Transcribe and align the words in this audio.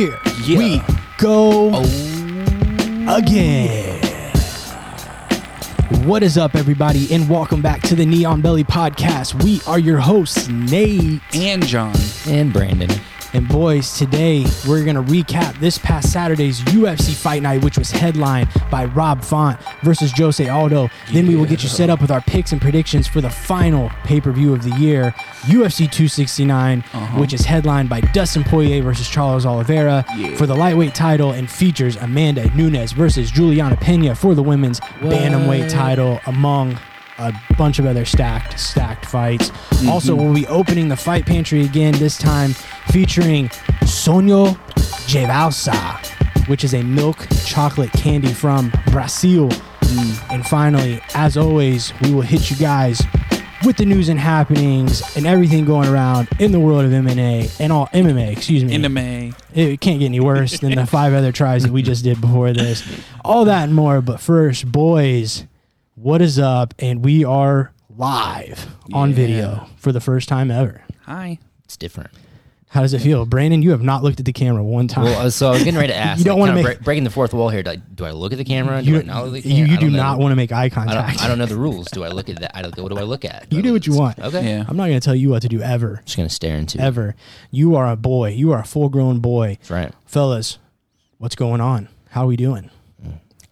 Here 0.00 0.18
Yeah. 0.46 0.56
we 0.58 0.82
go 1.18 1.72
oh. 1.74 3.16
again. 3.18 4.00
What 6.06 6.22
is 6.22 6.38
up, 6.38 6.54
everybody, 6.54 7.12
and 7.12 7.28
welcome 7.28 7.60
back 7.60 7.82
to 7.82 7.94
the 7.94 8.06
Neon 8.06 8.40
Belly 8.40 8.64
Podcast. 8.64 9.44
We 9.44 9.60
are 9.66 9.78
your 9.78 9.98
hosts, 9.98 10.48
Nate 10.48 11.20
And 11.34 11.66
John. 11.66 11.94
and 12.26 12.50
Brandon. 12.50 12.88
and 13.34 13.46
boys. 13.46 13.96
Today, 13.98 14.46
we're 14.66 14.84
gonna 14.86 15.02
recap 15.02 15.60
this 15.60 15.76
past 15.76 16.10
Saturday's 16.10 16.60
UFC 16.62 17.12
Fight 17.14 17.42
Night, 17.42 17.62
which 17.62 17.76
was 17.76 17.90
headlined 17.90 18.48
by 18.70 18.86
Rob 18.86 19.22
Font 19.22 19.60
versus 19.82 20.12
Jose 20.16 20.46
Aldo. 20.48 20.88
Then 21.12 21.26
we 21.26 21.36
will 21.36 21.46
get 21.46 21.62
you 21.62 21.68
set 21.68 21.90
up 21.90 22.00
with 22.00 22.10
our 22.10 22.20
picks 22.20 22.52
and 22.52 22.60
predictions 22.60 23.06
for 23.06 23.20
the 23.20 23.30
final 23.30 23.90
pay-per-view 24.04 24.52
of 24.52 24.62
the 24.62 24.70
year, 24.76 25.14
UFC 25.42 25.90
269, 25.90 26.80
uh-huh. 26.92 27.18
which 27.20 27.32
is 27.32 27.42
headlined 27.42 27.88
by 27.88 28.00
Dustin 28.00 28.44
Poirier 28.44 28.82
versus 28.82 29.08
Charles 29.08 29.46
Oliveira 29.46 30.04
Yeah. 30.16 30.34
for 30.36 30.46
the 30.46 30.54
lightweight 30.54 30.94
title, 30.94 31.32
and 31.32 31.50
features 31.50 31.96
Amanda 31.96 32.48
Nunes 32.54 32.92
versus 32.92 33.30
Julianna 33.30 33.76
Peña 33.76 34.16
for 34.16 34.34
the 34.34 34.42
women's 34.42 34.80
bantamweight 35.00 35.70
title, 35.70 36.20
among 36.26 36.78
a 37.18 37.32
bunch 37.58 37.78
of 37.78 37.84
other 37.86 38.04
stacked 38.04 38.58
stacked 38.58 39.04
fights. 39.06 39.50
Mm-hmm. 39.50 39.88
Also, 39.90 40.14
we'll 40.14 40.32
be 40.34 40.46
opening 40.46 40.88
the 40.88 40.96
fight 40.96 41.26
pantry 41.26 41.64
again. 41.64 41.92
This 41.94 42.16
time 42.16 42.52
featuring 42.88 43.48
Sonho 43.82 44.54
de 45.06 45.26
Valsa, 45.26 46.48
which 46.48 46.64
is 46.64 46.74
a 46.74 46.82
milk 46.82 47.26
chocolate 47.44 47.92
candy 47.92 48.32
from 48.32 48.72
Brazil. 48.90 49.50
And 50.32 50.46
finally, 50.46 51.00
as 51.14 51.36
always, 51.36 51.92
we 52.02 52.12
will 52.14 52.22
hit 52.22 52.50
you 52.50 52.56
guys 52.56 53.02
with 53.64 53.76
the 53.76 53.84
news 53.84 54.08
and 54.08 54.18
happenings 54.18 55.02
and 55.16 55.26
everything 55.26 55.64
going 55.64 55.88
around 55.88 56.28
in 56.38 56.52
the 56.52 56.60
world 56.60 56.84
of 56.84 56.92
MMA 56.92 57.60
and 57.60 57.72
all 57.72 57.88
MMA. 57.88 58.32
Excuse 58.32 58.64
me. 58.64 58.72
In 58.74 58.82
the 58.82 58.88
May. 58.88 59.32
It 59.54 59.80
can't 59.80 59.98
get 59.98 60.06
any 60.06 60.20
worse 60.20 60.58
than 60.60 60.74
the 60.76 60.86
five 60.86 61.12
other 61.12 61.32
tries 61.32 61.64
that 61.64 61.72
we 61.72 61.82
just 61.82 62.04
did 62.04 62.20
before 62.20 62.52
this. 62.52 62.82
All 63.24 63.44
that 63.46 63.64
and 63.64 63.74
more. 63.74 64.00
But 64.00 64.20
first, 64.20 64.70
boys, 64.70 65.46
what 65.94 66.22
is 66.22 66.38
up? 66.38 66.74
And 66.78 67.04
we 67.04 67.24
are 67.24 67.72
live 67.96 68.68
on 68.92 69.10
Yeah. 69.10 69.16
video 69.16 69.66
for 69.76 69.90
the 69.92 70.00
first 70.00 70.28
time 70.28 70.50
ever. 70.50 70.82
Hi. 71.06 71.38
It's 71.64 71.76
different. 71.76 72.10
How 72.72 72.82
does 72.82 72.94
it 72.94 73.00
feel? 73.00 73.26
Brandon, 73.26 73.62
you 73.62 73.72
have 73.72 73.82
not 73.82 74.04
looked 74.04 74.20
at 74.20 74.26
the 74.26 74.32
camera 74.32 74.62
one 74.62 74.86
time. 74.86 75.02
Well, 75.04 75.26
uh, 75.26 75.30
so 75.30 75.48
I 75.48 75.50
was 75.50 75.64
getting 75.64 75.74
ready 75.78 75.92
to 75.92 75.96
ask. 75.98 76.20
You 76.20 76.24
don't 76.26 76.38
like, 76.38 76.40
wanna 76.50 76.54
make- 76.54 76.64
break- 76.64 76.80
breaking 76.82 77.02
the 77.02 77.10
fourth 77.10 77.34
wall 77.34 77.48
here. 77.48 77.64
Do 77.64 77.70
I, 77.70 77.76
do 77.76 78.04
I 78.04 78.12
look 78.12 78.30
at 78.30 78.38
the 78.38 78.44
camera? 78.44 78.80
Do 78.80 78.90
you, 78.90 78.98
I 79.00 79.02
not 79.02 79.24
look 79.26 79.38
at 79.38 79.42
the 79.42 79.48
you, 79.48 79.64
camera? 79.66 79.70
you 79.70 79.76
I 79.76 79.80
do 79.80 79.90
know. 79.90 79.96
not 79.96 80.18
want 80.20 80.30
to 80.32 80.36
make 80.36 80.52
eye 80.52 80.64
I 80.66 80.68
contact. 80.70 81.18
don't, 81.18 81.24
I 81.24 81.28
don't 81.28 81.38
know 81.38 81.46
the 81.46 81.56
rules. 81.68 81.88
Do 81.90 82.04
I 82.04 82.08
look 82.10 82.28
at 82.28 82.38
that? 82.40 82.56
I 82.56 82.62
don't, 82.62 82.78
what 82.78 82.92
do 82.92 82.98
I 82.98 83.02
look 83.02 83.24
at? 83.24 83.52
You 83.52 83.60
do 83.60 83.72
what 83.72 83.88
you 83.88 83.94
want. 83.96 84.20
Okay. 84.20 84.48
Yeah. 84.48 84.64
I'm 84.68 84.76
not 84.76 84.86
going 84.86 85.00
to 85.00 85.04
tell 85.04 85.16
you 85.16 85.30
what 85.30 85.42
to 85.42 85.48
do 85.48 85.60
ever. 85.60 86.00
just 86.04 86.16
gonna 86.16 86.28
stare 86.28 86.56
into 86.56 86.78
it. 86.78 86.80
Ever. 86.80 87.16
You 87.50 87.74
are 87.74 87.90
a 87.90 87.96
boy. 87.96 88.30
You 88.30 88.52
are 88.52 88.60
a 88.60 88.64
full 88.64 88.88
grown 88.88 89.18
boy. 89.18 89.56
That's 89.60 89.70
right. 89.70 89.92
Fellas, 90.06 90.58
what's 91.18 91.34
going 91.34 91.60
on? 91.60 91.88
How 92.10 92.22
are 92.22 92.28
we 92.28 92.36
doing? 92.36 92.70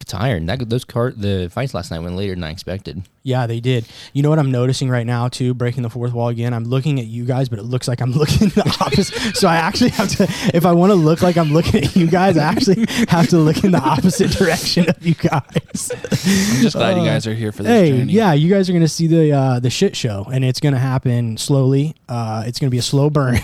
Tired. 0.07 0.47
That 0.47 0.71
those 0.71 0.87
cart 0.87 1.21
the 1.21 1.51
fights 1.53 1.75
last 1.75 1.91
night 1.91 1.99
went 1.99 2.17
later 2.17 2.35
than 2.35 2.43
I 2.43 2.49
expected. 2.51 3.03
Yeah, 3.29 3.47
they 3.47 3.61
did. 3.61 3.85
You 4.15 4.23
know 4.23 4.31
what 4.31 4.39
I'm 4.39 4.51
noticing 4.51 4.89
right 4.89 5.07
now 5.07 5.29
too, 5.29 5.53
breaking 5.53 5.83
the 5.83 5.91
fourth 5.91 6.15
wall 6.15 6.29
again. 6.29 6.55
I'm 6.55 6.65
looking 6.65 6.99
at 6.99 7.07
you 7.07 7.27
guys, 7.27 7.51
but 7.51 7.59
it 7.59 7.65
looks 7.65 7.87
like 7.87 8.01
I'm 8.01 8.13
looking 8.21 8.49
the 8.49 8.63
opposite. 8.81 9.37
so 9.37 9.47
I 9.47 9.57
actually 9.57 9.91
have 9.91 10.09
to, 10.17 10.27
if 10.55 10.65
I 10.65 10.73
want 10.73 10.91
to 10.91 10.95
look 10.95 11.21
like 11.21 11.37
I'm 11.37 11.53
looking 11.53 11.85
at 11.85 11.95
you 11.95 12.07
guys, 12.07 12.39
I 12.39 12.45
actually 12.45 12.87
have 13.09 13.29
to 13.29 13.39
look 13.39 13.63
in 13.65 13.73
the 13.73 13.81
opposite 13.81 14.31
direction 14.31 14.89
of 14.89 15.07
you 15.07 15.15
guys. 15.15 15.91
I'm 15.93 16.63
just 16.63 16.75
glad 16.75 16.97
you 16.97 17.05
guys 17.05 17.27
are 17.27 17.35
here 17.35 17.53
for 17.53 17.63
this 17.63 17.71
hey, 17.71 17.99
journey. 17.99 18.13
yeah, 18.13 18.33
you 18.33 18.49
guys 18.49 18.71
are 18.71 18.73
gonna 18.73 18.89
see 18.89 19.07
the 19.07 19.33
uh, 19.33 19.61
the 19.61 19.71
shit 19.71 19.95
show, 19.95 20.27
and 20.33 20.45
it's 20.45 20.61
gonna 20.61 20.79
happen 20.79 21.37
slowly. 21.37 21.95
Uh, 22.09 22.45
it's 22.47 22.59
gonna 22.59 22.71
be 22.71 22.79
a 22.79 22.83
slow 22.83 23.11
burn, 23.11 23.39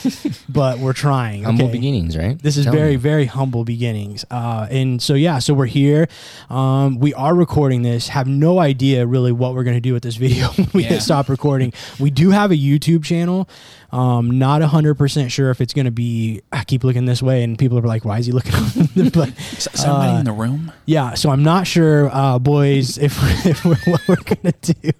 but 0.48 0.78
we're 0.78 0.92
trying. 0.92 1.44
Humble 1.44 1.64
okay? 1.64 1.72
beginnings, 1.72 2.16
right? 2.16 2.38
This 2.38 2.56
is 2.56 2.64
Tell 2.64 2.74
very, 2.74 2.90
me. 2.90 2.96
very 2.96 3.24
humble 3.24 3.64
beginnings. 3.64 4.24
Uh, 4.30 4.66
and 4.70 5.00
so, 5.00 5.14
yeah, 5.14 5.38
so 5.38 5.54
we're 5.54 5.66
here. 5.66 6.08
Um, 6.50 6.98
we 6.98 7.14
are 7.14 7.34
recording 7.34 7.82
this. 7.82 8.08
Have 8.08 8.28
no 8.28 8.58
idea 8.58 9.06
really 9.06 9.29
what 9.32 9.54
we're 9.54 9.64
going 9.64 9.76
to 9.76 9.80
do 9.80 9.92
with 9.92 10.02
this 10.02 10.16
video 10.16 10.48
when 10.56 10.68
we 10.74 10.84
Yeah. 10.84 10.98
stop 10.98 11.28
recording. 11.28 11.72
We 11.98 12.10
do 12.10 12.30
have 12.30 12.50
a 12.50 12.56
YouTube 12.56 13.04
channel. 13.04 13.48
Um, 13.92 14.38
not 14.38 14.62
100% 14.62 15.30
sure 15.30 15.50
if 15.50 15.60
it's 15.60 15.74
going 15.74 15.86
to 15.86 15.90
be, 15.90 16.42
I 16.52 16.62
keep 16.64 16.84
looking 16.84 17.06
this 17.06 17.20
way 17.22 17.42
and 17.42 17.58
people 17.58 17.76
are 17.78 17.82
like, 17.82 18.04
why 18.04 18.18
is 18.18 18.26
he 18.26 18.32
looking? 18.32 18.52
but 19.12 19.30
S- 19.38 19.68
somebody 19.74 20.12
uh, 20.12 20.18
in 20.20 20.24
the 20.24 20.32
room? 20.32 20.70
yeah, 20.86 21.14
so 21.14 21.30
I'm 21.30 21.42
not 21.42 21.66
sure, 21.66 22.08
uh, 22.14 22.38
boys, 22.38 22.98
if, 23.02 23.16
if 23.44 23.64
we're, 23.64 23.74
what 23.86 24.00
we're 24.08 24.16
gonna 24.16 24.54
do. 24.62 24.90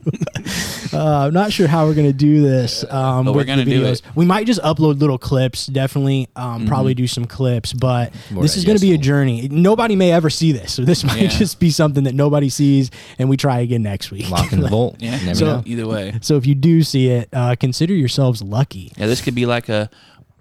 uh, 0.93 1.27
I'm 1.27 1.33
not 1.35 1.53
sure 1.53 1.69
how 1.69 1.87
we're 1.87 1.95
gonna 1.95 2.13
do 2.13 2.43
this. 2.43 2.85
Um, 2.91 3.27
But 3.27 3.35
we're 3.35 3.45
gonna 3.45 3.65
do 3.65 3.85
it. 3.85 4.03
Mm-hmm. 4.03 4.19
We 4.19 4.25
might 4.27 4.47
just 4.47 4.61
upload 4.63 4.99
little 5.01 5.19
clips. 5.19 5.67
Definitely, 5.67 6.29
um, 6.37 6.67
probably 6.67 6.95
do 6.95 7.07
some 7.07 7.27
clips. 7.27 7.73
But 7.73 8.13
More 8.31 8.43
this 8.43 8.57
is 8.57 8.65
gonna 8.65 8.79
be 8.81 8.93
a 8.93 8.99
journey. 8.99 9.49
Nobody 9.49 9.95
may 9.97 10.11
ever 10.13 10.31
see 10.31 10.53
this, 10.53 10.73
so 10.75 10.85
this 10.85 11.05
might 11.05 11.21
Yeah. 11.23 11.29
just 11.29 11.61
be 11.61 11.71
something 11.71 12.05
that 12.05 12.15
nobody 12.15 12.49
sees, 12.49 12.91
and 13.19 13.29
we 13.29 13.37
try 13.37 13.61
again 13.61 13.83
next 13.83 14.11
week. 14.11 14.29
Lock 14.31 14.53
in 14.53 14.61
the 14.61 14.69
vault. 14.69 14.97
Yeah. 14.99 15.13
Never 15.25 15.35
So- 15.35 15.47
know. 15.47 15.63
Either 15.65 15.87
way. 15.87 16.19
so 16.23 16.37
if 16.37 16.47
you 16.47 16.55
do 16.57 16.83
see 16.83 17.09
it, 17.09 17.29
uh, 17.33 17.55
consider 17.55 17.95
yourselves 17.95 18.43
lucky. 18.43 18.80
Yeah, 18.97 19.07
this 19.07 19.21
could 19.21 19.35
be 19.35 19.47
like 19.47 19.69
a. 19.69 19.91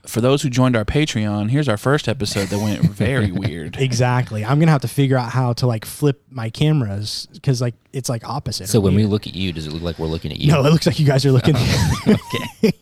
For 0.07 0.21
those 0.21 0.41
who 0.41 0.49
joined 0.49 0.75
our 0.77 0.85
Patreon, 0.85 1.49
here's 1.49 1.67
our 1.67 1.77
first 1.77 2.07
episode 2.07 2.47
that 2.47 2.57
went 2.57 2.81
very 2.81 3.31
weird. 3.43 3.75
Exactly. 3.77 4.45
I'm 4.45 4.57
gonna 4.57 4.71
have 4.71 4.81
to 4.81 4.87
figure 4.87 5.17
out 5.17 5.29
how 5.29 5.53
to 5.53 5.67
like 5.67 5.83
flip 5.85 6.23
my 6.29 6.49
cameras 6.49 7.27
because 7.33 7.61
like 7.61 7.75
it's 7.91 8.07
like 8.09 8.27
opposite. 8.27 8.67
So 8.69 8.79
when 8.79 8.95
me. 8.95 9.03
we 9.03 9.07
look 9.07 9.27
at 9.27 9.35
you, 9.35 9.51
does 9.51 9.67
it 9.67 9.73
look 9.73 9.83
like 9.83 9.99
we're 9.99 10.07
looking 10.07 10.31
at 10.31 10.39
you? 10.39 10.51
No, 10.53 10.65
it 10.65 10.71
looks 10.71 10.85
like 10.87 10.99
you 10.99 11.05
guys 11.05 11.25
are 11.25 11.31
looking. 11.31 11.55
okay. 12.07 12.73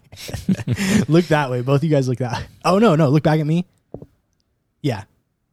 look 1.07 1.25
that 1.25 1.49
way. 1.49 1.61
Both 1.61 1.83
you 1.83 1.89
guys 1.89 2.07
look 2.07 2.19
that. 2.19 2.45
Oh 2.63 2.77
no, 2.79 2.95
no, 2.95 3.09
look 3.09 3.23
back 3.23 3.39
at 3.39 3.45
me. 3.47 3.65
Yeah, 4.81 5.03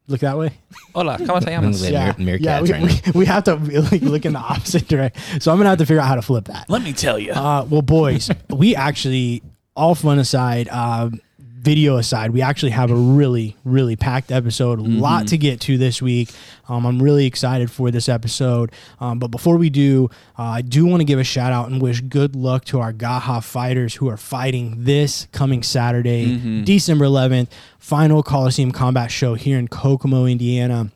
look 0.07 0.21
that 0.21 0.37
way. 0.39 0.53
Hola, 0.95 1.17
¿cómo 1.19 1.41
te 1.43 1.51
llamas? 1.51 1.83
Like 1.83 1.93
yeah, 1.93 2.13
mere- 2.19 2.37
yeah. 2.37 2.61
meerkats 2.61 2.63
We, 2.63 2.73
right 2.73 3.07
we, 3.15 3.21
we 3.21 3.27
have 3.27 3.45
to 3.45 3.55
like 3.57 4.03
look 4.03 4.25
in 4.27 4.35
the 4.35 4.39
opposite 4.39 4.87
direction. 4.87 5.41
So 5.41 5.51
I'm 5.51 5.57
gonna 5.59 5.71
have 5.71 5.79
to 5.79 5.87
figure 5.87 6.01
out 6.01 6.09
how 6.09 6.15
to 6.17 6.23
flip 6.23 6.45
that. 6.45 6.69
Let 6.69 6.83
me 6.83 6.93
tell 6.93 7.19
you. 7.19 7.33
Uh, 7.33 7.67
well, 7.69 7.83
boys, 7.83 8.31
we 8.51 8.77
actually, 8.77 9.43
all 9.77 9.95
fun 9.95 10.19
aside, 10.19 10.69
um, 10.69 11.21
video 11.65 11.97
aside, 11.97 12.31
we 12.31 12.43
actually 12.43 12.73
have 12.73 12.91
a 12.91 12.95
really, 12.95 13.57
really 13.65 13.97
packed 13.97 14.31
episode. 14.31 14.79
A 14.79 14.83
lot 14.83 15.29
to 15.29 15.39
get 15.39 15.61
to 15.63 15.79
this 15.79 16.03
week. 16.03 16.29
Um, 16.69 16.85
I'm 16.85 17.03
really 17.03 17.25
excited 17.25 17.71
for 17.71 17.91
this 17.91 18.07
episode. 18.07 18.71
Um, 19.01 19.19
but 19.19 19.29
before 19.29 19.57
we 19.57 19.71
do, 19.71 20.11
uh, 20.39 20.43
I 20.43 20.61
do 20.61 20.85
want 20.85 21.01
to 21.01 21.05
give 21.05 21.19
a 21.19 21.25
shout 21.25 21.53
out 21.55 21.71
and 21.71 21.81
wish 21.81 22.03
good 22.03 22.37
luck 22.37 22.67
to 22.67 22.81
our 22.81 22.93
Gaha 22.93 23.41
fighters 23.41 23.95
who 23.95 24.11
are 24.11 24.19
fighting 24.19 24.85
this 24.85 25.27
coming 25.33 25.63
Saturday, 25.63 26.63
December 26.65 27.07
11th, 27.07 27.49
final 27.79 28.23
Coliseum 28.23 28.71
Combat 28.71 29.11
Show 29.11 29.35
here 29.35 29.59
in 29.59 29.67
Kokomo, 29.67 30.27
Indiana. 30.27 30.91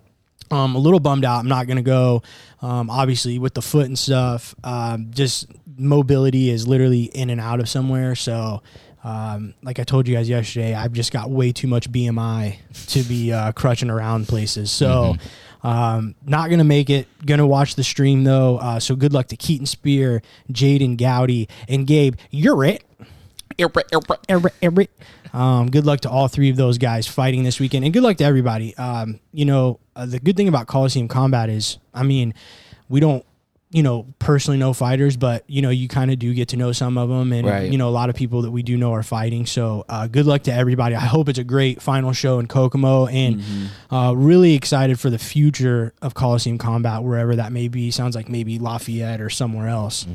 Um, 0.50 0.74
a 0.74 0.78
little 0.78 1.00
bummed 1.00 1.24
out. 1.24 1.38
I'm 1.40 1.48
not 1.48 1.66
gonna 1.66 1.82
go. 1.82 2.22
Um, 2.60 2.90
obviously 2.90 3.38
with 3.38 3.54
the 3.54 3.62
foot 3.62 3.86
and 3.86 3.98
stuff, 3.98 4.54
um, 4.64 5.08
just 5.10 5.46
mobility 5.78 6.50
is 6.50 6.66
literally 6.66 7.04
in 7.04 7.30
and 7.30 7.40
out 7.40 7.60
of 7.60 7.68
somewhere. 7.68 8.14
So, 8.14 8.62
um, 9.04 9.54
like 9.62 9.78
I 9.78 9.84
told 9.84 10.08
you 10.08 10.16
guys 10.16 10.28
yesterday, 10.28 10.74
I've 10.74 10.92
just 10.92 11.12
got 11.12 11.30
way 11.30 11.52
too 11.52 11.68
much 11.68 11.90
BMI 11.90 12.58
to 12.88 13.02
be 13.02 13.32
uh, 13.32 13.52
crutching 13.56 13.90
around 13.90 14.28
places. 14.28 14.70
So, 14.70 15.16
um, 15.62 16.14
not 16.24 16.50
gonna 16.50 16.64
make 16.64 16.90
it. 16.90 17.06
Gonna 17.24 17.46
watch 17.46 17.74
the 17.74 17.84
stream 17.84 18.24
though. 18.24 18.58
Uh, 18.58 18.80
so 18.80 18.96
good 18.96 19.12
luck 19.12 19.28
to 19.28 19.36
Keaton 19.36 19.66
Spear, 19.66 20.22
Jaden 20.52 20.96
Gowdy, 20.96 21.48
and 21.68 21.86
Gabe. 21.86 22.16
You're 22.30 22.64
it. 22.64 22.84
Everett, 24.28 24.54
Everett. 24.62 24.90
Um, 25.32 25.70
good 25.70 25.84
luck 25.84 26.00
to 26.00 26.10
all 26.10 26.28
three 26.28 26.48
of 26.50 26.56
those 26.56 26.78
guys 26.78 27.06
fighting 27.06 27.42
this 27.42 27.58
weekend, 27.58 27.84
and 27.84 27.92
good 27.92 28.02
luck 28.02 28.16
to 28.18 28.24
everybody. 28.24 28.76
Um, 28.76 29.20
you 29.32 29.44
know, 29.44 29.80
uh, 29.96 30.06
the 30.06 30.18
good 30.20 30.36
thing 30.36 30.48
about 30.48 30.66
Coliseum 30.68 31.08
Combat 31.08 31.48
is, 31.48 31.78
I 31.92 32.02
mean, 32.02 32.34
we 32.88 33.00
don't, 33.00 33.24
you 33.70 33.82
know, 33.82 34.06
personally 34.18 34.56
know 34.58 34.72
fighters, 34.72 35.16
but 35.18 35.44
you 35.46 35.60
know, 35.60 35.68
you 35.68 35.88
kind 35.88 36.10
of 36.10 36.18
do 36.18 36.32
get 36.32 36.48
to 36.48 36.56
know 36.56 36.72
some 36.72 36.96
of 36.96 37.10
them, 37.10 37.32
and 37.32 37.46
Right. 37.46 37.70
you 37.70 37.76
know, 37.76 37.88
a 37.88 37.90
lot 37.90 38.08
of 38.08 38.16
people 38.16 38.40
that 38.42 38.50
we 38.50 38.62
do 38.62 38.76
know 38.78 38.94
are 38.94 39.02
fighting. 39.02 39.44
So, 39.44 39.84
uh, 39.90 40.06
good 40.06 40.24
luck 40.24 40.42
to 40.44 40.52
everybody. 40.54 40.94
I 40.94 41.00
hope 41.04 41.28
it's 41.28 41.38
a 41.38 41.44
great 41.44 41.82
final 41.82 42.12
show 42.12 42.38
in 42.38 42.46
Kokomo, 42.46 43.06
and 43.08 43.42
uh, 43.90 44.14
really 44.16 44.54
excited 44.54 44.98
for 44.98 45.10
the 45.10 45.18
future 45.18 45.92
of 46.00 46.14
Coliseum 46.14 46.56
Combat, 46.56 47.02
wherever 47.02 47.36
that 47.36 47.52
may 47.52 47.68
be. 47.68 47.90
Sounds 47.90 48.16
like 48.16 48.28
maybe 48.30 48.58
Lafayette 48.58 49.20
or 49.20 49.28
somewhere 49.28 49.68
else. 49.68 50.06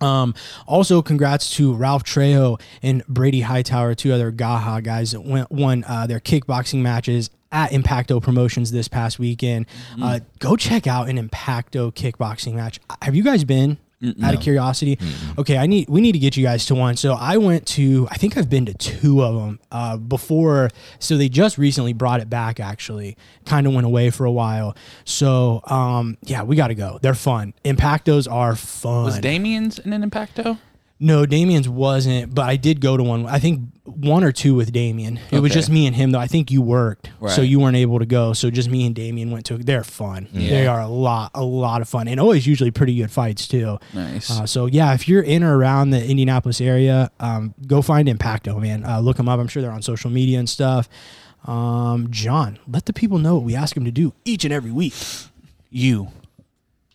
Um, 0.00 0.34
also, 0.66 1.00
congrats 1.00 1.54
to 1.56 1.72
Ralph 1.74 2.02
Trejo 2.04 2.60
and 2.82 3.06
Brady 3.06 3.42
Hightower, 3.42 3.94
two 3.94 4.12
other 4.12 4.30
Gaha 4.30 4.80
guys 4.80 5.12
that 5.12 5.20
went, 5.24 5.50
won 5.50 5.84
uh, 5.86 6.06
their 6.06 6.20
kickboxing 6.20 6.80
matches 6.80 7.30
at 7.52 7.72
Impacto 7.72 8.20
Promotions 8.20 8.70
this 8.72 8.88
past 8.88 9.18
weekend. 9.18 9.66
Uh, 10.00 10.20
go 10.38 10.56
check 10.56 10.86
out 10.86 11.08
an 11.08 11.16
Impacto 11.18 11.90
kickboxing 11.92 12.54
match. 12.54 12.80
Have 13.02 13.14
you 13.14 13.22
guys 13.22 13.44
been? 13.44 13.78
Out 14.22 14.34
of 14.34 14.40
curiosity, 14.42 14.98
okay, 15.38 15.56
I 15.56 15.66
need 15.66 15.88
we 15.88 16.02
need 16.02 16.12
to 16.12 16.18
get 16.18 16.36
you 16.36 16.44
guys 16.44 16.66
to 16.66 16.74
one. 16.74 16.96
So 16.96 17.14
I 17.14 17.38
went 17.38 17.66
to 17.68 18.06
I 18.10 18.18
think 18.18 18.36
I've 18.36 18.50
been 18.50 18.66
to 18.66 18.74
two 18.74 19.22
of 19.24 19.34
them 19.34 19.58
uh, 19.72 19.96
before. 19.96 20.70
So 20.98 21.16
they 21.16 21.30
just 21.30 21.56
recently 21.56 21.94
brought 21.94 22.20
it 22.20 22.28
back. 22.28 22.60
Actually, 22.60 23.16
kind 23.46 23.66
of 23.66 23.72
went 23.72 23.86
away 23.86 24.10
for 24.10 24.26
a 24.26 24.30
while. 24.30 24.76
So 25.06 25.62
um, 25.64 26.18
yeah, 26.22 26.42
we 26.42 26.56
got 26.56 26.68
to 26.68 26.74
go. 26.74 26.98
They're 27.00 27.14
fun. 27.14 27.54
Impactos 27.64 28.30
are 28.30 28.54
fun. 28.54 29.04
Was 29.04 29.18
Damien's 29.18 29.78
in 29.78 29.94
an 29.94 30.02
Impacto? 30.02 30.58
No, 30.98 31.26
Damien's 31.26 31.68
wasn't, 31.68 32.34
but 32.34 32.46
I 32.48 32.56
did 32.56 32.80
go 32.80 32.96
to 32.96 33.02
one. 33.02 33.26
I 33.26 33.38
think 33.38 33.68
one 33.84 34.24
or 34.24 34.32
two 34.32 34.54
with 34.54 34.72
Damien. 34.72 35.20
It 35.30 35.40
was 35.40 35.52
just 35.52 35.68
me 35.68 35.86
and 35.86 35.94
him 35.94 36.10
though. 36.12 36.18
I 36.18 36.26
think 36.26 36.50
you 36.50 36.62
worked, 36.62 37.10
so 37.28 37.42
you 37.42 37.60
weren't 37.60 37.76
able 37.76 37.98
to 37.98 38.06
go. 38.06 38.32
So 38.32 38.50
just 38.50 38.70
me 38.70 38.86
and 38.86 38.94
Damien 38.94 39.30
went 39.30 39.44
to. 39.46 39.58
They're 39.58 39.84
fun. 39.84 40.26
Yeah. 40.32 40.48
They 40.48 40.66
are 40.66 40.80
a 40.80 40.88
lot, 40.88 41.32
a 41.34 41.44
lot 41.44 41.82
of 41.82 41.88
fun, 41.88 42.08
and 42.08 42.18
always 42.18 42.46
usually 42.46 42.70
pretty 42.70 42.96
good 42.96 43.10
fights 43.10 43.46
too. 43.46 43.78
Nice. 43.92 44.30
Uh, 44.30 44.46
so 44.46 44.64
yeah, 44.64 44.94
if 44.94 45.06
you're 45.06 45.22
in 45.22 45.42
or 45.42 45.58
around 45.58 45.90
the 45.90 46.02
Indianapolis 46.02 46.62
area, 46.62 47.10
um, 47.20 47.52
go 47.66 47.82
find 47.82 48.08
Impacto, 48.08 48.58
man. 48.58 48.82
Uh, 48.82 48.98
look 49.00 49.18
them 49.18 49.28
up. 49.28 49.38
I'm 49.38 49.48
sure 49.48 49.60
they're 49.60 49.70
on 49.70 49.82
social 49.82 50.08
media 50.10 50.38
and 50.38 50.48
stuff. 50.48 50.88
Um, 51.44 52.08
John, 52.10 52.58
let 52.66 52.86
the 52.86 52.94
people 52.94 53.18
know 53.18 53.34
what 53.34 53.44
we 53.44 53.54
ask 53.54 53.74
them 53.74 53.84
to 53.84 53.90
do 53.92 54.14
each 54.24 54.44
and 54.46 54.52
every 54.52 54.72
week. 54.72 54.94
you, 55.70 56.08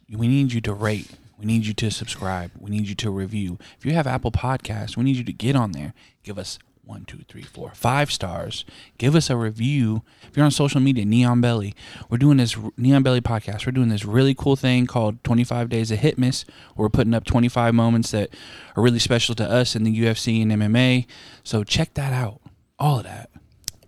we 0.09 0.27
need 0.27 0.51
you 0.51 0.59
to 0.61 0.73
rate. 0.73 1.07
We 1.41 1.47
need 1.47 1.65
you 1.65 1.73
to 1.73 1.89
subscribe. 1.89 2.51
We 2.59 2.69
need 2.69 2.87
you 2.87 2.93
to 2.93 3.09
review. 3.09 3.57
If 3.79 3.83
you 3.83 3.93
have 3.93 4.05
Apple 4.05 4.31
Podcasts, 4.31 4.95
we 4.95 5.03
need 5.03 5.15
you 5.15 5.23
to 5.23 5.33
get 5.33 5.55
on 5.55 5.71
there. 5.71 5.95
Give 6.21 6.37
us 6.37 6.59
one, 6.85 7.03
two, 7.05 7.21
three, 7.27 7.41
four, 7.41 7.71
five 7.73 8.11
stars. 8.11 8.63
Give 8.99 9.15
us 9.15 9.27
a 9.31 9.35
review. 9.35 10.03
If 10.27 10.37
you're 10.37 10.45
on 10.45 10.51
social 10.51 10.79
media, 10.79 11.03
Neon 11.03 11.41
Belly, 11.41 11.73
we're 12.11 12.19
doing 12.19 12.37
this 12.37 12.55
Neon 12.77 13.01
Belly 13.01 13.21
podcast. 13.21 13.65
We're 13.65 13.71
doing 13.71 13.89
this 13.89 14.05
really 14.05 14.35
cool 14.35 14.55
thing 14.55 14.85
called 14.85 15.23
25 15.23 15.67
Days 15.69 15.89
of 15.89 15.97
Hitmas. 15.97 16.45
Where 16.75 16.85
we're 16.85 16.89
putting 16.89 17.15
up 17.15 17.25
25 17.25 17.73
moments 17.73 18.11
that 18.11 18.29
are 18.75 18.83
really 18.83 18.99
special 18.99 19.33
to 19.33 19.49
us 19.49 19.75
in 19.75 19.83
the 19.83 19.99
UFC 19.99 20.43
and 20.43 20.51
MMA. 20.51 21.07
So 21.43 21.63
check 21.63 21.95
that 21.95 22.13
out. 22.13 22.39
All 22.77 22.99
of 22.99 23.05
that. 23.05 23.31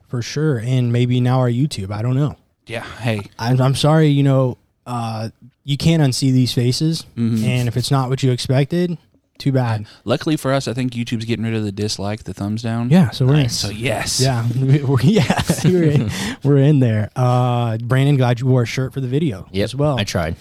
For 0.08 0.24
sure. 0.24 0.58
And 0.58 0.92
maybe 0.92 1.22
now 1.22 1.38
our 1.38 1.50
YouTube. 1.52 1.92
I 1.92 2.02
don't 2.02 2.16
know. 2.16 2.36
Yeah. 2.66 2.84
Hey, 3.00 3.22
I'm, 3.38 3.62
I'm 3.62 3.76
sorry, 3.76 4.08
you 4.08 4.24
know, 4.24 4.58
uh, 4.88 5.30
you 5.64 5.78
can't 5.78 6.02
unsee 6.02 6.32
these 6.32 6.54
faces. 6.54 7.06
Mm-hmm. 7.16 7.44
And 7.46 7.68
if 7.68 7.78
it's 7.78 7.92
not 7.92 8.10
what 8.10 8.24
you 8.24 8.32
expected, 8.32 8.98
too 9.40 9.52
bad. 9.52 9.86
luckily 10.06 10.38
for 10.38 10.54
us, 10.54 10.68
I 10.68 10.74
think 10.74 10.94
YouTube's 10.94 11.26
getting 11.26 11.44
rid 11.44 11.56
of 11.56 11.64
the 11.64 11.72
dislike, 11.72 12.24
the 12.24 12.34
thumbs 12.34 12.62
down. 12.62 12.90
Yeah. 12.90 13.10
So 13.10 13.26
we're 13.26 13.40
in. 13.42 13.50
So 13.50 13.70
yes. 13.70 14.22
Yeah, 14.22 14.48
we're, 14.86 15.02
yeah, 15.02 15.42
we're 15.66 15.84
in, 15.84 16.12
we're 16.44 16.58
in 16.60 16.80
there. 16.80 17.10
Uh, 17.16 17.78
Brandon, 17.78 18.16
glad 18.16 18.40
you 18.40 18.48
wore 18.48 18.64
a 18.64 18.66
shirt 18.66 18.94
for 18.94 19.02
the 19.02 19.08
video 19.08 19.48
Yep, 19.52 19.64
as 19.64 19.76
well. 19.76 20.00
I 20.00 20.04
tried. 20.04 20.36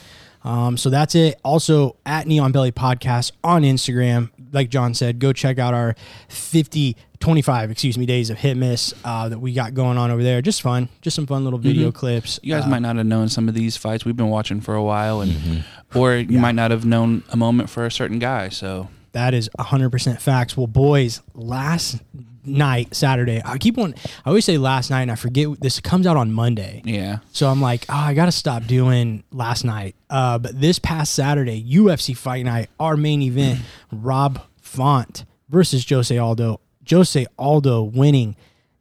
Um, 0.44 0.76
so 0.76 0.90
that's 0.90 1.14
it. 1.14 1.40
Also 1.44 1.96
at 2.04 2.26
Neon 2.26 2.52
Belly 2.52 2.72
Podcast 2.72 3.32
on 3.44 3.62
Instagram. 3.62 4.30
Like 4.52 4.68
John 4.68 4.92
said, 4.92 5.18
go 5.18 5.32
check 5.32 5.58
out 5.58 5.72
our 5.72 5.94
50, 6.28 6.96
25, 7.22 7.70
excuse 7.70 7.96
me, 7.96 8.04
days 8.04 8.28
of 8.30 8.36
Hitmas 8.36 8.92
uh, 9.04 9.28
that 9.30 9.38
we 9.38 9.52
got 9.54 9.72
going 9.74 9.96
on 9.96 10.10
over 10.10 10.22
there. 10.22 10.42
Just 10.42 10.60
fun, 10.60 10.88
just 11.00 11.16
some 11.16 11.26
fun 11.26 11.44
little 11.44 11.58
video 11.58 11.90
clips. 11.92 12.38
You 12.42 12.52
guys 12.54 12.64
Uh, 12.64 12.68
might 12.68 12.82
not 12.82 12.96
have 12.96 13.06
known 13.06 13.28
some 13.28 13.48
of 13.48 13.54
these 13.54 13.76
fights 13.76 14.04
we've 14.04 14.16
been 14.16 14.28
watching 14.28 14.60
for 14.60 14.74
a 14.74 14.82
while, 14.82 15.20
and 15.22 15.64
or 15.94 16.16
you 16.16 16.38
might 16.38 16.54
not 16.54 16.70
have 16.70 16.84
known 16.84 17.22
a 17.30 17.36
moment 17.36 17.70
for 17.70 17.86
a 17.86 17.90
certain 17.90 18.18
guy. 18.18 18.48
So 18.50 18.88
That 19.12 19.34
is 19.34 19.48
100% 19.58 20.20
facts. 20.20 20.56
Well, 20.56 20.66
boys, 20.66 21.20
last 21.34 22.00
night, 22.44 22.92
Saturday, 22.94 23.40
I 23.44 23.56
keep 23.58 23.78
on, 23.78 23.94
I 24.24 24.28
always 24.30 24.44
say 24.44 24.58
last 24.58 24.90
night, 24.90 25.02
and 25.02 25.10
I 25.12 25.14
forget 25.14 25.48
this 25.60 25.78
comes 25.80 26.06
out 26.08 26.16
on 26.16 26.32
Monday. 26.32 26.82
yeah, 26.84 27.18
So 27.32 27.46
I'm 27.48 27.60
like, 27.60 27.84
oh, 27.88 27.94
I 27.94 28.14
got 28.14 28.24
to 28.26 28.32
stop 28.32 28.64
doing 28.66 29.22
last 29.30 29.64
night. 29.64 29.94
Uh, 30.10 30.38
but 30.38 30.60
this 30.60 30.78
past 30.80 31.14
Saturday, 31.14 31.62
UFC 31.62 32.16
Fight 32.16 32.44
Night, 32.44 32.68
our 32.80 32.96
main 32.96 33.22
event, 33.22 33.60
Rob 33.92 34.40
Font 34.60 35.24
versus 35.50 35.86
Jose 35.88 36.16
Aldo. 36.16 36.58
Jose 36.90 37.26
Aldo 37.38 37.82
winning 37.82 38.36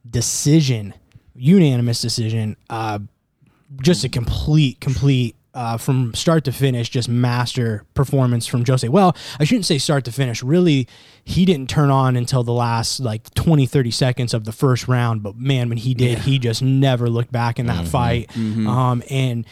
decision, 0.08 0.94
unanimous 1.34 2.00
decision. 2.00 2.56
Uh, 2.70 3.00
just 3.80 4.04
a 4.04 4.08
complete, 4.08 4.80
complete. 4.80 5.36
Uh, 5.54 5.76
from 5.76 6.14
start 6.14 6.44
to 6.44 6.50
finish, 6.52 6.88
just 6.88 7.10
master 7.10 7.84
performance 7.92 8.46
from 8.46 8.64
Jose. 8.64 8.88
Well, 8.88 9.14
I 9.38 9.44
shouldn't 9.44 9.66
say 9.66 9.76
start 9.76 10.02
to 10.06 10.10
finish. 10.12 10.42
Really, 10.42 10.88
he 11.24 11.44
didn't 11.44 11.68
turn 11.68 11.90
on 11.90 12.16
until 12.16 12.42
the 12.42 12.54
last 12.54 13.00
like 13.00 13.28
20, 13.34 13.66
30 13.66 13.90
seconds 13.90 14.32
of 14.32 14.44
the 14.44 14.52
first 14.52 14.88
round. 14.88 15.22
But 15.22 15.36
man, 15.36 15.68
when 15.68 15.76
he 15.76 15.92
did, 15.92 16.20
he 16.20 16.38
just 16.38 16.62
never 16.62 17.10
looked 17.10 17.32
back 17.32 17.58
in 17.58 17.66
that 17.66 17.86
fight. 17.86 18.30
Um, 18.66 19.02
and 19.10 19.44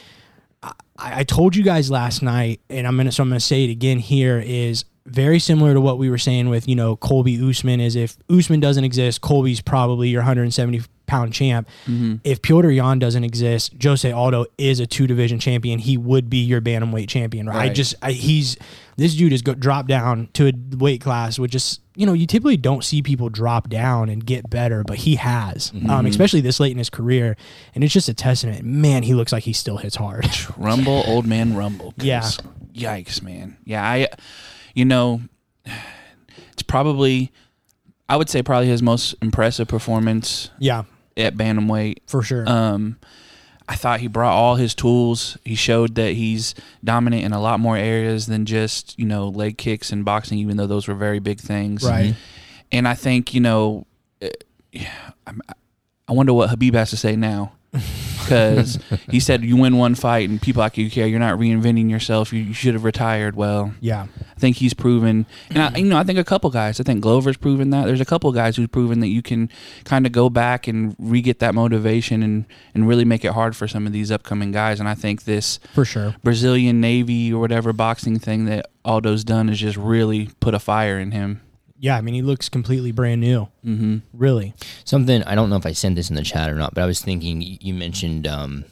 I, 0.63 0.73
I 0.97 1.25
told 1.25 1.55
you 1.55 1.63
guys 1.63 1.91
last 1.91 2.23
night, 2.23 2.63
and 2.71 2.87
I'm 2.87 2.97
gonna 2.97 3.13
so 3.13 3.23
I'm 3.23 3.29
gonna 3.29 3.39
say 3.39 3.65
it 3.65 3.71
again 3.71 3.99
here 3.99 4.39
is 4.39 4.87
very 5.07 5.39
similar 5.39 5.75
to 5.75 5.81
what 5.81 5.99
we 5.99 6.11
were 6.11 6.19
saying 6.19 6.49
with 6.49 6.69
you 6.69 6.77
know 6.77 6.97
Colby 6.97 7.41
Usman 7.41 7.81
is 7.81 7.97
if 7.97 8.17
Usman 8.29 8.61
doesn't 8.61 8.85
exist, 8.85 9.21
Colby's 9.21 9.61
probably 9.61 10.09
your 10.09 10.21
170 10.21 10.83
pound 11.07 11.33
champ. 11.33 11.69
If 12.23 12.41
Petr 12.41 12.75
Yan 12.75 12.99
doesn't 13.01 13.25
exist, 13.25 13.75
Jose 13.83 14.11
Aldo 14.11 14.47
is 14.57 14.79
a 14.81 14.87
two 14.87 15.07
division 15.07 15.39
champion. 15.41 15.79
He 15.81 15.97
would 15.97 16.31
be 16.31 16.39
your 16.39 16.61
bantamweight 16.61 17.09
champion. 17.09 17.49
Right? 17.49 17.71
I 17.71 17.73
just 17.73 17.95
I, 18.01 18.13
he's 18.13 18.57
this 18.97 19.15
dude 19.17 19.33
has 19.33 19.43
dropped 19.43 19.89
down 19.89 20.29
to 20.35 20.49
a 20.49 20.53
weight 20.77 21.01
class, 21.01 21.39
which 21.39 21.55
is 21.55 21.81
you 21.97 22.07
know 22.07 22.13
you 22.13 22.27
typically 22.27 22.57
don't 22.57 22.85
see 22.85 23.03
people 23.03 23.29
drop 23.29 23.69
down 23.69 24.09
and 24.09 24.25
get 24.25 24.49
better, 24.49 24.85
but 24.85 24.99
he 24.99 25.17
has, 25.17 25.73
um, 25.89 26.07
especially 26.07 26.41
this 26.41 26.61
late 26.61 26.73
in 26.73 26.79
his 26.79 26.91
career, 26.91 27.37
and 27.75 27.83
it's 27.83 27.93
just 27.93 28.09
a 28.09 28.15
testament. 28.15 28.65
Man, 28.65 29.03
he 29.03 29.15
looks 29.15 29.33
like 29.33 29.43
he 29.43 29.53
still 29.53 29.79
hits 29.79 29.97
hard. 29.97 30.29
rumble, 30.57 31.03
old 31.07 31.27
man, 31.27 31.57
rumble. 31.57 31.93
Yeah. 32.03 32.23
Yikes, 32.73 33.21
man. 33.21 33.57
Yeah, 33.65 33.83
I, 33.85 34.09
you 34.75 34.85
know, 34.85 35.21
it's 36.53 36.63
probably, 36.63 37.33
I 38.09 38.17
would 38.17 38.29
say 38.29 38.43
probably 38.43 38.69
his 38.69 38.83
most 38.83 39.15
impressive 39.23 39.69
performance 39.69 40.51
yeah, 40.59 40.85
at 41.17 41.37
bantamweight. 41.37 41.99
for 42.07 42.23
sure. 42.23 42.49
Um, 42.49 42.99
I 43.69 43.77
thought 43.77 44.01
he 44.01 44.09
brought 44.09 44.33
all 44.33 44.57
his 44.57 44.75
tools. 44.75 45.39
He 45.45 45.55
showed 45.55 45.95
that 45.95 46.15
he's 46.15 46.57
dominant 46.83 47.23
in 47.23 47.33
a 47.33 47.41
lot 47.41 47.61
more 47.61 47.77
areas 47.77 48.27
than 48.27 48.45
just 48.45 48.99
you 48.99 49.05
know 49.05 49.29
leg 49.29 49.59
kicks 49.59 49.93
and 49.93 50.05
boxing, 50.05 50.39
even 50.39 50.57
though 50.57 50.67
those 50.67 50.89
were 50.89 50.95
very 50.95 51.21
big 51.21 51.39
things. 51.39 51.85
Right. 51.85 52.17
And 52.73 52.89
I 52.89 52.95
think 52.95 53.33
you 53.33 53.41
know, 53.41 53.87
uh, 54.21 54.29
yeah, 54.73 55.13
I 56.09 56.13
wonder 56.13 56.33
what 56.33 56.51
Khabib 56.51 56.75
has 56.75 56.91
to 56.91 56.97
say 56.97 57.15
now. 57.15 57.53
Because 57.73 58.79
he 59.11 59.19
said 59.21 59.45
you 59.45 59.57
win 59.57 59.77
one 59.77 59.95
fight 59.95 60.29
and 60.29 60.41
people 60.41 60.61
like 60.61 60.77
you 60.77 60.91
care. 60.91 61.07
You're 61.07 61.19
not 61.19 61.39
reinventing 61.39 61.91
yourself. 61.91 62.33
You, 62.33 62.43
you 62.43 62.53
should 62.53 62.75
have 62.75 62.85
retired. 62.85 63.35
Well, 63.37 63.75
yeah, 63.81 64.07
I 64.21 64.39
think 64.39 64.57
he's 64.57 64.75
proven, 64.75 65.27
and 65.49 65.59
I, 65.59 65.79
you 65.79 65.87
know, 65.87 65.97
I 65.97 66.05
think 66.05 66.19
a 66.19 66.25
couple 66.25 66.51
guys. 66.51 66.81
I 66.81 66.83
think 66.83 67.01
Glover's 67.01 67.37
proven 67.37 67.71
that. 67.71 67.87
There's 67.87 68.01
a 68.01 68.05
couple 68.05 68.31
guys 68.33 68.57
who've 68.57 68.71
proven 68.71 69.01
that 69.01 69.09
you 69.09 69.23
can 69.23 69.51
kind 69.85 70.07
of 70.07 70.13
go 70.13 70.29
back 70.31 70.69
and 70.69 70.95
re-get 70.99 71.39
that 71.41 71.55
motivation 71.55 72.23
and 72.23 72.45
and 72.75 72.89
really 72.89 73.05
make 73.05 73.25
it 73.25 73.33
hard 73.33 73.57
for 73.57 73.67
some 73.67 73.87
of 73.87 73.93
these 73.93 74.11
upcoming 74.11 74.53
guys. 74.53 74.81
And 74.81 74.89
I 74.89 74.95
think 74.95 75.25
this 75.25 75.59
for 75.73 75.85
sure. 75.85 76.15
Brazilian 76.23 76.81
Navy 76.81 77.33
or 77.33 77.41
whatever 77.41 77.73
boxing 77.73 78.19
thing 78.19 78.45
that 78.47 78.71
Aldo's 78.85 79.25
done 79.25 79.49
has 79.49 79.59
just 79.59 79.77
really 79.77 80.31
put 80.41 80.55
a 80.55 80.59
fire 80.59 80.99
in 80.99 81.13
him. 81.13 81.41
Yeah, 81.83 81.97
I 81.97 82.03
mean 82.03 82.15
he 82.15 82.23
looks 82.23 82.49
completely 82.51 82.93
brand 82.93 83.23
new. 83.23 83.49
Mm-hmm. 83.65 83.99
Really. 84.13 84.53
Something 84.85 85.23
I 85.25 85.35
don't 85.35 85.49
know 85.51 85.57
if 85.57 85.65
I 85.67 85.73
sent 85.73 85.97
this 85.97 86.11
in 86.11 86.17
the 86.17 86.23
chat 86.23 86.51
or 86.51 86.55
not, 86.55 86.75
but 86.75 86.83
I 86.83 86.87
was 86.87 87.01
thinking 87.01 87.41
you 87.41 87.57
you 87.61 87.73
mentioned 87.75 88.27
um, 88.27 88.65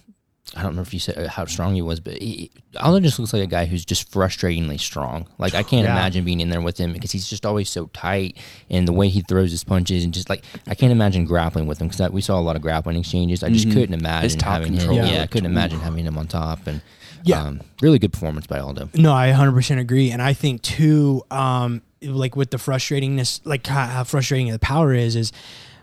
I 0.57 0.63
don't 0.63 0.77
know 0.77 0.83
if 0.83 0.93
you 0.95 1.01
said 1.01 1.19
uh, 1.19 1.29
how 1.29 1.45
strong 1.47 1.75
he 1.75 1.83
was, 1.83 2.01
but 2.01 2.15
he, 2.23 2.51
Aldo 2.81 3.01
just 3.01 3.19
looks 3.19 3.33
like 3.35 3.43
a 3.43 3.47
guy 3.47 3.67
who's 3.67 3.85
just 3.85 4.11
frustratingly 4.11 4.79
strong. 4.81 5.27
Like 5.39 5.55
I 5.55 5.63
can't 5.63 5.85
Yeah. 5.85 5.93
imagine 5.93 6.25
being 6.25 6.41
in 6.41 6.49
there 6.51 6.61
with 6.61 6.79
him 6.79 6.93
because 6.93 7.11
he's 7.13 7.29
just 7.29 7.45
always 7.47 7.71
so 7.71 7.87
tight, 7.95 8.37
and 8.71 8.87
the 8.87 8.93
way 8.93 9.09
he 9.09 9.23
throws 9.23 9.51
his 9.53 9.65
punches, 9.65 10.05
and 10.05 10.13
just 10.13 10.29
like 10.29 10.45
I 10.67 10.75
can't 10.75 10.93
imagine 10.93 11.25
grappling 11.25 11.67
with 11.67 11.81
him 11.81 11.89
because 11.89 12.11
we 12.11 12.21
saw 12.21 12.39
a 12.39 12.43
lot 12.43 12.57
of 12.57 12.63
grappling 12.63 12.97
exchanges. 12.99 13.43
I 13.43 13.49
just 13.51 13.71
couldn't 13.71 13.95
imagine 13.95 14.39
top 14.39 14.53
having 14.53 14.77
control. 14.77 14.99
him. 14.99 15.07
Yeah, 15.07 15.13
Yeah. 15.15 15.23
I 15.23 15.27
couldn't 15.27 15.51
imagine 15.51 15.81
having 15.81 16.05
him 16.05 16.17
on 16.19 16.27
top, 16.29 16.67
and 16.67 16.81
Yeah. 17.25 17.43
um, 17.43 17.61
really 17.83 17.99
good 17.99 18.13
performance 18.13 18.47
by 18.47 18.59
Aldo. 18.59 18.91
No, 18.95 19.13
I 19.15 19.29
100% 19.33 19.79
agree, 19.79 20.11
and 20.11 20.21
I 20.23 20.33
think 20.35 20.63
too, 20.63 21.23
um, 21.31 21.83
like 22.03 22.37
with 22.37 22.51
the 22.51 22.57
frustratingness, 22.59 23.41
like 23.45 23.67
how, 23.67 23.87
how 23.87 24.05
frustrating 24.05 24.51
the 24.51 24.59
power 24.59 24.93
is, 24.93 25.17
is 25.17 25.33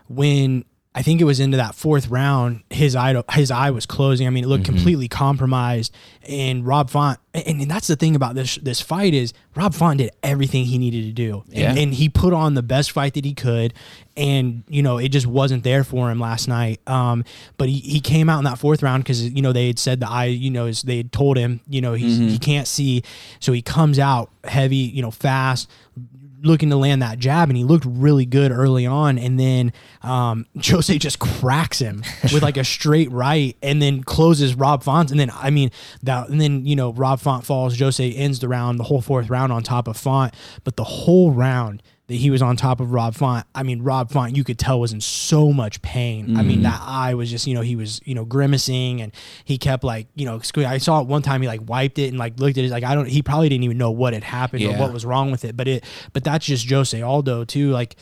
when 0.08 0.64
I 0.98 1.02
think 1.02 1.20
it 1.20 1.24
was 1.24 1.40
into 1.40 1.58
that 1.58 1.74
fourth 1.74 2.08
round, 2.08 2.62
his 2.70 2.96
eye 2.96 3.22
his 3.32 3.50
eye 3.50 3.70
was 3.70 3.84
closing. 3.84 4.26
I 4.26 4.30
mean, 4.30 4.44
it 4.44 4.46
looked 4.46 4.64
completely 4.64 5.08
compromised. 5.08 5.94
And 6.26 6.66
Rob 6.66 6.88
Font, 6.88 7.18
and, 7.34 7.60
and 7.60 7.70
that's 7.70 7.86
the 7.86 7.96
thing 7.96 8.16
about 8.16 8.34
this 8.34 8.56
this 8.62 8.80
fight 8.80 9.12
is 9.12 9.34
Rob 9.54 9.74
Font 9.74 9.98
did 9.98 10.10
everything 10.22 10.64
he 10.64 10.78
needed 10.78 11.02
to 11.04 11.12
do, 11.12 11.44
Yeah. 11.48 11.68
and, 11.68 11.78
and 11.78 11.94
he 11.94 12.08
put 12.08 12.32
on 12.32 12.54
the 12.54 12.62
best 12.62 12.92
fight 12.92 13.12
that 13.12 13.26
he 13.26 13.34
could. 13.34 13.74
And 14.16 14.64
you 14.68 14.82
know, 14.82 14.96
it 14.96 15.10
just 15.10 15.26
wasn't 15.26 15.64
there 15.64 15.84
for 15.84 16.10
him 16.10 16.18
last 16.18 16.48
night. 16.48 16.80
Um, 16.88 17.24
but 17.58 17.68
he, 17.68 17.78
he 17.80 18.00
came 18.00 18.30
out 18.30 18.38
in 18.38 18.44
that 18.44 18.58
fourth 18.58 18.82
round 18.82 19.04
because 19.04 19.22
you 19.28 19.42
know 19.42 19.52
they 19.52 19.66
had 19.66 19.78
said 19.78 20.00
the 20.00 20.08
eye, 20.08 20.24
you 20.24 20.50
know, 20.50 20.64
is 20.64 20.80
they 20.80 20.96
had 20.96 21.12
told 21.12 21.36
him, 21.36 21.60
you 21.68 21.82
know, 21.82 21.92
he's 21.92 22.16
he 22.16 22.38
can't 22.38 22.66
see, 22.66 23.02
so 23.38 23.52
he 23.52 23.60
comes 23.60 23.98
out 23.98 24.30
heavy, 24.44 24.76
you 24.76 25.02
know, 25.02 25.10
fast 25.10 25.68
looking 26.42 26.70
to 26.70 26.76
land 26.76 27.02
that 27.02 27.18
jab 27.18 27.48
and 27.48 27.56
he 27.56 27.64
looked 27.64 27.84
really 27.86 28.26
good 28.26 28.50
early 28.52 28.86
on 28.86 29.18
and 29.18 29.38
then 29.38 29.72
um, 30.02 30.46
Jose 30.64 30.96
just 30.98 31.18
cracks 31.18 31.78
him 31.78 32.02
with 32.32 32.42
like 32.42 32.56
a 32.56 32.64
straight 32.64 33.10
right 33.10 33.56
and 33.62 33.80
then 33.80 34.02
closes 34.02 34.54
Rob 34.54 34.82
Font 34.82 35.10
and 35.10 35.18
then 35.18 35.30
I 35.30 35.50
mean 35.50 35.70
that 36.02 36.28
and 36.28 36.40
then 36.40 36.66
you 36.66 36.76
know 36.76 36.92
Rob 36.92 37.20
Font 37.20 37.44
falls 37.44 37.78
Jose 37.78 38.12
ends 38.12 38.40
the 38.40 38.48
round 38.48 38.78
the 38.78 38.84
whole 38.84 39.00
fourth 39.00 39.30
round 39.30 39.52
on 39.52 39.62
top 39.62 39.88
of 39.88 39.96
Font 39.96 40.34
but 40.64 40.76
the 40.76 40.84
whole 40.84 41.32
round 41.32 41.82
that 42.08 42.14
he 42.14 42.30
was 42.30 42.40
on 42.40 42.56
top 42.56 42.78
of 42.78 42.92
Rob 42.92 43.14
Font. 43.14 43.46
I 43.54 43.64
mean, 43.64 43.82
Rob 43.82 44.10
Font, 44.10 44.36
you 44.36 44.44
could 44.44 44.58
tell 44.58 44.78
was 44.78 44.92
in 44.92 45.00
so 45.00 45.52
much 45.52 45.82
pain. 45.82 46.36
I 46.36 46.42
mean, 46.42 46.62
that 46.62 46.80
eye 46.80 47.14
was 47.14 47.30
just, 47.30 47.48
you 47.48 47.54
know, 47.54 47.62
he 47.62 47.74
was, 47.74 48.00
you 48.04 48.14
know, 48.14 48.24
grimacing 48.24 49.02
and 49.02 49.12
he 49.44 49.58
kept 49.58 49.82
like, 49.82 50.06
you 50.14 50.24
know, 50.24 50.38
sque- 50.38 50.64
I 50.64 50.78
saw 50.78 51.00
it 51.00 51.08
one 51.08 51.22
time 51.22 51.42
he 51.42 51.48
like 51.48 51.68
wiped 51.68 51.98
it 51.98 52.08
and 52.08 52.18
like 52.18 52.38
looked 52.38 52.58
at 52.58 52.64
it 52.64 52.70
like 52.70 52.84
I 52.84 52.94
don't. 52.94 53.08
He 53.08 53.22
probably 53.22 53.48
didn't 53.48 53.64
even 53.64 53.78
know 53.78 53.90
what 53.90 54.12
had 54.12 54.22
happened 54.22 54.62
or 54.64 54.76
what 54.78 54.92
was 54.92 55.04
wrong 55.04 55.32
with 55.32 55.44
it. 55.44 55.56
But 55.56 55.66
it, 55.66 55.84
but 56.12 56.22
that's 56.22 56.46
just 56.46 56.70
Jose 56.70 57.00
Aldo 57.00 57.44
too. 57.44 57.70
Like, 57.70 57.96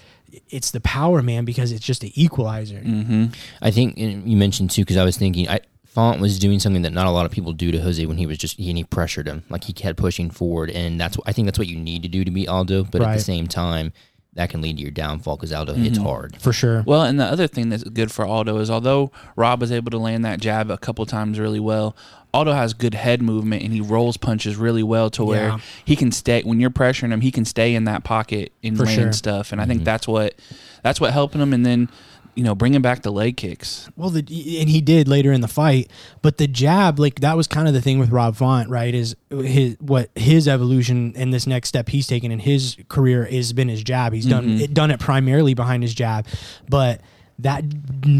it's 0.48 0.70
the 0.70 0.80
power 0.80 1.22
man 1.22 1.44
because 1.44 1.72
it's 1.72 1.84
just 1.84 2.00
the 2.00 2.12
equalizer. 2.22 2.80
Mm-hmm. 2.80 3.26
I 3.62 3.70
think 3.70 3.96
and 3.98 4.28
you 4.28 4.36
mentioned 4.36 4.70
too 4.70 4.82
because 4.82 4.96
I 4.96 5.04
was 5.04 5.16
thinking 5.16 5.48
I 5.48 5.60
Font 5.94 6.20
was 6.20 6.38
doing 6.38 6.58
something 6.60 6.82
that 6.82 6.92
not 6.92 7.06
a 7.06 7.10
lot 7.10 7.24
of 7.24 7.32
people 7.32 7.52
do 7.52 7.70
to 7.70 7.78
Jose 7.80 8.04
when 8.04 8.18
he 8.18 8.26
was 8.26 8.36
just 8.36 8.58
and 8.58 8.76
he 8.76 8.84
pressured 8.84 9.26
him 9.28 9.44
like 9.48 9.64
he 9.64 9.72
kept 9.72 9.96
pushing 9.98 10.28
forward 10.28 10.70
and 10.70 11.00
that's 11.00 11.16
I 11.24 11.32
think 11.32 11.46
that's 11.46 11.58
what 11.58 11.68
you 11.68 11.76
need 11.78 12.02
to 12.02 12.08
do 12.08 12.24
to 12.24 12.30
beat 12.30 12.48
Aldo 12.48 12.84
but 12.84 13.00
at 13.00 13.14
the 13.16 13.22
same 13.22 13.46
time 13.46 13.92
that 14.34 14.50
can 14.50 14.60
lead 14.60 14.76
to 14.78 14.82
your 14.82 14.90
downfall 14.90 15.36
because 15.36 15.52
Aldo 15.52 15.74
hits 15.74 15.96
Mm-hmm. 15.96 16.06
hard. 16.08 16.42
For 16.42 16.52
sure. 16.52 16.82
Well, 16.84 17.02
and 17.02 17.20
the 17.20 17.24
other 17.24 17.46
thing 17.46 17.68
that's 17.68 17.84
good 17.84 18.10
for 18.10 18.26
Aldo 18.26 18.58
is 18.58 18.68
although 18.68 19.12
Rob 19.36 19.60
was 19.60 19.70
able 19.70 19.92
to 19.92 19.98
land 19.98 20.24
that 20.24 20.40
jab 20.40 20.72
a 20.72 20.76
couple 20.78 21.06
times 21.06 21.38
really 21.38 21.60
well, 21.60 21.94
Aldo 22.32 22.52
has 22.52 22.74
good 22.74 22.94
head 22.94 23.22
movement 23.22 23.62
and 23.62 23.72
he 23.72 23.80
rolls 23.80 24.16
punches 24.16 24.56
really 24.56 24.82
well 24.82 25.08
to 25.10 25.24
where 25.24 25.46
Yeah. 25.50 25.58
he 25.84 25.94
can 25.94 26.10
stay 26.10 26.42
when 26.42 26.58
you're 26.58 26.70
pressuring 26.70 27.12
him, 27.12 27.20
he 27.20 27.30
can 27.30 27.44
stay 27.44 27.76
in 27.76 27.84
that 27.84 28.02
pocket 28.02 28.50
and 28.64 28.76
For 28.76 28.86
land 28.86 28.96
sure. 29.00 29.12
stuff. 29.12 29.52
And 29.52 29.60
I 29.60 29.66
think 29.66 29.84
that's 29.84 30.08
what 30.08 30.34
that's 30.82 31.00
what 31.00 31.12
helping 31.12 31.40
him. 31.40 31.52
And 31.52 31.64
then 31.64 31.88
you 32.34 32.44
know 32.44 32.54
bringing 32.54 32.82
back 32.82 33.02
the 33.02 33.12
leg 33.12 33.36
kicks. 33.36 33.88
Well, 33.96 34.10
the, 34.10 34.20
and 34.20 34.68
he 34.68 34.80
did 34.80 35.08
later 35.08 35.32
in 35.32 35.40
the 35.40 35.48
fight, 35.48 35.90
but 36.22 36.38
the 36.38 36.46
jab, 36.46 36.98
like 36.98 37.20
that 37.20 37.36
was 37.36 37.46
kind 37.46 37.68
of 37.68 37.74
the 37.74 37.80
thing 37.80 37.98
with 37.98 38.10
Rob 38.10 38.36
Font, 38.36 38.68
right? 38.68 38.94
Is 38.94 39.16
his 39.30 39.76
what 39.80 40.10
his 40.14 40.48
evolution 40.48 41.12
and 41.16 41.32
this 41.32 41.46
next 41.46 41.68
step 41.68 41.88
he's 41.88 42.06
taken 42.06 42.30
in 42.30 42.38
his 42.38 42.76
career 42.88 43.24
has 43.24 43.52
been 43.52 43.68
his 43.68 43.82
jab. 43.82 44.12
He's 44.12 44.26
done 44.26 44.44
mm-hmm. 44.44 44.60
it, 44.60 44.74
done 44.74 44.90
it 44.90 45.00
primarily 45.00 45.54
behind 45.54 45.82
his 45.82 45.94
jab, 45.94 46.26
but 46.68 47.00
that 47.40 47.64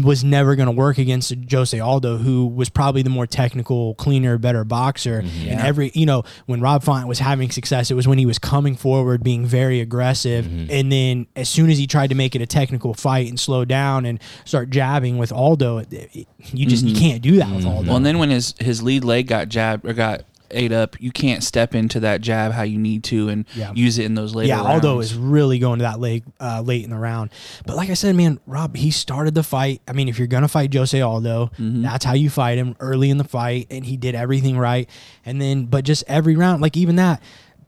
was 0.03 0.23
never 0.23 0.55
going 0.55 0.65
to 0.65 0.73
work 0.73 0.97
against 0.97 1.33
Jose 1.49 1.79
Aldo, 1.79 2.17
who 2.17 2.47
was 2.47 2.69
probably 2.69 3.01
the 3.01 3.09
more 3.09 3.25
technical, 3.25 3.95
cleaner, 3.95 4.37
better 4.37 4.63
boxer. 4.63 5.21
Mm-hmm. 5.21 5.49
And 5.49 5.61
every, 5.61 5.91
you 5.93 6.05
know, 6.05 6.23
when 6.47 6.59
Rob 6.59 6.83
Font 6.83 7.07
was 7.07 7.19
having 7.19 7.49
success, 7.49 7.89
it 7.89 7.93
was 7.93 8.07
when 8.07 8.17
he 8.17 8.25
was 8.25 8.37
coming 8.39 8.75
forward, 8.75 9.23
being 9.23 9.45
very 9.45 9.79
aggressive. 9.79 10.45
Mm-hmm. 10.45 10.71
And 10.71 10.91
then 10.91 11.27
as 11.35 11.49
soon 11.49 11.69
as 11.69 11.77
he 11.77 11.87
tried 11.87 12.07
to 12.07 12.15
make 12.15 12.35
it 12.35 12.41
a 12.41 12.45
technical 12.45 12.93
fight 12.93 13.29
and 13.29 13.39
slow 13.39 13.63
down 13.63 14.05
and 14.05 14.19
start 14.43 14.69
jabbing 14.69 15.17
with 15.17 15.31
Aldo, 15.31 15.77
it- 15.79 15.93
it- 15.93 16.27
you 16.53 16.65
just 16.65 16.83
you 16.83 16.93
mm-hmm. 16.93 17.01
can't 17.01 17.21
do 17.21 17.37
that 17.37 17.55
with 17.55 17.65
Aldo. 17.65 17.87
Well, 17.87 17.97
and 17.97 18.05
then 18.05 18.19
when 18.19 18.29
his 18.29 18.53
his 18.59 18.83
lead 18.83 19.03
leg 19.03 19.27
got 19.27 19.49
jabbed 19.49 19.85
or 19.85 19.93
got 19.93 20.23
ate 20.51 20.71
up, 20.71 20.99
you 21.01 21.11
can't 21.11 21.43
step 21.43 21.73
into 21.75 21.99
that 22.01 22.21
jab 22.21 22.51
how 22.53 22.63
you 22.63 22.77
need 22.77 23.03
to 23.05 23.29
and 23.29 23.45
Yeah. 23.55 23.71
use 23.75 23.97
it 23.97 24.05
in 24.05 24.15
those 24.15 24.33
later 24.35 24.49
yeah, 24.49 24.61
Aldo 24.61 24.93
rounds. 24.95 25.11
is 25.11 25.17
really 25.17 25.59
going 25.59 25.79
to 25.79 25.83
that 25.83 25.99
late 25.99 26.23
uh, 26.39 26.61
late 26.61 26.83
in 26.83 26.89
the 26.89 26.97
round. 26.97 27.29
But 27.65 27.75
like 27.75 27.89
I 27.89 27.93
said, 27.93 28.15
man, 28.15 28.39
Rob, 28.47 28.75
he 28.75 28.91
started 28.91 29.35
the 29.35 29.43
fight. 29.43 29.81
I 29.87 29.93
mean, 29.93 30.07
if 30.09 30.17
you're 30.17 30.27
gonna 30.27 30.47
fight 30.47 30.73
Jose 30.73 30.99
Aldo, 30.99 31.51
Mm-hmm. 31.57 31.81
that's 31.81 32.05
how 32.05 32.13
you 32.13 32.29
fight 32.29 32.57
him 32.57 32.75
early 32.79 33.09
in 33.09 33.17
the 33.17 33.23
fight, 33.23 33.67
and 33.69 33.85
he 33.85 33.97
did 33.97 34.15
everything 34.15 34.57
right. 34.57 34.89
And 35.25 35.41
then, 35.41 35.65
but 35.65 35.83
just 35.85 36.03
every 36.07 36.35
round, 36.35 36.61
like 36.61 36.75
even 36.77 36.95
that. 36.97 37.21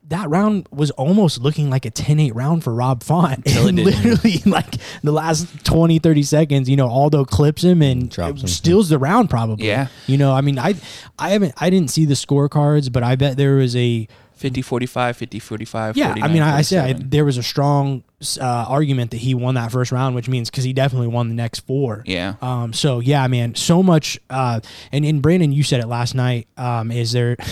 That 0.09 0.29
round 0.29 0.67
was 0.71 0.91
almost 0.91 1.41
looking 1.41 1.69
like 1.69 1.85
a 1.85 1.91
10-8 1.91 2.31
round 2.33 2.63
for 2.63 2.73
Rob 2.73 3.03
Font. 3.03 3.43
It 3.45 3.57
And 3.67 3.77
literally 3.77 4.37
like 4.45 4.75
the 5.03 5.11
last 5.11 5.65
20, 5.65 5.99
30 5.99 6.23
seconds, 6.23 6.69
you 6.69 6.77
know, 6.77 6.87
Aldo 6.87 7.25
clips 7.25 7.63
him 7.63 7.81
and 7.81 8.09
Drops 8.09 8.41
him. 8.41 8.47
steals 8.47 8.87
the 8.89 8.97
round 8.99 9.29
probably. 9.29 9.67
Yeah. 9.67 9.87
You 10.05 10.17
know, 10.17 10.33
I 10.33 10.41
mean, 10.41 10.57
I 10.59 10.75
I 11.19 11.31
haven't 11.31 11.53
I 11.57 11.69
didn't 11.69 11.89
see 11.89 12.05
the 12.05 12.13
scorecards, 12.13 12.91
but 12.91 13.03
I 13.03 13.15
bet 13.17 13.35
there 13.35 13.55
was 13.55 13.75
a 13.75 14.07
50 14.35 14.61
45 14.61 15.17
50 15.17 15.39
45 15.39 15.97
yeah, 15.97 16.15
I 16.21 16.27
mean, 16.27 16.43
I, 16.43 16.57
I 16.57 16.61
said 16.61 16.85
I, 16.85 16.93
there 16.93 17.25
was 17.25 17.37
a 17.37 17.43
strong 17.43 18.03
uh, 18.39 18.43
argument 18.69 19.09
that 19.11 19.17
he 19.17 19.33
won 19.33 19.55
that 19.55 19.71
first 19.71 19.91
round, 19.91 20.15
which 20.15 20.29
means 20.29 20.49
because 20.49 20.63
he 20.63 20.73
definitely 20.73 21.07
won 21.07 21.27
the 21.27 21.35
next 21.35 21.61
four. 21.61 22.03
yeah 22.05 22.35
Um. 22.41 22.71
So 22.71 22.99
yeah, 22.99 23.27
man, 23.27 23.55
so 23.55 23.81
much. 23.83 24.19
Uh. 24.29 24.59
And 24.91 25.03
in 25.03 25.21
Brandon, 25.21 25.51
you 25.51 25.63
said 25.63 25.79
it 25.81 25.87
last 25.87 26.13
night. 26.15 26.47
Um. 26.55 26.91
Is 26.91 27.11
there? 27.11 27.35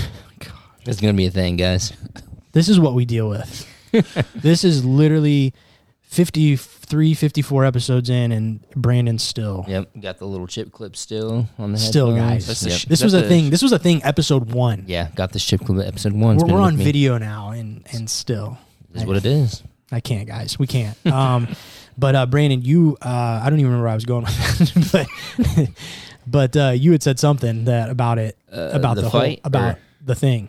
It's 0.87 1.01
gonna 1.01 1.13
be 1.13 1.25
a 1.25 1.31
thing, 1.31 1.55
guys. 1.57 1.93
This 2.55 2.69
is 2.69 2.79
what 2.79 2.93
we 2.95 3.03
deal 3.05 3.27
with. 3.29 3.67
this 4.35 4.63
is 4.63 4.83
literally 4.85 5.53
53, 6.03 7.13
54 7.13 7.65
episodes 7.65 8.09
in, 8.09 8.31
and 8.31 8.61
Brandon 8.75 9.19
still. 9.19 9.65
Yep, 9.67 9.89
got 9.99 10.17
the 10.19 10.25
little 10.25 10.47
chip 10.47 10.71
clip 10.71 10.95
still 10.95 11.47
on 11.59 11.73
the 11.73 11.77
head. 11.77 11.87
Still, 11.87 12.11
headphones. 12.15 12.31
guys. 12.31 12.47
That's 12.47 12.61
the 12.61 12.69
Yep. 12.69 12.79
sh- 12.79 12.85
This 12.85 13.03
was 13.03 13.13
a 13.13 13.21
thing. 13.27 13.49
This 13.49 13.61
was 13.61 13.71
a 13.73 13.79
thing. 13.79 14.01
Episode 14.03 14.51
one. 14.53 14.85
yeah, 14.87 15.09
got 15.15 15.33
this 15.33 15.43
chip 15.43 15.61
clip 15.65 15.85
episode 15.85 16.13
one. 16.13 16.35
It's 16.35 16.43
We're, 16.43 16.47
been 16.47 16.55
we're 16.55 16.61
with 16.61 16.71
on 16.73 16.77
me. 16.77 16.83
video 16.85 17.17
now, 17.17 17.49
and 17.51 17.85
and 17.91 18.09
still. 18.09 18.57
Is 18.93 19.05
what 19.05 19.17
it 19.17 19.25
is. 19.25 19.61
I 19.91 19.99
can't, 19.99 20.25
guys. 20.27 20.57
We 20.57 20.67
can't. 20.67 20.95
Um, 21.05 21.49
but 21.97 22.15
uh, 22.15 22.25
Brandon, 22.25 22.61
you, 22.61 22.97
uh, 23.01 23.41
I 23.43 23.49
don't 23.49 23.59
even 23.59 23.65
remember 23.71 23.83
where 23.83 23.91
I 23.91 23.95
was 23.95 24.05
going 24.05 24.23
with 24.23 24.91
that, 24.93 25.07
but 25.57 25.69
but 26.25 26.55
uh, 26.57 26.69
you 26.71 26.93
had 26.93 27.03
said 27.03 27.19
something 27.19 27.65
that 27.65 27.89
about 27.89 28.17
it, 28.19 28.37
Uh, 28.51 28.69
about 28.73 28.95
the 28.95 29.01
the, 29.01 29.09
whole, 29.09 29.19
fight, 29.21 29.41
about 29.43 29.75
or- 29.75 29.79
the 30.05 30.15
thing. 30.15 30.47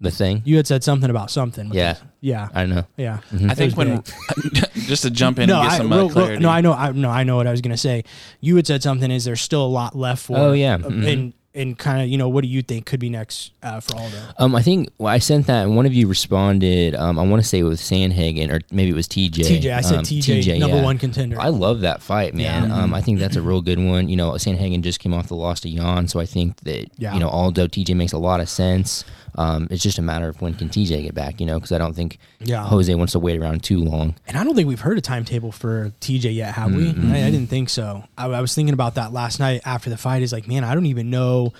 The 0.00 0.10
thing. 0.12 0.42
You 0.44 0.56
had 0.56 0.66
said 0.66 0.84
something 0.84 1.10
about 1.10 1.30
something. 1.30 1.70
Yeah. 1.72 1.94
this. 1.94 2.02
yeah, 2.20 2.48
I 2.54 2.66
know. 2.66 2.84
yeah. 2.96 3.18
I 3.48 3.54
think 3.54 3.76
when 3.76 4.02
just 4.74 5.02
to 5.02 5.10
jump 5.10 5.38
in 5.38 5.48
no, 5.48 5.60
and 5.60 5.64
get 5.68 5.72
I, 5.72 5.76
some 5.78 5.88
real- 5.90 5.98
uh, 5.98 6.02
real- 6.04 6.10
clarity. 6.10 6.42
no, 6.42 6.48
I 6.50 6.60
know, 6.60 6.72
I 6.72 6.92
no, 6.92 7.10
I 7.10 7.24
know 7.24 7.36
what 7.36 7.46
I 7.46 7.50
was 7.50 7.60
gonna 7.60 7.76
say. 7.76 8.04
You 8.40 8.56
had 8.56 8.66
said 8.66 8.82
something. 8.82 9.10
Is 9.10 9.24
there's 9.24 9.40
still 9.40 9.64
a 9.64 9.66
lot 9.66 9.96
left 9.96 10.24
for? 10.24 10.36
Oh, 10.38 10.52
yeah. 10.52 10.78
Mhm. 10.78 11.12
and 11.12 11.32
and 11.54 11.76
kind 11.76 12.02
of 12.02 12.08
you 12.08 12.16
know 12.18 12.28
what 12.28 12.42
do 12.42 12.48
you 12.48 12.62
think 12.62 12.86
could 12.86 13.00
be 13.00 13.08
next 13.08 13.50
uh, 13.62 13.80
for 13.80 13.96
Aldo? 13.96 14.16
Um, 14.38 14.54
I 14.54 14.62
think 14.62 14.90
well, 14.98 15.12
I 15.12 15.18
sent 15.18 15.46
that, 15.48 15.64
and 15.64 15.74
one 15.74 15.86
of 15.86 15.92
you 15.94 16.06
responded. 16.06 16.94
Um, 16.94 17.18
I 17.18 17.22
want 17.26 17.42
to 17.42 17.48
say 17.48 17.62
with 17.64 17.80
Sandhagen, 17.80 18.52
or 18.52 18.60
maybe 18.70 18.90
it 18.90 18.94
was 18.94 19.08
TJ. 19.08 19.30
TJ, 19.60 19.74
I 19.76 19.80
said 19.80 19.98
Um, 19.98 20.04
TJ, 20.04 20.60
number 20.60 20.76
yeah. 20.76 20.82
one 20.84 20.98
contender. 20.98 21.40
I 21.40 21.48
love 21.48 21.80
that 21.80 22.02
fight, 22.02 22.34
man. 22.34 22.68
Yeah. 22.68 22.76
Um, 22.76 22.94
I 22.94 23.00
think 23.00 23.18
that's 23.18 23.34
a 23.34 23.42
real 23.42 23.62
good 23.62 23.78
one. 23.80 24.08
You 24.08 24.16
know, 24.16 24.30
Sandhagen 24.32 24.82
just 24.82 25.00
came 25.00 25.12
off 25.14 25.26
the 25.28 25.34
loss 25.34 25.58
to 25.60 25.68
Yan, 25.68 26.06
so 26.06 26.20
I 26.20 26.26
think 26.26 26.58
that 26.60 26.86
Yeah. 26.98 27.14
you 27.14 27.18
know 27.20 27.28
Aldo 27.28 27.66
TJ 27.66 27.96
makes 27.96 28.12
a 28.12 28.18
lot 28.18 28.38
of 28.40 28.48
sense. 28.48 29.04
Um, 29.38 29.68
it's 29.70 29.84
just 29.84 29.98
a 29.98 30.02
matter 30.02 30.28
of 30.28 30.40
when 30.42 30.52
can 30.54 30.68
TJ 30.68 31.02
get 31.04 31.14
back, 31.14 31.38
you 31.38 31.46
know, 31.46 31.54
because 31.58 31.70
I 31.70 31.78
don't 31.78 31.94
think 31.94 32.18
Yeah. 32.40 32.64
Jose 32.66 32.92
wants 32.96 33.12
to 33.12 33.20
wait 33.20 33.38
around 33.40 33.62
too 33.62 33.78
long. 33.78 34.16
And 34.26 34.36
I 34.36 34.42
don't 34.42 34.56
think 34.56 34.66
we've 34.66 34.80
heard 34.80 34.98
a 34.98 35.00
timetable 35.00 35.52
for 35.52 35.92
TJ 36.00 36.34
yet, 36.34 36.54
have 36.54 36.74
we? 36.74 36.88
I, 36.88 37.26
I 37.26 37.30
didn't 37.30 37.46
think 37.46 37.68
so. 37.68 38.02
I, 38.18 38.26
I 38.26 38.40
was 38.40 38.52
thinking 38.54 38.74
about 38.74 38.96
that 38.96 39.12
last 39.12 39.38
night 39.38 39.60
after 39.64 39.90
the 39.90 39.96
fight. 39.96 40.22
Is 40.22 40.32
like, 40.32 40.48
man, 40.48 40.64
I 40.64 40.74
don't 40.74 40.86
even 40.86 41.08
know, 41.08 41.52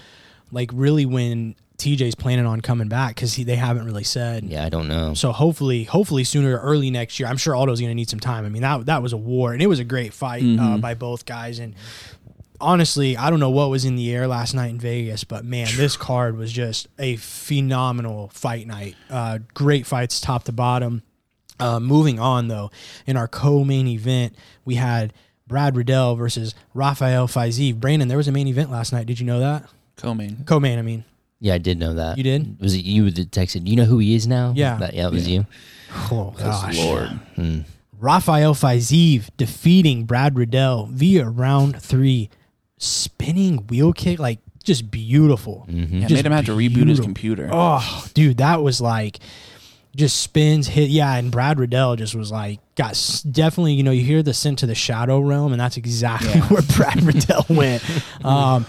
like, 0.51 0.71
really 0.75 1.07
when 1.07 1.55
TJ's 1.79 2.17
planning 2.17 2.45
on 2.47 2.61
coming 2.61 2.89
back 2.89 3.15
because 3.15 3.37
they 3.37 3.55
haven't 3.55 3.85
really 3.85 4.03
said. 4.03 4.43
Yeah, 4.43 4.65
I 4.65 4.69
don't 4.69 4.89
know. 4.89 5.15
So 5.15 5.31
hopefully, 5.31 5.85
hopefully 5.85 6.25
sooner 6.25 6.57
or 6.57 6.61
early 6.61 6.91
next 6.91 7.21
year. 7.21 7.29
I'm 7.29 7.37
sure 7.37 7.55
Aldo's 7.55 7.79
going 7.81 7.91
to 7.91 7.95
need 7.95 8.11
some 8.11 8.19
time. 8.19 8.45
I 8.45 8.49
mean, 8.49 8.63
that 8.63 8.87
that 8.87 9.01
was 9.05 9.13
a 9.13 9.17
war, 9.17 9.53
and 9.53 9.63
it 9.63 9.69
was 9.69 9.79
a 9.79 9.85
great 9.85 10.13
fight 10.13 10.43
uh, 10.59 10.79
by 10.79 10.95
both 10.95 11.25
guys. 11.27 11.61
And 11.61 11.77
honestly, 12.61 13.17
I 13.17 13.31
don't 13.31 13.41
know 13.41 13.51
what 13.51 13.71
was 13.71 13.85
in 13.85 13.97
the 13.97 14.15
air 14.15 14.27
last 14.27 14.55
night 14.55 14.71
in 14.71 14.79
Vegas, 14.79 15.25
but 15.25 15.45
man, 15.45 15.69
this 15.77 15.97
card 15.97 16.37
was 16.37 16.53
just 16.53 16.89
a 16.99 17.17
phenomenal 17.17 18.29
fight 18.33 18.67
night. 18.67 18.97
Uh, 19.11 19.39
great 19.55 19.87
fights, 19.87 20.21
top 20.21 20.45
to 20.45 20.53
bottom. 20.53 21.03
Uh, 21.61 21.81
moving 21.81 22.21
on 22.21 22.49
though, 22.49 22.71
in 23.07 23.17
our 23.17 23.27
co-main 23.27 23.89
event, 23.89 24.35
we 24.65 24.77
had 24.77 25.13
Brad 25.49 25.77
Riddell 25.77 26.15
versus 26.15 26.55
Rafael 26.75 27.27
Fiziev. 27.27 27.81
Brandon, 27.81 28.09
there 28.09 28.17
was 28.17 28.29
a 28.29 28.33
main 28.33 28.47
event 28.47 28.71
last 28.71 28.93
night. 28.93 29.07
Did 29.07 29.19
you 29.19 29.27
know 29.27 29.41
that? 29.41 29.65
Co-main. 29.97 30.45
Co-main, 30.45 30.79
I 30.79 30.83
mean. 30.83 31.05
Yeah, 31.41 31.55
I 31.55 31.59
did 31.59 31.79
know 31.79 31.95
that. 31.95 32.17
You 32.19 32.25
did? 32.25 32.61
Was 32.61 32.75
it 32.75 32.85
you 32.85 33.11
that 33.11 33.31
texted? 33.31 33.67
You 33.67 33.77
know 33.77 33.85
who 33.85 33.99
he 33.99 34.15
is 34.15 34.27
now? 34.27 34.53
Yeah. 34.57 34.77
That, 34.77 34.95
yeah, 34.95 35.07
it 35.09 35.13
was 35.13 35.29
you. 35.29 35.47
Oh 36.11 36.35
gosh. 36.37 36.77
Lord. 36.79 37.09
Hmm. 37.37 37.61
Rafael 38.01 38.55
Fiziev 38.55 39.31
defeating 39.37 40.05
Brad 40.05 40.37
Riddell 40.37 40.87
via 40.93 41.29
round 41.29 41.81
three, 41.83 42.31
spinning 42.79 43.59
wheel 43.69 43.93
kick, 43.93 44.19
like 44.19 44.39
just 44.65 44.91
beautiful. 44.91 45.67
Mhm. 45.71 45.93
Yeah, 46.03 46.07
Just 46.09 46.15
made 46.15 46.27
him 46.27 46.33
have 46.33 46.47
to 46.47 46.53
reboot 46.57 46.89
his 46.89 47.01
computer. 47.01 47.49
Oh, 47.53 48.07
dude, 48.15 48.39
that 48.39 48.63
was 48.63 48.81
like 48.81 49.19
just 49.97 50.21
spins 50.21 50.69
hit. 50.69 50.91
Yeah, 50.91 51.15
and 51.17 51.31
Brad 51.33 51.59
Riddell 51.59 51.97
just 51.97 52.15
was 52.15 52.31
like 52.31 52.61
got 52.75 52.91
s- 52.91 53.23
definitely. 53.23 53.75
You 53.75 53.83
know, 53.83 53.91
you 53.91 54.03
hear 54.05 54.23
the 54.23 54.35
scent 54.35 54.59
to 54.61 54.67
the 54.67 54.75
shadow 54.75 55.21
realm, 55.21 55.53
and 55.53 55.61
that's 55.61 55.77
exactly 55.77 56.41
where 56.49 56.63
Brad 56.77 57.03
Riddell 57.03 57.47
went. 57.49 57.83
Um, 58.25 58.67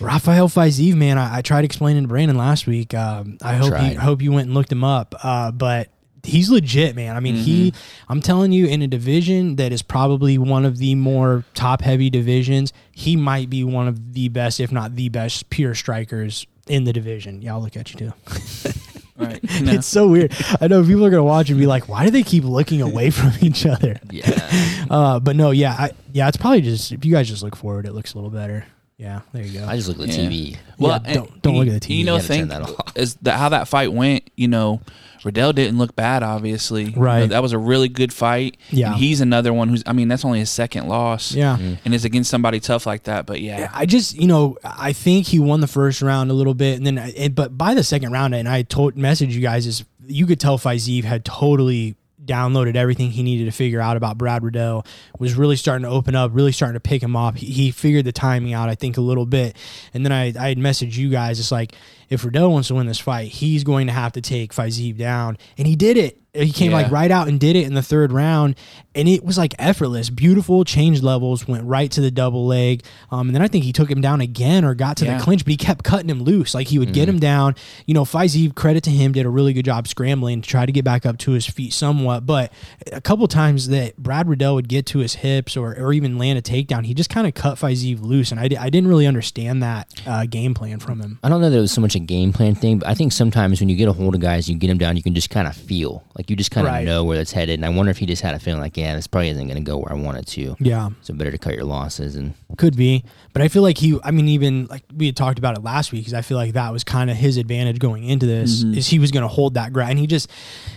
Rafael 0.00 0.48
Fiziev, 0.48 0.94
man, 0.94 1.16
I, 1.18 1.38
I 1.38 1.42
tried 1.42 1.64
explaining 1.64 2.02
to 2.04 2.08
Brandon 2.08 2.36
last 2.36 2.66
week. 2.66 2.92
Um, 2.94 3.38
I 3.42 3.54
hope 3.54 3.70
Tried. 3.70 3.92
you 3.92 3.98
hope 4.00 4.20
you 4.22 4.32
went 4.32 4.46
and 4.46 4.54
looked 4.54 4.72
him 4.72 4.84
up, 4.84 5.14
uh, 5.22 5.50
but. 5.52 5.88
He's 6.24 6.50
legit, 6.50 6.94
man. 6.94 7.16
I 7.16 7.20
mean, 7.20 7.34
he. 7.34 7.72
I'm 8.08 8.20
telling 8.20 8.52
you, 8.52 8.66
in 8.66 8.80
a 8.82 8.86
division 8.86 9.56
that 9.56 9.72
is 9.72 9.82
probably 9.82 10.38
one 10.38 10.64
of 10.64 10.78
the 10.78 10.94
more 10.94 11.44
top-heavy 11.54 12.10
divisions, 12.10 12.72
he 12.92 13.16
might 13.16 13.50
be 13.50 13.64
one 13.64 13.88
of 13.88 14.12
the 14.14 14.28
best, 14.28 14.60
if 14.60 14.70
not 14.70 14.94
the 14.94 15.08
best, 15.08 15.50
pure 15.50 15.74
strikers 15.74 16.46
in 16.68 16.84
the 16.84 16.92
division. 16.92 17.42
Yeah, 17.42 17.54
I'll 17.54 17.60
look 17.62 17.76
at 17.76 17.92
you 17.92 17.98
too. 17.98 18.12
Right. 19.14 19.42
No. 19.60 19.72
It's 19.74 19.86
so 19.86 20.08
weird. 20.08 20.32
I 20.60 20.66
know 20.68 20.82
people 20.82 21.04
are 21.04 21.10
gonna 21.10 21.22
watch 21.22 21.50
and 21.50 21.58
be 21.58 21.66
like, 21.66 21.86
"Why 21.88 22.04
do 22.06 22.10
they 22.10 22.22
keep 22.24 22.42
looking 22.44 22.80
away 22.82 23.10
from 23.10 23.30
each 23.40 23.66
other?" 23.66 24.00
Yeah. 24.10 24.86
Uh, 24.90 25.20
but 25.20 25.36
no, 25.36 25.50
yeah, 25.52 25.76
I, 25.78 25.90
yeah, 26.12 26.26
it's 26.28 26.38
probably 26.38 26.62
just 26.62 26.90
if 26.92 27.04
you 27.04 27.12
guys 27.12 27.28
just 27.28 27.42
look 27.42 27.54
forward, 27.54 27.86
it 27.86 27.92
looks 27.92 28.14
a 28.14 28.16
little 28.16 28.30
better. 28.30 28.64
Yeah, 28.96 29.20
there 29.32 29.44
you 29.44 29.60
go. 29.60 29.66
I 29.66 29.76
just 29.76 29.86
look 29.88 29.98
at 30.00 30.06
the 30.08 30.22
Yeah. 30.22 30.28
TV. 30.28 30.56
Well, 30.78 31.00
Yeah, 31.04 31.12
don't- 31.14 31.42
don't 31.42 31.56
look 31.56 31.68
at 31.68 31.80
the 31.80 31.80
TV. 31.80 31.98
You 31.98 32.04
know, 32.04 32.14
You 32.16 32.18
gotta 32.22 32.28
turn 32.28 32.48
think 32.48 32.48
that 32.50 32.62
off. 32.62 32.96
is 32.96 33.14
that 33.22 33.38
how 33.38 33.50
that 33.50 33.68
fight 33.68 33.92
went? 33.92 34.28
You 34.34 34.48
know, 34.48 34.80
Riddell 35.24 35.52
didn't 35.52 35.78
look 35.78 35.94
bad, 35.96 36.22
obviously. 36.22 36.84
You 36.84 36.96
know, 36.96 37.02
Right. 37.02 37.26
that 37.28 37.42
was 37.42 37.52
a 37.52 37.58
really 37.58 37.88
good 37.88 38.12
fight. 38.12 38.56
Yeah. 38.70 38.92
And 38.92 38.96
he's 39.00 39.20
another 39.20 39.52
one 39.52 39.68
who's, 39.68 39.82
I 39.86 39.92
mean, 39.92 40.08
that's 40.08 40.24
only 40.24 40.38
his 40.40 40.50
second 40.50 40.88
loss. 40.88 41.32
Yeah. 41.34 41.56
Mm-hmm. 41.56 41.74
And 41.84 41.94
it's 41.94 42.04
against 42.04 42.30
somebody 42.30 42.60
tough 42.60 42.86
like 42.86 43.04
that. 43.04 43.26
But 43.26 43.40
yeah. 43.40 43.70
I 43.72 43.86
just, 43.86 44.14
you 44.16 44.26
know, 44.26 44.56
I 44.64 44.92
think 44.92 45.26
he 45.26 45.38
won 45.38 45.60
the 45.60 45.66
first 45.66 46.02
round 46.02 46.30
a 46.30 46.34
little 46.34 46.54
bit, 46.54 46.76
and 46.76 46.86
then, 46.86 46.98
and, 46.98 47.34
but 47.34 47.56
by 47.56 47.74
the 47.74 47.84
second 47.84 48.12
round, 48.12 48.34
and 48.34 48.48
I 48.48 48.62
told 48.62 48.96
messaged 48.96 49.32
you 49.32 49.40
guys 49.40 49.66
is 49.66 49.84
you 50.06 50.26
could 50.26 50.40
tell 50.40 50.58
Fiziev 50.58 51.04
had 51.04 51.24
totally 51.24 51.94
downloaded 52.24 52.76
everything 52.76 53.10
he 53.10 53.22
needed 53.24 53.46
to 53.46 53.50
figure 53.50 53.80
out 53.80 53.96
about 53.96 54.16
Brad 54.16 54.44
Riddell. 54.44 54.86
Was 55.18 55.34
really 55.34 55.56
starting 55.56 55.84
to 55.84 55.90
open 55.90 56.14
up, 56.14 56.30
really 56.34 56.52
starting 56.52 56.74
to 56.74 56.80
pick 56.80 57.02
him 57.02 57.16
up. 57.16 57.36
He, 57.36 57.46
he 57.46 57.70
figured 57.72 58.04
the 58.04 58.12
timing 58.12 58.52
out, 58.52 58.68
I 58.68 58.74
think, 58.76 58.96
a 58.96 59.00
little 59.00 59.26
bit, 59.26 59.56
and 59.92 60.04
then 60.04 60.12
I 60.12 60.32
I 60.38 60.48
had 60.50 60.58
messaged 60.58 60.96
you 60.96 61.08
guys. 61.10 61.40
It's 61.40 61.50
like 61.52 61.74
if 62.12 62.24
Riddell 62.24 62.52
wants 62.52 62.68
to 62.68 62.74
win 62.74 62.86
this 62.86 62.98
fight, 62.98 63.28
he's 63.28 63.64
going 63.64 63.86
to 63.86 63.92
have 63.92 64.12
to 64.12 64.20
take 64.20 64.52
Fiziev 64.52 64.96
down, 64.98 65.38
and 65.58 65.66
he 65.66 65.76
did 65.76 65.96
it. 65.96 66.18
He 66.34 66.50
came 66.50 66.72
like 66.72 66.90
right 66.90 67.10
out 67.10 67.28
and 67.28 67.38
did 67.38 67.56
it 67.56 67.66
in 67.66 67.74
the 67.74 67.82
third 67.82 68.10
round, 68.10 68.54
and 68.94 69.06
it 69.06 69.22
was 69.22 69.36
like 69.36 69.54
effortless, 69.58 70.08
beautiful. 70.08 70.64
Change 70.64 71.02
levels, 71.02 71.46
went 71.46 71.64
right 71.66 71.90
to 71.90 72.00
the 72.00 72.10
double 72.10 72.46
leg, 72.46 72.84
um, 73.10 73.28
and 73.28 73.34
then 73.34 73.42
I 73.42 73.48
think 73.48 73.64
he 73.64 73.72
took 73.74 73.90
him 73.90 74.00
down 74.00 74.22
again 74.22 74.64
or 74.64 74.74
got 74.74 74.96
to 74.98 75.04
Yeah. 75.04 75.18
the 75.18 75.22
clinch, 75.22 75.44
but 75.44 75.50
he 75.50 75.58
kept 75.58 75.84
cutting 75.84 76.08
him 76.08 76.22
loose. 76.22 76.54
Like 76.54 76.68
he 76.68 76.78
would 76.78 76.94
get 76.94 77.06
him 77.06 77.18
down. 77.18 77.54
You 77.84 77.92
know, 77.92 78.06
Fiziev, 78.06 78.54
credit 78.54 78.82
to 78.84 78.90
him, 78.90 79.12
did 79.12 79.26
a 79.26 79.28
really 79.28 79.52
good 79.52 79.66
job 79.66 79.86
scrambling 79.86 80.40
to 80.40 80.48
try 80.48 80.64
to 80.64 80.72
get 80.72 80.86
back 80.86 81.04
up 81.04 81.18
to 81.18 81.32
his 81.32 81.44
feet 81.46 81.74
somewhat. 81.74 82.24
But 82.24 82.50
a 82.90 83.02
couple 83.02 83.28
times 83.28 83.68
that 83.68 83.98
Brad 83.98 84.26
Riddell 84.26 84.54
would 84.54 84.70
get 84.70 84.86
to 84.86 85.00
his 85.00 85.16
hips 85.16 85.54
or, 85.54 85.78
or 85.78 85.92
even 85.92 86.16
land 86.16 86.38
a 86.38 86.42
takedown, 86.42 86.86
he 86.86 86.94
just 86.94 87.10
kind 87.10 87.26
of 87.26 87.34
cut 87.34 87.58
Fiziev 87.58 88.00
loose, 88.00 88.30
and 88.30 88.40
I, 88.40 88.44
I 88.58 88.70
didn't 88.70 88.88
really 88.88 89.06
understand 89.06 89.62
that 89.62 89.92
uh, 90.06 90.24
game 90.24 90.54
plan 90.54 90.78
from 90.78 90.98
him. 91.02 91.18
I 91.22 91.28
don't 91.28 91.42
know 91.42 91.50
that 91.50 91.58
it 91.58 91.60
was 91.60 91.72
so 91.72 91.82
much 91.82 91.94
a 91.94 92.00
game 92.02 92.32
plan 92.32 92.54
thing, 92.54 92.78
but 92.78 92.88
I 92.88 92.94
think 92.94 93.12
sometimes 93.12 93.60
when 93.60 93.68
you 93.68 93.76
get 93.76 93.88
a 93.88 93.92
hold 93.92 94.14
of 94.14 94.20
guys, 94.20 94.48
you 94.48 94.56
get 94.56 94.68
them 94.68 94.78
down, 94.78 94.96
you 94.96 95.02
can 95.02 95.14
just 95.14 95.30
kind 95.30 95.48
of 95.48 95.56
feel 95.56 96.04
like 96.16 96.28
you 96.28 96.36
just 96.36 96.50
kind 96.50 96.66
of 96.66 96.72
Right. 96.72 96.84
know 96.84 97.04
where 97.04 97.16
that's 97.16 97.32
headed. 97.32 97.58
And 97.58 97.64
I 97.64 97.68
wonder 97.70 97.90
if 97.90 97.98
he 97.98 98.06
just 98.06 98.22
had 98.22 98.34
a 98.34 98.38
feeling 98.38 98.60
like, 98.60 98.76
yeah, 98.76 98.94
this 98.94 99.06
probably 99.06 99.30
isn't 99.30 99.46
going 99.46 99.56
to 99.56 99.62
go 99.62 99.78
where 99.78 99.92
I 99.92 99.94
want 99.94 100.18
it 100.18 100.26
to. 100.28 100.56
Yeah. 100.60 100.90
So 101.00 101.14
better 101.14 101.30
to 101.30 101.38
cut 101.38 101.54
your 101.54 101.64
losses. 101.64 102.16
And 102.16 102.34
Could 102.58 102.76
be, 102.76 103.04
but 103.32 103.42
I 103.42 103.48
feel 103.48 103.62
like 103.62 103.78
he. 103.78 103.98
I 104.04 104.10
mean, 104.10 104.28
even 104.28 104.66
like 104.66 104.84
we 104.94 105.06
had 105.06 105.16
talked 105.16 105.38
about 105.38 105.56
it 105.56 105.62
last 105.62 105.92
week, 105.92 106.02
because 106.02 106.14
I 106.14 106.22
feel 106.22 106.36
like 106.36 106.52
that 106.52 106.72
was 106.72 106.84
kind 106.84 107.10
of 107.10 107.16
his 107.16 107.36
advantage 107.36 107.78
going 107.78 108.04
into 108.04 108.26
this 108.26 108.62
mm-hmm. 108.62 108.74
is 108.78 108.88
he 108.88 108.98
was 108.98 109.10
going 109.10 109.22
to 109.22 109.28
hold 109.28 109.54
that 109.54 109.72
ground, 109.72 109.92
and 109.92 109.98
he 110.00 110.06
just 110.06 110.30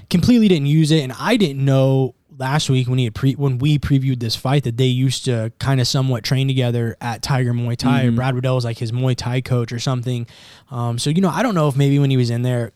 completely 0.09 0.47
didn't 0.47 0.67
use 0.67 0.91
it. 0.91 1.01
And 1.01 1.13
I 1.19 1.37
didn't 1.37 1.63
know 1.63 2.15
last 2.37 2.69
week 2.69 2.87
when 2.87 2.97
he 2.97 3.05
had 3.05 3.15
pre 3.15 3.33
when 3.33 3.57
we 3.57 3.79
previewed 3.79 4.19
this 4.19 4.35
fight 4.35 4.63
that 4.63 4.77
they 4.77 4.85
used 4.85 5.25
to 5.25 5.51
kind 5.59 5.79
of 5.79 5.87
somewhat 5.87 6.23
train 6.23 6.47
together 6.47 6.95
at 7.01 7.21
Tiger 7.21 7.53
Muay 7.53 7.77
Thai. 7.77 8.03
Or 8.05 8.11
Brad 8.11 8.35
Riddell 8.35 8.55
was 8.55 8.65
like 8.65 8.77
his 8.77 8.91
Muay 8.91 9.15
Thai 9.15 9.41
coach 9.41 9.71
or 9.71 9.79
something. 9.79 10.27
Um, 10.71 10.99
so 10.99 11.09
you 11.09 11.21
know, 11.21 11.29
I 11.29 11.43
don't 11.43 11.55
know 11.55 11.67
if 11.67 11.75
maybe 11.75 11.99
when 11.99 12.09
he 12.09 12.17
was 12.17 12.29
in 12.29 12.41
there. 12.41 12.71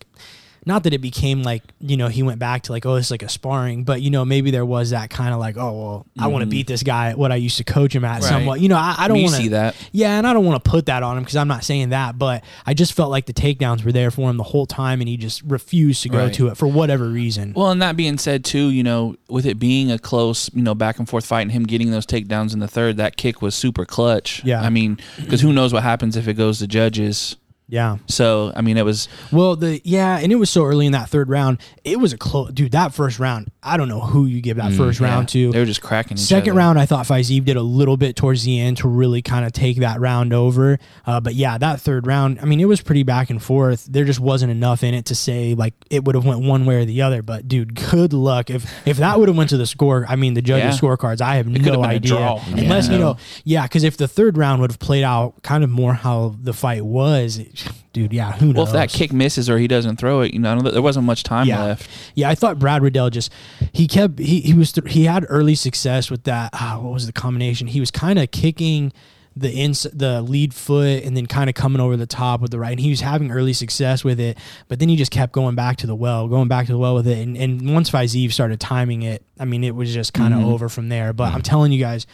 Not 0.66 0.84
that 0.84 0.94
it 0.94 1.00
became 1.00 1.44
like 1.44 1.64
you 1.80 1.98
know 1.98 2.08
he 2.08 2.24
went 2.24 2.40
back 2.40 2.64
to 2.64 2.72
like 2.72 2.86
oh 2.86 2.96
it's 2.96 3.12
like 3.12 3.24
a 3.24 3.30
sparring, 3.30 3.84
but 3.84 4.02
you 4.02 4.10
know 4.10 4.26
maybe 4.26 4.52
there 4.52 4.66
was 4.66 4.92
that 4.92 5.10
kind 5.10 5.34
of 5.34 5.40
like 5.40 5.58
oh 5.58 5.72
well 5.80 6.06
I 6.20 6.28
want 6.28 6.42
to 6.42 6.46
mm-hmm. 6.46 6.52
beat 6.52 6.68
this 6.68 6.84
guy 6.84 7.10
at 7.10 7.18
what 7.18 7.32
I 7.32 7.36
used 7.36 7.58
to 7.58 7.64
coach 7.64 7.96
him 7.96 8.06
at 8.06 8.22
Right. 8.22 8.24
somewhat 8.24 8.60
you 8.62 8.70
know 8.70 8.78
I, 8.78 8.96
I 8.98 9.08
don't 9.08 9.22
want 9.22 9.36
to 9.36 9.42
see 9.42 9.48
that. 9.50 9.76
yeah, 9.92 10.18
and 10.18 10.28
I 10.28 10.34
don't 10.34 10.46
want 10.46 10.64
to 10.64 10.70
put 10.70 10.88
that 10.88 11.04
on 11.04 11.18
him 11.18 11.24
because 11.24 11.36
I'm 11.36 11.48
not 11.48 11.64
saying 11.64 11.90
that, 11.90 12.18
but 12.18 12.44
I 12.66 12.74
just 12.74 12.94
felt 12.94 13.10
like 13.12 13.26
the 13.26 13.34
takedowns 13.34 13.84
were 13.84 13.92
there 13.92 14.12
for 14.12 14.30
him 14.30 14.38
the 14.38 14.44
whole 14.44 14.66
time, 14.66 15.02
and 15.02 15.08
he 15.08 15.18
just 15.18 15.42
refused 15.44 16.04
to 16.04 16.10
go 16.10 16.20
Right. 16.26 16.34
to 16.34 16.48
it 16.48 16.58
for 16.58 16.68
whatever 16.68 17.08
reason. 17.08 17.54
Well, 17.56 17.72
and 17.72 17.82
that 17.82 17.96
being 17.96 18.18
said, 18.18 18.44
too, 18.44 18.70
you 18.70 18.84
know, 18.84 19.16
with 19.30 19.46
it 19.46 19.58
being 19.60 19.92
a 19.92 19.98
close, 19.98 20.50
you 20.54 20.62
know, 20.62 20.76
back 20.76 21.00
and 21.00 21.08
forth 21.08 21.26
fight 21.26 21.42
and 21.42 21.52
him 21.52 21.64
getting 21.64 21.92
those 21.92 22.06
takedowns 22.06 22.54
in 22.54 22.60
the 22.60 22.68
third, 22.68 22.98
that 22.98 23.16
kick 23.18 23.42
was 23.42 23.56
super 23.56 23.86
clutch. 23.86 24.44
Yeah. 24.44 24.62
I 24.62 24.70
mean, 24.70 25.00
because 25.18 25.42
who 25.42 25.54
knows 25.54 25.72
what 25.74 25.84
happens 25.84 26.16
if 26.18 26.28
it 26.28 26.34
goes 26.34 26.60
to 26.60 26.68
judges. 26.68 27.36
Yeah. 27.72 27.98
So, 28.08 28.52
I 28.56 28.62
mean, 28.62 28.78
it 28.78 28.84
was, 28.86 29.08
Well, 29.32 29.56
the 29.56 29.80
yeah, 29.84 30.18
and 30.18 30.32
it 30.32 30.36
was 30.36 30.50
so 30.50 30.66
early 30.66 30.88
in 30.88 30.94
that 30.94 31.08
third 31.08 31.30
round. 31.30 31.60
It 31.84 32.00
was 32.00 32.14
a 32.14 32.18
close, 32.18 32.52
dude. 32.52 32.72
That 32.72 32.96
first 32.96 33.20
round, 33.20 33.52
I 33.62 33.78
don't 33.78 33.88
know 33.88 34.00
who 34.00 34.26
you 34.26 34.42
give 34.42 34.58
that 34.58 34.74
first 34.74 35.00
round 35.00 35.28
Mm, 35.28 35.32
to. 35.32 35.52
they 35.52 35.60
were 35.60 35.66
just 35.66 35.82
cracking 35.82 36.18
Second 36.18 36.56
round, 36.56 36.80
I 36.80 36.88
thought 36.88 37.06
Fiziev 37.06 37.46
did 37.46 37.58
a 37.58 37.62
little 37.62 37.96
bit 37.96 38.16
towards 38.16 38.44
the 38.44 38.60
end 38.60 38.78
to 38.78 38.88
really 38.88 39.22
kind 39.22 39.46
of 39.46 39.52
take 39.54 39.78
that 39.78 40.00
round 40.00 40.34
over. 40.34 40.80
Uh, 41.06 41.20
but 41.20 41.36
yeah, 41.36 41.58
that 41.60 41.80
third 41.80 42.08
round, 42.08 42.40
I 42.42 42.46
mean, 42.46 42.60
it 42.60 42.66
was 42.66 42.82
pretty 42.82 43.04
back 43.04 43.30
and 43.30 43.42
forth. 43.42 43.86
There 43.86 44.04
just 44.06 44.20
wasn't 44.20 44.52
enough 44.52 44.84
in 44.84 44.96
it 44.96 45.06
to 45.06 45.16
say 45.16 45.54
like 45.54 45.76
it 45.92 46.04
would 46.06 46.16
have 46.16 46.26
went 46.26 46.42
one 46.42 46.66
way 46.66 46.78
or 46.82 46.86
the 46.86 47.04
other. 47.04 47.22
But 47.22 47.48
dude, 47.48 47.76
good 47.92 48.14
luck 48.14 48.50
if 48.50 48.66
if 48.88 48.98
that 48.98 49.20
would 49.20 49.28
have 49.28 49.38
went 49.38 49.52
to 49.52 49.58
the 49.58 49.68
score. 49.68 50.06
I 50.10 50.16
mean, 50.16 50.34
the 50.34 50.42
judges' 50.42 50.82
Yeah. 50.82 50.90
scorecards. 50.90 51.22
I 51.22 51.36
have 51.36 51.46
have 51.46 51.62
no 51.62 51.84
idea. 51.84 52.40
Unless 52.48 52.88
Yeah. 52.88 52.94
you 52.94 53.00
know, 53.00 53.18
yeah, 53.44 53.64
because 53.64 53.84
if 53.84 53.96
the 53.98 54.08
third 54.08 54.38
round 54.38 54.62
would 54.62 54.72
have 54.72 54.80
played 54.80 55.04
out 55.04 55.44
kind 55.44 55.64
of 55.64 55.70
more 55.70 55.94
how 55.94 56.36
the 56.42 56.54
fight 56.54 56.84
was, 56.86 57.38
it- 57.38 57.59
dude, 57.94 58.14
yeah, 58.14 58.32
who 58.34 58.48
knows? 58.48 58.56
Well, 58.56 58.66
if 58.68 58.74
that 58.74 58.90
kick 58.90 59.12
misses 59.14 59.50
or 59.50 59.58
he 59.58 59.68
doesn't 59.68 59.98
throw 59.98 60.22
it, 60.22 60.34
you 60.34 60.40
know, 60.40 60.60
there 60.62 60.82
wasn't 60.82 61.06
much 61.06 61.24
time 61.24 61.48
Yeah. 61.48 61.64
left. 61.64 61.90
Yeah, 62.16 62.30
I 62.30 62.36
thought 62.36 62.60
Brad 62.60 62.82
Riddell 62.82 63.10
just 63.10 63.32
he 63.72 63.88
kept 63.88 64.20
he 64.20 64.42
he 64.42 64.54
was 64.54 64.72
th- 64.72 64.92
he 64.92 65.06
had 65.06 65.26
early 65.30 65.56
success 65.56 66.10
with 66.12 66.24
that. 66.24 66.52
Ah, 66.54 66.80
what 66.82 66.94
was 66.94 67.06
the 67.08 67.14
combination? 67.14 67.68
He 67.68 67.80
was 67.80 67.92
kind 67.92 68.20
of 68.20 68.32
kicking 68.32 68.92
the 69.36 69.52
ins 69.54 69.84
the 69.94 70.22
lead 70.22 70.54
foot 70.54 71.04
and 71.04 71.16
then 71.16 71.26
kind 71.26 71.50
of 71.50 71.56
coming 71.56 71.80
over 71.80 71.96
the 71.96 72.08
top 72.08 72.42
with 72.42 72.52
the 72.52 72.60
right. 72.60 72.72
And 72.72 72.80
he 72.80 72.90
was 72.90 73.00
having 73.02 73.32
early 73.32 73.54
success 73.54 74.04
with 74.04 74.20
it, 74.20 74.38
but 74.68 74.80
then 74.80 74.90
he 74.90 74.96
just 74.98 75.12
kept 75.12 75.32
going 75.32 75.56
back 75.56 75.78
to 75.78 75.88
the 75.88 75.96
well, 75.96 76.28
going 76.28 76.48
back 76.50 76.66
to 76.66 76.74
the 76.74 76.78
well 76.80 76.96
with 76.96 77.08
it. 77.08 77.20
And, 77.20 77.38
and 77.38 77.74
once 77.74 77.90
Fiziev 77.90 78.34
started 78.34 78.60
timing 78.60 79.04
it, 79.04 79.24
I 79.40 79.46
mean, 79.46 79.64
it 79.64 79.76
was 79.76 79.94
just 79.94 80.14
kind 80.14 80.34
of 80.34 80.44
over 80.44 80.68
from 80.68 80.90
there. 80.90 81.14
But 81.14 81.34
I'm 81.34 81.42
telling 81.42 81.72
you 81.72 81.80
guys. 81.80 82.06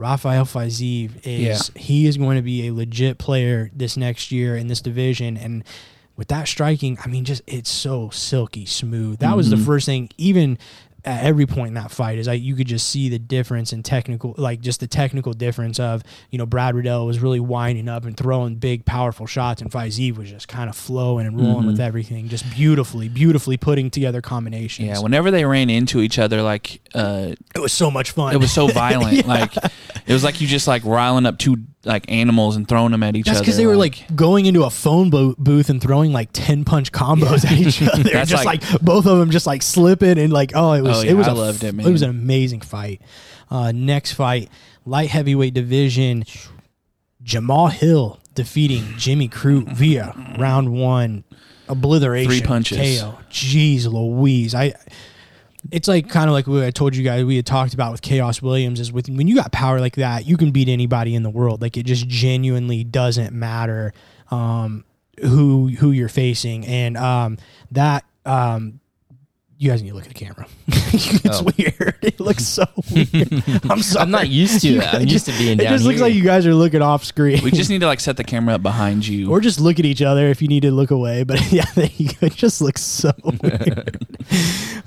Rafael 0.00 0.46
Fiziev 0.46 1.10
is 1.24 1.70
he 1.76 2.06
is 2.06 2.16
going 2.16 2.36
to 2.36 2.42
be 2.42 2.66
a 2.66 2.72
legit 2.72 3.18
player 3.18 3.70
this 3.74 3.98
next 3.98 4.32
year 4.32 4.56
in 4.56 4.66
this 4.66 4.80
division. 4.80 5.36
And 5.36 5.62
with 6.16 6.28
that 6.28 6.48
striking, 6.48 6.98
I 7.04 7.08
mean, 7.08 7.26
just 7.26 7.42
it's 7.46 7.70
so 7.70 8.08
silky 8.08 8.64
smooth. 8.64 9.18
That 9.18 9.36
was 9.36 9.50
the 9.50 9.56
mm-hmm. 9.56 9.66
first 9.66 9.84
thing, 9.84 10.08
even 10.16 10.58
at 11.04 11.24
every 11.24 11.46
point 11.46 11.68
in 11.68 11.74
that 11.74 11.90
fight, 11.90 12.18
is 12.18 12.26
like 12.26 12.42
you 12.42 12.54
could 12.54 12.66
just 12.66 12.88
see 12.88 13.08
the 13.08 13.18
difference 13.18 13.72
in 13.72 13.82
technical, 13.82 14.34
like 14.36 14.60
just 14.60 14.80
the 14.80 14.86
technical 14.86 15.32
difference 15.32 15.80
of 15.80 16.02
you 16.30 16.38
know 16.38 16.46
Brad 16.46 16.74
Riddell 16.74 17.06
was 17.06 17.20
really 17.20 17.40
winding 17.40 17.88
up 17.88 18.04
and 18.04 18.16
throwing 18.16 18.56
big, 18.56 18.84
powerful 18.84 19.26
shots, 19.26 19.62
and 19.62 19.70
Fiziev 19.70 20.16
was 20.16 20.30
just 20.30 20.48
kind 20.48 20.68
of 20.68 20.76
flowing 20.76 21.26
and 21.26 21.40
rolling 21.40 21.66
with 21.66 21.80
everything, 21.80 22.28
just 22.28 22.48
beautifully, 22.50 23.08
beautifully 23.08 23.56
putting 23.56 23.90
together 23.90 24.20
combinations. 24.20 24.88
Yeah. 24.88 25.00
Whenever 25.00 25.30
they 25.30 25.44
ran 25.44 25.70
into 25.70 26.00
each 26.00 26.18
other, 26.18 26.42
like, 26.42 26.80
uh, 26.94 27.34
it 27.54 27.60
was 27.60 27.72
so 27.72 27.90
much 27.90 28.12
fun. 28.12 28.34
it 28.34 28.38
was 28.38 28.52
so 28.52 28.66
violent. 28.72 29.26
Like, 29.26 29.56
it 29.56 30.12
was 30.12 30.24
like 30.24 30.40
you 30.40 30.46
just 30.46 30.66
like 30.66 30.84
riling 30.84 31.26
up 31.26 31.38
two 31.38 31.56
like 31.84 32.10
animals 32.10 32.56
and 32.56 32.68
throwing 32.68 32.92
them 32.92 33.02
at 33.02 33.16
each 33.16 33.26
other. 33.26 33.30
That's 33.32 33.38
other. 33.38 33.44
because 33.46 33.56
they 33.56 33.66
were 33.66 33.76
like 33.76 34.14
going 34.14 34.46
into 34.46 34.64
a 34.64 34.70
phone 34.70 35.08
bo- 35.10 35.34
booth 35.38 35.70
and 35.70 35.80
throwing 35.80 36.12
like 36.12 36.28
ten 36.32 36.64
punch 36.64 36.92
combos 36.92 37.44
at 37.44 37.52
each 37.58 37.80
other. 37.82 38.02
That's 38.12 38.30
just 38.30 38.44
like- 38.44 38.62
like, 38.70 38.80
both 38.82 39.06
of 39.06 39.18
them 39.18 39.30
just 39.30 39.46
like 39.46 39.62
slipping 39.62 40.18
and 40.18 40.32
like 40.32 40.52
oh 40.54 40.72
it 40.74 40.82
was 40.82 40.98
Oh, 40.98 41.02
yeah, 41.02 41.12
it 41.12 41.14
was 41.14 41.28
I 41.28 41.30
a 41.32 41.34
loved 41.34 41.64
it, 41.64 41.68
f- 41.68 41.74
man. 41.74 41.86
It 41.86 41.90
was 41.92 42.02
an 42.02 42.10
amazing 42.10 42.60
fight. 42.60 43.00
Uh, 43.50 43.72
next 43.72 44.12
fight, 44.12 44.48
light 44.84 45.08
heavyweight 45.10 45.54
division. 45.54 46.24
Jamal 47.22 47.68
Hill 47.68 48.18
defeating 48.34 48.84
Jimmy 48.96 49.28
Crute 49.28 49.72
via 49.72 50.14
round 50.38 50.72
one 50.72 51.24
obliteration. 51.68 52.30
Three 52.30 52.42
punches. 52.42 53.00
KO. 53.00 53.18
Jeez 53.30 53.86
Louise. 53.86 54.54
I 54.54 54.74
it's 55.70 55.88
like 55.88 56.08
kind 56.08 56.28
of 56.28 56.32
like 56.32 56.46
what 56.46 56.62
I 56.62 56.70
told 56.70 56.96
you 56.96 57.04
guys 57.04 57.24
we 57.24 57.36
had 57.36 57.46
talked 57.46 57.74
about 57.74 57.92
with 57.92 58.02
Khaos 58.02 58.42
Williams 58.42 58.80
is 58.80 58.92
with 58.92 59.08
when 59.08 59.28
you 59.28 59.34
got 59.34 59.52
power 59.52 59.80
like 59.80 59.96
that, 59.96 60.26
you 60.26 60.36
can 60.36 60.50
beat 60.50 60.68
anybody 60.68 61.14
in 61.14 61.22
the 61.22 61.30
world. 61.30 61.60
Like 61.60 61.76
it 61.76 61.84
just 61.84 62.08
genuinely 62.08 62.84
doesn't 62.84 63.32
matter 63.32 63.92
um, 64.30 64.84
who 65.20 65.68
who 65.68 65.90
you're 65.90 66.08
facing, 66.08 66.66
and 66.66 66.96
um, 66.96 67.38
that 67.70 68.04
um, 68.24 68.80
you 69.62 69.68
guys 69.70 69.82
need 69.82 69.90
to 69.90 69.94
look 69.94 70.04
at 70.06 70.08
the 70.08 70.14
camera. 70.14 70.46
it's 70.68 71.40
Oh. 71.40 71.44
weird. 71.56 71.96
It 72.00 72.18
looks 72.18 72.46
so 72.46 72.64
weird. 72.94 73.30
I'm 73.70 73.82
sorry. 73.82 74.02
I'm 74.02 74.10
not 74.10 74.28
used 74.30 74.62
to 74.62 74.68
You 74.68 74.80
it. 74.80 74.86
I'm 74.86 75.02
guys 75.02 75.12
used 75.12 75.26
to 75.26 75.32
being 75.32 75.58
down 75.58 75.66
It 75.66 75.68
down 75.68 75.72
just 75.74 75.84
looks 75.84 75.96
here. 75.98 76.06
like 76.06 76.14
you 76.14 76.22
guys 76.22 76.46
are 76.46 76.54
looking 76.54 76.80
off 76.80 77.04
screen. 77.04 77.44
we 77.44 77.50
just 77.50 77.68
need 77.68 77.80
to 77.80 77.86
like 77.86 78.00
set 78.00 78.16
the 78.16 78.24
camera 78.24 78.54
up 78.54 78.62
behind 78.62 79.06
you. 79.06 79.30
or 79.30 79.38
just 79.40 79.60
look 79.60 79.78
at 79.78 79.84
each 79.84 80.00
other 80.00 80.28
if 80.28 80.40
you 80.40 80.48
need 80.48 80.62
to 80.62 80.70
look 80.70 80.90
away. 80.90 81.24
But 81.24 81.52
yeah, 81.52 81.66
there 81.74 81.90
you 81.98 82.08
go. 82.08 82.26
It 82.28 82.34
just 82.34 82.62
looks 82.62 82.80
so 82.80 83.12
weird. 83.22 84.02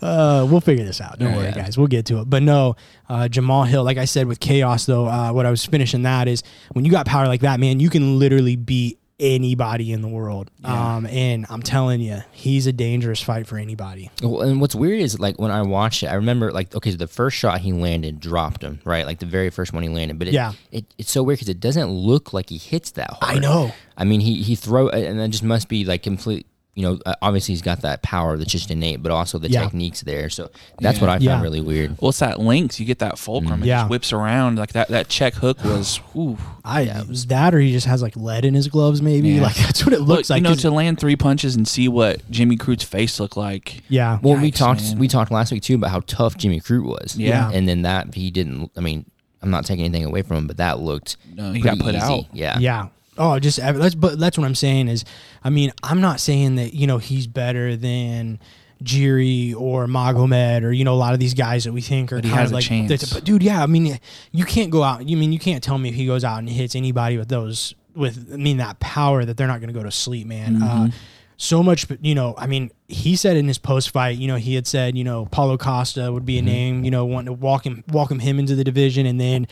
uh, 0.02 0.48
we'll 0.50 0.60
figure 0.62 0.84
this 0.86 1.00
out. 1.02 1.20
Don't 1.20 1.36
worry, 1.36 1.46
Yeah. 1.46 1.52
guys. 1.52 1.78
We'll 1.78 1.86
get 1.88 2.08
to 2.08 2.22
it. 2.22 2.30
But 2.30 2.42
no, 2.42 2.76
uh, 3.10 3.28
Jamal 3.28 3.66
Hill, 3.66 3.84
like 3.84 3.98
I 4.00 4.06
said 4.06 4.26
with 4.28 4.40
Khaos, 4.40 4.88
though, 4.88 5.06
uh, 5.08 5.32
what 5.32 5.46
I 5.46 5.52
was 5.52 5.64
finishing 5.66 6.02
that 6.04 6.28
is 6.28 6.42
when 6.72 6.84
you 6.84 6.90
got 6.92 7.06
power 7.06 7.28
like 7.28 7.42
that, 7.42 7.60
man, 7.60 7.80
you 7.80 7.92
can 7.92 8.18
literally 8.18 8.56
beat 8.56 8.98
anybody 9.20 9.92
in 9.92 10.02
the 10.02 10.08
world. 10.08 10.50
Um, 10.64 11.06
and 11.06 11.46
I'm 11.50 11.62
telling 11.62 12.02
you, 12.02 12.20
he's 12.32 12.68
a 12.68 12.74
dangerous 12.74 13.22
fight 13.22 13.48
for 13.48 13.58
anybody. 13.58 14.10
Well, 14.22 14.42
and 14.42 14.60
what's 14.60 14.76
weird 14.76 15.00
is 15.00 15.20
like 15.20 15.40
when 15.40 15.52
I 15.52 15.62
watched 15.62 16.04
it, 16.04 16.08
I 16.08 16.16
remember 16.16 16.52
like 16.52 16.76
okay, 16.76 16.92
so 16.92 16.98
the 16.98 17.08
first 17.08 17.38
shot 17.38 17.62
he 17.62 17.74
landed 17.74 18.20
dropped 18.20 18.64
him 18.64 18.80
right, 18.84 19.06
like 19.06 19.20
the 19.20 19.26
very 19.26 19.50
first 19.50 19.74
one 19.74 19.84
he 19.84 19.90
landed. 19.90 20.20
But 20.20 20.28
it, 20.30 20.34
Yeah. 20.34 20.54
it, 20.72 20.86
it's 20.98 21.12
so 21.12 21.24
weird 21.24 21.38
because 21.40 21.50
it 21.50 21.60
doesn't 21.60 21.90
look 21.90 22.34
like 22.34 22.50
he 22.50 22.58
hits 22.58 22.92
that 22.92 23.12
hard. 23.12 23.38
I 23.38 23.40
know. 23.40 23.72
I 23.98 24.04
mean, 24.06 24.20
he 24.20 24.42
he 24.42 24.56
throw 24.56 24.90
and 24.90 25.20
that 25.20 25.30
just 25.30 25.44
must 25.44 25.70
be 25.70 25.86
like 25.86 26.04
complete 26.04 26.48
you 26.76 26.82
know, 26.82 26.98
uh, 27.06 27.14
obviously 27.22 27.52
he's 27.54 27.62
got 27.62 27.82
that 27.82 28.02
power 28.02 28.36
that's 28.36 28.52
just 28.52 28.72
innate, 28.72 29.04
but 29.04 29.12
also 29.12 29.38
the 29.38 29.48
Yeah. 29.50 29.62
techniques 29.64 30.02
there. 30.02 30.28
So 30.30 30.50
that's 30.80 30.98
Yeah. 30.98 31.02
what 31.02 31.10
I 31.12 31.14
found 31.14 31.24
Yeah. 31.24 31.42
really 31.42 31.62
weird. 31.62 31.96
Well, 32.02 32.10
it's 32.10 32.18
that 32.20 32.40
links. 32.40 32.80
You 32.80 32.86
get 32.88 32.98
that 33.00 33.20
fulcrum. 33.20 33.62
It 33.62 33.68
Yeah. 33.68 33.82
just 33.82 33.90
whips 33.92 34.12
around 34.14 34.58
like 34.58 34.74
that. 34.74 34.88
That 34.88 35.08
check 35.08 35.36
hook 35.36 35.64
was. 35.64 35.98
Whew. 36.14 36.38
I 36.66 37.04
was 37.08 37.28
that, 37.28 37.54
or 37.54 37.60
he 37.60 37.72
just 37.72 37.86
has 37.86 38.02
like 38.02 38.16
lead 38.16 38.44
in 38.44 38.56
his 38.56 38.68
gloves, 38.70 39.02
maybe. 39.04 39.30
Yeah. 39.30 39.44
Like 39.44 39.56
that's 39.58 39.86
what 39.86 39.94
it 39.94 40.00
looks 40.02 40.30
Look, 40.30 40.36
like. 40.36 40.38
you 40.44 40.50
know, 40.50 40.56
to 40.56 40.72
land 40.72 41.00
three 41.00 41.16
punches 41.16 41.56
and 41.56 41.68
see 41.68 41.88
what 41.88 42.22
Jimmy 42.32 42.58
Crute's 42.58 42.84
face 42.84 43.20
looked 43.20 43.38
like. 43.38 43.84
yeah, 43.90 44.18
Well, 44.24 44.38
we 44.42 44.50
talked 44.50 44.82
man. 44.84 44.98
we 44.98 45.08
talked 45.08 45.32
last 45.32 45.52
week 45.52 45.62
too 45.62 45.76
about 45.76 45.92
how 45.92 46.02
tough 46.08 46.38
Jimmy 46.38 46.60
Crute 46.60 46.86
was. 46.86 47.16
Yeah. 47.16 47.52
and 47.54 47.68
then 47.70 47.84
that 47.84 48.16
he 48.16 48.32
didn't. 48.32 48.72
I 48.76 48.80
mean, 48.80 49.06
I'm 49.44 49.52
not 49.52 49.66
taking 49.66 49.86
anything 49.86 50.06
away 50.06 50.22
from 50.24 50.38
him, 50.38 50.48
but 50.48 50.58
that 50.58 50.80
looked 50.80 51.18
No, 51.36 51.52
he 51.52 51.60
got 51.60 51.78
put 51.78 51.94
easy. 51.94 52.04
out. 52.04 52.26
Yeah, 52.34 52.58
Yeah. 52.60 52.88
Oh, 53.18 53.40
just 53.40 53.58
that's 53.58 53.96
but 53.96 54.20
that's 54.20 54.38
what 54.38 54.46
I'm 54.46 54.56
saying 54.56 54.88
is, 54.88 55.06
I 55.44 55.50
mean, 55.50 55.72
I'm 55.84 56.02
not 56.02 56.20
saying 56.20 56.56
that 56.56 56.74
you 56.74 56.88
know 56.88 56.98
he's 56.98 57.28
better 57.28 57.76
than 57.76 58.40
Jiri 58.84 59.56
or 59.56 59.86
Magomed 59.88 60.64
or 60.64 60.72
you 60.72 60.84
know 60.84 60.94
a 60.94 60.96
lot 60.96 61.14
of 61.14 61.20
these 61.20 61.34
guys 61.34 61.64
that 61.64 61.74
we 61.74 61.82
think 61.82 62.12
are 62.12 62.22
kind 62.22 62.46
of 62.46 62.52
like, 62.52 62.66
but 63.14 63.24
dude, 63.24 63.44
yeah, 63.44 63.62
I 63.62 63.68
mean, 63.68 64.00
you 64.32 64.46
can't 64.46 64.72
go 64.72 64.84
out. 64.84 65.08
You 65.08 65.18
mean 65.18 65.32
you 65.32 65.40
can't 65.40 65.64
tell 65.64 65.78
me 65.78 65.90
if 65.90 65.96
he 65.96 66.06
goes 66.06 66.24
out 66.24 66.40
and 66.40 66.50
hits 66.50 66.76
anybody 66.76 67.18
with 67.18 67.30
those 67.30 67.76
with 67.96 68.30
I 68.34 68.38
mean 68.38 68.58
that 68.58 68.80
power 68.80 69.24
that 69.26 69.38
they're 69.38 69.48
not 69.48 69.60
going 69.60 69.72
to 69.72 69.80
go 69.80 69.84
to 69.84 69.92
sleep, 69.92 70.28
man. 70.28 70.56
Mm-hmm. 70.56 70.64
Uh, 70.64 70.90
so 71.38 71.62
much, 71.64 71.86
you 72.02 72.16
know. 72.16 72.36
I 72.38 72.48
mean, 72.48 72.72
he 72.88 73.16
said 73.16 73.36
in 73.38 73.48
his 73.48 73.58
post 73.58 73.90
fight, 73.92 74.18
you 74.18 74.28
know, 74.28 74.36
he 74.36 74.56
had 74.56 74.68
said, 74.68 74.98
you 74.98 75.04
know, 75.04 75.26
Paulo 75.26 75.58
Costa 75.58 76.12
would 76.12 76.26
be 76.26 76.38
a 76.38 76.42
Mm-hmm. 76.42 76.46
name, 76.48 76.84
you 76.86 76.92
know, 76.92 77.06
wanting 77.06 77.28
to 77.28 77.34
walk 77.34 77.66
him, 77.66 77.84
welcome 77.92 78.20
him 78.20 78.40
into 78.40 78.56
the 78.56 78.64
division, 78.64 79.06
and 79.06 79.20
then 79.20 79.48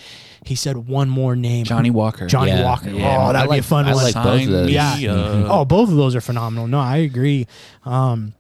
he 0.46 0.56
said 0.56 0.78
one 0.78 1.10
more 1.10 1.36
name, 1.36 1.66
Johnny 1.66 1.90
Walker. 1.90 2.28
Johnny 2.28 2.52
Yeah. 2.52 2.64
Walker. 2.64 2.90
Yeah. 2.90 3.28
Oh, 3.30 3.34
that'd 3.34 3.50
I 3.50 3.56
be 3.56 3.60
a 3.60 3.64
fun 3.64 3.86
I 3.86 3.94
one. 3.94 4.04
like 4.04 4.14
both 4.14 4.42
of 4.44 4.50
those. 4.50 4.68
me 4.68 4.74
Yeah. 4.74 4.94
up. 5.14 5.46
oh, 5.52 5.66
both 5.66 5.90
of 5.90 5.96
those 5.96 6.16
are 6.16 6.22
phenomenal. 6.22 6.68
No, 6.68 6.80
I 6.80 6.98
agree. 6.98 7.48
Um, 7.86 8.34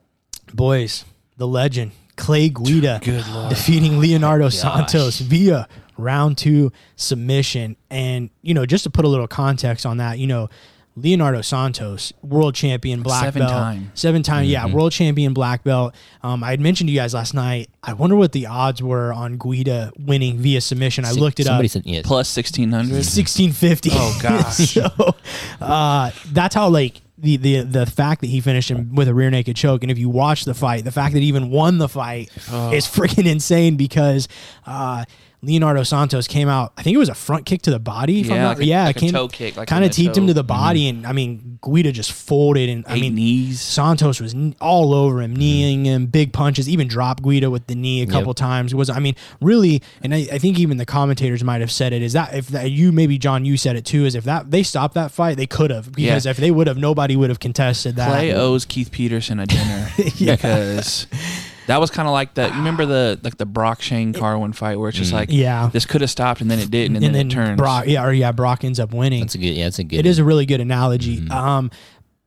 boys, 0.53 1.05
the 1.37 1.47
legend 1.47 1.91
Clay 2.17 2.49
Guida 2.49 2.99
Good 3.03 3.27
lord. 3.29 3.49
defeating 3.49 3.99
Leonardo 3.99 4.45
Gosh. 4.45 4.55
Santos 4.57 5.19
via 5.19 5.67
round 5.97 6.37
two 6.37 6.71
submission. 6.95 7.75
And 7.89 8.29
you 8.41 8.53
know, 8.53 8.65
just 8.65 8.83
to 8.83 8.89
put 8.89 9.05
a 9.05 9.07
little 9.07 9.27
context 9.27 9.85
on 9.85 9.97
that, 9.97 10.19
you 10.19 10.27
know. 10.27 10.49
Leonardo 10.95 11.41
Santos, 11.41 12.11
world 12.21 12.53
champion 12.53 13.01
black 13.01 13.23
Seven 13.23 13.41
belt, 13.43 13.51
time. 13.51 13.91
seven 13.93 14.23
time, 14.23 14.45
yeah, 14.45 14.65
world 14.67 14.91
champion 14.91 15.33
black 15.33 15.63
belt. 15.63 15.95
Um, 16.21 16.43
I 16.43 16.49
had 16.51 16.59
mentioned 16.59 16.89
to 16.89 16.91
you 16.93 16.99
guys 16.99 17.13
last 17.13 17.33
night. 17.33 17.69
I 17.81 17.93
wonder 17.93 18.15
what 18.17 18.33
the 18.33 18.47
odds 18.47 18.83
were 18.83 19.13
on 19.13 19.37
Guida 19.37 19.93
winning 19.97 20.37
via 20.39 20.59
submission. 20.59 21.05
I 21.05 21.11
looked 21.11 21.39
it 21.39 21.45
Somebody 21.45 21.67
up. 21.67 21.71
said 21.71 21.85
yeah, 21.85 22.01
Plus 22.03 22.27
sixteen 22.27 22.71
hundred. 22.71 23.05
sixteen 23.05 23.51
fifty. 23.53 23.89
Oh, 23.93 24.19
gosh. 24.21 24.55
so 24.73 25.15
uh, 25.61 26.11
that's 26.27 26.55
how 26.55 26.67
like 26.69 27.01
the, 27.17 27.37
the 27.37 27.61
the 27.61 27.85
fact 27.85 28.21
that 28.21 28.27
he 28.27 28.41
finished 28.41 28.69
him 28.69 28.93
with 28.95 29.07
a 29.07 29.13
rear 29.13 29.29
naked 29.29 29.55
choke, 29.55 29.83
and 29.83 29.91
if 29.91 29.97
you 29.97 30.09
watch 30.09 30.43
the 30.45 30.53
fight, 30.53 30.83
the 30.83 30.91
fact 30.91 31.13
that 31.13 31.21
he 31.21 31.27
even 31.27 31.49
won 31.51 31.77
the 31.77 31.87
fight 31.89 32.29
is 32.73 32.85
freaking 32.85 33.29
insane 33.29 33.75
because. 33.77 34.27
Uh, 34.65 35.05
Leonardo 35.43 35.81
Santos 35.83 36.27
came 36.27 36.47
out. 36.47 36.71
I 36.77 36.83
think 36.83 36.93
it 36.93 36.99
was 36.99 37.09
a 37.09 37.15
front 37.15 37.45
kick 37.47 37.63
to 37.63 37.71
the 37.71 37.79
body. 37.79 38.21
If 38.21 38.27
I'm 38.29 38.35
Yeah, 38.35 38.41
not, 38.43 38.49
like 38.49 38.59
a- 38.59 38.65
yeah, 38.65 38.83
like 38.85 38.97
a 38.97 38.99
came, 38.99 39.11
toe 39.11 39.27
kick, 39.27 39.57
like 39.57 39.67
kind 39.67 39.83
of 39.83 39.89
teeped 39.91 40.15
him 40.15 40.27
to 40.27 40.33
the 40.35 40.43
body, 40.43 40.87
mm-hmm. 40.87 40.97
and 40.99 41.07
I 41.07 41.13
mean, 41.13 41.57
Guida 41.63 41.91
just 41.91 42.11
folded, 42.11 42.69
and 42.69 42.85
I 42.87 42.99
mean, 42.99 43.15
knees. 43.15 43.59
Santos 43.59 44.21
was 44.21 44.35
all 44.61 44.93
over 44.93 45.21
him, 45.21 45.31
mm-hmm. 45.31 45.39
kneeing 45.39 45.85
him, 45.85 46.05
big 46.05 46.31
punches, 46.31 46.69
even 46.69 46.87
dropped 46.87 47.23
Guida 47.23 47.49
with 47.49 47.65
the 47.67 47.75
knee 47.75 48.01
a 48.03 48.07
couple 48.07 48.33
times. 48.35 48.71
It 48.73 48.75
was 48.75 48.89
I 48.89 48.99
mean, 48.99 49.15
really, 49.41 49.81
and 50.03 50.13
I, 50.13 50.27
I 50.31 50.37
think 50.37 50.59
even 50.59 50.77
the 50.77 50.85
commentators 50.85 51.43
might 51.43 51.61
have 51.61 51.71
said 51.71 51.91
it. 51.91 52.01
Is 52.03 52.13
that 52.13 52.35
if 52.35 52.47
that 52.49 52.69
you 52.69 52.91
maybe 52.91 53.17
John 53.17 53.43
you 53.43 53.57
said 53.57 53.75
it 53.75 53.85
too? 53.85 54.05
Is 54.05 54.13
if 54.15 54.25
that 54.25 54.51
they 54.51 54.61
stopped 54.63 54.93
that 54.93 55.09
fight, 55.11 55.37
they 55.37 55.47
could 55.47 55.71
have 55.71 55.91
because 55.91 56.25
Yeah. 56.25 56.31
if 56.31 56.37
they 56.37 56.51
would 56.51 56.67
have, 56.67 56.77
nobody 56.77 57.15
would 57.15 57.29
have 57.29 57.39
contested 57.39 57.95
that. 57.95 58.09
Clay 58.09 58.33
owes 58.33 58.65
Keith 58.65 58.91
Peterson 58.91 59.39
a 59.39 59.47
dinner 59.47 59.89
Yeah. 60.15 60.35
because 60.35 61.07
that 61.71 61.79
was 61.79 61.89
kind 61.89 62.07
of 62.07 62.11
like 62.11 62.33
the 62.33 62.47
you 62.47 62.53
remember 62.55 62.85
the 62.85 63.19
like 63.23 63.37
the 63.37 63.45
Brock 63.45 63.81
Shane 63.81 64.11
Carwin 64.13 64.51
fight 64.53 64.77
where 64.77 64.89
it's 64.89 64.97
just 64.97 65.13
like 65.13 65.29
Yeah. 65.31 65.69
this 65.71 65.85
could 65.85 66.01
have 66.01 66.09
stopped 66.09 66.41
and 66.41 66.51
then 66.51 66.59
it 66.59 66.69
didn't 66.69 66.97
and, 66.97 67.05
and 67.05 67.15
then, 67.15 67.27
then 67.29 67.39
it 67.41 67.45
turns. 67.45 67.57
Brock, 67.57 67.85
yeah, 67.87 68.05
or 68.05 68.11
yeah, 68.13 68.31
Brock 68.31 68.63
ends 68.63 68.79
up 68.79 68.93
winning. 68.93 69.21
that's 69.21 69.35
a 69.35 69.37
good. 69.37 69.53
Yeah, 69.55 69.65
that's 69.65 69.79
a 69.79 69.83
good. 69.83 69.99
It 69.99 70.05
is 70.05 70.19
a 70.19 70.23
really 70.23 70.45
good 70.45 70.59
analogy. 70.61 71.17
Mm-hmm. 71.19 71.31
Um, 71.31 71.71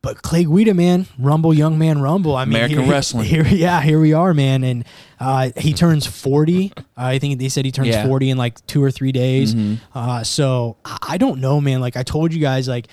but 0.02 0.20
Clay 0.20 0.44
Guida, 0.44 0.74
man, 0.74 1.06
Rumble, 1.18 1.54
young 1.54 1.78
man, 1.78 1.98
Rumble. 2.02 2.36
I 2.36 2.44
mean, 2.44 2.56
American 2.56 2.80
here- 2.80 2.90
wrestling. 2.92 3.24
Here, 3.24 3.46
yeah, 3.46 3.80
here 3.80 3.98
we 3.98 4.12
are, 4.12 4.34
man, 4.34 4.62
and 4.62 4.84
uh, 5.18 5.50
he 5.56 5.72
turns 5.72 6.06
forty. 6.06 6.72
Uh, 6.76 6.82
I 6.96 7.18
think 7.18 7.38
they 7.38 7.48
said 7.48 7.64
he 7.64 7.72
turns 7.72 7.88
Yeah. 7.88 8.00
Mm-hmm. 8.00 8.08
forty 8.08 8.28
in 8.30 8.36
like 8.36 8.64
two 8.66 8.82
or 8.84 8.90
three 8.90 9.12
days. 9.12 9.54
Uh, 9.94 10.22
so 10.22 10.76
I 10.84 10.98
I 11.14 11.16
don't 11.16 11.40
know, 11.40 11.60
man. 11.60 11.80
Like 11.80 11.96
I 11.96 12.02
told 12.02 12.34
you 12.34 12.40
guys, 12.40 12.68
like 12.68 12.88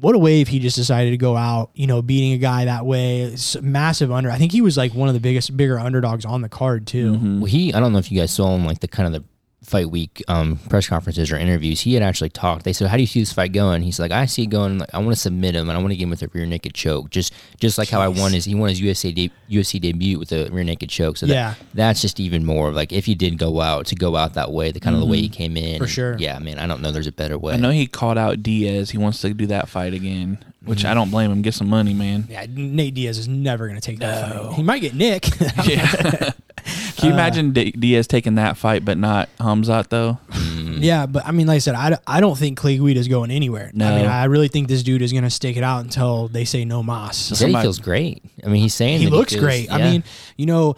what 0.00 0.14
a 0.14 0.18
way 0.18 0.40
if 0.40 0.48
he 0.48 0.58
just 0.58 0.76
decided 0.76 1.10
to 1.10 1.16
go 1.16 1.36
out, 1.36 1.70
you 1.74 1.86
know, 1.86 2.02
beating 2.02 2.32
a 2.32 2.38
guy 2.38 2.64
that 2.64 2.86
way. 2.86 3.22
It's 3.22 3.60
massive 3.60 4.10
under. 4.10 4.30
I 4.30 4.38
think 4.38 4.52
he 4.52 4.60
was 4.60 4.76
like 4.76 4.94
one 4.94 5.08
of 5.08 5.14
the 5.14 5.20
biggest, 5.20 5.56
bigger 5.56 5.78
underdogs 5.78 6.24
on 6.24 6.42
the 6.42 6.48
card 6.48 6.86
too. 6.86 7.12
Mm-hmm. 7.12 7.40
Well, 7.40 7.50
he, 7.50 7.72
I 7.74 7.80
don't 7.80 7.92
know 7.92 7.98
if 7.98 8.10
you 8.10 8.18
guys 8.18 8.30
saw 8.30 8.54
him 8.54 8.64
like 8.64 8.80
the 8.80 8.88
kind 8.88 9.06
of 9.06 9.22
the 9.22 9.28
fight 9.62 9.90
week 9.90 10.22
um, 10.28 10.56
press 10.70 10.88
conferences 10.88 11.30
or 11.32 11.36
interviews. 11.36 11.80
He 11.80 11.94
had 11.94 12.02
actually 12.02 12.30
talked. 12.30 12.64
They 12.64 12.72
said, 12.72 12.88
"How 12.88 12.96
do 12.96 13.02
you 13.02 13.06
see 13.06 13.20
this 13.20 13.32
fight 13.32 13.52
going?" 13.52 13.82
He's 13.82 13.98
like, 13.98 14.12
"I 14.12 14.26
see 14.26 14.44
it 14.44 14.50
going. 14.50 14.78
Like, 14.78 14.94
I 14.94 14.98
want 14.98 15.10
to 15.10 15.16
submit 15.16 15.54
him, 15.54 15.68
and 15.68 15.76
I 15.76 15.80
want 15.80 15.90
to 15.92 15.96
get 15.96 16.04
him 16.04 16.10
with 16.10 16.22
a 16.22 16.28
rear 16.28 16.46
naked 16.46 16.74
choke, 16.74 17.10
just 17.10 17.32
just 17.60 17.76
like 17.78 17.88
how 17.88 18.00
I 18.00 18.08
won 18.08 18.32
his. 18.32 18.44
He 18.44 18.54
won 18.54 18.68
his 18.68 18.80
UFC 18.80 19.14
de- 19.14 19.30
UFC 19.50 19.80
debut 19.80 20.18
with 20.18 20.32
a 20.32 20.48
rear 20.50 20.64
naked 20.64 20.88
choke. 20.88 21.16
So 21.16 21.26
that, 21.26 21.32
Yeah. 21.34 21.54
that's 21.74 22.00
just 22.00 22.20
even 22.20 22.44
more 22.44 22.68
of 22.68 22.74
like 22.74 22.92
if 22.92 23.04
he 23.06 23.14
did 23.14 23.36
go 23.38 23.60
out 23.60 23.86
to 23.86 23.94
go 23.94 24.16
out 24.16 24.34
that 24.34 24.52
way, 24.52 24.70
the 24.70 24.80
kind 24.80 24.94
of 24.94 25.00
the 25.00 25.06
way 25.06 25.18
he 25.18 25.28
came 25.28 25.56
in. 25.56 25.78
For 25.78 25.84
and- 25.84 25.92
sure. 25.92 26.16
Yeah, 26.18 26.38
man. 26.38 26.58
I 26.58 26.66
don't 26.66 26.80
know. 26.80 26.90
There's 26.92 27.06
a 27.06 27.12
better 27.12 27.36
way. 27.38 27.54
I 27.54 27.56
know 27.56 27.70
he 27.70 27.86
called 27.86 28.16
out 28.18 28.42
Diaz. 28.42 28.90
He 28.90 28.98
wants 28.98 29.20
to 29.22 29.34
do 29.34 29.46
that 29.48 29.68
fight 29.68 29.92
again, 29.92 30.38
which 30.64 30.84
I 30.84 30.94
don't 30.94 31.10
blame 31.10 31.30
him. 31.30 31.42
Get 31.42 31.54
some 31.54 31.68
money, 31.68 31.94
man. 31.94 32.26
Yeah, 32.28 32.46
Nate 32.48 32.94
Diaz 32.94 33.18
is 33.18 33.28
never 33.28 33.66
going 33.68 33.80
to 33.80 33.84
take 33.86 33.98
that 34.00 34.32
fight. 34.32 34.54
He 34.54 34.62
might 34.62 34.80
get 34.80 34.94
Nick. 34.94 35.26
Yeah. 35.64 36.32
Can 36.96 37.06
you 37.06 37.12
uh, 37.12 37.14
imagine 37.14 37.52
D- 37.52 37.70
Diaz 37.70 38.06
taking 38.08 38.34
that 38.34 38.56
fight 38.58 38.84
but 38.84 38.98
not 38.98 39.28
Hamzat 39.38 39.88
though? 39.88 40.18
Mm. 40.30 40.82
Yeah, 40.82 41.06
but 41.06 41.24
I 41.24 41.30
mean, 41.30 41.46
like 41.46 41.54
I 41.56 41.58
said, 41.60 41.74
I, 41.76 41.96
I 42.06 42.20
don't 42.20 42.36
think 42.36 42.58
Clay 42.58 42.74
is 42.76 43.08
going 43.08 43.30
anywhere. 43.30 43.68
I 43.68 43.76
No. 43.78 43.96
mean, 43.96 44.06
I 44.06 44.24
really 44.24 44.48
think 44.48 44.68
this 44.68 44.82
dude 44.82 45.00
is 45.00 45.12
going 45.12 45.24
to 45.24 45.30
stick 45.30 45.56
it 45.56 45.62
out 45.62 45.84
until 45.84 46.28
they 46.28 46.44
say 46.44 46.64
no 46.66 46.82
mas. 46.82 47.28
he 47.30 47.34
somebody- 47.36 47.60
he 47.60 47.62
feels 47.62 47.78
great. 47.78 48.22
I 48.44 48.48
mean, 48.48 48.60
he's 48.60 48.74
saying 48.74 48.98
He 48.98 49.04
that 49.06 49.10
looks 49.12 49.32
feels- 49.32 49.44
great. 49.44 49.70
I 49.72 49.78
mean, 49.78 50.04
you 50.36 50.46
know, 50.46 50.74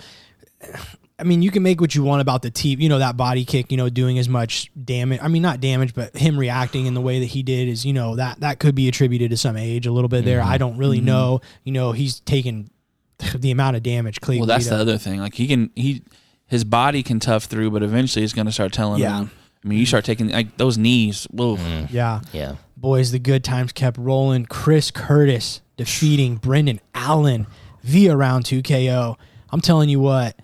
I 1.20 1.24
mean, 1.24 1.42
you 1.42 1.50
can 1.50 1.62
make 1.62 1.80
what 1.80 1.94
you 1.94 2.02
want 2.02 2.22
about 2.22 2.42
the 2.42 2.50
team. 2.50 2.80
You 2.80 2.88
know, 2.88 2.98
that 2.98 3.16
body 3.16 3.44
kick, 3.44 3.70
you 3.70 3.76
know, 3.76 3.88
doing 3.88 4.18
as 4.18 4.28
much 4.28 4.70
damage. 4.82 5.20
I 5.22 5.28
mean, 5.28 5.42
not 5.42 5.60
damage, 5.60 5.94
but 5.94 6.16
him 6.16 6.38
reacting 6.38 6.86
in 6.86 6.94
the 6.94 7.00
way 7.00 7.20
that 7.20 7.26
he 7.26 7.42
did 7.42 7.68
is, 7.68 7.84
you 7.84 7.92
know, 7.92 8.16
that 8.16 8.40
that 8.40 8.58
could 8.58 8.74
be 8.74 8.88
attributed 8.88 9.30
to 9.30 9.36
some 9.36 9.56
age 9.56 9.86
a 9.86 9.92
little 9.92 10.08
bit 10.08 10.24
there. 10.24 10.40
Mm-hmm. 10.40 10.50
I 10.50 10.58
don't 10.58 10.76
really 10.78 11.00
know. 11.00 11.40
You 11.64 11.72
know, 11.72 11.92
he's 11.92 12.20
taken 12.20 12.70
the 13.34 13.50
amount 13.50 13.76
of 13.76 13.82
damage. 13.82 14.20
Clay 14.20 14.38
Well, 14.38 14.46
that's 14.46 14.68
the 14.68 14.76
other 14.76 14.98
thing. 14.98 15.20
Like 15.20 15.34
he 15.34 15.46
can 15.46 15.70
he 15.76 16.02
his 16.46 16.64
body 16.64 17.02
can 17.02 17.20
tough 17.20 17.44
through, 17.44 17.70
but 17.70 17.82
eventually 17.82 18.24
it's 18.24 18.32
going 18.32 18.46
to 18.46 18.52
start 18.52 18.72
telling 18.72 19.00
Yeah. 19.00 19.18
him. 19.20 19.30
I 19.64 19.68
mean, 19.68 19.78
you 19.78 19.86
start 19.86 20.04
taking 20.04 20.30
like 20.30 20.56
those 20.56 20.78
knees. 20.78 21.24
Whoa. 21.30 21.58
yeah. 21.90 22.22
yeah. 22.32 22.56
Boys, 22.76 23.12
the 23.12 23.18
good 23.18 23.44
times 23.44 23.72
kept 23.72 23.98
rolling. 23.98 24.46
Chris 24.46 24.90
Curtis 24.90 25.60
defeating 25.76 26.36
Brendan 26.36 26.80
Allen 26.94 27.46
via 27.82 28.16
round 28.16 28.46
2 28.46 28.62
KO. 28.62 29.18
I'm 29.52 29.60
telling 29.60 29.88
you 29.88 30.00
what, 30.00 30.34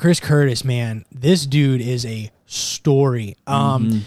Chris 0.00 0.18
Curtis, 0.18 0.64
man, 0.64 1.04
this 1.12 1.44
dude 1.44 1.82
is 1.82 2.06
a 2.06 2.30
story. 2.46 3.36
Um, 3.46 4.06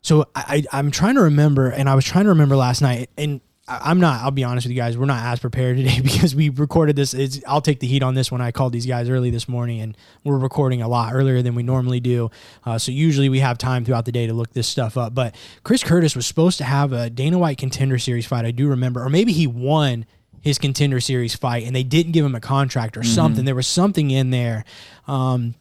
so 0.00 0.26
I, 0.34 0.64
I 0.72 0.78
I'm 0.78 0.90
trying 0.90 1.16
to 1.16 1.20
remember, 1.20 1.68
and 1.68 1.86
I 1.86 1.94
was 1.94 2.06
trying 2.06 2.24
to 2.24 2.30
remember 2.30 2.56
last 2.56 2.80
night, 2.80 3.10
and 3.18 3.42
I- 3.68 3.90
I'm 3.90 4.00
not. 4.00 4.22
I'll 4.22 4.30
be 4.30 4.42
honest 4.42 4.64
with 4.66 4.72
you 4.72 4.76
guys, 4.80 4.96
we're 4.96 5.04
not 5.04 5.22
as 5.22 5.40
prepared 5.40 5.76
today 5.78 6.00
because 6.00 6.34
we 6.34 6.48
recorded 6.48 6.96
this. 6.96 7.12
It's, 7.12 7.40
I'll 7.46 7.60
take 7.60 7.80
the 7.80 7.86
heat 7.86 8.02
on 8.02 8.14
this 8.14 8.32
one. 8.32 8.40
I 8.40 8.52
called 8.52 8.72
these 8.72 8.86
guys 8.86 9.10
early 9.10 9.28
this 9.28 9.46
morning, 9.46 9.82
and 9.82 9.94
we're 10.24 10.38
recording 10.38 10.80
a 10.80 10.88
lot 10.88 11.12
earlier 11.12 11.42
than 11.42 11.54
we 11.54 11.62
normally 11.62 12.00
do. 12.00 12.30
Uh, 12.64 12.78
so 12.78 12.90
usually 12.90 13.28
we 13.28 13.40
have 13.40 13.58
time 13.58 13.84
throughout 13.84 14.06
the 14.06 14.12
day 14.12 14.26
to 14.26 14.32
look 14.32 14.54
this 14.54 14.66
stuff 14.66 14.96
up. 14.96 15.14
But 15.14 15.34
Chris 15.62 15.82
Curtis 15.84 16.16
was 16.16 16.26
supposed 16.26 16.56
to 16.56 16.64
have 16.64 16.94
a 16.94 17.10
Dana 17.10 17.38
White 17.38 17.58
Contender 17.58 17.98
Series 17.98 18.24
fight. 18.24 18.46
I 18.46 18.50
do 18.50 18.66
remember, 18.68 19.04
or 19.04 19.10
maybe 19.10 19.32
he 19.34 19.46
won 19.46 20.06
his 20.44 20.58
Contender 20.58 21.00
Series 21.00 21.34
fight, 21.34 21.64
and 21.66 21.74
they 21.74 21.82
didn't 21.82 22.12
give 22.12 22.24
him 22.24 22.34
a 22.34 22.40
contract 22.40 22.98
or 22.98 23.02
something. 23.02 23.46
There 23.46 23.54
was 23.54 23.66
something 23.66 24.10
in 24.10 24.28
there. 24.28 24.64
Um, 25.08 25.54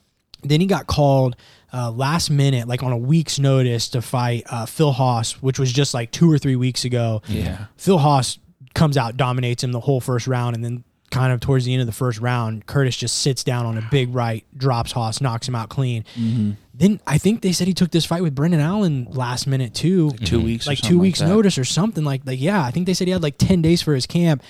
then 0.43 0.59
he 0.59 0.67
got 0.67 0.87
called 0.87 1.37
uh, 1.73 1.89
last 1.89 2.29
minute, 2.29 2.67
like 2.67 2.83
on 2.83 2.91
a 2.91 2.97
week's 2.97 3.39
notice, 3.39 3.87
to 3.89 4.01
fight 4.01 4.43
uh, 4.49 4.65
Phil 4.65 4.91
Hawes, 4.91 5.41
which 5.41 5.57
was 5.57 5.71
just 5.71 5.93
like 5.93 6.11
two 6.11 6.29
or 6.29 6.37
three 6.37 6.57
weeks 6.57 6.83
ago. 6.83 7.21
Yeah. 7.29 7.67
Phil 7.77 7.97
Hawes 7.97 8.39
comes 8.75 8.97
out, 8.97 9.15
dominates 9.15 9.63
him 9.63 9.71
the 9.71 9.79
whole 9.79 10.01
first 10.01 10.27
round, 10.27 10.53
and 10.53 10.65
then 10.65 10.83
kind 11.11 11.31
of 11.31 11.39
towards 11.39 11.63
the 11.63 11.71
end 11.71 11.79
of 11.79 11.85
the 11.85 11.93
first 11.93 12.19
round, 12.19 12.65
Curtis 12.65 12.97
just 12.97 13.19
sits 13.19 13.43
down 13.45 13.65
on 13.65 13.77
a 13.77 13.87
big 13.89 14.13
right, 14.13 14.43
drops 14.57 14.91
Hawes, 14.91 15.21
knocks 15.21 15.47
him 15.47 15.55
out 15.55 15.69
clean. 15.69 16.03
Mm-hmm. 16.15 16.51
Then 16.73 16.99
I 17.05 17.19
think 17.19 17.41
they 17.41 17.51
said 17.53 17.67
he 17.67 17.73
took 17.73 17.91
this 17.91 18.03
fight 18.03 18.23
with 18.23 18.33
Brendan 18.33 18.59
Allen 18.59 19.07
last 19.11 19.45
minute 19.45 19.73
too, 19.75 20.11
Two 20.11 20.41
weeks. 20.41 20.65
like 20.67 20.79
two 20.79 20.97
weeks 20.99 21.19
that. 21.19 21.29
notice 21.29 21.57
or 21.57 21.63
something 21.65 22.03
like 22.03 22.23
like 22.25 22.41
yeah. 22.41 22.63
I 22.65 22.71
think 22.71 22.87
they 22.87 22.95
said 22.95 23.07
he 23.07 23.11
had 23.11 23.21
like 23.23 23.37
ten 23.37 23.61
days 23.61 23.81
for 23.81 23.93
his 23.93 24.07
camp. 24.07 24.43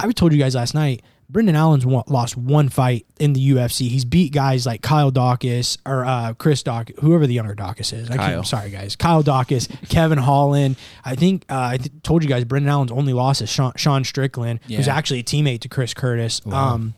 I 0.00 0.10
told 0.12 0.32
you 0.32 0.38
guys 0.38 0.54
last 0.54 0.74
night. 0.74 1.02
Brendan 1.30 1.56
Allen's 1.56 1.84
wa- 1.84 2.04
lost 2.06 2.38
one 2.38 2.70
fight 2.70 3.04
in 3.20 3.34
the 3.34 3.50
UFC. 3.50 3.88
He's 3.90 4.06
beat 4.06 4.32
guys 4.32 4.64
like 4.64 4.80
Kyle 4.80 5.12
Daukaus 5.12 5.76
or 5.84 6.02
uh, 6.06 6.32
Chris 6.32 6.62
Daukaus, 6.62 6.98
whoever 7.00 7.26
the 7.26 7.34
younger 7.34 7.54
Daukaus 7.54 7.92
is. 7.92 8.08
I 8.10 8.16
Kyle. 8.16 8.34
can't, 8.36 8.46
sorry 8.46 8.70
guys, 8.70 8.96
Kyle 8.96 9.22
Daukaus, 9.22 9.68
Kevin 9.90 10.16
Holland. 10.16 10.76
I 11.04 11.16
think 11.16 11.44
uh, 11.50 11.60
I 11.72 11.76
th- 11.76 11.90
told 12.02 12.22
you 12.22 12.30
guys 12.30 12.44
Brendan 12.44 12.70
Allen's 12.70 12.90
only 12.92 13.12
loss 13.12 13.42
is 13.42 13.50
Sean, 13.50 13.72
Sean 13.76 14.04
Strickland, 14.04 14.60
who's 14.68 14.88
actually 14.88 15.20
a 15.20 15.22
teammate 15.22 15.60
to 15.60 15.68
Chris 15.68 15.92
Curtis. 15.92 16.40
Um, 16.50 16.94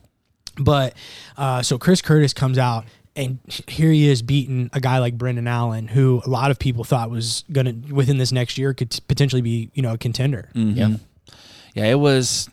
but 0.57 0.95
uh, 1.37 1.63
so 1.63 1.77
Chris 1.77 2.01
Curtis 2.01 2.33
comes 2.33 2.57
out. 2.57 2.85
And 3.17 3.41
here 3.67 3.91
he 3.91 4.09
is 4.09 4.23
beating 4.23 4.71
a 4.73 4.79
guy 4.81 5.01
like 5.01 5.19
Brendan 5.19 5.49
Allen, 5.49 5.89
who 5.89 6.23
a 6.25 6.31
lot 6.31 6.53
of 6.53 6.61
people 6.61 6.85
thought 6.85 7.11
was 7.11 7.43
gonna 7.51 7.75
within 7.91 8.19
this 8.19 8.31
next 8.31 8.57
year 8.57 8.73
could 8.75 8.93
t- 8.93 9.01
potentially 9.09 9.43
be, 9.43 9.69
you 9.75 9.83
know, 9.83 9.95
a 9.95 9.99
contender. 9.99 10.49
Yeah. 10.55 10.95
Yeah, 11.75 11.87
it 11.87 11.99
was 11.99 12.49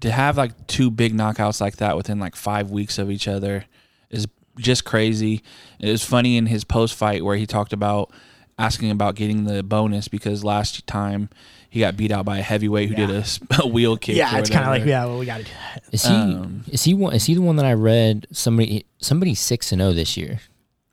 to 0.00 0.10
have 0.10 0.36
like 0.36 0.66
two 0.66 0.90
big 0.90 1.14
knockouts 1.14 1.60
like 1.60 1.76
that 1.76 1.96
within 1.96 2.18
like 2.18 2.36
five 2.36 2.70
weeks 2.70 2.98
of 2.98 3.10
each 3.10 3.26
other 3.28 3.64
is 4.10 4.26
just 4.58 4.84
crazy. 4.84 5.42
It 5.80 5.90
was 5.90 6.04
funny 6.04 6.36
in 6.36 6.46
his 6.46 6.64
post 6.64 6.94
fight 6.94 7.24
where 7.24 7.36
he 7.36 7.46
talked 7.46 7.72
about 7.72 8.10
asking 8.58 8.90
about 8.90 9.14
getting 9.14 9.44
the 9.44 9.62
bonus 9.62 10.08
because 10.08 10.42
last 10.44 10.86
time 10.86 11.28
he 11.68 11.80
got 11.80 11.96
beat 11.96 12.10
out 12.10 12.24
by 12.24 12.38
a 12.38 12.42
heavyweight 12.42 12.88
who 12.88 12.94
did 12.94 13.10
a 13.10 13.66
wheel 13.66 13.96
kick. 13.96 14.16
Yeah, 14.16 14.38
it's 14.38 14.48
kind 14.48 14.64
of 14.64 14.70
like 14.70 14.84
yeah, 14.86 15.04
well, 15.04 15.18
we 15.18 15.26
got 15.26 15.40
to. 15.40 15.46
Is 15.92 16.04
he 16.04 16.14
Um, 16.14 16.64
is 16.68 16.84
he 16.84 16.94
one, 16.94 17.14
is 17.14 17.24
he 17.26 17.34
the 17.34 17.42
one 17.42 17.56
that 17.56 17.66
I 17.66 17.74
read 17.74 18.26
somebody 18.32 18.86
somebody 18.98 19.34
six 19.34 19.72
and 19.72 19.80
zero 19.80 19.92
this 19.92 20.16
year? 20.16 20.40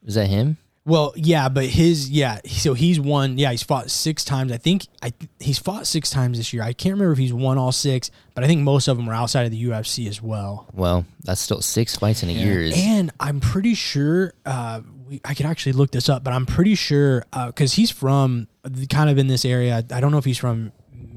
Is 0.05 0.15
that 0.15 0.27
him? 0.27 0.57
Well, 0.85 1.13
yeah, 1.15 1.47
but 1.47 1.65
his 1.65 2.09
yeah, 2.09 2.39
so 2.45 2.73
he's 2.73 2.99
won. 2.99 3.37
Yeah, 3.37 3.51
he's 3.51 3.63
fought 3.63 3.89
six 3.89 4.25
times. 4.25 4.51
I 4.51 4.57
think 4.57 4.87
I 5.01 5.13
he's 5.39 5.57
fought 5.57 5.87
six 5.87 6.09
times 6.09 6.37
this 6.37 6.51
year. 6.51 6.61
I 6.61 6.73
can't 6.73 6.93
remember 6.93 7.13
if 7.13 7.19
he's 7.19 7.31
won 7.31 7.57
all 7.57 7.71
six, 7.71 8.11
but 8.35 8.43
I 8.43 8.47
think 8.47 8.61
most 8.61 8.89
of 8.89 8.97
them 8.97 9.07
are 9.09 9.13
outside 9.13 9.45
of 9.45 9.51
the 9.51 9.63
UFC 9.63 10.07
as 10.09 10.21
well. 10.21 10.67
Well, 10.73 11.05
that's 11.23 11.39
still 11.39 11.61
six 11.61 11.95
fights 11.95 12.21
in 12.21 12.29
a 12.29 12.33
year. 12.33 12.69
And 12.75 13.11
I'm 13.17 13.39
pretty 13.39 13.75
sure 13.75 14.33
uh, 14.45 14.81
we, 15.07 15.21
I 15.23 15.33
could 15.35 15.45
actually 15.45 15.71
look 15.73 15.91
this 15.91 16.09
up, 16.09 16.21
but 16.23 16.33
I'm 16.33 16.45
pretty 16.45 16.75
sure 16.75 17.23
because 17.47 17.73
he's 17.73 17.89
from 17.91 18.49
the- 18.63 18.87
kind 18.87 19.09
of 19.09 19.17
in 19.17 19.27
this 19.27 19.45
area. 19.45 19.85
I 19.89 20.01
don't 20.01 20.11
know 20.11 20.17
if 20.17 20.25
he's 20.25 20.37
from 20.37 20.73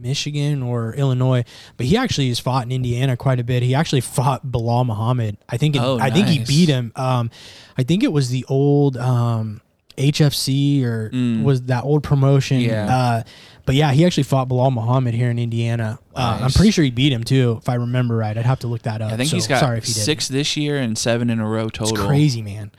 Michigan 0.06 0.62
or 0.62 0.94
Illinois, 0.94 1.44
but 1.76 1.86
he 1.86 1.96
actually 1.96 2.28
has 2.28 2.38
fought 2.38 2.64
in 2.64 2.72
Indiana 2.72 3.16
quite 3.16 3.40
a 3.40 3.44
bit. 3.44 3.62
He 3.62 3.74
actually 3.74 4.00
fought 4.02 4.46
Belal 4.46 4.86
Muhammad. 4.86 5.36
I 5.48 5.56
think. 5.56 5.74
It, 5.76 5.82
Oh, 5.82 5.98
I 5.98 6.10
think 6.10 6.28
he 6.28 6.38
beat 6.44 6.68
him. 6.68 6.92
Um, 6.96 7.30
I 7.76 7.82
think 7.82 8.02
it 8.02 8.12
was 8.12 8.30
the 8.30 8.44
old 8.48 8.96
um, 8.96 9.60
HFC 9.96 10.82
or 10.84 11.10
was 11.42 11.62
that 11.62 11.84
old 11.84 12.02
promotion. 12.02 12.60
Mm. 12.60 12.66
Yeah. 12.66 12.96
Uh, 12.96 13.22
but 13.64 13.74
yeah, 13.74 13.92
he 13.92 14.04
actually 14.04 14.22
fought 14.22 14.48
Belal 14.48 14.72
Muhammad 14.72 15.14
here 15.14 15.28
in 15.30 15.38
Indiana. 15.38 15.98
Uh, 16.14 16.40
I'm 16.42 16.52
pretty 16.52 16.70
sure 16.70 16.84
he 16.84 16.90
beat 16.90 17.12
him 17.12 17.24
too, 17.24 17.58
if 17.60 17.68
I 17.68 17.74
remember 17.74 18.16
right. 18.16 18.36
I'd 18.36 18.46
have 18.46 18.60
to 18.60 18.68
look 18.68 18.82
that 18.82 19.02
up. 19.02 19.12
I 19.12 19.16
think 19.16 19.30
So, 19.30 19.36
he's 19.36 19.46
got 19.48 19.60
sorry 19.60 19.78
if 19.78 19.84
he 19.84 19.92
six 19.92 20.28
this 20.28 20.56
year 20.56 20.76
and 20.78 20.96
seven 20.96 21.30
in 21.30 21.40
a 21.40 21.48
row 21.48 21.68
total. 21.68 21.96
It's 21.96 22.06
crazy, 22.06 22.42
man. 22.42 22.70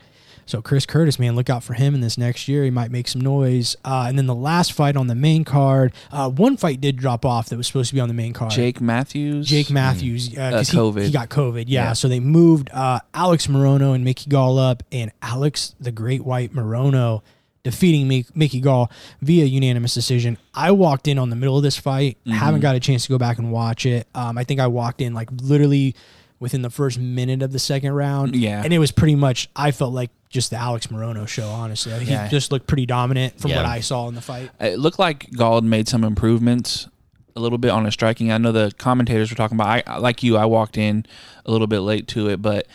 So 0.48 0.62
Chris 0.62 0.86
Curtis, 0.86 1.18
man, 1.18 1.36
look 1.36 1.50
out 1.50 1.62
for 1.62 1.74
him 1.74 1.94
in 1.94 2.00
this 2.00 2.16
next 2.16 2.48
year. 2.48 2.64
He 2.64 2.70
might 2.70 2.90
make 2.90 3.06
some 3.06 3.20
noise. 3.20 3.76
Uh, 3.84 4.06
and 4.08 4.16
then 4.16 4.24
the 4.26 4.34
last 4.34 4.72
fight 4.72 4.96
on 4.96 5.06
the 5.06 5.14
main 5.14 5.44
card, 5.44 5.92
uh, 6.10 6.30
one 6.30 6.56
fight 6.56 6.80
did 6.80 6.96
drop 6.96 7.26
off 7.26 7.50
that 7.50 7.58
was 7.58 7.66
supposed 7.66 7.90
to 7.90 7.94
be 7.94 8.00
on 8.00 8.08
the 8.08 8.14
main 8.14 8.32
card. 8.32 8.50
Jake 8.52 8.80
Matthews. 8.80 9.46
Jake 9.46 9.70
Matthews, 9.70 10.30
uh, 10.32 10.50
'cause 10.50 10.70
Uh, 10.70 10.72
he- 10.72 10.78
COVID. 10.78 11.04
He, 11.04 11.10
got 11.10 11.28
COVID. 11.28 11.64
Yeah, 11.68 11.88
Yeah. 11.88 11.92
so 11.92 12.08
they 12.08 12.18
moved 12.18 12.70
uh, 12.72 13.00
Alex 13.12 13.46
Morono 13.46 13.94
and 13.94 14.04
Mickey 14.04 14.30
Gall 14.30 14.58
up, 14.58 14.82
and 14.90 15.10
Alex 15.20 15.74
the 15.78 15.92
Great 15.92 16.24
White 16.24 16.54
Morono 16.54 17.20
defeating 17.62 18.08
Mi- 18.08 18.24
Mickey 18.34 18.60
Gall 18.60 18.90
via 19.20 19.44
unanimous 19.44 19.92
decision. 19.92 20.38
I 20.54 20.70
walked 20.70 21.06
in 21.08 21.18
on 21.18 21.28
the 21.28 21.36
middle 21.36 21.58
of 21.58 21.62
this 21.62 21.76
fight. 21.76 22.16
Mm-hmm. 22.26 22.38
Haven't 22.38 22.60
got 22.60 22.74
a 22.74 22.80
chance 22.80 23.02
to 23.02 23.10
go 23.10 23.18
back 23.18 23.36
and 23.38 23.52
watch 23.52 23.84
it. 23.84 24.06
Um, 24.14 24.38
I 24.38 24.44
think 24.44 24.60
I 24.60 24.66
walked 24.68 25.02
in 25.02 25.12
like 25.12 25.28
literally 25.42 25.94
within 26.40 26.62
the 26.62 26.70
first 26.70 26.98
minute 26.98 27.42
of 27.42 27.52
the 27.52 27.58
second 27.58 27.92
round. 27.92 28.36
Yeah. 28.36 28.62
and 28.64 28.72
it 28.72 28.78
was 28.78 28.92
pretty 28.92 29.14
much. 29.16 29.48
I 29.56 29.70
felt 29.70 29.92
like 29.92 30.10
just 30.28 30.50
the 30.50 30.56
Alex 30.56 30.88
Morono 30.88 31.26
show. 31.26 31.48
Honestly, 31.48 31.92
he 32.04 32.10
Yeah. 32.12 32.28
just 32.28 32.52
looked 32.52 32.66
pretty 32.66 32.86
dominant 32.86 33.40
from 33.40 33.50
what 33.52 33.64
I 33.64 33.80
saw 33.80 34.08
in 34.08 34.14
the 34.14 34.20
fight. 34.20 34.50
It 34.60 34.78
looked 34.78 34.98
like 34.98 35.30
Gall 35.32 35.60
made 35.62 35.88
some 35.88 36.04
improvements 36.04 36.86
a 37.34 37.40
little 37.40 37.58
bit 37.58 37.70
on 37.70 37.84
his 37.84 37.94
striking. 37.94 38.30
I 38.32 38.38
know 38.38 38.52
the 38.52 38.72
commentators 38.78 39.30
were 39.30 39.36
talking 39.36 39.56
about. 39.56 39.82
I 39.86 39.96
like 39.98 40.22
you. 40.22 40.36
I 40.36 40.44
walked 40.44 40.76
in 40.76 41.06
a 41.46 41.50
little 41.50 41.66
bit 41.66 41.80
late 41.80 42.08
to 42.08 42.28
it, 42.28 42.42
but 42.42 42.66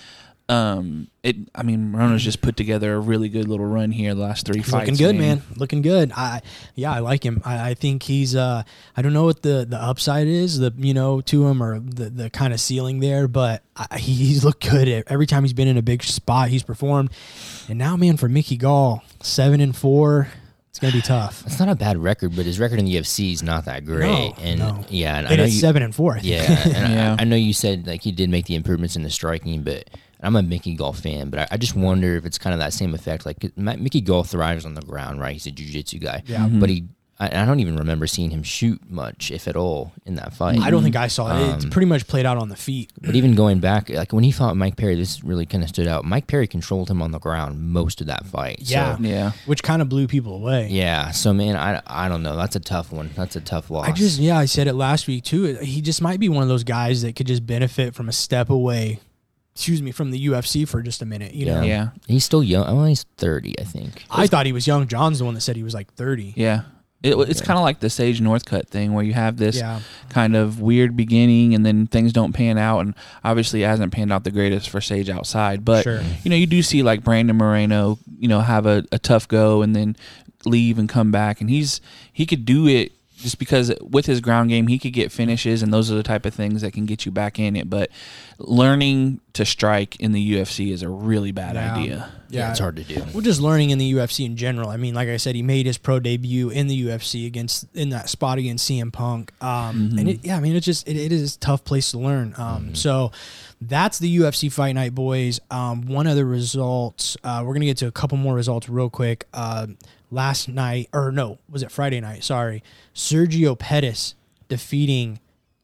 um, 0.50 1.08
it. 1.24 1.38
I 1.56 1.64
mean, 1.64 1.94
Morono's 1.94 2.24
just 2.24 2.42
put 2.42 2.58
together 2.58 2.94
a 2.96 3.00
really 3.00 3.30
good 3.30 3.48
little 3.48 3.66
run 3.66 3.92
here 3.92 4.14
the 4.14 4.22
last 4.22 4.46
three 4.46 4.58
He's 4.58 4.70
fights. 4.70 4.90
looking 4.90 5.06
good, 5.06 5.16
man. 5.16 5.42
Looking 5.56 5.82
good. 5.82 6.12
I 6.16 6.42
yeah, 6.76 6.92
I 6.92 7.00
like 7.00 7.24
him. 7.26 7.42
I, 7.46 7.70
I 7.70 7.74
think 7.76 8.04
he's 8.04 8.36
uh 8.36 8.64
I 8.96 9.02
don't 9.02 9.14
know 9.14 9.24
what 9.24 9.42
the 9.42 9.66
the 9.68 9.82
upside 9.82 10.28
is, 10.28 10.60
the 10.60 10.74
you 10.78 10.94
know, 10.94 11.22
to 11.22 11.48
him 11.48 11.64
or 11.64 11.80
the 11.80 12.10
the 12.10 12.30
kind 12.30 12.52
of 12.54 12.60
ceiling 12.60 13.00
there, 13.00 13.28
but 13.28 13.64
I, 13.76 13.98
he, 13.98 14.14
he's 14.14 14.44
looked 14.44 14.70
good 14.70 15.06
every 15.08 15.26
time 15.28 15.44
he's 15.44 15.54
been 15.54 15.68
in 15.70 15.78
a 15.78 15.82
big 15.82 16.04
spot. 16.04 16.50
He's 16.50 16.64
performed. 16.64 17.12
And 17.70 17.80
now 17.80 17.96
man 17.96 18.18
for 18.18 18.28
Mickey 18.28 18.58
Gall, 18.58 19.02
7 19.22 19.62
and 19.62 19.74
4, 19.76 20.28
it's 20.70 20.80
going 20.80 20.92
to 20.92 20.98
be 20.98 21.02
tough. 21.08 21.44
It's 21.46 21.58
not 21.58 21.70
a 21.70 21.76
bad 21.76 21.98
record, 21.98 22.36
but 22.36 22.46
his 22.46 22.60
record 22.60 22.80
in 22.80 22.86
the 22.86 22.96
UFC 22.98 23.32
is 23.32 23.42
not 23.42 23.64
that 23.66 23.86
great. 23.86 24.02
No, 24.08 24.36
and 24.42 24.60
no. 24.60 24.86
yeah, 24.90 25.20
and 25.20 25.28
I 25.28 25.36
know 25.38 25.44
it's 25.46 25.54
you, 25.54 25.60
7 25.62 25.82
and 25.82 25.96
4. 25.96 26.12
I 26.16 26.20
think. 26.20 26.26
Yeah, 26.26 26.68
and 26.68 26.94
Yeah. 26.94 27.16
I, 27.18 27.22
I 27.22 27.26
know 27.26 27.38
you 27.38 27.54
said 27.54 27.88
like 27.88 28.02
he 28.02 28.12
did 28.12 28.30
make 28.30 28.46
the 28.48 28.56
improvements 28.56 28.98
in 28.98 29.04
the 29.04 29.10
striking, 29.10 29.64
but 29.64 29.90
I'm 30.24 30.36
a 30.36 30.42
Mickey 30.44 30.74
Gall 30.76 30.94
fan. 30.94 31.30
But 31.30 31.40
I, 31.42 31.48
I 31.52 31.58
just 31.58 31.76
wonder 31.76 32.16
if 32.16 32.26
it's 32.26 32.38
kind 32.38 32.54
of 32.54 32.60
that 32.60 32.74
same 32.74 32.94
effect. 32.96 33.26
Like 33.26 33.56
Mickey 33.58 34.02
Gall 34.02 34.24
thrives 34.24 34.66
on 34.66 34.74
the 34.74 34.82
ground, 34.82 35.20
right? 35.22 35.34
He's 35.34 35.46
a 35.48 35.52
jiu-jitsu 35.52 36.00
guy. 36.00 36.24
Yeah. 36.26 36.48
but 36.48 36.70
he. 36.70 36.86
I, 37.20 37.44
I 37.44 37.46
don't 37.46 37.60
even 37.60 37.76
remember 37.78 38.08
seeing 38.08 38.32
him 38.32 38.42
shoot 38.42 38.82
much, 38.90 39.30
if 39.30 39.48
at 39.48 39.56
all, 39.56 39.94
in 40.04 40.16
that 40.16 40.34
fight. 40.34 40.58
I 40.60 40.72
don't 40.72 40.82
think 40.82 40.96
I 40.96 41.08
saw 41.08 41.38
it. 41.38 41.54
It's 41.56 41.64
Um, 41.66 41.70
pretty 41.70 41.86
much 41.86 42.08
played 42.08 42.26
out 42.26 42.38
on 42.38 42.50
the 42.50 42.56
feet. 42.56 42.92
But 43.00 43.16
even 43.16 43.36
going 43.36 43.60
back, 43.60 43.88
like 43.90 44.12
when 44.14 44.24
he 44.24 44.32
fought 44.32 44.58
Mike 44.58 44.78
Perry, 44.78 44.96
this 44.96 45.24
really 45.24 45.46
kind 45.46 45.64
of 45.64 45.70
stood 45.70 45.88
out. 45.88 46.06
Mike 46.06 46.26
Perry 46.26 46.48
controlled 46.48 46.90
him 46.90 47.04
on 47.04 47.12
the 47.12 47.20
ground 47.20 47.62
most 47.72 48.02
of 48.02 48.08
that 48.08 48.26
fight. 48.26 48.58
Yeah. 48.62 48.98
So, 48.98 49.04
Yeah. 49.04 49.32
Which 49.46 49.62
kind 49.62 49.84
of 49.84 49.90
blew 49.90 50.08
people 50.08 50.34
away. 50.36 50.70
yeah. 50.72 51.12
So 51.12 51.34
man, 51.34 51.56
I, 51.56 51.84
I 51.86 52.10
don't 52.10 52.24
know. 52.24 52.36
That's 52.36 52.56
a 52.56 52.60
tough 52.60 52.92
one. 52.92 53.12
That's 53.16 53.36
a 53.36 53.42
tough 53.42 53.70
loss. 53.70 53.88
I 53.88 53.92
just 53.92 54.20
yeah, 54.20 54.40
I 54.40 54.46
said 54.46 54.66
it 54.68 54.74
last 54.74 55.08
week 55.08 55.24
too. 55.24 55.44
He 55.62 55.82
just 55.82 56.02
might 56.02 56.20
be 56.20 56.30
one 56.30 56.42
of 56.42 56.50
those 56.50 56.64
guys 56.64 57.04
that 57.04 57.16
could 57.16 57.28
just 57.28 57.46
benefit 57.46 57.94
from 57.94 58.10
a 58.10 58.14
step 58.14 58.50
away. 58.50 59.00
Excuse 59.56 59.82
me, 59.84 59.92
from 59.92 60.10
the 60.12 60.28
UFC 60.28 60.68
for 60.68 60.82
just 60.82 61.02
a 61.02 61.06
minute. 61.06 61.34
You 61.34 61.46
know, 61.46 61.62
Yeah. 61.62 61.68
Yeah. 61.68 61.90
he's 62.08 62.24
still 62.26 62.44
young. 62.44 62.76
Well, 62.76 62.86
he's 62.86 63.04
thirty, 63.18 63.58
I 63.60 63.64
think. 63.64 64.04
I 64.10 64.26
thought 64.28 64.46
he 64.48 64.52
was 64.52 64.66
young. 64.66 64.88
John's 64.88 65.20
the 65.20 65.26
one 65.26 65.36
that 65.36 65.42
said 65.42 65.56
he 65.56 65.64
was 65.64 65.74
like 65.76 65.94
thirty. 65.94 66.34
Yeah. 66.36 66.62
It, 67.04 67.16
it's 67.30 67.42
kind 67.42 67.58
of 67.60 67.64
like 67.66 67.82
the 67.82 67.90
Sage 67.90 68.22
Northcutt 68.22 68.70
thing 68.70 68.94
where 68.94 69.04
you 69.04 69.12
have 69.14 69.36
this 69.36 69.58
Yeah. 69.58 69.82
kind 70.10 70.38
of 70.38 70.62
weird 70.62 70.96
beginning 70.96 71.54
and 71.54 71.66
then 71.66 71.86
things 71.86 72.14
don't 72.14 72.32
pan 72.32 72.58
out. 72.58 72.80
And 72.80 72.96
obviously, 73.26 73.62
it 73.62 73.66
hasn't 73.68 73.92
panned 73.92 74.14
out 74.14 74.24
the 74.24 74.32
greatest 74.32 74.70
for 74.70 74.80
Sage 74.80 75.10
outside. 75.10 75.66
But, 75.66 75.84
Sure. 75.84 76.02
you 76.24 76.30
know, 76.30 76.38
you 76.38 76.48
do 76.48 76.64
see 76.64 76.82
like 76.82 77.04
Brandon 77.04 77.36
Moreno, 77.36 78.00
you 78.18 78.30
know, 78.30 78.40
have 78.40 78.66
a, 78.66 78.86
a 78.94 78.98
tough 79.00 79.28
go 79.28 79.62
and 79.64 79.76
then 79.76 79.98
leave 80.46 80.80
and 80.80 80.88
come 80.88 81.12
back. 81.12 81.42
And 81.42 81.50
he's, 81.50 81.82
he 82.14 82.26
could 82.26 82.46
do 82.46 82.68
it 82.68 82.94
just 83.24 83.40
because 83.40 83.74
with 83.82 84.06
his 84.06 84.22
ground 84.22 84.50
game, 84.50 84.68
he 84.68 84.78
could 84.78 84.94
get 84.94 85.12
finishes. 85.12 85.64
And 85.64 85.74
those 85.74 85.90
are 85.92 85.96
the 85.96 86.04
type 86.04 86.26
of 86.26 86.34
things 86.34 86.62
that 86.62 86.74
can 86.74 86.86
get 86.86 87.06
you 87.06 87.12
back 87.12 87.40
in 87.40 87.56
it. 87.56 87.70
But 87.70 87.90
learning 88.38 89.22
to 89.34 89.46
strike 89.46 89.96
in 89.98 90.12
the 90.12 90.34
UFC 90.34 90.72
is 90.72 90.84
a 90.84 90.90
really 90.90 91.32
bad 91.32 91.56
Yeah. 91.56 91.76
idea. 91.76 92.12
Yeah, 92.30 92.50
it's 92.50 92.60
hard 92.60 92.76
to 92.78 92.84
do. 92.84 93.04
Well, 93.14 93.22
just 93.22 93.40
learning 93.42 93.70
in 93.70 93.78
the 93.78 93.94
UFC 93.94 94.26
in 94.26 94.36
general. 94.36 94.70
I 94.70 94.78
mean, 94.78 94.96
like 94.96 95.08
I 95.08 95.18
said, 95.18 95.36
he 95.36 95.44
made 95.44 95.66
his 95.68 95.78
pro 95.78 96.00
debut 96.00 96.50
in 96.50 96.68
the 96.68 96.88
UFC 96.88 97.28
against 97.28 97.66
in 97.76 97.90
that 97.90 98.10
spot 98.10 98.40
against 98.40 98.68
CM 98.70 98.92
Punk. 98.92 99.32
Um, 99.42 99.96
and 99.98 100.10
it, 100.10 100.20
yeah, 100.24 100.38
I 100.38 100.40
mean, 100.40 100.56
it's 100.56 100.66
just 100.66 100.88
it, 100.88 100.96
it 100.98 101.12
is 101.12 101.36
a 101.36 101.40
tough 101.40 101.64
place 101.64 101.92
to 101.92 102.00
learn. 102.00 102.34
Um, 102.38 102.74
so 102.74 103.12
that's 103.62 104.00
the 104.00 104.18
UFC 104.18 104.52
Fight 104.52 104.74
Night, 104.74 104.96
boys. 104.96 105.40
Um, 105.52 105.84
one 105.84 106.08
other 106.08 106.26
results. 106.26 107.18
Uh, 107.24 107.44
we're 107.46 107.54
gonna 107.54 107.66
get 107.66 107.78
to 107.78 107.88
a 107.88 107.92
couple 107.92 108.18
more 108.18 108.34
results 108.34 108.68
real 108.68 108.90
quick. 108.90 109.28
Uh, 109.34 109.68
last 110.14 110.48
night, 110.48 110.90
or 110.94 111.12
no, 111.12 111.40
was 111.50 111.64
it 111.64 111.72
Friday 111.72 112.00
night? 112.00 112.24
Sorry, 112.24 112.64
Sergio 112.94 113.58
Pettis 113.58 114.16
defeating. 114.48 115.20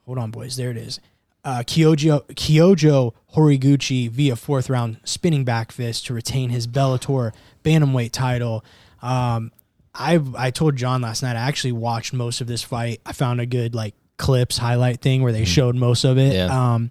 Hold 0.05 0.17
on, 0.17 0.31
boys. 0.31 0.55
There 0.55 0.71
it 0.71 0.77
is. 0.77 0.99
Uh, 1.45 1.59
Kyoji 1.59 2.21
Kyoji 2.33 3.13
Horiguchi 3.35 4.09
via 4.09 4.35
fourth 4.35 4.69
round 4.69 4.99
spinning 5.03 5.45
back 5.45 5.71
fist 5.71 6.05
to 6.07 6.13
retain 6.13 6.49
his 6.49 6.67
Bellator 6.67 7.31
bantamweight 7.63 8.11
title. 8.11 8.65
Um, 9.01 9.51
I 9.95 10.19
I 10.37 10.51
told 10.51 10.75
John 10.75 11.01
last 11.01 11.23
night 11.23 11.35
I 11.35 11.41
actually 11.47 11.71
watched 11.71 12.13
most 12.13 12.41
of 12.41 12.47
this 12.47 12.61
fight. 12.61 12.99
I 13.05 13.13
found 13.13 13.39
a 13.39 13.45
good 13.45 13.73
like 13.73 13.95
clips 14.17 14.57
highlight 14.57 15.01
thing 15.01 15.23
where 15.23 15.31
they 15.31 15.45
showed 15.45 15.75
most 15.75 16.03
of 16.03 16.17
it. 16.17 16.33
Yeah. 16.33 16.73
Um, 16.73 16.89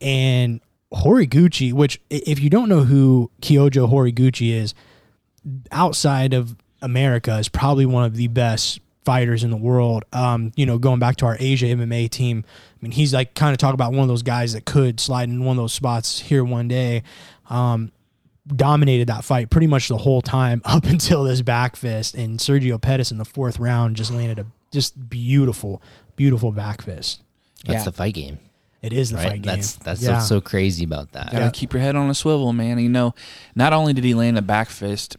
and 0.00 0.60
Horiguchi, 0.92 1.72
which 1.72 2.00
if 2.10 2.40
you 2.40 2.50
don't 2.50 2.68
know 2.68 2.84
who 2.84 3.30
Kyojo 3.40 3.90
Horiguchi 3.90 4.52
is, 4.52 4.74
outside 5.70 6.34
of 6.34 6.56
America 6.82 7.36
is 7.38 7.48
probably 7.48 7.86
one 7.86 8.04
of 8.04 8.14
the 8.16 8.28
best 8.28 8.80
fighters 9.04 9.42
in 9.42 9.50
the 9.50 9.56
world. 9.56 10.04
Um, 10.12 10.52
you 10.56 10.66
know, 10.66 10.78
going 10.78 10.98
back 11.00 11.16
to 11.16 11.26
our 11.26 11.36
Asia 11.40 11.66
MMA 11.66 12.08
team, 12.10 12.44
I 12.46 12.76
mean, 12.80 12.92
he's 12.92 13.12
like 13.14 13.34
kind 13.34 13.52
of 13.52 13.58
talk 13.58 13.74
about 13.74 13.92
one 13.92 14.02
of 14.02 14.08
those 14.08 14.22
guys 14.22 14.52
that 14.52 14.64
could 14.64 15.00
slide 15.00 15.28
in 15.28 15.44
one 15.44 15.56
of 15.56 15.62
those 15.62 15.72
spots 15.72 16.18
here 16.20 16.44
one 16.44 16.68
day. 16.68 17.02
Um, 17.50 17.92
dominated 18.48 19.06
that 19.06 19.24
fight 19.24 19.50
pretty 19.50 19.68
much 19.68 19.88
the 19.88 19.96
whole 19.96 20.20
time 20.20 20.62
up 20.64 20.84
until 20.84 21.24
this 21.24 21.42
back 21.42 21.76
fist, 21.76 22.14
and 22.14 22.38
Sergio 22.38 22.80
Pettis 22.80 23.10
in 23.10 23.18
the 23.18 23.24
fourth 23.24 23.58
round 23.58 23.96
just 23.96 24.12
landed 24.12 24.38
a 24.38 24.46
just 24.72 25.08
beautiful, 25.10 25.82
beautiful 26.16 26.50
back 26.52 26.82
fist. 26.82 27.22
That's 27.64 27.80
Yeah. 27.80 27.84
the 27.84 27.92
fight 27.92 28.14
game. 28.14 28.38
It 28.80 28.92
is 28.92 29.10
the 29.10 29.16
right? 29.16 29.28
fight 29.28 29.42
game. 29.42 29.54
That's 29.54 29.74
that's 29.76 30.02
yeah. 30.02 30.14
what's 30.14 30.26
so 30.28 30.40
crazy 30.40 30.82
about 30.84 31.12
that. 31.12 31.30
Gotta 31.30 31.52
keep 31.52 31.72
your 31.72 31.82
head 31.82 31.94
on 31.94 32.10
a 32.10 32.14
swivel, 32.14 32.52
man. 32.52 32.78
You 32.80 32.88
know, 32.88 33.14
not 33.54 33.72
only 33.72 33.92
did 33.92 34.02
he 34.02 34.14
land 34.14 34.36
a 34.38 34.42
back 34.42 34.70
fist, 34.70 35.16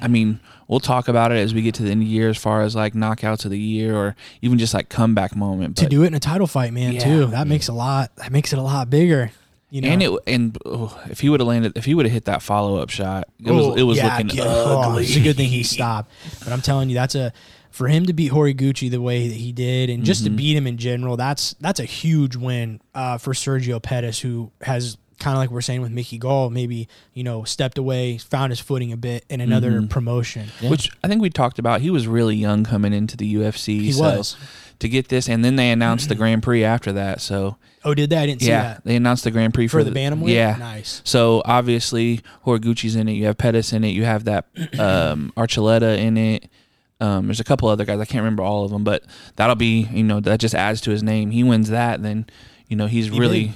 I 0.00 0.08
mean, 0.08 0.40
we'll 0.68 0.80
talk 0.80 1.08
about 1.08 1.32
it 1.32 1.36
as 1.36 1.52
we 1.54 1.62
get 1.62 1.74
to 1.76 1.82
the 1.82 1.90
end 1.90 2.02
of 2.02 2.08
the 2.08 2.12
year 2.14 2.28
as 2.28 2.36
far 2.38 2.62
as 2.62 2.74
like 2.76 2.94
knockouts 2.94 3.44
of 3.44 3.50
the 3.50 3.58
year 3.58 3.94
or 3.96 4.14
even 4.42 4.58
just 4.58 4.74
like 4.74 4.88
comeback 4.88 5.34
moment. 5.34 5.76
to 5.78 5.86
do 5.88 6.02
it 6.04 6.06
in 6.08 6.14
a 6.14 6.20
title 6.20 6.46
fight, 6.46 6.72
man. 6.72 6.92
Yeah. 6.92 7.00
Too 7.00 7.26
that 7.26 7.46
makes 7.46 7.68
a 7.68 7.72
lot. 7.72 8.14
That 8.16 8.30
makes 8.32 8.52
it 8.52 8.58
a 8.58 8.62
lot 8.62 8.88
bigger. 8.90 9.30
You 9.68 9.80
know, 9.82 9.88
and 9.88 10.02
it 10.02 10.10
and 10.28 10.56
oh, 10.64 10.96
if 11.10 11.20
he 11.20 11.28
would 11.28 11.40
have 11.40 11.48
landed, 11.48 11.76
if 11.76 11.84
he 11.84 11.94
would 11.94 12.06
have 12.06 12.12
hit 12.12 12.26
that 12.26 12.40
follow 12.40 12.78
up 12.80 12.88
shot, 12.90 13.28
it 13.44 13.50
was 13.50 13.66
Oh, 13.66 13.74
it 13.74 13.82
was 13.82 13.98
yeah, 13.98 14.16
looking 14.16 14.30
yeah. 14.36 14.44
Oh, 14.46 14.82
ugly. 14.90 15.02
it's 15.02 15.16
a 15.16 15.20
good 15.20 15.36
thing 15.36 15.48
he 15.48 15.64
stopped. 15.64 16.10
But 16.44 16.52
I'm 16.52 16.62
telling 16.62 16.88
you, 16.88 16.94
that's 16.94 17.16
a 17.16 17.32
for 17.72 17.88
him 17.88 18.06
to 18.06 18.12
beat 18.12 18.30
Horiguchi 18.32 18.88
the 18.90 19.02
way 19.02 19.26
that 19.28 19.34
he 19.34 19.50
did, 19.52 19.90
and 19.90 20.04
just 20.04 20.22
to 20.22 20.30
Mm-hmm. 20.30 20.36
beat 20.36 20.56
him 20.56 20.66
in 20.68 20.76
general. 20.78 21.16
That's 21.16 21.54
that's 21.60 21.80
a 21.80 21.84
huge 21.84 22.36
win 22.36 22.80
uh, 22.94 23.18
for 23.18 23.32
Sergio 23.32 23.82
Pettis, 23.82 24.20
who 24.20 24.52
has 24.62 24.96
kind 25.18 25.34
of 25.34 25.38
like 25.38 25.50
we're 25.50 25.60
saying 25.62 25.80
with 25.82 25.90
Mickey 25.92 26.18
Gall, 26.18 26.50
maybe 26.50 26.88
you 27.14 27.22
know 27.24 27.44
stepped 27.44 27.78
away, 27.78 28.18
found 28.18 28.50
his 28.50 28.60
footing 28.60 28.92
a 28.92 28.96
bit 28.96 29.24
in 29.28 29.40
another 29.40 29.72
Mm-hmm. 29.72 29.86
promotion. 29.88 30.48
Which 30.62 30.90
I 31.02 31.08
think 31.08 31.22
we 31.22 31.30
talked 31.30 31.58
about. 31.58 31.80
He 31.80 31.90
was 31.90 32.06
really 32.06 32.36
young 32.36 32.64
coming 32.64 32.92
into 32.92 33.16
the 33.16 33.34
UFC. 33.36 33.80
He 33.80 33.92
so 33.92 34.02
was. 34.02 34.36
to 34.80 34.88
get 34.88 35.08
this, 35.08 35.28
and 35.28 35.44
then 35.44 35.56
they 35.56 35.70
announced 35.70 36.08
the 36.08 36.14
Grand 36.22 36.42
Prix 36.42 36.64
after 36.64 36.92
that. 36.92 37.20
So 37.20 37.56
Oh, 37.84 37.94
did 37.94 38.10
that? 38.10 38.22
I 38.22 38.26
didn't 38.26 38.40
see 38.42 38.48
yeah, 38.48 38.62
that 38.62 38.84
they 38.84 38.96
announced 38.96 39.22
the 39.24 39.30
Grand 39.30 39.54
Prix 39.54 39.68
for 39.68 39.78
for, 39.78 39.84
the 39.84 39.92
bantamweight. 39.92 40.28
Yeah, 40.34 40.56
nice. 40.58 41.02
So 41.04 41.40
obviously 41.44 42.20
Horiguchi's 42.44 42.96
in 42.96 43.08
it. 43.08 43.12
You 43.12 43.26
have 43.26 43.38
Pettis 43.38 43.72
in 43.72 43.84
it. 43.84 43.90
You 43.90 44.04
have 44.04 44.24
that 44.24 44.46
um, 44.78 45.32
Archuleta 45.36 45.96
in 45.98 46.16
it. 46.16 46.48
Um, 47.00 47.26
there's 47.26 47.40
a 47.40 47.44
couple 47.44 47.68
other 47.68 47.84
guys. 47.84 48.00
I 48.00 48.04
can't 48.06 48.22
remember 48.22 48.42
all 48.42 48.64
of 48.64 48.70
them, 48.70 48.82
but 48.82 49.04
that'll 49.36 49.54
be 49.54 49.82
you 49.92 50.02
know 50.02 50.18
that 50.20 50.40
just 50.40 50.54
adds 50.54 50.80
to 50.82 50.90
his 50.90 51.02
name. 51.02 51.30
He 51.30 51.44
wins 51.44 51.68
that, 51.70 52.02
then 52.02 52.26
you 52.68 52.76
know 52.76 52.86
he's 52.86 53.08
He 53.08 53.18
really 53.20 53.44
did. 53.44 53.54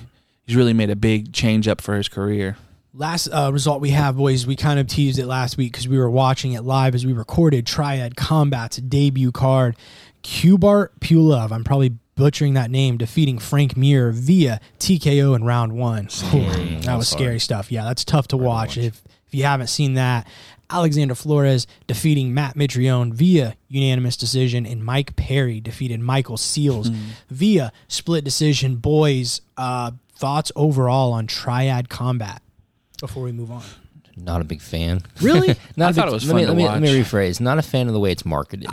He's 0.51 0.57
really 0.57 0.73
made 0.73 0.91
a 0.91 0.97
big 0.97 1.33
change 1.33 1.69
up 1.69 1.81
for 1.81 1.95
his 1.95 2.09
career. 2.09 2.57
Last 2.93 3.29
uh, 3.29 3.53
result 3.53 3.81
we 3.81 3.91
have, 3.91 4.17
boys, 4.17 4.49
we 4.49 4.57
kind 4.57 4.81
of 4.81 4.89
teased 4.89 5.21
it 5.21 5.27
last 5.27 5.57
week 5.57 5.71
because 5.71 5.87
we 5.87 5.97
were 5.97 6.11
watching 6.11 6.55
it 6.55 6.63
live 6.63 6.97
as 6.97 7.07
we 7.07 7.13
recorded 7.13 7.69
Triad 7.69 8.17
Combat's 8.17 8.79
debut 8.79 9.31
card. 9.31 9.77
Kubrat 10.25 10.89
Pulev, 10.99 11.53
I'm 11.53 11.63
probably 11.63 11.91
butchering 12.17 12.55
that 12.55 12.69
name, 12.69 12.99
defeating 12.99 13.39
Frank 13.39 13.77
Mir 13.77 14.11
via 14.11 14.61
TKO 14.81 15.37
in 15.37 15.45
round 15.45 15.75
one. 15.75 16.09
Ooh, 16.35 16.81
that 16.81 16.97
was 16.97 17.09
scary 17.09 17.39
stuff. 17.39 17.71
Yeah, 17.71 17.85
that's 17.85 18.05
tough 18.05 18.27
to 18.27 18.37
watch. 18.37 18.77
If, 18.77 19.01
if 19.29 19.33
you 19.33 19.45
haven't 19.45 19.69
seen 19.69 19.95
that, 19.95 20.27
Alexander 20.69 21.15
Flores 21.15 21.69
defeating 21.87 22.35
Matt 22.35 22.57
Mitrione 22.57 23.13
via 23.15 23.57
unanimous 23.69 24.17
decision, 24.17 24.67
and 24.67 24.85
Mike 24.85 25.15
Perry 25.15 25.61
defeated 25.61 26.01
Michael 26.01 26.37
Seals 26.37 26.89
via 27.29 27.73
split 27.87 28.25
decision. 28.25 28.77
Boys, 28.77 29.43
uh, 29.57 29.93
thoughts 30.21 30.53
overall 30.55 31.13
on 31.13 31.27
Triad 31.27 31.89
Combat 31.89 32.43
before 33.01 33.23
we 33.25 33.33
move 33.33 33.51
on? 33.51 33.63
Not 34.17 34.43
a 34.43 34.45
big 34.45 34.61
fan. 34.61 35.01
Really? 35.23 35.49
Not 35.77 35.87
I 35.87 35.91
a 35.91 35.93
thought 35.95 36.05
big- 36.05 36.11
it 36.11 36.13
was 36.13 36.27
let 36.29 36.37
me, 36.37 36.43
fun 36.45 36.57
to 36.57 36.63
let 36.63 36.81
me, 36.81 36.87
Let 36.87 36.95
me 36.95 37.03
rephrase. 37.03 37.41
Not 37.41 37.59
a 37.59 37.63
fan 37.63 37.87
of 37.89 37.95
the 37.95 38.01
way 38.01 38.13
it's 38.13 38.27
marketed. 38.27 38.69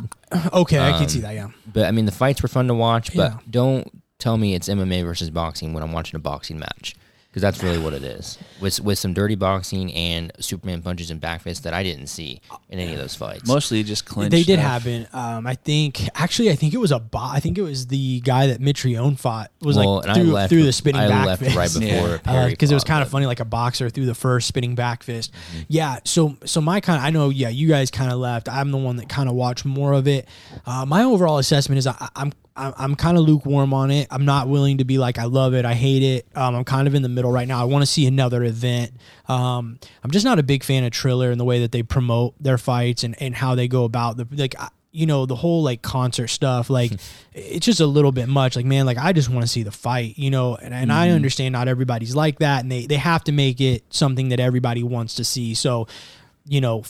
okay, 0.51 0.77
I 0.77 0.91
Um, 0.91 0.99
can 0.99 1.07
see 1.09 1.21
that. 1.21 1.33
Yeah. 1.35 1.49
But 1.71 1.85
I 1.85 1.91
mean, 1.91 2.05
the 2.05 2.11
fights 2.11 2.41
were 2.43 2.49
fun 2.49 2.67
to 2.67 2.73
watch. 2.73 3.15
But 3.15 3.31
Yeah. 3.31 3.37
don't 3.49 3.89
tell 4.19 4.37
me 4.37 4.55
it's 4.55 4.67
MMA 4.67 5.03
versus 5.05 5.29
boxing 5.29 5.73
when 5.73 5.83
I'm 5.83 5.93
watching 5.93 6.17
a 6.17 6.19
boxing 6.19 6.59
match, 6.59 6.95
because 7.37 7.53
that's 7.53 7.63
really 7.63 7.77
what 7.77 7.93
it 7.93 8.03
is. 8.03 8.39
With 8.59 8.79
with 8.79 8.97
some 8.97 9.13
dirty 9.13 9.35
boxing 9.35 9.93
and 9.93 10.31
Superman 10.39 10.81
punches 10.81 11.11
and 11.11 11.21
backfists 11.21 11.61
that 11.61 11.73
I 11.73 11.83
didn't 11.83 12.07
see 12.07 12.41
in 12.69 12.79
any 12.79 12.93
of 12.93 12.97
those 12.97 13.13
fights. 13.13 13.47
Mostly 13.47 13.83
just 13.83 14.07
clinch. 14.07 14.31
They 14.31 14.41
did 14.41 14.59
stuff. 14.59 14.83
happen. 14.83 15.07
Um, 15.13 15.45
I 15.45 15.53
think 15.53 16.09
actually, 16.19 16.49
I 16.49 16.55
think 16.55 16.73
it 16.73 16.79
was 16.79 16.91
a 16.91 16.97
bot. 16.97 17.35
I 17.35 17.39
think 17.39 17.59
it 17.59 17.61
was 17.61 17.87
the 17.87 18.21
guy 18.21 18.47
that 18.47 18.59
Mitrione 18.59 19.19
fought 19.19 19.51
was 19.61 19.77
well, 19.77 19.97
like 19.97 20.15
through, 20.15 20.23
left. 20.31 20.49
through 20.49 20.63
the 20.63 20.73
spinning 20.73 21.01
I 21.01 21.09
back 21.09 21.27
left 21.27 21.43
fist. 21.43 21.55
right 21.55 21.71
before 21.71 22.09
Yeah. 22.09 22.17
Perry 22.17 22.49
because 22.49 22.71
it 22.71 22.73
was 22.73 22.83
kind 22.83 23.03
of 23.03 23.09
funny, 23.09 23.27
like 23.27 23.39
a 23.39 23.45
boxer 23.45 23.91
through 23.91 24.07
the 24.07 24.15
first 24.15 24.47
spinning 24.47 24.73
back 24.73 25.03
fist. 25.03 25.31
Mm-hmm. 25.31 25.61
Yeah. 25.67 25.99
So, 26.05 26.37
so 26.43 26.59
my 26.59 26.79
kind 26.79 26.97
of, 26.97 27.03
I 27.05 27.11
know, 27.11 27.29
yeah, 27.29 27.49
you 27.49 27.67
guys 27.67 27.91
kind 27.91 28.11
of 28.11 28.17
left. 28.17 28.49
I'm 28.49 28.71
the 28.71 28.77
one 28.79 28.95
that 28.95 29.09
kind 29.09 29.29
of 29.29 29.35
watched 29.35 29.63
more 29.63 29.93
of 29.93 30.07
it. 30.07 30.27
Uh, 30.65 30.87
my 30.87 31.03
overall 31.03 31.37
assessment 31.37 31.77
is 31.77 31.85
I, 31.85 32.09
I'm, 32.15 32.33
I'm, 32.57 32.73
I'm 32.77 32.95
kind 32.95 33.17
of 33.17 33.23
lukewarm 33.23 33.73
on 33.73 33.91
it. 33.91 34.07
I'm 34.11 34.25
not 34.25 34.47
willing 34.47 34.79
to 34.79 34.85
be 34.85 34.97
like 34.97 35.17
I 35.17 35.25
love 35.25 35.53
it, 35.53 35.65
I 35.65 35.73
hate 35.73 36.03
it. 36.03 36.27
Um, 36.35 36.55
I'm 36.55 36.63
kind 36.63 36.87
of 36.87 36.95
in 36.95 37.01
the 37.01 37.09
middle 37.09 37.31
right 37.31 37.47
now. 37.47 37.61
I 37.61 37.65
want 37.65 37.83
to 37.83 37.85
see 37.85 38.05
another 38.05 38.43
event. 38.43 38.91
Um, 39.27 39.79
I'm 40.03 40.11
just 40.11 40.25
not 40.25 40.39
a 40.39 40.43
big 40.43 40.63
fan 40.63 40.83
of 40.83 40.91
Triller 40.91 41.31
and 41.31 41.39
the 41.39 41.45
way 41.45 41.61
that 41.61 41.71
they 41.71 41.83
promote 41.83 42.35
their 42.41 42.57
fights 42.57 43.03
and, 43.03 43.19
and 43.21 43.35
how 43.35 43.55
they 43.55 43.67
go 43.67 43.83
about 43.83 44.17
the 44.17 44.27
like. 44.31 44.55
I, 44.59 44.69
you 44.93 45.05
know 45.05 45.27
the 45.27 45.35
whole 45.35 45.61
like 45.61 45.83
concert 45.83 46.27
stuff 46.27 46.71
like 46.71 46.91
it's 47.33 47.65
just 47.65 47.81
a 47.81 47.85
little 47.85 48.11
bit 48.11 48.27
much 48.27 48.55
like 48.55 48.65
man 48.65 48.85
like 48.85 48.97
i 48.97 49.13
just 49.13 49.29
want 49.29 49.43
to 49.43 49.47
see 49.47 49.61
the 49.61 49.71
fight 49.71 50.17
you 50.17 50.31
know 50.31 50.55
and, 50.55 50.73
and 50.73 50.91
i 50.91 51.09
understand 51.09 51.51
not 51.51 51.67
everybody's 51.67 52.15
like 52.15 52.39
that 52.39 52.63
and 52.63 52.71
they 52.71 52.87
they 52.87 52.95
have 52.95 53.23
to 53.23 53.31
make 53.31 53.61
it 53.61 53.83
something 53.89 54.29
that 54.29 54.39
everybody 54.39 54.81
wants 54.81 55.15
to 55.15 55.23
see 55.23 55.53
so 55.53 55.87
you 56.47 56.61
know 56.61 56.83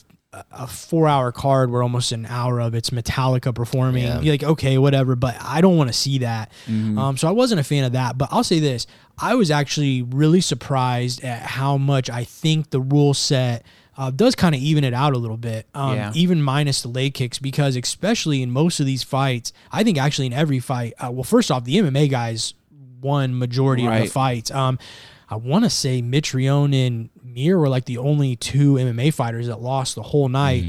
a, 0.51 0.67
four 0.67 1.07
hour 1.07 1.31
card 1.31 1.71
where 1.71 1.81
almost 1.83 2.11
an 2.11 2.25
hour 2.25 2.59
of 2.59 2.75
it's 2.75 2.89
metallica 2.91 3.53
performing 3.53 4.03
Yeah. 4.03 4.19
you're 4.21 4.33
like 4.33 4.43
okay 4.43 4.77
whatever 4.77 5.15
but 5.15 5.35
i 5.41 5.61
don't 5.61 5.77
want 5.77 5.89
to 5.89 5.93
see 5.93 6.19
that 6.19 6.51
um, 6.67 7.17
so 7.17 7.27
i 7.27 7.31
wasn't 7.31 7.59
a 7.61 7.63
fan 7.63 7.83
of 7.83 7.93
that 7.93 8.17
but 8.17 8.29
i'll 8.31 8.43
say 8.43 8.59
this 8.59 8.87
i 9.17 9.35
was 9.35 9.49
actually 9.51 10.01
really 10.03 10.41
surprised 10.41 11.23
at 11.23 11.41
how 11.41 11.77
much 11.77 12.09
i 12.09 12.23
think 12.23 12.69
the 12.69 12.79
rule 12.81 13.13
set 13.13 13.65
uh, 13.99 14.11
does 14.11 14.35
kind 14.35 14.53
of 14.53 14.61
even 14.61 14.83
it 14.83 14.93
out 14.93 15.13
a 15.13 15.17
little 15.17 15.37
bit, 15.37 15.65
um, 15.73 15.95
Yeah. 15.95 16.11
even 16.13 16.39
minus 16.39 16.83
the 16.83 16.87
leg 16.87 17.15
kicks, 17.15 17.39
because 17.39 17.75
especially 17.75 18.43
in 18.43 18.51
most 18.51 18.79
of 18.79 18.85
these 18.85 19.01
fights, 19.01 19.51
I 19.71 19.83
think 19.83 19.97
actually 19.97 20.27
in 20.27 20.33
every 20.33 20.59
fight, 20.59 20.93
uh, 20.99 21.09
well, 21.11 21.23
first 21.23 21.49
off, 21.49 21.63
the 21.63 21.77
MMA 21.77 22.07
guys 22.07 22.53
won 23.01 23.39
majority 23.39 23.87
of 23.87 23.93
the 23.99 24.05
fights. 24.05 24.51
Um, 24.51 24.77
I 25.29 25.35
want 25.35 25.65
to 25.65 25.69
say 25.69 26.01
Mitrione 26.01 26.87
and 26.87 27.09
Mir 27.23 27.57
were 27.57 27.69
like 27.69 27.85
the 27.85 27.97
only 27.97 28.35
two 28.35 28.75
MMA 28.75 29.13
fighters 29.13 29.47
that 29.47 29.61
lost 29.61 29.95
the 29.95 30.03
whole 30.03 30.29
night. 30.29 30.63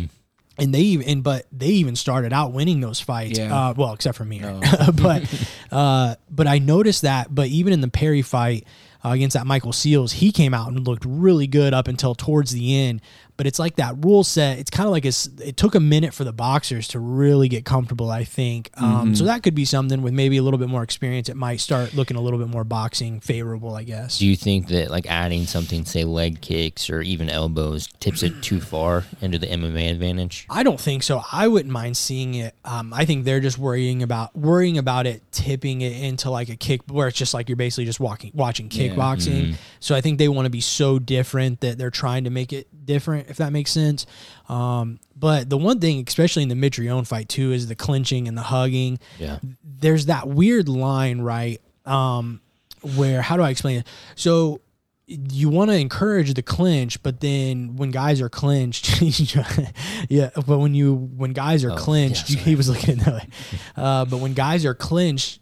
And 0.61 0.75
they 0.75 0.81
even, 0.81 1.07
and, 1.07 1.23
but 1.23 1.47
they 1.53 1.69
even 1.69 1.95
started 1.95 2.33
out 2.33 2.53
winning 2.53 2.81
those 2.81 2.99
fights. 2.99 3.39
Yeah. 3.39 3.55
Uh, 3.57 3.75
well, 3.77 3.93
except 3.93 4.19
for 4.19 4.25
Mir, 4.25 4.61
but, 4.95 5.47
uh, 5.71 6.17
but 6.29 6.49
I 6.49 6.59
noticed 6.59 7.03
that. 7.03 7.33
But 7.33 7.47
even 7.47 7.73
in 7.73 7.81
the 7.81 7.87
Perry 7.89 8.23
fight 8.23 8.67
uh, 9.05 9.11
against 9.11 9.35
that 9.35 9.47
Michael 9.47 9.73
Seals, 9.73 10.15
he 10.15 10.33
came 10.33 10.53
out 10.55 10.67
and 10.69 10.85
looked 10.85 11.05
really 11.07 11.47
good 11.47 11.73
up 11.73 11.87
until 11.87 12.17
towards 12.17 12.51
the 12.51 12.77
end. 12.77 13.01
But 13.39 13.47
it's 13.47 13.59
like 13.59 13.77
that 13.77 14.05
rule 14.05 14.25
set. 14.25 14.59
It's 14.59 14.69
kind 14.71 14.87
of 14.87 14.91
like 14.91 15.07
it's, 15.07 15.27
it 15.41 15.57
took 15.57 15.77
a 15.77 15.81
minute 15.81 16.13
for 16.13 16.25
the 16.25 16.33
boxers 16.33 16.89
to 16.89 16.99
really 16.99 17.49
get 17.49 17.65
comfortable. 17.65 18.11
I 18.11 18.25
think 18.25 18.69
um, 18.75 19.15
so. 19.15 19.25
That 19.25 19.45
could 19.45 19.55
be 19.55 19.65
something 19.65 20.03
with 20.03 20.13
maybe 20.13 20.39
a 20.39 20.43
little 20.43 20.59
bit 20.59 20.69
more 20.69 20.83
experience. 20.83 21.29
It 21.29 21.37
might 21.37 21.61
start 21.61 21.95
looking 21.95 22.17
a 22.17 22.21
little 22.21 22.41
bit 22.41 22.49
more 22.49 22.65
boxing 22.65 23.21
favorable. 23.21 23.77
I 23.77 23.85
guess. 23.85 24.19
Do 24.19 24.27
you 24.27 24.37
think 24.37 24.69
that 24.69 24.91
like 24.91 25.07
adding 25.07 25.47
something, 25.47 25.85
say 25.85 26.03
leg 26.03 26.41
kicks 26.41 26.91
or 26.91 27.01
even 27.01 27.31
elbows, 27.31 27.87
tips 28.01 28.25
it 28.25 28.43
too 28.43 28.61
far 28.61 29.05
into 29.21 29.39
the 29.39 29.47
MMA 29.47 29.93
advantage? 29.93 30.45
I 30.51 30.65
don't 30.65 30.81
think 30.81 31.05
so. 31.05 31.23
I 31.33 31.47
wouldn't 31.47 31.73
mind 31.73 31.97
seeing 31.97 32.35
it. 32.35 32.57
Um, 32.65 32.93
I 32.93 33.05
think 33.05 33.25
they're 33.25 33.41
just 33.41 33.57
worrying 33.57 34.03
about 34.03 34.37
worrying 34.37 34.79
about 34.79 35.07
it 35.07 35.23
tipping 35.31 35.81
it 35.81 35.93
into 35.93 36.29
like 36.29 36.49
a 36.49 36.57
kick 36.57 36.81
where 36.89 37.07
it's 37.07 37.17
just 37.17 37.35
like 37.35 37.49
you're 37.49 37.57
basically 37.57 37.85
just 37.85 38.01
walking 38.01 38.33
watching 38.35 38.69
kickboxing. 38.69 39.55
So 39.79 39.95
I 39.95 40.01
think 40.01 40.19
they 40.19 40.29
want 40.29 40.47
to 40.47 40.51
be 40.51 40.61
so 40.61 40.99
different 40.99 41.61
that 41.61 41.79
they're 41.79 41.91
trying 41.91 42.25
to 42.25 42.31
make 42.31 42.53
it 42.53 42.67
different, 42.85 43.28
if 43.29 43.37
that 43.39 43.53
makes 43.53 43.71
sense. 43.71 44.07
Um, 44.49 44.99
but 45.17 45.49
the 45.51 45.57
one 45.59 45.81
thing, 45.81 46.05
especially 46.07 46.43
in 46.43 46.49
the 46.49 46.55
Mitrione 46.55 47.07
fight 47.07 47.29
too, 47.29 47.53
is 47.53 47.67
the 47.67 47.75
clinching 47.75 48.29
and 48.29 48.37
the 48.37 48.43
hugging. 48.43 48.99
Yeah. 49.19 49.39
There's 49.63 50.07
that 50.07 50.29
weird 50.29 50.69
line, 50.69 51.21
right? 51.21 51.61
Um, 51.87 52.41
where 52.97 53.23
how 53.23 53.37
do 53.37 53.43
I 53.43 53.51
explain 53.51 53.79
it? 53.81 53.87
So 54.15 54.61
you 55.07 55.49
want 55.49 55.71
to 55.71 55.77
encourage 55.77 56.35
the 56.35 56.43
clinch, 56.43 57.03
but 57.03 57.21
then 57.21 57.77
when 57.77 57.91
guys 57.91 58.21
are 58.21 58.29
clinched, 58.29 59.01
yeah. 60.09 60.31
But 60.35 60.59
when 60.59 60.75
you 60.75 60.95
when 60.95 61.33
guys 61.33 61.65
are 61.65 61.73
Oh, 61.73 61.77
clinched, 61.77 62.29
yeah, 62.31 62.39
you, 62.39 62.45
he 62.51 62.55
was 62.55 62.69
looking 62.69 62.99
at 63.01 63.05
that 63.07 63.15
way. 63.15 63.29
Uh, 63.77 64.05
but 64.05 64.19
when 64.19 64.35
guys 64.35 64.65
are 64.67 64.75
clinched, 64.75 65.41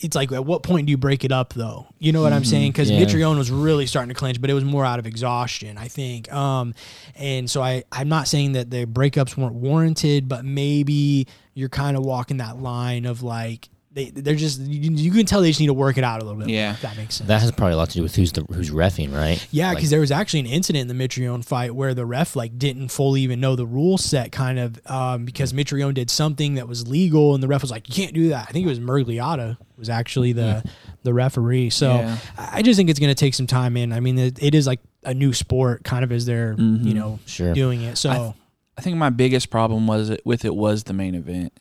it's 0.00 0.14
like 0.14 0.30
at 0.32 0.44
what 0.44 0.62
point 0.62 0.86
do 0.86 0.90
you 0.92 0.96
break 0.96 1.24
it 1.24 1.32
up 1.32 1.54
though? 1.54 1.86
You 1.98 2.12
know 2.12 2.22
what 2.22 2.32
I'm 2.32 2.44
saying? 2.44 2.72
Because 2.72 2.90
Yeah. 2.90 3.00
Mitrione 3.00 3.36
was 3.38 3.50
really 3.50 3.86
starting 3.86 4.08
to 4.08 4.14
clinch, 4.14 4.40
but 4.40 4.48
it 4.50 4.54
was 4.54 4.64
more 4.64 4.84
out 4.84 4.98
of 4.98 5.06
exhaustion, 5.06 5.76
I 5.76 5.88
think. 5.88 6.32
Um, 6.32 6.74
and 7.16 7.50
so 7.50 7.62
I 7.62 7.84
I'm 7.90 8.08
not 8.08 8.28
saying 8.28 8.52
that 8.52 8.70
the 8.70 8.86
breakups 8.86 9.36
weren't 9.36 9.54
warranted, 9.54 10.28
but 10.28 10.44
maybe 10.44 11.26
you're 11.54 11.68
kind 11.68 11.96
of 11.96 12.04
walking 12.04 12.36
that 12.38 12.60
line 12.60 13.06
of 13.06 13.22
like. 13.22 13.68
They, 13.98 14.10
they're 14.10 14.36
just 14.36 14.60
you, 14.60 14.92
you 14.92 15.10
can 15.10 15.26
tell 15.26 15.40
they 15.40 15.48
just 15.48 15.58
need 15.58 15.66
to 15.66 15.74
work 15.74 15.98
it 15.98 16.04
out 16.04 16.22
a 16.22 16.24
little 16.24 16.38
bit. 16.38 16.46
more, 16.46 16.54
Yeah. 16.54 16.70
if 16.74 16.82
that 16.82 16.96
makes 16.96 17.16
sense. 17.16 17.26
That 17.26 17.40
has 17.42 17.50
probably 17.50 17.72
a 17.74 17.76
lot 17.76 17.88
to 17.90 17.94
do 17.96 18.02
with 18.04 18.14
who's 18.14 18.30
the 18.30 18.42
who's 18.42 18.70
refing, 18.70 19.12
right? 19.12 19.44
Yeah, 19.50 19.68
Like, 19.70 19.78
because 19.78 19.90
there 19.90 19.98
was 19.98 20.12
actually 20.12 20.38
an 20.40 20.46
incident 20.46 20.88
in 20.88 20.96
the 20.96 21.08
Mitrione 21.08 21.44
fight 21.44 21.74
where 21.74 21.94
the 21.94 22.06
ref 22.06 22.36
like 22.36 22.56
didn't 22.58 22.90
fully 22.90 23.22
even 23.22 23.40
know 23.40 23.56
the 23.56 23.66
rule 23.66 23.98
set, 23.98 24.30
kind 24.30 24.60
of 24.60 24.80
um, 24.86 25.24
because 25.24 25.52
Mitrione 25.52 25.94
did 25.94 26.10
something 26.10 26.54
that 26.54 26.68
was 26.68 26.86
legal, 26.86 27.34
and 27.34 27.42
the 27.42 27.48
ref 27.48 27.60
was 27.62 27.72
like, 27.72 27.88
"You 27.88 27.94
can't 27.94 28.14
do 28.14 28.28
that." 28.28 28.46
I 28.48 28.52
think 28.52 28.66
it 28.66 28.68
was 28.68 28.78
Mergliata 28.78 29.56
was 29.76 29.88
actually 29.90 30.32
the 30.32 30.62
the 31.02 31.12
referee. 31.12 31.70
So 31.70 31.90
Yeah. 31.96 32.16
I 32.38 32.58
I 32.58 32.62
just 32.62 32.76
think 32.76 32.88
it's 32.90 33.00
going 33.00 33.10
to 33.10 33.14
take 33.16 33.34
some 33.34 33.48
time 33.48 33.76
in. 33.76 33.92
I 33.92 33.98
mean, 33.98 34.16
it, 34.16 34.40
it 34.40 34.54
is 34.54 34.66
like 34.68 34.78
a 35.02 35.12
new 35.14 35.32
sport, 35.32 35.82
kind 35.82 36.04
of 36.04 36.12
as 36.12 36.24
they're 36.24 36.54
you 36.56 36.94
know 36.94 37.18
Sure. 37.26 37.52
doing 37.52 37.82
it. 37.82 37.98
So 37.98 38.34
I 38.76 38.80
think 38.80 38.96
my 38.96 39.10
biggest 39.10 39.50
problem 39.50 39.88
was 39.88 40.10
it, 40.10 40.20
with 40.24 40.44
it 40.44 40.54
was 40.54 40.84
the 40.84 40.92
main 40.92 41.16
event. 41.16 41.52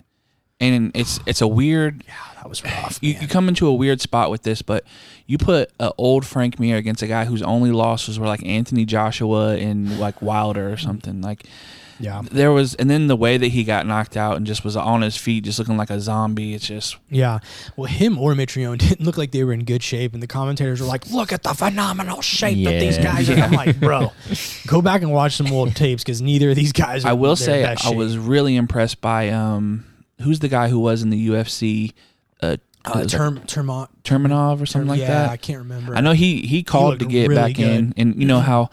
And 0.59 0.91
it's 0.95 1.19
it's 1.25 1.41
a 1.41 1.47
weird. 1.47 2.03
Yeah, 2.07 2.13
that 2.35 2.49
was 2.49 2.63
rough. 2.63 2.99
You, 3.01 3.13
you 3.13 3.27
come 3.27 3.47
into 3.47 3.67
a 3.67 3.73
weird 3.73 4.01
spot 4.01 4.31
with 4.31 4.43
this, 4.43 4.61
but 4.61 4.83
you 5.25 5.37
put 5.37 5.71
an 5.79 5.91
old 5.97 6.25
Frank 6.25 6.59
Mir 6.59 6.77
against 6.77 7.01
a 7.01 7.07
guy 7.07 7.25
whose 7.25 7.41
only 7.41 7.71
losses 7.71 8.19
were 8.19 8.27
like 8.27 8.45
Anthony 8.45 8.85
Joshua 8.85 9.55
and 9.55 9.99
like 9.99 10.21
Wilder 10.21 10.71
or 10.71 10.77
something. 10.77 11.21
Like 11.21 11.45
yeah. 11.99 12.21
there 12.31 12.51
was, 12.51 12.75
and 12.75 12.89
then 12.89 13.07
the 13.07 13.15
way 13.15 13.37
that 13.37 13.47
he 13.47 13.63
got 13.63 13.85
knocked 13.85 14.15
out 14.15 14.37
and 14.37 14.45
just 14.45 14.63
was 14.63 14.75
on 14.75 15.01
his 15.01 15.17
feet, 15.17 15.43
just 15.43 15.59
looking 15.59 15.77
like 15.77 15.89
a 15.89 15.99
zombie. 15.99 16.53
It's 16.53 16.67
just 16.67 16.97
Yeah. 17.09 17.39
Well, 17.75 17.87
him 17.87 18.17
or 18.17 18.33
Mitrione 18.33 18.77
didn't 18.89 19.01
look 19.05 19.17
like 19.17 19.31
they 19.31 19.43
were 19.43 19.53
in 19.53 19.63
good 19.65 19.83
shape, 19.83 20.13
and 20.13 20.23
the 20.23 20.27
commentators 20.27 20.81
were 20.81 20.87
like, 20.87 21.09
"Look 21.11 21.31
at 21.31 21.43
the 21.43 21.53
phenomenal 21.53 22.21
shape 22.21 22.63
that 22.65 22.79
these 22.79 22.97
Yeah. 22.97 23.03
guys 23.03 23.29
are." 23.29 23.35
I'm 23.35 23.51
like, 23.51 23.79
"Bro, 23.79 24.11
go 24.67 24.81
back 24.81 25.01
and 25.01 25.11
watch 25.11 25.35
some 25.35 25.51
old 25.51 25.75
tapes 25.75 26.03
because 26.03 26.21
neither 26.21 26.51
of 26.51 26.55
these 26.55 26.71
guys." 26.71 27.05
Are 27.05 27.09
I 27.09 27.13
will 27.13 27.35
say 27.35 27.63
I 27.65 27.89
was 27.91 28.17
really 28.17 28.55
impressed 28.55 29.01
by 29.01 29.29
um 29.29 29.85
who's 30.21 30.39
the 30.39 30.47
guy 30.47 30.69
who 30.69 30.79
was 30.79 31.01
in 31.03 31.09
the 31.09 31.27
UFC 31.29 31.93
uh, 32.41 32.57
uh, 32.85 33.05
term 33.05 33.39
Termont. 33.41 33.89
Terminov 34.03 34.61
or 34.61 34.65
something 34.65 34.87
like 34.89 34.99
that? 35.01 35.07
yeah, 35.07 35.21
that. 35.23 35.29
I 35.31 35.37
can't 35.37 35.59
remember. 35.59 35.95
I 35.95 36.01
know 36.01 36.13
he 36.13 36.41
he 36.41 36.63
called 36.63 36.89
looked 36.91 37.01
to 37.01 37.07
get 37.07 37.27
really 37.29 37.35
back 37.41 37.59
in, 37.59 37.93
and 37.97 38.15
you 38.19 38.25
know 38.27 38.39
how 38.39 38.69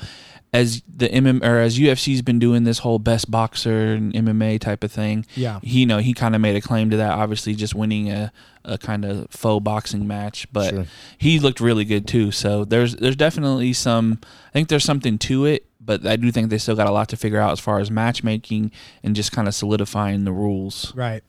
as 0.52 0.82
the 0.86 1.08
MM 1.08 1.42
or 1.44 1.58
as 1.58 1.78
UFC's 1.80 2.22
been 2.22 2.38
doing 2.38 2.62
this 2.62 2.78
whole 2.78 3.00
best 3.00 3.28
boxer 3.28 3.94
and 3.94 4.12
MMA 4.12 4.60
type 4.60 4.84
of 4.84 4.92
thing. 4.92 5.26
Yeah. 5.34 5.58
He 5.62 5.80
you 5.80 5.86
know 5.86 5.98
he 5.98 6.14
kind 6.14 6.34
of 6.36 6.40
made 6.40 6.54
a 6.54 6.60
claim 6.60 6.90
to 6.90 6.96
that. 6.98 7.10
Obviously, 7.12 7.54
just 7.56 7.74
winning 7.74 8.08
a, 8.10 8.32
a 8.64 8.78
kind 8.78 9.04
of 9.04 9.26
faux 9.30 9.64
boxing 9.64 10.06
match, 10.06 10.46
but 10.52 10.70
Sure. 10.70 10.86
he 11.18 11.40
looked 11.40 11.60
really 11.60 11.84
good 11.84 12.06
too. 12.06 12.30
So 12.30 12.64
there's 12.64 12.94
there's 12.96 13.16
definitely 13.16 13.72
some. 13.72 14.20
I 14.22 14.52
think 14.52 14.68
there's 14.68 14.84
something 14.84 15.18
to 15.18 15.44
it, 15.46 15.66
but 15.80 16.06
I 16.06 16.14
do 16.14 16.30
think 16.30 16.50
they 16.50 16.58
still 16.58 16.76
got 16.76 16.86
a 16.86 16.92
lot 16.92 17.08
to 17.08 17.16
figure 17.16 17.40
out 17.40 17.50
as 17.50 17.58
far 17.58 17.80
as 17.80 17.90
matchmaking 17.90 18.70
and 19.02 19.16
just 19.16 19.32
kind 19.32 19.48
of 19.48 19.56
solidifying 19.56 20.22
the 20.24 20.32
rules. 20.32 20.94
Right. 20.94 21.24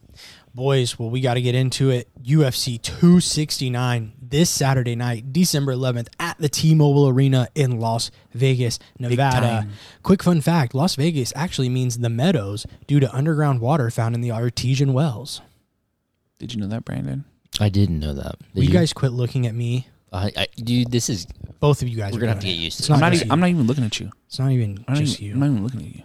Boys, 0.56 0.97
well, 0.97 1.10
we 1.10 1.20
got 1.20 1.34
to 1.34 1.41
get 1.41 1.53
into 1.53 1.89
it. 1.89 2.08
UFC 2.24 2.82
269 2.82 4.14
this 4.22 4.49
Saturday 4.49 4.95
night, 4.95 5.34
December 5.34 5.74
11th, 5.74 6.08
at 6.18 6.38
the 6.38 6.47
T 6.47 6.74
Mobile 6.74 7.10
Arena 7.10 7.49
in 7.56 7.78
Las 7.78 8.10
Vegas, 8.34 8.80
Nevada. 8.97 9.68
Quick 10.01 10.24
fun 10.24 10.39
fact 10.39 10.74
Las 10.74 10.95
Vegas 10.95 11.34
actually 11.36 11.68
means 11.68 11.97
the 11.97 12.10
meadows 12.10 12.66
due 12.88 13.01
to 13.01 13.14
underground 13.14 13.60
water 13.60 13.89
found 13.89 14.16
in 14.16 14.22
the 14.22 14.32
artesian 14.32 14.93
wells. 14.93 15.41
Did 16.39 16.53
you 16.53 16.62
know 16.62 16.68
that, 16.68 16.86
Brandon? 16.86 17.26
I 17.60 17.68
didn't 17.68 17.99
know 17.99 18.14
that. 18.14 18.39
Did 18.39 18.56
Will 18.56 18.64
you 18.64 18.70
guys 18.70 18.93
quit 18.93 19.12
looking 19.12 19.45
at 19.47 19.53
me? 19.53 19.89
I, 20.14 20.32
I, 20.38 20.47
dude, 20.56 20.89
this 20.89 21.10
is. 21.10 21.28
Both 21.60 21.82
of 21.82 21.89
you 21.89 21.97
guys 21.97 22.14
We're 22.14 22.20
are 22.20 22.22
gonna 22.22 22.32
have 22.32 22.39
to 22.39 22.47
get 22.47 22.53
used 22.53 22.78
to 22.78 22.84
It's 22.84 22.89
it. 22.89 22.93
I'm 22.93 22.99
not 23.01 23.08
not. 23.08 23.16
Even. 23.16 23.32
I'm 23.32 23.39
not 23.41 23.49
even 23.49 23.68
looking 23.68 23.84
at 23.84 23.99
you. 23.99 24.10
It's 24.28 24.39
not 24.39 24.51
even 24.51 24.86
I'm 24.88 24.93
not 24.93 25.03
just 25.03 25.20
even, 25.20 25.26
you. 25.26 25.34
I'm 25.34 25.39
not 25.41 25.45
even 25.47 25.64
looking 25.64 25.82
at 25.82 25.95
you. 25.95 26.03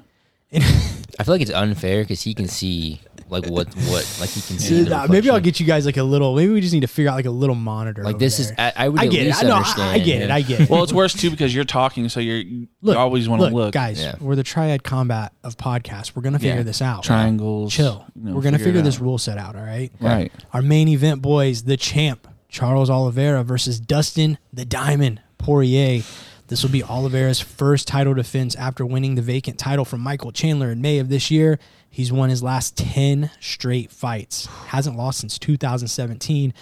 I 1.20 1.22
feel 1.22 1.34
like 1.34 1.42
it's 1.42 1.53
unfair 1.53 2.03
because 2.03 2.22
he 2.22 2.34
can 2.34 2.48
see 2.48 3.01
like 3.30 3.46
what 3.46 3.68
what 3.74 4.16
like 4.20 4.28
he 4.30 4.40
can 4.40 4.58
see. 4.58 4.82
the 4.82 4.96
Uh, 4.96 5.06
maybe 5.08 5.30
I'll 5.30 5.40
get 5.40 5.60
you 5.60 5.66
guys 5.66 5.86
like 5.86 5.96
a 5.96 6.02
little. 6.02 6.34
Maybe 6.34 6.52
we 6.52 6.60
just 6.60 6.74
need 6.74 6.80
to 6.80 6.86
figure 6.86 7.10
out 7.10 7.14
like 7.14 7.26
a 7.26 7.30
little 7.30 7.54
monitor. 7.54 8.02
like 8.02 8.18
this 8.18 8.38
there. 8.38 8.46
is. 8.46 8.52
I, 8.58 8.84
I 8.84 8.88
would 8.88 9.00
I 9.00 9.04
at 9.06 9.10
get 9.10 9.22
it. 9.22 9.26
least 9.26 9.44
I 9.44 9.48
know. 9.48 9.62
I. 9.64 9.90
I 9.94 9.98
get 9.98 10.22
it. 10.22 10.30
I 10.30 10.42
get 10.42 10.60
it. 10.62 10.70
Well, 10.70 10.82
it's 10.82 10.92
worse 10.92 11.14
too 11.14 11.30
because 11.30 11.54
you're 11.54 11.64
talking, 11.64 12.08
so 12.08 12.20
you're 12.20 12.36
you 12.38 12.68
always 12.88 13.28
want 13.28 13.40
to 13.40 13.44
look, 13.46 13.52
look. 13.54 13.72
guys. 13.72 14.00
Yeah. 14.02 14.16
We're 14.20 14.36
the 14.36 14.42
triad 14.42 14.82
combat 14.82 15.32
of 15.44 15.56
podcasts. 15.56 16.14
We're 16.14 16.22
gonna 16.22 16.38
figure 16.38 16.56
Yeah. 16.56 16.62
this 16.62 16.82
out. 16.82 17.04
triangles. 17.04 17.72
Chill. 17.72 18.04
you 18.16 18.24
know, 18.30 18.34
We're 18.34 18.42
gonna 18.42 18.58
figure 18.58 18.80
it 18.80 18.84
this 18.84 18.98
rule 19.00 19.18
set 19.18 19.38
out. 19.38 19.56
All 19.56 19.62
right. 19.64 19.92
Right. 20.00 20.32
Our 20.52 20.62
main 20.62 20.88
event, 20.88 21.22
boys, 21.22 21.62
the 21.62 21.76
champ 21.76 22.26
Charles 22.48 22.90
Oliveira 22.90 23.44
versus 23.44 23.78
Dustin 23.78 24.38
the 24.52 24.64
Diamond 24.64 25.20
Poirier. 25.38 26.02
This 26.48 26.64
will 26.64 26.70
be 26.70 26.82
Oliveira's 26.82 27.38
first 27.38 27.86
title 27.86 28.12
defense 28.12 28.56
after 28.56 28.84
winning 28.84 29.14
the 29.14 29.22
vacant 29.22 29.56
title 29.56 29.84
from 29.84 30.00
Michael 30.00 30.32
Chandler 30.32 30.72
in 30.72 30.80
May 30.82 30.98
of 30.98 31.08
this 31.08 31.30
year. 31.30 31.60
He's 31.93 32.12
won 32.12 32.30
his 32.30 32.43
last 32.43 32.76
10 32.76 33.30
straight 33.41 33.91
fights. 33.91 34.47
Hasn't 34.47 34.97
lost 34.97 35.20
since 35.20 35.38
2017. 35.38 36.55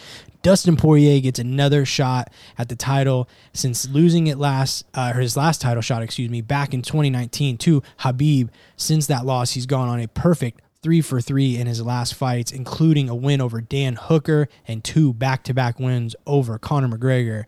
Dustin 0.43 0.77
Poirier 0.77 1.21
gets 1.21 1.39
another 1.39 1.85
shot 1.85 2.33
at 2.57 2.71
the 2.71 2.77
title 2.77 3.29
since 3.53 3.87
losing 3.89 4.27
it 4.27 4.39
last, 4.39 4.87
uh, 4.95 5.13
his 5.13 5.37
last 5.37 5.61
title 5.61 5.83
shot, 5.83 6.03
excuse 6.03 6.31
me, 6.31 6.41
back 6.41 6.73
in 6.73 6.81
2019 6.81 7.59
to 7.59 7.83
Khabib. 8.01 8.49
Since 8.77 9.07
that 9.09 9.27
loss, 9.27 9.51
he's 9.51 9.67
gone 9.67 9.89
on 9.89 10.01
a 10.01 10.09
perfect 10.09 10.63
three 10.83 11.03
for 11.03 11.21
three 11.21 11.59
in 11.59 11.67
his 11.67 11.83
last 11.83 12.15
fights, 12.15 12.51
including 12.51 13.11
a 13.11 13.15
win 13.15 13.43
over 13.43 13.61
Dan 13.61 13.97
Hooker 13.97 14.49
and 14.67 14.83
two 14.83 15.13
back 15.13 15.45
to 15.45 15.55
back 15.55 15.79
wins 15.79 16.17
over 16.27 16.59
Conor 16.59 16.97
McGregor. 16.97 17.45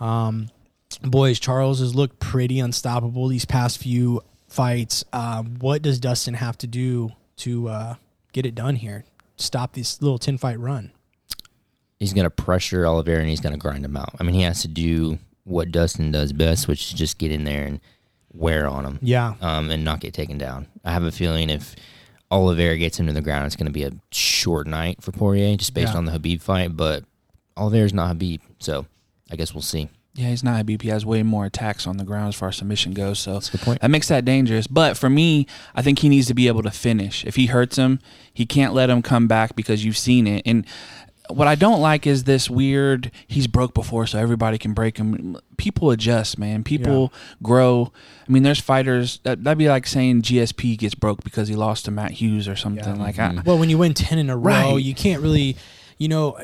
Um, 0.00 0.48
boys, 1.02 1.38
Charles 1.38 1.78
has 1.78 1.94
looked 1.94 2.18
pretty 2.18 2.58
unstoppable 2.58 3.28
these 3.28 3.44
past 3.44 3.78
few 3.78 4.22
fights. 4.48 5.04
Um, 5.12 5.56
what 5.60 5.82
does 5.82 6.00
Dustin 6.00 6.34
have 6.34 6.58
to 6.58 6.66
do 6.66 7.12
to 7.40 7.68
uh, 7.68 7.94
get 8.32 8.46
it 8.46 8.54
done 8.54 8.76
here? 8.76 9.04
Stop 9.36 9.72
this 9.74 10.00
little 10.02 10.18
10 10.18 10.38
fight 10.38 10.58
run. 10.60 10.92
he's 11.98 12.12
gonna 12.14 12.30
pressure 12.30 12.86
Oliveira 12.86 13.20
and 13.20 13.28
he's 13.28 13.40
gonna 13.40 13.56
grind 13.58 13.84
him 13.84 13.96
out. 13.96 14.14
I 14.18 14.22
mean, 14.24 14.34
he 14.34 14.42
has 14.42 14.62
to 14.62 14.68
do 14.68 15.18
what 15.44 15.70
Dustin 15.72 16.12
does 16.12 16.32
best, 16.32 16.68
which 16.68 16.86
is 16.88 16.92
just 16.98 17.18
get 17.18 17.30
in 17.32 17.44
there 17.44 17.64
and 17.66 17.80
wear 18.32 18.68
on 18.68 18.84
him. 18.84 18.98
Yeah. 19.02 19.34
um, 19.40 19.70
and 19.70 19.84
not 19.84 20.00
get 20.00 20.14
taken 20.14 20.38
down. 20.38 20.66
I 20.84 20.92
have 20.92 21.02
a 21.02 21.10
feeling 21.12 21.50
if 21.50 21.74
Oliveira 22.30 22.76
gets 22.78 22.98
him 23.00 23.06
to 23.08 23.12
the 23.12 23.20
ground, 23.22 23.46
it's 23.46 23.56
going 23.56 23.66
to 23.66 23.72
be 23.72 23.82
a 23.82 23.90
short 24.12 24.66
night 24.68 25.02
for 25.02 25.10
Poirier, 25.10 25.56
just 25.56 25.74
based 25.74 25.92
Yeah. 25.94 25.98
on 25.98 26.04
the 26.04 26.12
Khabib 26.12 26.40
fight. 26.40 26.76
But 26.76 27.04
Oliveira's 27.56 27.92
not 27.92 28.14
Khabib, 28.16 28.40
so 28.60 28.86
I 29.30 29.36
guess 29.36 29.52
we'll 29.52 29.62
see. 29.62 29.88
Yeah, 30.20 30.28
he's 30.28 30.44
not 30.44 30.64
Khabib. 30.64 30.82
He 30.82 30.88
has 30.88 31.06
way 31.06 31.22
more 31.22 31.46
attacks 31.46 31.86
on 31.86 31.96
the 31.96 32.04
ground 32.04 32.28
as 32.28 32.34
far 32.34 32.50
as 32.50 32.56
submission 32.56 32.92
goes. 32.92 33.18
So 33.18 33.34
That's 33.34 33.48
a 33.48 33.52
good 33.52 33.60
point. 33.62 33.80
that 33.80 33.90
makes 33.90 34.08
that 34.08 34.24
dangerous. 34.24 34.66
But 34.66 34.96
for 34.98 35.08
me, 35.08 35.46
I 35.74 35.82
think 35.82 36.00
he 36.00 36.08
needs 36.08 36.26
to 36.26 36.34
be 36.34 36.46
able 36.46 36.62
to 36.62 36.70
finish. 36.70 37.24
If 37.24 37.36
he 37.36 37.46
hurts 37.46 37.76
him, 37.76 38.00
he 38.32 38.44
can't 38.44 38.74
let 38.74 38.90
him 38.90 39.00
come 39.02 39.26
back 39.26 39.56
because 39.56 39.84
you've 39.84 39.96
seen 39.96 40.26
it. 40.26 40.42
And 40.44 40.66
what 41.30 41.48
I 41.48 41.54
don't 41.54 41.80
like 41.80 42.06
is 42.06 42.24
this 42.24 42.50
weird. 42.50 43.10
He's 43.26 43.46
broke 43.46 43.72
before, 43.72 44.06
so 44.06 44.18
everybody 44.18 44.58
can 44.58 44.74
break 44.74 44.98
him. 44.98 45.38
People 45.56 45.90
adjust, 45.90 46.38
man. 46.38 46.64
People 46.64 47.12
grow. 47.42 47.92
I 48.28 48.32
mean, 48.32 48.42
there's 48.42 48.60
fighters 48.60 49.20
that 49.22 49.42
that'd 49.44 49.58
be 49.58 49.68
like 49.68 49.86
saying 49.86 50.22
GSP 50.22 50.76
gets 50.76 50.94
broke 50.94 51.24
because 51.24 51.48
he 51.48 51.54
lost 51.54 51.84
to 51.86 51.90
Matt 51.90 52.12
Hughes 52.12 52.48
or 52.48 52.56
something. 52.56 52.96
Yeah. 52.96 53.02
Like 53.02 53.16
mm-hmm. 53.16 53.38
I, 53.38 53.42
Well, 53.42 53.58
when 53.58 53.70
you 53.70 53.78
win 53.78 53.94
10 53.94 54.18
in 54.18 54.28
a 54.28 54.36
row, 54.36 54.72
Right. 54.74 54.82
you 54.82 54.94
can't 54.94 55.22
really, 55.22 55.56
you 55.98 56.08
know, 56.08 56.36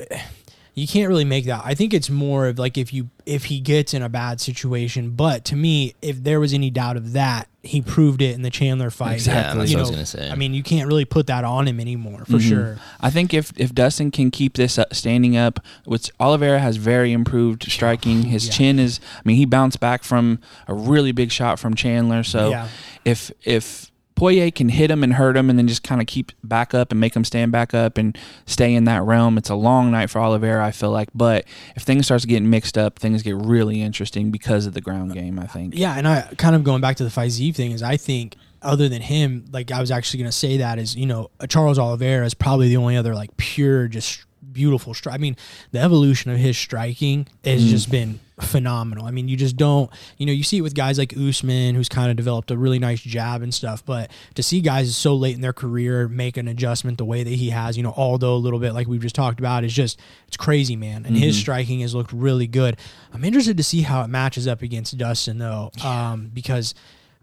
you 0.77 0.87
can't 0.87 1.09
really 1.09 1.25
make 1.25 1.47
that. 1.47 1.63
I 1.65 1.75
think 1.75 1.93
it's 1.95 2.11
more 2.11 2.47
of 2.49 2.59
like 2.59 2.77
if 2.79 2.93
you 2.93 3.09
if 3.25 3.47
he 3.47 3.59
gets 3.61 3.95
in 3.95 4.03
a 4.03 4.09
bad 4.11 4.41
situation, 4.43 5.11
but 5.11 5.45
to 5.47 5.57
me, 5.57 5.95
if 6.03 6.23
there 6.23 6.39
was 6.39 6.53
any 6.53 6.69
doubt 6.71 6.97
of 6.99 7.15
that, 7.15 7.49
he 7.63 7.81
proved 7.81 8.21
it 8.23 8.35
in 8.35 8.43
the 8.43 8.51
Chandler 8.51 8.91
fight. 8.91 9.15
Exactly. 9.15 9.59
that's 9.61 9.71
You 9.73 9.79
what 9.79 9.81
I 9.81 9.89
was 9.89 9.91
gonna 9.91 10.07
say. 10.07 10.31
I 10.31 10.35
mean, 10.37 10.53
you 10.55 10.63
can't 10.63 10.87
really 10.87 11.07
put 11.07 11.27
that 11.29 11.45
on 11.45 11.67
him 11.67 11.81
anymore, 11.81 12.25
for 12.27 12.35
Mhm. 12.37 12.49
sure. 12.49 12.79
I 13.01 13.09
think 13.11 13.33
if 13.33 13.53
if 13.57 13.75
Dustin 13.75 14.11
can 14.11 14.31
keep 14.31 14.55
this 14.55 14.79
up, 14.79 14.95
standing 14.95 15.35
up, 15.37 15.61
which 15.87 16.11
Oliveira 16.21 16.61
has 16.61 16.77
very 16.77 17.11
improved 17.13 17.65
striking. 17.73 18.23
His 18.35 18.47
Yeah. 18.47 18.53
chin 18.53 18.79
is. 18.79 19.01
I 19.17 19.23
mean, 19.25 19.37
he 19.39 19.47
bounced 19.47 19.81
back 19.81 20.05
from 20.05 20.39
a 20.69 20.75
really 20.75 21.11
big 21.11 21.33
shot 21.33 21.59
from 21.59 21.75
Chandler. 21.75 22.23
So 22.23 22.51
Yeah. 22.51 22.69
if 23.05 23.33
if 23.45 23.91
Poirier 24.17 24.51
can 24.51 24.69
hit 24.71 24.91
him 24.91 25.05
and 25.05 25.13
hurt 25.15 25.37
him, 25.37 25.49
and 25.49 25.59
then 25.59 25.69
just 25.69 25.83
kind 25.85 26.01
of 26.01 26.07
keep 26.09 26.33
back 26.43 26.75
up 26.75 26.91
and 26.91 26.99
make 27.01 27.15
him 27.15 27.25
stand 27.25 27.53
back 27.53 27.73
up 27.75 27.97
and 27.99 28.19
stay 28.47 28.75
in 28.75 28.85
that 28.85 29.03
realm, 29.03 29.39
it's 29.39 29.51
a 29.51 29.55
long 29.55 29.91
night 29.93 30.11
for 30.11 30.19
Oliveira. 30.21 30.65
I 30.67 30.73
feel 30.73 30.91
like, 30.91 31.11
but 31.15 31.45
if 31.77 31.83
things 31.85 32.07
starts 32.07 32.25
getting 32.25 32.51
mixed 32.51 32.77
up, 32.77 32.99
things 32.99 33.23
get 33.23 33.37
really 33.37 33.83
interesting 33.83 34.31
because 34.31 34.67
of 34.67 34.73
the 34.75 34.81
ground 34.81 35.13
game. 35.13 35.39
I 35.39 35.47
think. 35.47 35.75
Yeah, 35.77 35.95
and 35.97 36.09
I 36.09 36.23
kind 36.37 36.57
of 36.57 36.65
going 36.65 36.81
back 36.81 36.97
to 36.97 37.05
the 37.05 37.11
Fiziev 37.11 37.55
thing 37.55 37.71
is 37.73 37.83
I 37.83 37.97
think 37.97 38.37
other 38.63 38.89
than 38.89 39.03
him, 39.03 39.45
like 39.53 39.71
I 39.71 39.81
was 39.81 39.91
actually 39.91 40.21
going 40.21 40.31
to 40.31 40.37
say 40.37 40.57
that 40.57 40.79
is 40.79 40.97
you 40.97 41.07
know 41.07 41.31
Charles 41.49 41.79
Oliveira 41.79 42.25
is 42.27 42.35
probably 42.35 42.69
the 42.69 42.79
only 42.79 42.97
other 42.97 43.15
like 43.15 43.37
pure 43.37 43.87
just 43.87 44.25
beautiful 44.53 44.95
strike. 44.95 45.15
I 45.15 45.19
mean, 45.19 45.37
the 45.73 45.81
evolution 45.81 46.31
of 46.31 46.39
his 46.39 46.57
striking 46.57 47.27
has 47.45 47.63
Mm. 47.63 47.69
just 47.69 47.91
been 47.91 48.21
phenomenal. 48.41 49.07
I 49.07 49.11
mean, 49.11 49.29
you 49.29 49.37
just 49.37 49.57
don't 49.57 49.91
you 50.19 50.27
know 50.27 50.33
you 50.33 50.43
see 50.43 50.59
it 50.59 50.61
with 50.63 50.75
guys 50.75 50.99
like 50.99 51.17
Usman 51.17 51.75
who's 51.75 51.89
kind 51.89 52.11
of 52.11 52.17
developed 52.17 52.51
a 52.51 52.57
really 52.57 52.79
nice 52.79 53.01
jab 53.01 53.43
and 53.43 53.53
stuff, 53.53 53.85
but 53.85 54.11
to 54.35 54.43
see 54.43 54.61
guys 54.61 54.95
so 54.97 55.15
late 55.15 55.35
in 55.35 55.41
their 55.41 55.53
career 55.53 56.09
make 56.09 56.37
an 56.37 56.49
adjustment 56.49 56.99
the 56.99 57.05
way 57.05 57.23
that 57.23 57.31
he 57.31 57.51
has, 57.51 57.77
you 57.77 57.83
know, 57.83 57.95
although 57.97 58.35
a 58.35 58.37
little 58.37 58.59
bit 58.59 58.73
like 58.75 58.87
we've 58.87 59.01
just 59.03 59.15
talked 59.15 59.39
about 59.39 59.65
is 59.65 59.73
just 59.73 59.99
it's 60.29 60.37
crazy, 60.37 60.77
man. 60.77 61.07
And 61.07 61.17
his 61.17 61.37
Mhm. 61.37 61.41
striking 61.41 61.81
has 61.81 61.95
looked 61.95 62.13
really 62.13 62.47
good. 62.47 62.77
I'm 63.13 63.25
interested 63.25 63.57
to 63.57 63.63
see 63.65 63.83
how 63.83 64.03
it 64.03 64.09
matches 64.09 64.47
up 64.47 64.61
against 64.63 64.97
Dustin 64.99 65.39
though, 65.39 65.71
um, 65.83 66.31
because 66.35 66.75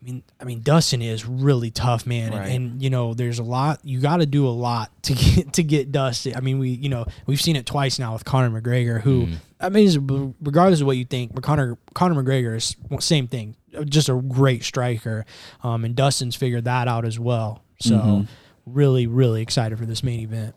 I 0.04 0.06
mean, 0.06 0.24
I 0.42 0.44
mean, 0.44 0.62
Dustin 0.62 1.02
is 1.02 1.26
really 1.26 1.72
tough, 1.72 2.06
man, 2.06 2.34
Right. 2.34 2.50
and, 2.50 2.72
and 2.74 2.84
you 2.84 2.90
know, 2.90 3.14
there's 3.14 3.40
a 3.40 3.44
lot. 3.44 3.80
You 3.84 4.02
got 4.02 4.18
to 4.18 4.26
do 4.26 4.46
a 4.46 4.50
lot 4.52 4.92
to 5.04 5.14
get 5.36 5.54
to 5.54 5.64
get 5.64 5.92
Dustin. 5.94 6.36
I 6.36 6.42
mean, 6.42 6.60
we, 6.60 6.70
you 6.72 6.90
know, 6.90 7.06
we've 7.26 7.40
seen 7.42 7.56
it 7.56 7.66
twice 7.66 8.00
now 8.00 8.12
with 8.14 8.26
Conor 8.26 8.62
McGregor, 8.62 9.00
who, 9.02 9.28
Mhm. 9.28 9.36
I 9.62 9.70
mean, 9.70 10.36
regardless 10.42 10.82
of 10.82 10.88
what 10.88 10.98
you 10.98 11.06
think, 11.06 11.42
Conor 11.42 11.78
Conor 11.94 12.22
McGregor 12.22 12.56
is 12.58 12.76
same 13.00 13.28
thing, 13.28 13.56
just 13.86 14.10
a 14.10 14.16
great 14.16 14.64
striker, 14.66 15.26
um, 15.64 15.86
and 15.86 15.96
Dustin's 15.96 16.36
figured 16.36 16.66
that 16.66 16.88
out 16.90 17.06
as 17.06 17.18
well. 17.18 17.64
So, 17.80 17.96
Mhm. 17.98 18.28
really, 18.66 19.08
really 19.08 19.42
excited 19.42 19.78
for 19.80 19.86
this 19.86 20.04
main 20.04 20.20
event. 20.20 20.54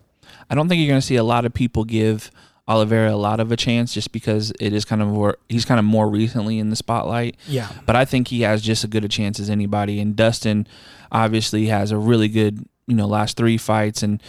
I 0.49 0.55
don't 0.55 0.67
think 0.67 0.79
you're 0.79 0.89
going 0.89 0.99
to 1.01 1.05
see 1.07 1.15
a 1.15 1.23
lot 1.23 1.45
of 1.45 1.53
people 1.53 1.85
give 1.85 2.31
Oliveira 2.67 3.13
a 3.13 3.15
lot 3.15 3.39
of 3.39 3.51
a 3.51 3.55
chance 3.55 3.93
just 3.93 4.11
because 4.11 4.51
it 4.59 4.73
is 4.73 4.83
kind 4.83 5.01
of 5.01 5.07
more 5.07 5.37
he's 5.47 5.65
kind 5.65 5.79
of 5.79 5.85
more 5.85 6.09
recently 6.09 6.59
in 6.59 6.69
the 6.69 6.75
spotlight. 6.75 7.37
Yeah, 7.47 7.69
But 7.85 7.95
I 7.95 8.05
think 8.05 8.27
he 8.27 8.41
has 8.41 8.61
just 8.61 8.83
as 8.83 8.89
good 8.89 9.05
a 9.05 9.07
chance 9.07 9.39
as 9.39 9.49
anybody. 9.49 9.99
And 9.99 10.15
Dustin 10.15 10.67
obviously 11.11 11.67
has 11.67 11.91
a 11.91 11.97
really 11.97 12.27
good, 12.27 12.65
you 12.85 12.95
know, 12.95 13.07
last 13.07 13.37
three 13.37 13.57
fights 13.57 14.03
and 14.03 14.21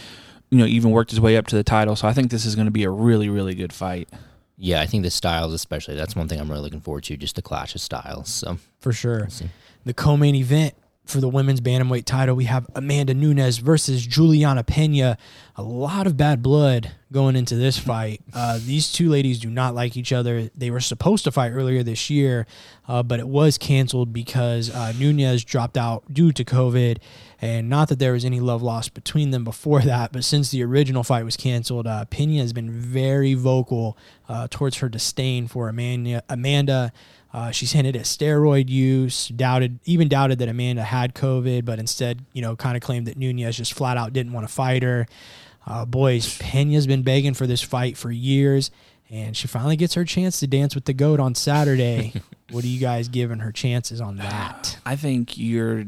you 0.49 0.57
know, 0.57 0.65
even 0.65 0.91
worked 0.91 1.11
his 1.11 1.21
way 1.21 1.37
up 1.37 1.47
to 1.47 1.55
the 1.55 1.63
title. 1.63 1.95
So 1.95 2.07
I 2.07 2.13
think 2.13 2.31
this 2.31 2.45
is 2.45 2.55
going 2.55 2.65
to 2.65 2.71
be 2.71 2.83
a 2.83 2.89
really, 2.89 3.29
really 3.29 3.53
good 3.53 3.71
fight. 3.71 4.09
Yeah, 4.57 4.81
I 4.81 4.87
think 4.87 5.03
the 5.03 5.11
styles, 5.11 5.53
especially, 5.53 5.95
that's 5.95 6.15
one 6.15 6.27
thing 6.27 6.39
I'm 6.39 6.49
really 6.49 6.63
looking 6.63 6.81
forward 6.81 7.03
to, 7.05 7.15
just 7.15 7.35
the 7.35 7.41
clash 7.41 7.75
of 7.75 7.81
styles. 7.81 8.29
So 8.29 8.57
for 8.79 8.91
sure. 8.91 9.29
The 9.85 9.93
co-main 9.93 10.35
event 10.35 10.73
for 11.09 11.19
the 11.19 11.29
women's 11.29 11.61
bantamweight 11.61 12.05
title, 12.05 12.35
we 12.35 12.45
have 12.45 12.67
Amanda 12.75 13.13
Nunes 13.13 13.57
versus 13.57 14.05
Julianna 14.05 14.63
Peña. 14.63 15.17
A 15.55 15.63
lot 15.63 16.07
of 16.07 16.15
bad 16.15 16.41
blood 16.41 16.91
going 17.11 17.35
into 17.35 17.55
this 17.55 17.77
fight. 17.77 18.21
Uh, 18.33 18.59
these 18.61 18.91
two 18.91 19.09
ladies 19.09 19.39
do 19.39 19.49
not 19.49 19.73
like 19.75 19.97
each 19.97 20.13
other. 20.13 20.49
They 20.55 20.69
were 20.69 20.79
supposed 20.79 21.23
to 21.25 21.31
fight 21.31 21.51
earlier 21.51 21.83
this 21.83 22.09
year, 22.09 22.45
uh, 22.87 23.03
but 23.03 23.19
it 23.19 23.27
was 23.27 23.57
canceled 23.57 24.13
because 24.13 24.69
uh, 24.69 24.93
Nunes 24.97 25.43
dropped 25.43 25.77
out 25.77 26.13
due 26.13 26.31
to 26.31 26.45
COVID. 26.45 26.99
And 27.41 27.69
not 27.69 27.87
that 27.89 27.99
there 27.99 28.13
was 28.13 28.25
any 28.25 28.39
love 28.39 28.61
lost 28.61 28.93
between 28.93 29.31
them 29.31 29.43
before 29.43 29.81
that, 29.81 30.11
but 30.11 30.23
since 30.23 30.51
the 30.51 30.63
original 30.63 31.03
fight 31.03 31.25
was 31.25 31.37
canceled, 31.37 31.87
uh, 31.87 32.05
Peña 32.11 32.39
has 32.39 32.53
been 32.53 32.69
very 32.69 33.33
vocal 33.33 33.97
uh, 34.27 34.47
towards 34.49 34.77
her 34.77 34.89
disdain 34.89 35.47
for 35.47 35.67
Amanda. 35.69 36.23
Amanda 36.29 36.93
uh, 37.31 37.51
she's 37.51 37.71
hinted 37.71 37.95
at 37.95 38.03
steroid 38.03 38.69
use, 38.69 39.27
doubted 39.29 39.79
even 39.85 40.07
doubted 40.07 40.39
that 40.39 40.49
Amanda 40.49 40.83
had 40.83 41.13
COVID, 41.13 41.63
but 41.63 41.77
instead, 41.77 42.25
you 42.33 42.41
know, 42.41 42.55
kind 42.55 42.75
of 42.75 42.81
claimed 42.81 43.05
that 43.07 43.17
Nunes 43.17 43.55
just 43.55 43.73
flat 43.73 43.97
out 43.97 44.13
didn't 44.13 44.33
want 44.33 44.47
to 44.47 44.53
fight 44.53 44.81
her. 44.81 45.05
Uh, 45.67 45.85
boys, 45.85 46.39
Peña's 46.39 46.87
been 46.87 47.03
begging 47.03 47.35
for 47.35 47.45
this 47.45 47.61
fight 47.61 47.97
for 47.97 48.11
years, 48.11 48.71
and 49.11 49.37
she 49.37 49.47
finally 49.47 49.75
gets 49.75 49.93
her 49.93 50.03
chance 50.03 50.39
to 50.39 50.47
dance 50.47 50.73
with 50.73 50.85
the 50.85 50.93
goat 50.93 51.19
on 51.19 51.35
Saturday. 51.35 52.13
what 52.51 52.63
are 52.63 52.67
you 52.67 52.79
guys 52.79 53.07
giving 53.07 53.39
her 53.39 53.51
chances 53.51 54.01
on 54.01 54.17
that? 54.17 54.79
I 54.85 54.95
think 54.95 55.37
you're 55.37 55.85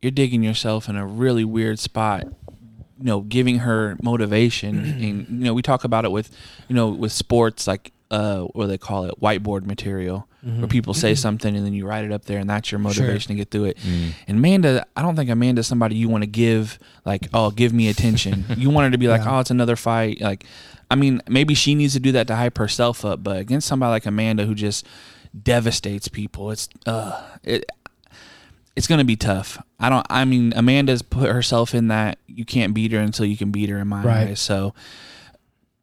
you're 0.00 0.12
digging 0.12 0.44
yourself 0.44 0.88
in 0.88 0.96
a 0.96 1.06
really 1.06 1.44
weird 1.44 1.80
spot. 1.80 2.24
You 2.98 3.06
know, 3.06 3.20
giving 3.22 3.58
her 3.60 3.96
motivation, 4.00 4.78
and 4.84 5.28
you 5.28 5.44
know, 5.44 5.54
we 5.54 5.62
talk 5.62 5.82
about 5.82 6.04
it 6.04 6.12
with, 6.12 6.30
you 6.68 6.76
know, 6.76 6.88
with 6.88 7.10
sports 7.10 7.66
like 7.66 7.92
uh, 8.12 8.42
what 8.42 8.64
do 8.64 8.68
they 8.68 8.78
call 8.78 9.06
it, 9.06 9.20
whiteboard 9.20 9.64
material, 9.66 10.28
Mm-hmm. 10.44 10.58
where 10.58 10.66
people 10.68 10.92
say 10.92 11.14
something 11.14 11.54
and 11.54 11.64
then 11.64 11.72
you 11.72 11.86
write 11.86 12.04
it 12.04 12.10
up 12.10 12.24
there, 12.24 12.40
and 12.40 12.50
that's 12.50 12.72
your 12.72 12.80
motivation 12.80 13.28
to 13.28 13.34
get 13.36 13.52
through 13.52 13.66
it. 13.66 13.76
Mm. 13.78 14.10
And 14.26 14.38
Amanda, 14.38 14.84
I 14.96 15.02
don't 15.02 15.14
think 15.14 15.30
Amanda's 15.30 15.68
somebody 15.68 15.94
you 15.94 16.08
want 16.08 16.22
to 16.24 16.26
give 16.26 16.80
like, 17.04 17.28
oh, 17.32 17.52
give 17.52 17.72
me 17.72 17.88
attention. 17.88 18.44
you 18.56 18.68
want 18.68 18.86
her 18.86 18.90
to 18.90 18.98
be 18.98 19.06
like, 19.06 19.20
Yeah. 19.22 19.36
oh, 19.36 19.38
it's 19.38 19.52
another 19.52 19.76
fight. 19.76 20.20
Like, 20.20 20.44
I 20.90 20.96
mean, 20.96 21.22
maybe 21.28 21.54
she 21.54 21.76
needs 21.76 21.92
to 21.92 22.00
do 22.00 22.10
that 22.10 22.26
to 22.26 22.34
hype 22.34 22.58
herself 22.58 23.04
up, 23.04 23.22
but 23.22 23.36
against 23.36 23.68
somebody 23.68 23.90
like 23.90 24.04
Amanda 24.04 24.44
who 24.44 24.56
just 24.56 24.84
devastates 25.40 26.08
people, 26.08 26.50
it's 26.50 26.68
uh, 26.86 27.22
it. 27.44 27.64
It's 28.74 28.86
gonna 28.88 29.04
be 29.04 29.16
tough. 29.16 29.62
I 29.78 29.90
don't. 29.90 30.04
I 30.10 30.24
mean, 30.24 30.52
Amanda's 30.56 31.02
put 31.02 31.30
herself 31.30 31.72
in 31.72 31.86
that 31.88 32.18
you 32.26 32.44
can't 32.44 32.74
beat 32.74 32.90
her 32.92 32.98
until 32.98 33.26
you 33.26 33.36
can 33.36 33.52
beat 33.52 33.68
her 33.68 33.78
in 33.78 33.86
my 33.86 34.02
Right. 34.02 34.28
eyes. 34.30 34.40
So, 34.40 34.74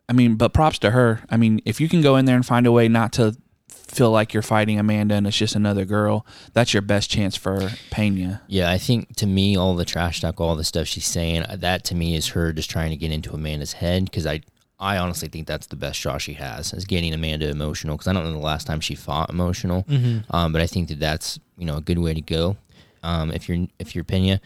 I 0.09 0.13
mean, 0.13 0.35
but 0.35 0.53
props 0.53 0.79
to 0.79 0.91
her. 0.91 1.21
I 1.29 1.37
mean, 1.37 1.61
if 1.65 1.79
you 1.79 1.87
can 1.87 2.01
go 2.01 2.15
in 2.15 2.25
there 2.25 2.35
and 2.35 2.45
find 2.45 2.65
a 2.65 2.71
way 2.71 2.87
not 2.87 3.13
to 3.13 3.37
feel 3.69 4.11
like 4.11 4.33
you're 4.33 4.43
fighting 4.43 4.79
Amanda 4.79 5.15
and 5.15 5.27
it's 5.27 5.37
just 5.37 5.55
another 5.55 5.85
girl, 5.85 6.25
that's 6.53 6.73
your 6.73 6.81
best 6.81 7.11
chance 7.11 7.35
for 7.35 7.59
Peña. 7.91 8.41
Yeah, 8.47 8.71
I 8.71 8.79
think 8.79 9.15
to 9.17 9.27
me, 9.27 9.55
all 9.55 9.75
the 9.75 9.85
trash 9.85 10.21
talk, 10.21 10.41
all 10.41 10.55
the 10.55 10.63
stuff 10.63 10.87
she's 10.87 11.05
saying, 11.05 11.43
uh, 11.43 11.57
that 11.57 11.83
to 11.85 11.95
me 11.95 12.15
is 12.15 12.29
her 12.29 12.51
just 12.51 12.69
trying 12.71 12.89
to 12.89 12.97
get 12.97 13.11
into 13.11 13.33
Amanda's 13.33 13.73
head 13.73 14.05
because 14.05 14.25
I, 14.25 14.41
I 14.79 14.97
honestly 14.97 15.27
think 15.27 15.45
that's 15.45 15.67
the 15.67 15.75
best 15.75 15.99
shot 15.99 16.21
she 16.21 16.33
has 16.33 16.73
is 16.73 16.85
getting 16.85 17.13
Amanda 17.13 17.47
emotional 17.47 17.95
because 17.95 18.07
I 18.07 18.13
don't 18.13 18.23
know 18.23 18.31
the 18.31 18.37
last 18.39 18.65
time 18.65 18.79
she 18.79 18.95
fought 18.95 19.29
emotional, 19.29 19.85
um, 20.31 20.51
but 20.53 20.61
I 20.61 20.67
think 20.67 20.89
that 20.89 20.99
that's 20.99 21.39
you 21.57 21.65
know 21.65 21.77
a 21.77 21.81
good 21.81 21.99
way 21.99 22.13
to 22.13 22.21
go 22.21 22.57
um, 23.03 23.31
if 23.31 23.47
you're 23.47 23.67
if 23.77 23.93
you're 23.93 24.03
Peña. 24.03 24.39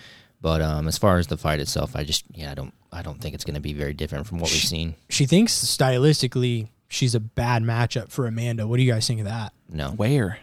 But 0.43 0.61
um, 0.61 0.89
as 0.89 0.97
far 0.97 1.19
as 1.19 1.27
the 1.27 1.37
fight 1.37 1.61
itself, 1.61 1.95
I 1.95 2.03
just 2.03 2.25
yeah 2.33 2.51
I 2.51 2.53
don't 2.53 2.73
I 2.91 3.01
don't 3.01 3.19
think 3.19 3.33
it's 3.33 3.45
going 3.45 3.55
to 3.55 3.61
be 3.61 3.73
very 3.73 3.93
different 3.93 4.27
from 4.27 4.39
what 4.39 4.51
we've 4.51 4.59
seen. 4.59 4.95
She 5.09 5.25
thinks 5.25 5.53
stylistically 5.53 6.67
she's 6.89 7.15
a 7.15 7.19
bad 7.21 7.63
matchup 7.63 8.09
for 8.09 8.27
Amanda. 8.27 8.67
What 8.67 8.75
do 8.75 8.83
you 8.83 8.91
guys 8.91 9.07
think 9.07 9.21
of 9.21 9.25
that? 9.25 9.53
No, 9.73 9.89
Where? 9.89 10.37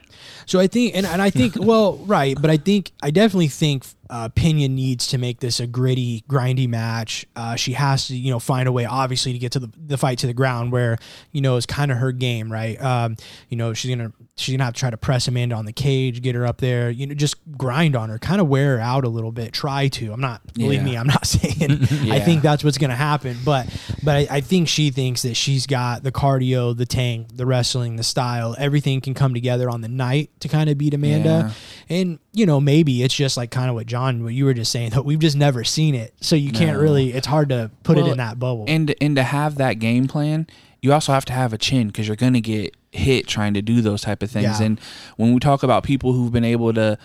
So 0.46 0.58
I 0.58 0.66
think, 0.66 0.96
and, 0.96 1.06
and 1.06 1.22
I 1.22 1.30
think, 1.30 1.54
well, 1.58 1.96
right, 1.98 2.36
but 2.40 2.50
I 2.50 2.56
think, 2.56 2.90
I 3.02 3.10
definitely 3.12 3.46
think 3.48 3.86
uh, 4.10 4.28
Peña 4.30 4.68
needs 4.68 5.06
to 5.08 5.18
make 5.18 5.38
this 5.38 5.60
a 5.60 5.66
gritty, 5.68 6.24
grindy 6.28 6.68
match. 6.68 7.24
Uh, 7.36 7.54
she 7.54 7.74
has 7.74 8.08
to, 8.08 8.16
you 8.16 8.32
know, 8.32 8.40
find 8.40 8.66
a 8.68 8.72
way, 8.72 8.84
obviously, 8.84 9.32
to 9.32 9.38
get 9.38 9.52
to 9.52 9.60
the, 9.60 9.70
the 9.86 9.96
fight 9.96 10.18
to 10.18 10.26
the 10.26 10.32
ground, 10.34 10.72
where 10.72 10.98
you 11.30 11.40
know 11.40 11.54
is 11.56 11.66
kind 11.66 11.92
of 11.92 11.98
her 11.98 12.10
game, 12.10 12.50
right? 12.50 12.80
Um, 12.82 13.16
you 13.48 13.56
know, 13.56 13.72
she's 13.72 13.94
gonna 13.94 14.12
she's 14.36 14.52
gonna 14.56 14.64
have 14.64 14.74
to 14.74 14.80
try 14.80 14.90
to 14.90 14.96
press 14.96 15.28
Amanda 15.28 15.54
on 15.54 15.64
the 15.64 15.72
cage, 15.72 16.20
get 16.22 16.34
her 16.34 16.44
up 16.44 16.58
there, 16.58 16.90
you 16.90 17.06
know, 17.06 17.14
just 17.14 17.36
grind 17.56 17.94
on 17.94 18.08
her, 18.08 18.18
kind 18.18 18.40
of 18.40 18.48
wear 18.48 18.78
her 18.78 18.82
out 18.82 19.04
a 19.04 19.08
little 19.08 19.30
bit. 19.30 19.52
Try 19.52 19.86
to. 19.86 20.12
I'm 20.12 20.20
not, 20.20 20.40
believe 20.54 20.80
Yeah. 20.80 20.84
me, 20.84 20.96
I'm 20.96 21.06
not 21.06 21.24
saying 21.26 21.70
I 22.10 22.18
think 22.18 22.42
that's 22.42 22.64
what's 22.64 22.78
gonna 22.78 22.96
happen, 22.96 23.36
but 23.44 23.68
but 24.02 24.16
I, 24.16 24.26
I 24.28 24.40
think 24.40 24.66
she 24.66 24.90
thinks 24.90 25.22
that 25.22 25.36
she's 25.36 25.68
got 25.68 26.02
the 26.02 26.10
cardio, 26.10 26.76
the 26.76 26.86
tank, 26.86 27.36
the 27.36 27.46
wrestling, 27.46 27.94
the 27.94 28.02
style, 28.02 28.56
everything 28.58 29.00
can 29.00 29.14
come 29.20 29.34
together 29.34 29.68
on 29.68 29.82
the 29.82 29.88
night 29.88 30.30
to 30.40 30.48
kind 30.48 30.70
of 30.70 30.78
beat 30.78 30.94
Amanda. 30.94 31.52
And 31.90 32.18
you 32.32 32.46
know, 32.46 32.60
maybe 32.60 33.02
it's 33.02 33.14
just 33.14 33.36
like 33.36 33.50
kind 33.50 33.68
of 33.68 33.74
what 33.74 33.86
John, 33.86 34.24
what 34.24 34.32
you 34.32 34.46
were 34.46 34.54
just 34.54 34.72
saying, 34.72 34.90
that 34.90 35.04
we've 35.04 35.18
just 35.18 35.36
never 35.36 35.62
seen 35.62 35.94
it, 35.94 36.14
so 36.20 36.36
you 36.36 36.52
can't 36.52 36.78
really. 36.78 37.12
It's 37.12 37.26
hard 37.26 37.50
to 37.50 37.70
put 37.82 37.98
it 37.98 38.06
in 38.06 38.16
that 38.16 38.38
bubble. 38.38 38.64
And 38.66 38.94
and 39.00 39.14
to 39.16 39.22
have 39.22 39.56
that 39.56 39.74
game 39.74 40.08
plan, 40.08 40.46
you 40.80 40.92
also 40.92 41.12
have 41.12 41.24
to 41.26 41.32
have 41.32 41.52
a 41.52 41.58
chin 41.58 41.88
because 41.88 42.06
you're 42.06 42.16
gonna 42.16 42.40
get 42.40 42.74
hit 42.92 43.26
trying 43.26 43.54
to 43.54 43.62
do 43.62 43.82
those 43.82 44.02
type 44.02 44.22
of 44.22 44.30
things. 44.30 44.60
Yeah. 44.60 44.66
And 44.66 44.80
when 45.16 45.34
we 45.34 45.40
talk 45.40 45.62
about 45.62 45.84
people 45.84 46.12
who've 46.12 46.32
been 46.32 46.44
able 46.44 46.72
to 46.74 46.98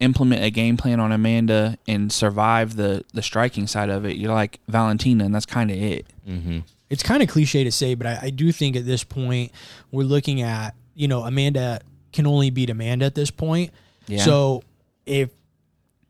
implement 0.00 0.42
a 0.42 0.50
game 0.50 0.76
plan 0.76 1.00
on 1.00 1.12
Amanda 1.12 1.76
and 1.86 2.10
survive 2.10 2.76
the 2.76 3.04
the 3.12 3.22
striking 3.22 3.66
side 3.66 3.90
of 3.90 4.06
it, 4.06 4.16
you're 4.16 4.32
like 4.32 4.60
Valentina, 4.68 5.24
and 5.24 5.34
that's 5.34 5.46
kind 5.46 5.70
of 5.70 5.76
it. 5.76 6.06
mm-hmm. 6.26 6.60
it's 6.88 7.02
kind 7.02 7.22
of 7.22 7.28
cliche 7.28 7.64
to 7.64 7.72
say, 7.72 7.94
but 7.94 8.06
I, 8.06 8.18
I 8.22 8.30
do 8.30 8.52
think 8.52 8.76
at 8.76 8.86
this 8.86 9.04
point 9.04 9.52
we're 9.90 10.04
looking 10.04 10.40
at 10.40 10.74
you 10.98 11.08
know 11.08 11.22
Amanda 11.22 11.80
can 12.12 12.26
only 12.26 12.50
beat 12.50 12.68
Amanda 12.68 13.06
at 13.06 13.14
this 13.14 13.30
point. 13.30 13.70
Yeah. 14.08 14.24
So 14.24 14.62
if 15.06 15.30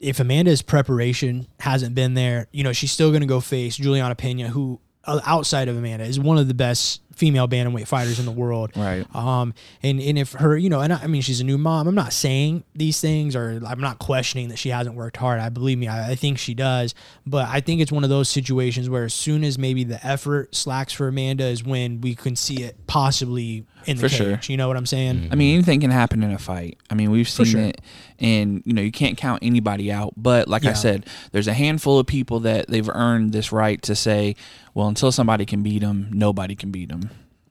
if 0.00 0.18
Amanda's 0.18 0.62
preparation 0.62 1.46
hasn't 1.60 1.94
been 1.94 2.14
there, 2.14 2.48
you 2.50 2.64
know 2.64 2.72
she's 2.72 2.90
still 2.90 3.10
going 3.10 3.20
to 3.20 3.26
go 3.26 3.40
face 3.40 3.76
Julianna 3.76 4.16
Peña, 4.16 4.46
who 4.46 4.80
uh, 5.04 5.20
outside 5.24 5.68
of 5.68 5.76
Amanda 5.76 6.04
is 6.04 6.18
one 6.18 6.38
of 6.38 6.48
the 6.48 6.54
best 6.54 7.02
female 7.18 7.48
bantamweight 7.48 7.88
fighters 7.88 8.20
in 8.20 8.24
the 8.26 8.30
world. 8.32 8.70
Right. 8.76 9.04
Um, 9.14 9.52
and 9.82 10.00
and 10.00 10.16
if 10.16 10.32
her, 10.34 10.56
you 10.56 10.70
know, 10.70 10.80
and 10.80 10.92
I, 10.92 11.00
I 11.02 11.06
mean, 11.08 11.20
she's 11.20 11.40
a 11.40 11.44
new 11.44 11.58
mom. 11.58 11.88
I'm 11.88 11.94
not 11.94 12.12
saying 12.12 12.62
these 12.74 13.00
things, 13.00 13.34
or 13.34 13.60
I'm 13.66 13.80
not 13.80 13.98
questioning 13.98 14.48
that 14.50 14.58
she 14.58 14.68
hasn't 14.68 14.94
worked 14.94 15.16
hard. 15.16 15.40
I 15.40 15.48
believe 15.48 15.78
me, 15.78 15.88
I, 15.88 16.10
I 16.10 16.14
think 16.14 16.38
she 16.38 16.54
does. 16.54 16.94
But 17.26 17.48
I 17.48 17.60
think 17.60 17.80
it's 17.80 17.90
one 17.92 18.04
of 18.04 18.10
those 18.10 18.28
situations 18.28 18.88
where 18.88 19.04
as 19.04 19.14
soon 19.14 19.42
as 19.42 19.58
maybe 19.58 19.82
the 19.84 20.04
effort 20.06 20.54
slacks 20.54 20.92
for 20.92 21.08
Amanda 21.08 21.44
is 21.44 21.64
when 21.64 22.00
we 22.00 22.14
can 22.14 22.36
see 22.36 22.62
it 22.62 22.76
possibly 22.86 23.66
in 23.86 23.96
the 23.96 24.02
For 24.02 24.08
cage. 24.08 24.44
sure. 24.44 24.52
You 24.52 24.56
know 24.56 24.68
what 24.68 24.76
I'm 24.76 24.86
saying? 24.86 25.28
I 25.30 25.34
mean, 25.34 25.54
anything 25.54 25.80
can 25.80 25.90
happen 25.90 26.22
in 26.22 26.30
a 26.32 26.38
fight. 26.38 26.78
I 26.90 26.94
mean, 26.94 27.10
we've 27.10 27.28
seen 27.28 27.46
sure. 27.46 27.60
it, 27.60 27.80
and 28.18 28.62
you 28.64 28.72
know, 28.72 28.82
you 28.82 28.92
can't 28.92 29.16
count 29.16 29.42
anybody 29.42 29.90
out. 29.90 30.14
But 30.16 30.46
like 30.48 30.62
Yeah. 30.64 30.70
I 30.70 30.74
said, 30.74 31.06
there's 31.32 31.48
a 31.48 31.52
handful 31.54 31.98
of 31.98 32.06
people 32.06 32.40
that 32.40 32.68
they've 32.68 32.88
earned 32.88 33.32
this 33.32 33.50
right 33.52 33.80
to 33.82 33.94
say, 33.94 34.36
well, 34.74 34.88
until 34.88 35.10
somebody 35.10 35.44
can 35.46 35.62
beat 35.62 35.80
them, 35.80 36.08
nobody 36.12 36.54
can 36.54 36.70
beat 36.70 36.88
them. 36.88 37.07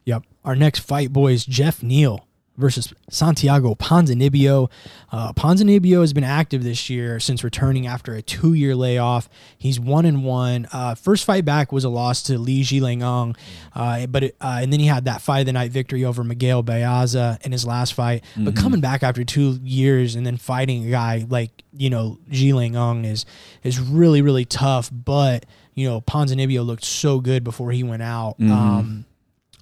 Yep. 0.08 0.24
Our 0.46 0.56
next 0.56 0.80
fight, 0.80 1.12
boys, 1.12 1.46
Jeff 1.46 1.84
Neal 1.84 2.26
versus 2.56 2.94
Santiago 3.10 3.76
Ponzinibbio. 3.76 4.72
Uh, 5.12 5.34
Ponzinibbio 5.34 6.00
has 6.00 6.14
been 6.14 6.24
active 6.24 6.64
this 6.64 6.90
year 6.90 7.20
since 7.20 7.44
returning 7.44 7.86
after 7.88 8.14
a 8.14 8.22
two-year 8.22 8.74
layoff. 8.74 9.28
He's 9.58 9.82
one 9.82 10.06
and 10.06 10.24
one. 10.24 10.66
Uh, 10.72 10.96
first 10.96 11.26
fight 11.26 11.44
back 11.44 11.74
was 11.74 11.84
a 11.84 11.90
loss 11.90 12.24
to 12.24 12.38
Li 12.38 12.64
Jingliang, 12.64 13.36
uh, 13.76 14.08
but 14.08 14.24
it, 14.24 14.38
uh, 14.40 14.60
and 14.62 14.72
then 14.72 14.80
he 14.80 14.86
had 14.86 15.04
that 15.06 15.22
fight 15.22 15.42
of 15.42 15.46
the 15.46 15.54
night 15.54 15.72
victory 15.72 16.06
over 16.06 16.24
Miguel 16.24 16.64
Baeza 16.64 17.38
in 17.44 17.52
his 17.52 17.66
last 17.66 17.94
fight. 17.94 18.24
But 18.38 18.56
coming 18.56 18.80
back 18.80 19.04
after 19.04 19.26
two 19.26 19.60
years 19.62 20.16
and 20.16 20.26
then 20.26 20.38
fighting 20.38 20.88
a 20.88 20.90
guy 20.90 21.26
like 21.30 21.64
you 21.74 21.90
know 21.90 22.18
Jingliang 22.32 23.06
is 23.06 23.26
is 23.62 23.78
really 23.78 24.22
really 24.22 24.46
tough. 24.46 24.90
But 24.90 25.46
you 25.76 25.88
know 25.88 26.00
Ponzinibbio 26.00 26.66
looked 26.66 26.86
so 26.86 27.20
good 27.20 27.44
before 27.44 27.74
he 27.74 27.84
went 27.84 28.04
out. 28.04 28.38
Um, 28.40 29.06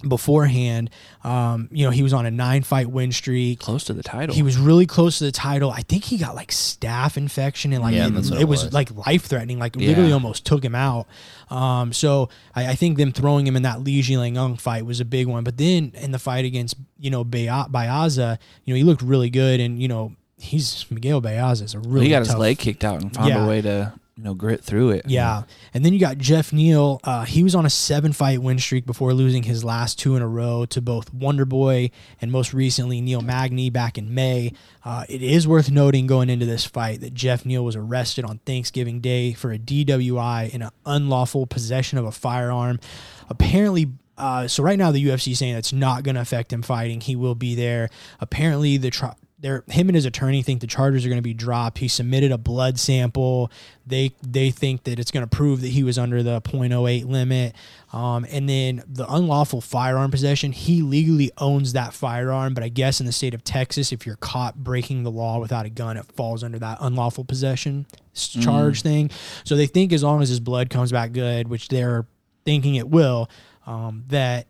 beforehand. 0.06 0.90
Um, 1.24 1.68
you 1.72 1.84
know, 1.84 1.90
he 1.90 2.02
was 2.02 2.12
on 2.12 2.26
a 2.26 2.30
nine 2.30 2.62
fight 2.62 2.90
win 2.90 3.12
streak. 3.12 3.60
Close 3.60 3.84
to 3.84 3.92
the 3.92 4.02
title. 4.02 4.34
He 4.34 4.42
was 4.42 4.56
really 4.58 4.86
close 4.86 5.18
to 5.18 5.24
the 5.24 5.32
title. 5.32 5.70
I 5.70 5.80
think 5.82 6.04
he 6.04 6.18
got 6.18 6.34
like 6.34 6.50
staph 6.50 7.16
infection 7.16 7.72
and 7.72 7.82
like 7.82 7.94
Yeah, 7.94 8.06
it, 8.08 8.14
it 8.14 8.40
it 8.42 8.44
was, 8.48 8.64
was. 8.64 8.72
like 8.72 8.90
life 9.06 9.24
threatening. 9.24 9.58
Like 9.58 9.76
literally 9.76 10.12
almost 10.12 10.44
took 10.44 10.64
him 10.64 10.74
out. 10.74 11.06
Um, 11.50 11.92
so 11.92 12.28
I, 12.54 12.68
I 12.68 12.74
think 12.74 12.98
them 12.98 13.12
throwing 13.12 13.46
him 13.46 13.56
in 13.56 13.62
that 13.62 13.80
Li 13.82 14.02
Jingliang 14.02 14.60
fight 14.60 14.84
was 14.84 15.00
a 15.00 15.04
big 15.04 15.26
one. 15.26 15.44
But 15.44 15.56
then 15.56 15.92
in 15.94 16.10
the 16.12 16.18
fight 16.18 16.44
against 16.44 16.76
you 16.98 17.10
know 17.10 17.24
Baya- 17.24 17.68
Baeza, 17.68 18.38
you 18.64 18.74
know 18.74 18.78
he 18.78 18.84
looked 18.84 19.02
really 19.02 19.30
good 19.30 19.60
and 19.60 19.80
you 19.80 19.88
know 19.88 20.12
he's 20.38 20.84
Miguel 20.90 21.20
Baeza 21.20 21.64
is 21.64 21.74
a 21.74 21.78
really 21.80 22.06
he 22.06 22.10
got 22.10 22.18
his 22.20 22.34
leg 22.34 22.58
kicked 22.58 22.84
out 22.84 23.00
and 23.00 23.14
found 23.14 23.28
Yeah. 23.30 23.44
a 23.44 23.48
way 23.48 23.62
to 23.62 23.94
you 24.16 24.24
know 24.24 24.34
grit 24.34 24.64
through 24.64 24.90
it. 24.90 25.04
Yeah. 25.06 25.42
And 25.74 25.84
then 25.84 25.92
you 25.92 26.00
got 26.00 26.16
Jeff 26.16 26.52
Neal. 26.52 27.00
Uh, 27.04 27.24
he 27.24 27.42
was 27.42 27.54
on 27.54 27.66
a 27.66 27.70
seven 27.70 28.12
fight 28.12 28.40
win 28.40 28.58
streak 28.58 28.86
before 28.86 29.12
losing 29.12 29.42
his 29.42 29.62
last 29.62 29.98
two 29.98 30.16
in 30.16 30.22
a 30.22 30.28
row 30.28 30.64
to 30.66 30.80
both 30.80 31.12
Wonder 31.12 31.44
Boy 31.44 31.90
and 32.20 32.32
most 32.32 32.54
recently 32.54 33.02
Neil 33.02 33.20
Magny 33.20 33.68
back 33.68 33.98
in 33.98 34.14
May. 34.14 34.52
Uh, 34.84 35.04
it 35.08 35.22
is 35.22 35.46
worth 35.46 35.70
noting 35.70 36.06
going 36.06 36.30
into 36.30 36.46
this 36.46 36.64
fight 36.64 37.02
that 37.02 37.12
Jeff 37.12 37.44
Neal 37.44 37.64
was 37.64 37.76
arrested 37.76 38.24
on 38.24 38.38
Thanksgiving 38.38 39.00
Day 39.00 39.34
for 39.34 39.52
a 39.52 39.58
DWI 39.58 40.52
and 40.54 40.62
an 40.62 40.70
unlawful 40.86 41.46
possession 41.46 41.98
of 41.98 42.06
a 42.06 42.12
firearm. 42.12 42.80
Apparently, 43.28 43.92
uh, 44.16 44.48
so 44.48 44.62
right 44.62 44.78
now 44.78 44.92
the 44.92 45.04
UFC 45.04 45.32
is 45.32 45.38
saying 45.38 45.54
that's 45.54 45.74
not 45.74 46.04
going 46.04 46.14
to 46.14 46.22
affect 46.22 46.52
him 46.52 46.62
fighting. 46.62 47.02
He 47.02 47.16
will 47.16 47.34
be 47.34 47.54
there. 47.54 47.90
Apparently, 48.18 48.78
the 48.78 48.90
tri- 48.90 49.14
they're, 49.38 49.64
him 49.68 49.88
and 49.88 49.94
his 49.94 50.06
attorney 50.06 50.42
think 50.42 50.62
the 50.62 50.66
charges 50.66 51.04
are 51.04 51.08
going 51.10 51.18
to 51.18 51.22
be 51.22 51.34
dropped. 51.34 51.78
He 51.78 51.88
submitted 51.88 52.32
a 52.32 52.38
blood 52.38 52.78
sample. 52.78 53.50
They 53.86 54.14
they 54.26 54.50
think 54.50 54.84
that 54.84 54.98
it's 54.98 55.10
going 55.10 55.26
to 55.28 55.36
prove 55.36 55.60
that 55.60 55.68
he 55.68 55.82
was 55.84 55.98
under 55.98 56.22
the 56.22 56.40
.08 56.40 57.06
limit. 57.06 57.54
Um, 57.92 58.26
and 58.30 58.48
then 58.48 58.82
the 58.88 59.06
unlawful 59.12 59.60
firearm 59.60 60.10
possession, 60.10 60.52
he 60.52 60.80
legally 60.80 61.30
owns 61.38 61.74
that 61.74 61.92
firearm, 61.92 62.54
but 62.54 62.64
I 62.64 62.68
guess 62.68 62.98
in 62.98 63.06
the 63.06 63.12
state 63.12 63.34
of 63.34 63.44
Texas, 63.44 63.92
if 63.92 64.06
you're 64.06 64.16
caught 64.16 64.56
breaking 64.56 65.02
the 65.02 65.10
law 65.10 65.38
without 65.38 65.66
a 65.66 65.70
gun, 65.70 65.96
it 65.98 66.06
falls 66.06 66.42
under 66.42 66.58
that 66.58 66.78
unlawful 66.80 67.24
possession 67.24 67.86
s- 68.14 68.28
charge 68.28 68.82
thing. 68.82 69.10
So 69.44 69.54
they 69.54 69.66
think 69.66 69.92
as 69.92 70.02
long 70.02 70.22
as 70.22 70.30
his 70.30 70.40
blood 70.40 70.70
comes 70.70 70.92
back 70.92 71.12
good, 71.12 71.48
which 71.48 71.68
they're 71.68 72.06
thinking 72.46 72.76
it 72.76 72.88
will, 72.88 73.28
um, 73.66 74.04
that 74.08 74.46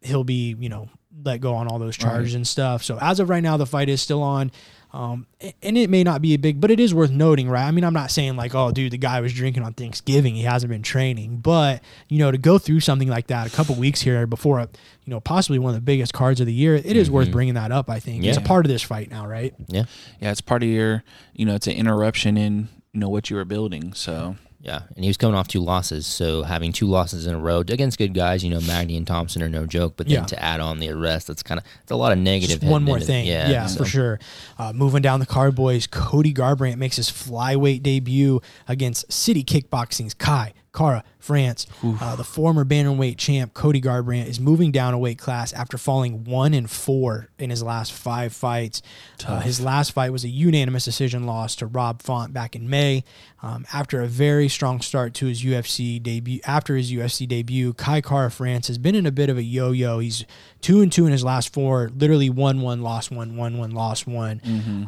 he'll 0.00 0.24
be, 0.24 0.54
you 0.58 0.68
know, 0.68 0.88
let 1.24 1.40
go 1.40 1.54
on 1.54 1.68
all 1.68 1.78
those 1.78 1.96
charges 1.96 2.34
and 2.34 2.46
stuff. 2.46 2.82
So 2.82 2.98
as 3.00 3.20
of 3.20 3.28
right 3.28 3.42
now, 3.42 3.56
the 3.56 3.66
fight 3.66 3.88
is 3.88 4.02
still 4.02 4.22
on. 4.22 4.50
Um, 4.90 5.26
and 5.62 5.76
it 5.76 5.90
may 5.90 6.02
not 6.02 6.22
be 6.22 6.32
a 6.32 6.38
big, 6.38 6.62
but 6.62 6.70
it 6.70 6.80
is 6.80 6.94
worth 6.94 7.10
noting, 7.10 7.50
right? 7.50 7.64
I 7.64 7.70
mean, 7.72 7.84
I'm 7.84 7.92
not 7.92 8.10
saying 8.10 8.36
like, 8.36 8.54
oh, 8.54 8.72
dude, 8.72 8.92
the 8.92 8.98
guy 8.98 9.20
was 9.20 9.34
drinking 9.34 9.62
on 9.62 9.74
Thanksgiving. 9.74 10.34
He 10.34 10.42
hasn't 10.42 10.70
been 10.70 10.82
training, 10.82 11.38
but 11.38 11.82
you 12.08 12.18
know, 12.18 12.30
to 12.30 12.38
go 12.38 12.56
through 12.56 12.80
something 12.80 13.08
like 13.08 13.26
that 13.26 13.46
a 13.46 13.50
couple 13.50 13.74
weeks 13.74 14.00
here 14.00 14.26
before, 14.26 14.60
a, 14.60 14.68
you 15.04 15.10
know, 15.10 15.20
possibly 15.20 15.58
one 15.58 15.70
of 15.70 15.74
the 15.74 15.82
biggest 15.82 16.14
cards 16.14 16.40
of 16.40 16.46
the 16.46 16.54
year, 16.54 16.74
it 16.74 16.96
is 16.96 17.10
worth 17.10 17.30
bringing 17.30 17.54
that 17.54 17.70
up. 17.70 17.90
I 17.90 18.00
think 18.00 18.24
it's 18.24 18.38
a 18.38 18.42
part 18.42 18.64
of 18.64 18.70
this 18.70 18.82
fight 18.82 19.10
now, 19.10 19.26
right? 19.26 19.54
Yeah. 19.66 19.84
yeah. 20.20 20.30
It's 20.30 20.40
part 20.40 20.62
of 20.62 20.70
your, 20.70 21.04
you 21.34 21.44
know, 21.44 21.54
it's 21.54 21.66
an 21.66 21.74
interruption 21.74 22.38
in 22.38 22.68
you 22.92 23.00
know 23.00 23.10
what 23.10 23.28
you 23.28 23.36
were 23.36 23.44
building. 23.44 23.92
So 23.92 24.36
Yeah, 24.60 24.80
and 24.96 25.04
he 25.04 25.08
was 25.08 25.16
coming 25.16 25.36
off 25.36 25.46
two 25.46 25.60
losses, 25.60 26.04
so 26.04 26.42
having 26.42 26.72
two 26.72 26.86
losses 26.86 27.26
in 27.26 27.34
a 27.34 27.38
row 27.38 27.60
against 27.60 27.96
good 27.96 28.12
guys, 28.12 28.42
you 28.42 28.50
know, 28.50 28.60
Magny 28.62 28.96
and 28.96 29.06
Thompson 29.06 29.40
are 29.40 29.48
no 29.48 29.66
joke. 29.66 29.94
But 29.96 30.08
then 30.08 30.16
Yeah. 30.16 30.24
to 30.24 30.42
add 30.42 30.58
on 30.58 30.80
the 30.80 30.88
arrest, 30.90 31.28
that's 31.28 31.44
kind 31.44 31.60
of 31.60 31.64
it's 31.82 31.92
a 31.92 31.96
lot 31.96 32.10
of 32.10 32.18
negative. 32.18 32.60
Just 32.60 32.70
one 32.70 32.82
more 32.82 32.98
thing. 32.98 33.26
Yeah, 33.26 33.66
so- 33.66 33.78
for 33.78 33.84
sure. 33.84 34.18
Uh, 34.58 34.72
moving 34.72 35.00
down 35.00 35.20
the 35.20 35.26
card, 35.26 35.54
boys, 35.54 35.86
Cody 35.86 36.34
Garbrandt 36.34 36.76
makes 36.78 36.96
his 36.96 37.08
flyweight 37.08 37.84
debut 37.84 38.40
against 38.66 39.12
City 39.12 39.44
Kickboxing's 39.44 40.14
Kai 40.14 40.52
Kara 40.78 41.02
France. 41.18 41.66
Uh, 42.00 42.14
the 42.16 42.24
former 42.24 42.64
bantamweight 42.64 43.16
champ 43.18 43.52
Cody 43.52 43.80
Garbrandt 43.80 44.26
is 44.28 44.38
moving 44.38 44.70
down 44.70 44.94
a 44.94 44.98
weight 44.98 45.18
class 45.18 45.52
after 45.52 45.76
falling 45.76 46.22
one 46.24 46.54
and 46.54 46.70
four 46.70 47.28
in 47.38 47.50
his 47.50 47.62
last 47.62 47.92
five 47.92 48.32
fights. 48.32 48.80
Uh, 49.26 49.40
his 49.40 49.60
last 49.60 49.90
fight 49.92 50.12
was 50.12 50.24
a 50.24 50.28
unanimous 50.28 50.84
decision 50.84 51.26
loss 51.26 51.56
to 51.56 51.66
Rob 51.66 52.00
Font 52.02 52.32
back 52.32 52.54
in 52.54 52.70
May. 52.70 53.02
Um, 53.42 53.66
after 53.72 54.00
a 54.00 54.06
very 54.06 54.48
strong 54.48 54.80
start 54.80 55.14
to 55.14 55.26
his 55.26 55.42
UFC 55.42 56.02
debut, 56.02 56.40
after 56.46 56.76
his 56.76 56.92
UFC 56.92 57.26
debut, 57.26 57.74
Kai 57.74 58.00
Kara 58.00 58.30
France 58.30 58.68
has 58.68 58.78
been 58.78 58.94
in 58.94 59.06
a 59.06 59.12
bit 59.12 59.28
of 59.28 59.36
a 59.36 59.42
yo-yo. 59.42 59.98
He's 59.98 60.24
two 60.60 60.80
and 60.80 60.92
two 60.92 61.06
in 61.06 61.12
his 61.12 61.24
last 61.24 61.52
four, 61.52 61.90
literally 61.96 62.30
one 62.30 62.60
one, 62.60 62.82
lost 62.82 63.10
one, 63.10 63.36
one 63.36 63.58
one, 63.58 63.72
lost 63.72 64.06
one. 64.06 64.40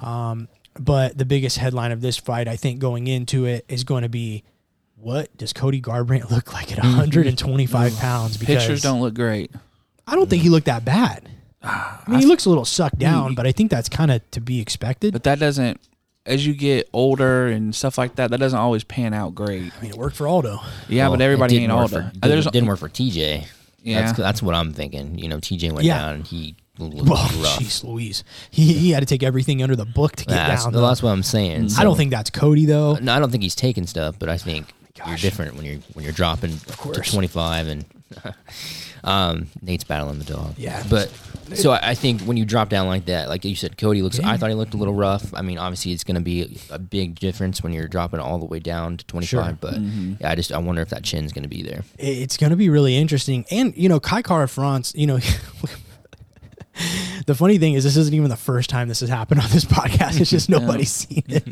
Um, 0.02 0.48
but 0.78 1.18
the 1.18 1.24
biggest 1.24 1.58
headline 1.58 1.90
of 1.92 2.00
this 2.00 2.16
fight, 2.16 2.46
I 2.48 2.56
think, 2.56 2.78
going 2.78 3.08
into 3.08 3.44
it 3.46 3.64
is 3.68 3.82
going 3.84 4.02
to 4.02 4.08
be. 4.08 4.44
What 5.00 5.34
does 5.36 5.52
Cody 5.52 5.80
Garbrandt 5.80 6.30
look 6.30 6.52
like 6.52 6.70
at 6.72 6.78
125 6.84 7.96
pounds? 7.98 8.36
Because 8.36 8.56
pictures 8.58 8.82
don't 8.82 9.00
look 9.00 9.14
great. 9.14 9.50
I 10.06 10.14
don't 10.16 10.28
think 10.28 10.42
he 10.42 10.48
looked 10.48 10.66
that 10.66 10.84
bad. 10.84 11.28
I 11.62 12.02
mean, 12.08 12.20
he 12.20 12.26
looks 12.26 12.44
a 12.44 12.48
little 12.48 12.64
sucked 12.64 12.98
down, 12.98 13.34
but 13.34 13.46
I 13.46 13.52
think 13.52 13.70
that's 13.70 13.88
kind 13.88 14.10
of 14.10 14.28
to 14.32 14.40
be 14.40 14.60
expected. 14.60 15.12
But 15.12 15.24
that 15.24 15.38
doesn't. 15.38 15.80
As 16.26 16.46
you 16.46 16.52
get 16.54 16.88
older 16.92 17.46
and 17.46 17.74
stuff 17.74 17.96
like 17.96 18.16
that, 18.16 18.30
that 18.30 18.38
doesn't 18.40 18.58
always 18.58 18.84
pan 18.84 19.14
out 19.14 19.34
great. 19.34 19.72
I 19.78 19.80
mean, 19.82 19.90
it 19.90 19.96
worked 19.96 20.16
for 20.16 20.28
Aldo. 20.28 20.60
Yeah, 20.88 21.04
Well, 21.08 21.12
but 21.12 21.22
it 21.22 21.24
everybody 21.24 21.54
didn't 21.54 21.70
ain't 21.70 21.72
work 21.80 21.92
older. 21.92 22.10
For, 22.12 22.18
Uh, 22.22 22.28
There's 22.28 22.44
didn't, 22.44 22.52
didn't 22.52 22.68
work 22.68 22.78
for 22.78 22.88
TJ. 22.90 23.46
Yeah. 23.82 24.02
that's, 24.02 24.18
that's 24.18 24.42
what 24.42 24.54
I'm 24.54 24.74
thinking. 24.74 25.18
You 25.18 25.28
know, 25.28 25.38
TJ 25.38 25.72
went 25.72 25.84
Yeah. 25.86 25.98
down 25.98 26.14
and 26.16 26.26
he 26.26 26.56
looked 26.78 27.08
Well, 27.08 27.22
rough. 27.42 27.58
jeez, 27.58 27.82
Louise, 27.84 28.22
he, 28.50 28.74
he 28.74 28.90
had 28.90 29.00
to 29.00 29.06
take 29.06 29.22
everything 29.22 29.62
under 29.62 29.74
the 29.76 29.86
book 29.86 30.16
to 30.16 30.24
get 30.26 30.34
That's, 30.34 30.64
down. 30.64 30.72
well, 30.74 30.82
though. 30.82 30.88
that's 30.88 31.02
what 31.02 31.10
I'm 31.10 31.22
saying. 31.22 31.70
I 31.78 31.82
don't 31.84 31.94
So- 31.94 31.94
think 31.94 32.10
that's 32.10 32.28
Cody 32.28 32.66
though. 32.66 32.94
No, 32.96 33.14
I 33.14 33.18
don't 33.18 33.30
think 33.30 33.42
he's 33.42 33.54
taking 33.54 33.86
stuff, 33.86 34.18
but 34.18 34.28
I 34.28 34.36
think 34.36 34.66
you're 35.06 35.16
different 35.16 35.56
when 35.56 35.64
you're 35.64 35.78
when 35.94 36.04
you're 36.04 36.12
dropping 36.12 36.56
to 36.58 36.76
course. 36.76 37.10
25 37.10 37.68
and 37.68 37.84
um, 39.04 39.46
Nate's 39.62 39.84
battling 39.84 40.18
the 40.18 40.24
dog. 40.24 40.54
Yeah. 40.56 40.82
but 40.88 41.10
so 41.54 41.72
I, 41.72 41.90
I 41.90 41.94
think 41.94 42.22
when 42.22 42.36
you 42.36 42.44
drop 42.44 42.68
down 42.68 42.86
like 42.86 43.06
that, 43.06 43.28
like 43.28 43.44
you 43.44 43.56
said, 43.56 43.76
Cody 43.76 44.02
looks. 44.02 44.20
I 44.20 44.36
thought 44.36 44.50
he 44.50 44.54
looked 44.54 44.74
a 44.74 44.76
little 44.76 44.94
rough. 44.94 45.34
I 45.34 45.42
mean, 45.42 45.58
obviously 45.58 45.92
it's 45.92 46.04
going 46.04 46.14
to 46.14 46.20
be 46.20 46.60
a, 46.70 46.74
a 46.74 46.78
big 46.78 47.18
difference 47.18 47.62
when 47.62 47.72
you're 47.72 47.88
dropping 47.88 48.20
all 48.20 48.38
the 48.38 48.44
way 48.46 48.60
down 48.60 48.96
to 48.98 49.06
25. 49.06 49.28
Sure. 49.28 49.58
But 49.60 49.80
yeah, 49.80 50.30
I 50.30 50.34
just 50.34 50.52
I 50.52 50.58
wonder 50.58 50.82
if 50.82 50.90
that 50.90 51.02
chin's 51.02 51.32
going 51.32 51.42
to 51.42 51.48
be 51.48 51.62
there. 51.62 51.82
it's 51.98 52.36
going 52.36 52.50
to 52.50 52.56
be 52.56 52.68
really 52.68 52.96
interesting. 52.96 53.44
And 53.50 53.76
you 53.76 53.88
know, 53.88 53.98
Kai 54.00 54.22
Kara 54.22 54.48
France, 54.48 54.92
you 54.94 55.06
know, 55.06 55.18
the 57.26 57.34
funny 57.34 57.58
thing 57.58 57.74
is 57.74 57.84
this 57.84 57.96
isn't 57.96 58.14
even 58.14 58.28
the 58.30 58.36
first 58.36 58.70
time 58.70 58.88
this 58.88 59.00
has 59.00 59.08
happened 59.08 59.40
on 59.40 59.50
this 59.50 59.64
podcast. 59.64 60.20
It's 60.20 60.30
just 60.30 60.48
nobody's 60.48 60.90
seen 60.92 61.22
it. 61.28 61.44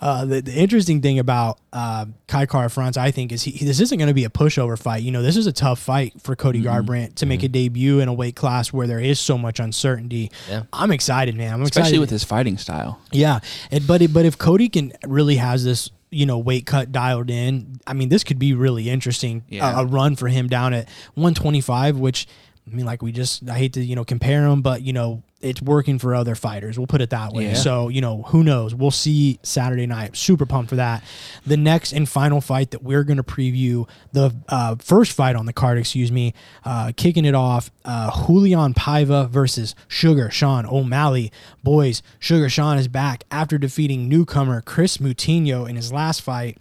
Uh, 0.00 0.24
the, 0.24 0.40
the 0.42 0.52
interesting 0.54 1.00
thing 1.00 1.18
about 1.18 1.58
uh, 1.72 2.06
Kai 2.26 2.46
France, 2.68 2.96
I 2.96 3.10
think, 3.10 3.32
is 3.32 3.42
he, 3.42 3.50
he- 3.52 3.64
this 3.64 3.80
isn't 3.80 3.98
going 3.98 4.08
to 4.08 4.14
be 4.14 4.24
a 4.24 4.30
pushover 4.30 4.78
fight. 4.78 5.02
You 5.02 5.12
know, 5.12 5.22
this 5.22 5.36
is 5.36 5.46
a 5.46 5.52
tough 5.52 5.78
fight 5.78 6.14
for 6.22 6.36
Cody 6.36 6.62
Garbrandt 6.62 7.16
to 7.16 7.26
make 7.26 7.42
a 7.42 7.48
debut 7.48 8.00
in 8.00 8.08
a 8.08 8.12
weight 8.14 8.36
class 8.36 8.72
where 8.72 8.86
there 8.86 9.00
is 9.00 9.18
so 9.20 9.38
much 9.38 9.60
uncertainty. 9.60 10.30
Yeah. 10.48 10.64
I'm 10.72 10.90
excited, 10.90 11.34
man. 11.36 11.52
I'm 11.54 11.62
especially 11.62 11.80
excited. 11.82 12.00
with 12.00 12.10
his 12.10 12.24
fighting 12.24 12.58
style. 12.58 13.00
Yeah, 13.12 13.40
and, 13.70 13.86
but 13.86 14.02
it, 14.02 14.12
but 14.12 14.24
if 14.24 14.38
Cody 14.38 14.68
can 14.68 14.92
really 15.06 15.36
has 15.36 15.64
this 15.64 15.90
you 16.10 16.26
know 16.26 16.38
weight 16.38 16.64
cut 16.64 16.92
dialed 16.92 17.28
in, 17.28 17.80
I 17.86 17.92
mean 17.92 18.08
this 18.08 18.22
could 18.24 18.38
be 18.38 18.54
really 18.54 18.88
interesting. 18.88 19.42
Yeah. 19.48 19.80
A, 19.80 19.82
a 19.82 19.86
run 19.86 20.14
for 20.16 20.28
him 20.28 20.48
down 20.48 20.72
at 20.72 20.88
125, 21.14 21.98
which 21.98 22.26
I 22.66 22.74
mean 22.74 22.86
like 22.86 23.02
we 23.02 23.12
just 23.12 23.48
I 23.48 23.58
hate 23.58 23.74
to 23.74 23.84
you 23.84 23.94
know 23.94 24.04
compare 24.04 24.42
them, 24.48 24.62
but 24.62 24.82
you 24.82 24.92
know 24.92 25.22
it's 25.40 25.60
working 25.60 25.98
for 25.98 26.14
other 26.14 26.34
fighters. 26.34 26.78
We'll 26.78 26.86
put 26.86 27.02
it 27.02 27.10
that 27.10 27.32
way. 27.32 27.48
Yeah. 27.48 27.54
So 27.54 27.88
you 27.88 28.00
know 28.00 28.22
who 28.22 28.42
knows? 28.42 28.74
We'll 28.74 28.90
see 28.90 29.38
Saturday 29.42 29.86
night. 29.86 30.16
Super 30.16 30.46
pumped 30.46 30.70
for 30.70 30.76
that. 30.76 31.04
The 31.46 31.58
next 31.58 31.92
and 31.92 32.08
final 32.08 32.40
fight 32.40 32.70
that 32.70 32.82
we're 32.82 33.04
going 33.04 33.18
to 33.18 33.22
preview 33.22 33.86
the 34.12 34.34
uh, 34.48 34.76
first 34.76 35.12
fight 35.12 35.36
on 35.36 35.44
the 35.44 35.52
card. 35.52 35.76
Excuse 35.76 36.10
me, 36.10 36.32
uh, 36.64 36.92
kicking 36.96 37.26
it 37.26 37.34
off. 37.34 37.70
Uh, 37.84 38.26
Julian 38.26 38.72
Paiva 38.72 39.28
versus 39.28 39.74
Sugar 39.86 40.30
Sean 40.30 40.64
O'Malley. 40.64 41.30
Boys, 41.62 42.02
Sugar 42.18 42.48
Sean 42.48 42.78
is 42.78 42.88
back 42.88 43.24
after 43.30 43.58
defeating 43.58 44.08
newcomer 44.08 44.62
Chris 44.62 44.96
Moutinho 44.96 45.68
in 45.68 45.76
his 45.76 45.92
last 45.92 46.22
fight. 46.22 46.56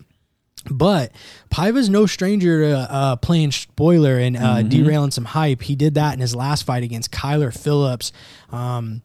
But 0.69 1.11
Paiva's 1.49 1.89
no 1.89 2.05
stranger 2.05 2.61
to 2.61 2.77
uh, 2.77 3.15
playing 3.17 3.51
spoiler 3.51 4.17
and 4.17 4.37
uh, 4.37 4.61
derailing 4.63 5.11
some 5.11 5.25
hype. 5.25 5.61
He 5.61 5.75
did 5.75 5.95
that 5.95 6.13
in 6.13 6.19
his 6.19 6.35
last 6.35 6.63
fight 6.63 6.83
against 6.83 7.11
Kyler 7.11 7.55
Phillips. 7.55 8.11
Um, 8.49 9.01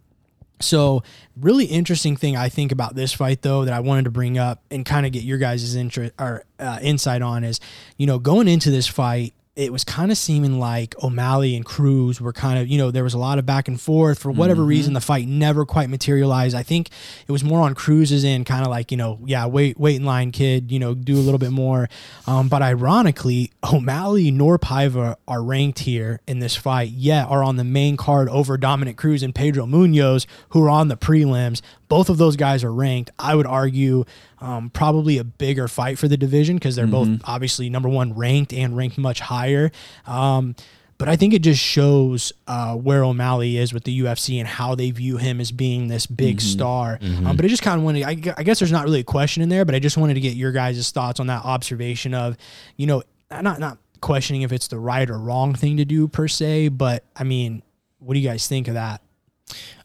so, 0.61 1.03
really 1.37 1.67
interesting 1.67 2.17
thing 2.17 2.37
I 2.37 2.49
think 2.49 2.73
about 2.73 2.95
this 2.95 3.13
fight, 3.13 3.43
though, 3.43 3.65
that 3.65 3.75
I 3.75 3.81
wanted 3.81 4.05
to 4.05 4.11
bring 4.11 4.39
up 4.39 4.63
and 4.71 4.85
kind 4.85 5.07
of 5.07 5.13
get 5.13 5.23
your 5.23 5.39
guys' 5.39 5.75
interest 5.75 6.15
or 6.19 6.45
uh, 6.59 6.79
insight 6.83 7.23
on 7.23 7.45
is, 7.45 7.61
you 7.97 8.07
know, 8.07 8.19
going 8.19 8.49
into 8.49 8.71
this 8.71 8.87
fight, 8.87 9.35
it 9.59 9.73
was 9.73 9.83
kind 9.83 10.13
of 10.13 10.17
seeming 10.17 10.61
like 10.61 10.95
O'Malley 11.03 11.57
and 11.57 11.65
Cruz 11.65 12.21
were 12.21 12.33
kind 12.33 12.61
of, 12.61 12.69
you 12.69 12.79
know, 12.79 12.93
there 12.93 13.03
was 13.03 13.15
a 13.15 13.19
lot 13.19 13.41
of 13.41 13.45
back 13.45 13.67
and 13.67 13.79
forth. 13.81 14.21
For 14.21 14.31
whatever 14.31 14.63
reason, 14.63 14.93
the 14.95 15.01
fight 15.01 15.27
never 15.27 15.67
quite 15.67 15.91
materialized. 15.91 16.55
I 16.55 16.63
think 16.63 16.91
it 17.27 17.33
was 17.33 17.43
more 17.43 17.63
on 17.63 17.75
Cruz's 17.75 18.25
end, 18.25 18.47
kind 18.47 18.65
of 18.65 18.71
like, 18.71 18.93
you 18.93 18.97
know, 18.97 19.19
yeah, 19.27 19.47
wait, 19.47 19.77
wait 19.77 19.97
in 19.97 20.05
line, 20.05 20.31
kid, 20.31 20.71
you 20.71 20.79
know, 20.79 20.95
do 20.95 21.17
a 21.17 21.19
little 21.19 21.41
bit 21.41 21.51
more. 21.51 21.89
Um, 22.29 22.49
but 22.49 22.63
ironically, 22.63 23.51
O'Malley 23.73 24.31
nor 24.31 24.61
Paiva 24.61 25.17
are 25.27 25.43
ranked 25.43 25.81
here 25.81 26.21
in 26.29 26.39
this 26.39 26.55
fight, 26.55 26.91
yet 26.91 27.27
are 27.27 27.43
on 27.43 27.57
the 27.57 27.65
main 27.65 27.97
card 27.97 28.29
over 28.29 28.57
Dominick 28.59 28.97
Cruz 28.97 29.25
and 29.25 29.35
Pedro 29.35 29.67
Munhoz, 29.67 30.25
who 30.51 30.63
are 30.63 30.71
on 30.71 30.87
the 30.87 30.97
prelims. 30.97 31.63
Both 31.89 32.09
of 32.09 32.19
those 32.19 32.37
guys 32.37 32.63
are 32.63 32.73
ranked. 32.73 33.11
I 33.19 33.35
would 33.35 33.47
argue 33.47 34.05
um, 34.41 34.70
probably 34.70 35.18
a 35.18 35.24
bigger 35.24 35.68
fight 35.68 35.99
for 35.99 36.09
the 36.09 36.16
division 36.16 36.57
because 36.57 36.76
they're 36.76 36.86
both 36.86 37.09
obviously 37.24 37.68
number 37.68 37.89
one 37.89 38.14
ranked 38.14 38.53
and 38.53 38.76
ranked 38.76 38.99
much 38.99 39.20
higher. 39.20 39.70
Um, 40.07 40.55
but 40.99 41.09
I 41.09 41.14
think 41.14 41.32
it 41.32 41.43
just 41.43 41.61
shows 41.61 42.32
uh, 42.49 42.74
where 42.74 43.05
O'Malley 43.05 43.57
is 43.57 43.72
with 43.72 43.84
the 43.84 44.01
UFC 44.01 44.39
and 44.41 44.49
how 44.49 44.74
they 44.74 44.91
view 44.91 45.16
him 45.16 45.41
as 45.41 45.53
being 45.53 45.86
this 45.86 46.07
big 46.07 46.41
star. 46.41 46.99
Um, 47.24 47.36
but 47.36 47.45
I 47.45 47.49
just 47.49 47.62
kind 47.62 47.78
of 47.78 47.84
wanted, 47.84 48.03
I, 48.03 48.34
I, 48.36 48.43
guess 48.43 48.59
there's 48.59 48.72
not 48.72 48.84
really 48.84 49.01
a 49.01 49.05
question 49.05 49.41
in 49.41 49.49
there, 49.49 49.64
but 49.64 49.76
I 49.76 49.78
just 49.78 49.97
wanted 49.97 50.14
to 50.14 50.20
get 50.20 50.34
your 50.34 50.51
guys' 50.51 50.91
thoughts 50.91 51.20
on 51.20 51.28
that 51.28 51.45
observation 51.45 52.14
of, 52.14 52.36
you 52.76 52.89
know, 52.89 53.05
not 53.30 53.61
not 53.61 53.78
questioning 54.01 54.43
if 54.43 54.53
it's 54.53 54.68
the 54.68 54.78
right 54.78 55.09
or 55.09 55.18
wrong 55.18 55.55
thing 55.55 55.76
to 55.76 55.84
do 55.84 56.09
per 56.09 56.26
se, 56.26 56.68
but 56.68 57.05
I 57.14 57.24
mean, 57.24 57.62
what 58.01 58.14
do 58.14 58.20
you 58.20 58.28
guys 58.28 58.49
think 58.49 58.66
of 58.66 58.74
that? 58.74 59.01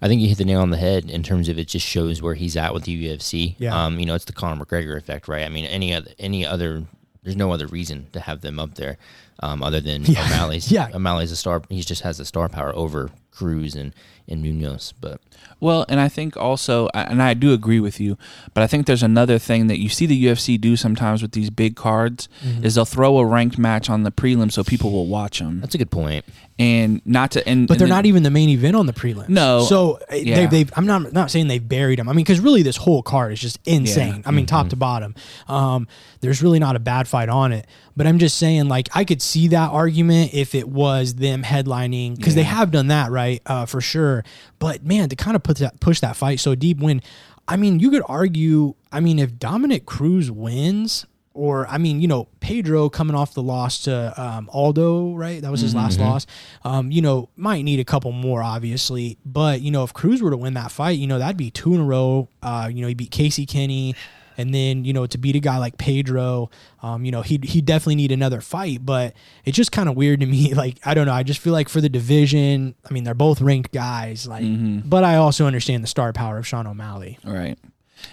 I 0.02 0.08
think 0.08 0.22
you 0.22 0.28
hit 0.28 0.38
the 0.38 0.46
nail 0.46 0.62
on 0.62 0.70
the 0.70 0.78
head 0.78 1.10
in 1.10 1.24
terms 1.24 1.50
of 1.50 1.58
it 1.58 1.68
just 1.68 1.86
shows 1.86 2.22
where 2.22 2.34
he's 2.36 2.58
at 2.58 2.74
with 2.74 2.84
the 2.84 3.08
UFC. 3.10 3.56
Yeah. 3.58 3.86
Um, 3.86 4.00
you 4.00 4.06
know, 4.06 4.16
it's 4.16 4.26
the 4.26 4.34
Conor 4.34 4.64
McGregor 4.66 4.98
effect, 4.98 5.28
right? 5.28 5.44
I 5.44 5.50
mean, 5.50 5.66
any 5.66 5.94
other 5.94 6.12
any 6.20 6.46
other 6.46 6.84
there's 7.24 7.38
no 7.38 7.52
other 7.54 7.68
reason 7.68 8.08
to 8.12 8.20
have 8.20 8.42
them 8.42 8.60
up 8.60 8.76
there 8.76 8.98
um, 9.40 9.64
other 9.64 9.80
than 9.80 10.04
Yeah. 10.06 10.26
O'Malley's. 10.26 10.72
Yeah. 10.72 10.90
O'Malley's 10.94 11.32
a 11.32 11.38
star. 11.38 11.62
He 11.70 11.82
just 11.82 12.02
has 12.02 12.18
the 12.18 12.26
star 12.26 12.50
power 12.50 12.76
over 12.76 13.10
Cruz 13.32 13.76
and 13.76 13.94
and 14.28 14.44
Munhoz. 14.44 14.94
But 15.00 15.22
Well, 15.64 15.86
and 15.90 16.00
I 16.00 16.10
think 16.10 16.36
also, 16.38 16.90
and 16.94 17.24
I 17.24 17.34
do 17.34 17.54
agree 17.54 17.80
with 17.80 18.00
you, 18.00 18.18
but 18.54 18.64
I 18.64 18.68
think 18.68 18.86
there's 18.86 19.02
another 19.04 19.40
thing 19.40 19.68
that 19.68 19.80
you 19.80 19.90
see 19.90 20.06
the 20.06 20.26
UFC 20.26 20.60
do 20.60 20.76
sometimes 20.76 21.22
with 21.22 21.32
these 21.32 21.50
big 21.50 21.76
cards 21.76 22.28
Mm-hmm. 22.46 22.66
is 22.66 22.76
they'll 22.76 22.86
throw 22.86 23.18
a 23.18 23.26
ranked 23.26 23.58
match 23.58 23.90
on 23.90 24.04
the 24.04 24.12
prelim 24.12 24.52
so 24.52 24.64
people 24.64 24.92
will 24.92 25.08
watch 25.08 25.40
them, 25.40 25.62
that's 25.62 25.74
a 25.74 25.78
good 25.78 25.90
point. 25.92 26.26
and 26.60 27.02
not 27.06 27.32
to 27.32 27.48
and 27.48 27.68
But 27.68 27.74
and 27.76 27.80
they're 27.82 27.88
then- 27.88 27.96
not 27.98 28.06
even 28.06 28.24
the 28.24 28.30
main 28.30 28.50
event 28.50 28.76
on 28.76 28.86
the 28.86 28.94
prelim. 28.94 29.30
No. 29.30 29.64
So 29.64 30.00
uh, 30.12 30.16
Yeah. 30.16 30.36
they, 30.36 30.46
they've. 30.48 30.72
I'm 30.76 30.86
not 30.86 31.14
not 31.14 31.32
saying 31.32 31.48
they've 31.48 31.68
buried 31.68 31.98
them. 32.00 32.08
I 32.10 32.14
mean, 32.14 32.24
because 32.26 32.40
really, 32.42 32.62
this 32.62 32.78
whole 32.78 33.02
card 33.02 33.32
is 33.34 33.40
just 33.40 33.58
insane. 33.66 34.22
I 34.26 34.32
mean, 34.32 34.46
top 34.46 34.70
to 34.70 34.76
bottom. 34.76 35.16
Um, 35.48 35.88
there's 36.22 36.44
really 36.44 36.60
not 36.60 36.76
a 36.76 36.80
bad 36.80 37.08
fight 37.08 37.30
on 37.30 37.52
it. 37.54 37.66
But 37.96 38.08
I'm 38.08 38.18
just 38.18 38.38
saying, 38.38 38.70
like, 38.70 38.90
I 38.96 39.04
could 39.04 39.22
see 39.22 39.50
that 39.50 39.70
argument 39.72 40.34
if 40.34 40.56
it 40.56 40.68
was 40.68 41.14
them 41.16 41.44
headlining 41.44 42.18
because 42.18 42.34
they 42.34 42.42
have 42.44 42.72
done 42.72 42.88
that, 42.88 43.12
right? 43.12 43.40
Uh, 43.46 43.66
for 43.68 43.82
sure. 43.82 44.24
But 44.64 44.86
man, 44.86 45.10
to 45.10 45.18
kind 45.18 45.36
of 45.36 45.44
put 45.44 45.58
that 45.58 45.82
push 45.82 46.00
that 46.00 46.16
fight 46.16 46.40
so 46.40 46.56
deep 46.56 46.80
when, 46.80 47.02
I 47.50 47.58
mean, 47.58 47.82
you 47.82 47.92
could 47.92 48.04
argue. 48.08 48.76
I 48.94 49.02
mean, 49.02 49.20
if 49.20 49.38
Dominick 49.38 49.86
Cruz 49.86 50.32
wins. 50.32 51.06
Or 51.36 51.66
I 51.68 51.80
mean, 51.80 52.00
you 52.00 52.08
know, 52.08 52.28
Pedro 52.42 52.90
coming 52.90 53.16
off 53.16 53.34
the 53.34 53.42
loss 53.42 53.86
to 53.86 54.14
um, 54.22 54.48
Aldo, 54.54 55.16
right? 55.16 55.42
That 55.42 55.50
was 55.50 55.62
his 55.62 55.74
last 55.74 56.00
loss. 56.00 56.28
Um, 56.64 56.92
you 56.92 57.02
know, 57.02 57.30
might 57.36 57.64
need 57.64 57.80
a 57.80 57.84
couple 57.84 58.12
more, 58.12 58.44
obviously. 58.44 59.18
But 59.26 59.62
you 59.62 59.72
know, 59.72 59.84
if 59.84 59.96
Cruz 59.96 60.22
were 60.22 60.30
to 60.30 60.38
win 60.38 60.54
that 60.54 60.72
fight, 60.72 61.00
you 61.00 61.08
know, 61.08 61.18
that'd 61.18 61.36
be 61.36 61.50
two 61.50 61.74
in 61.74 61.82
a 61.82 61.84
row. 61.84 62.30
Uh, 62.44 62.70
you 62.72 62.84
know, 62.84 62.88
he 62.88 62.94
beat 62.94 63.10
Casey 63.10 63.48
Kenny, 63.48 63.96
and 64.38 64.54
then 64.54 64.86
you 64.86 64.94
know, 64.94 65.06
to 65.06 65.18
beat 65.18 65.36
a 65.36 65.40
guy 65.40 65.58
like 65.58 65.78
Pedro, 65.78 66.50
um, 66.82 67.06
you 67.06 67.12
know, 67.12 67.22
he 67.22 67.40
he 67.44 67.62
definitely 67.62 67.96
need 67.96 68.12
another 68.12 68.42
fight. 68.42 68.86
But 68.86 69.14
it's 69.46 69.56
just 69.58 69.72
kind 69.72 69.88
of 69.90 69.96
weird 69.96 70.20
to 70.22 70.26
me. 70.26 70.54
Like 70.64 70.78
I 70.86 70.94
don't 70.94 71.06
know. 71.08 71.14
I 71.14 71.24
just 71.24 71.40
feel 71.40 71.54
like 71.54 71.70
for 71.70 71.82
the 71.82 71.90
division, 71.90 72.76
I 72.90 72.94
mean, 72.94 73.04
they're 73.04 73.14
both 73.14 73.42
ranked 73.42 73.72
guys. 73.74 74.28
Like, 74.28 74.44
but 74.90 75.04
I 75.04 75.16
also 75.16 75.46
understand 75.48 75.84
the 75.84 75.88
star 75.88 76.14
power 76.14 76.38
of 76.38 76.48
Sean 76.48 76.68
O'Malley. 76.68 77.18
Right. 77.26 77.58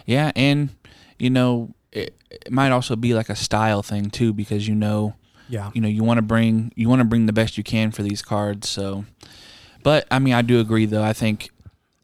Yeah, 0.06 0.32
and 0.36 0.70
you 1.18 1.30
know, 1.30 1.74
it, 1.92 2.14
it 2.30 2.50
might 2.50 2.70
also 2.70 2.96
be 2.96 3.14
like 3.14 3.28
a 3.28 3.36
style 3.36 3.82
thing 3.82 4.10
too, 4.10 4.32
because 4.32 4.66
you 4.68 4.74
know, 4.74 5.14
Yeah. 5.48 5.70
you 5.74 5.80
know, 5.80 5.88
you 5.88 6.02
want 6.04 6.18
to 6.18 6.22
bring 6.22 6.72
you 6.76 6.88
want 6.88 7.00
to 7.00 7.04
bring 7.04 7.26
the 7.26 7.32
best 7.32 7.58
you 7.58 7.64
can 7.64 7.90
for 7.90 8.02
these 8.02 8.22
cards. 8.22 8.68
So, 8.68 9.04
but 9.82 10.06
I 10.10 10.18
mean, 10.18 10.34
I 10.34 10.42
do 10.42 10.60
agree 10.60 10.86
though. 10.86 11.02
I 11.02 11.12
think 11.12 11.50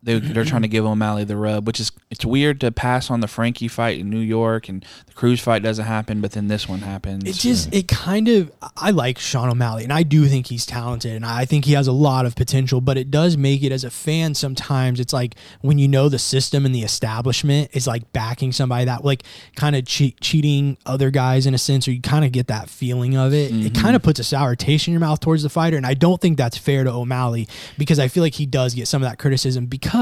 they 0.06 0.20
they're 0.20 0.44
trying 0.44 0.62
to 0.62 0.68
give 0.68 0.86
O'Malley 0.86 1.24
the 1.24 1.36
rub, 1.36 1.66
which 1.66 1.80
is 1.80 1.90
it's 2.10 2.24
weird 2.24 2.60
to 2.60 2.70
pass 2.70 3.10
on 3.10 3.20
the 3.20 3.26
Frankie 3.26 3.66
fight 3.66 3.98
in 3.98 4.08
New 4.08 4.20
York 4.20 4.68
and 4.68 4.86
the 5.06 5.12
Cruz 5.12 5.40
fight 5.40 5.64
doesn't 5.64 5.84
happen, 5.84 6.20
but 6.20 6.30
then 6.30 6.46
this 6.46 6.68
one 6.68 6.78
happens. 6.78 7.24
It 7.24 7.34
just 7.34 7.74
it 7.74 7.88
kind 7.88 8.28
of 8.28 8.52
I 8.76 8.92
like 8.92 9.18
Sean 9.18 9.50
O'Malley 9.50 9.82
and 9.82 9.92
I 9.92 10.04
do 10.04 10.26
think 10.26 10.46
he's 10.46 10.64
talented 10.64 11.12
and 11.12 11.26
I 11.26 11.44
think 11.44 11.64
he 11.64 11.72
has 11.72 11.88
a 11.88 11.92
lot 11.92 12.24
of 12.24 12.36
potential, 12.36 12.80
but 12.80 12.96
it 12.96 13.10
does 13.10 13.36
make 13.36 13.64
it 13.64 13.72
as 13.72 13.82
a 13.82 13.90
fan 13.90 14.34
sometimes 14.36 15.00
it's 15.00 15.12
like 15.12 15.34
when 15.60 15.76
you 15.76 15.88
know 15.88 16.08
the 16.08 16.20
system 16.20 16.64
and 16.64 16.72
the 16.72 16.82
establishment 16.82 17.70
is 17.72 17.88
like 17.88 18.12
backing 18.12 18.52
somebody 18.52 18.84
that 18.84 19.04
like 19.04 19.24
kind 19.56 19.74
of 19.74 19.86
cheat, 19.86 20.20
cheating 20.20 20.78
other 20.86 21.10
guys 21.10 21.46
in 21.46 21.54
a 21.54 21.58
sense 21.58 21.88
or 21.88 21.90
you 21.90 22.00
kind 22.00 22.24
of 22.24 22.30
get 22.30 22.46
that 22.46 22.70
feeling 22.70 23.16
of 23.16 23.34
it. 23.34 23.50
It 23.50 23.54
mm-hmm. 23.54 23.82
kind 23.82 23.96
of 23.96 24.04
puts 24.04 24.20
a 24.20 24.24
sour 24.24 24.54
taste 24.54 24.86
in 24.86 24.92
your 24.92 25.00
mouth 25.00 25.18
towards 25.18 25.42
the 25.42 25.48
fighter 25.48 25.76
and 25.76 25.84
I 25.84 25.94
don't 25.94 26.20
think 26.20 26.38
that's 26.38 26.56
fair 26.56 26.84
to 26.84 26.92
O'Malley 26.92 27.48
because 27.76 27.98
I 27.98 28.06
feel 28.06 28.22
like 28.22 28.34
he 28.34 28.46
does 28.46 28.72
get 28.72 28.86
some 28.86 29.02
of 29.02 29.08
that 29.08 29.18
criticism 29.18 29.66
because 29.66 29.95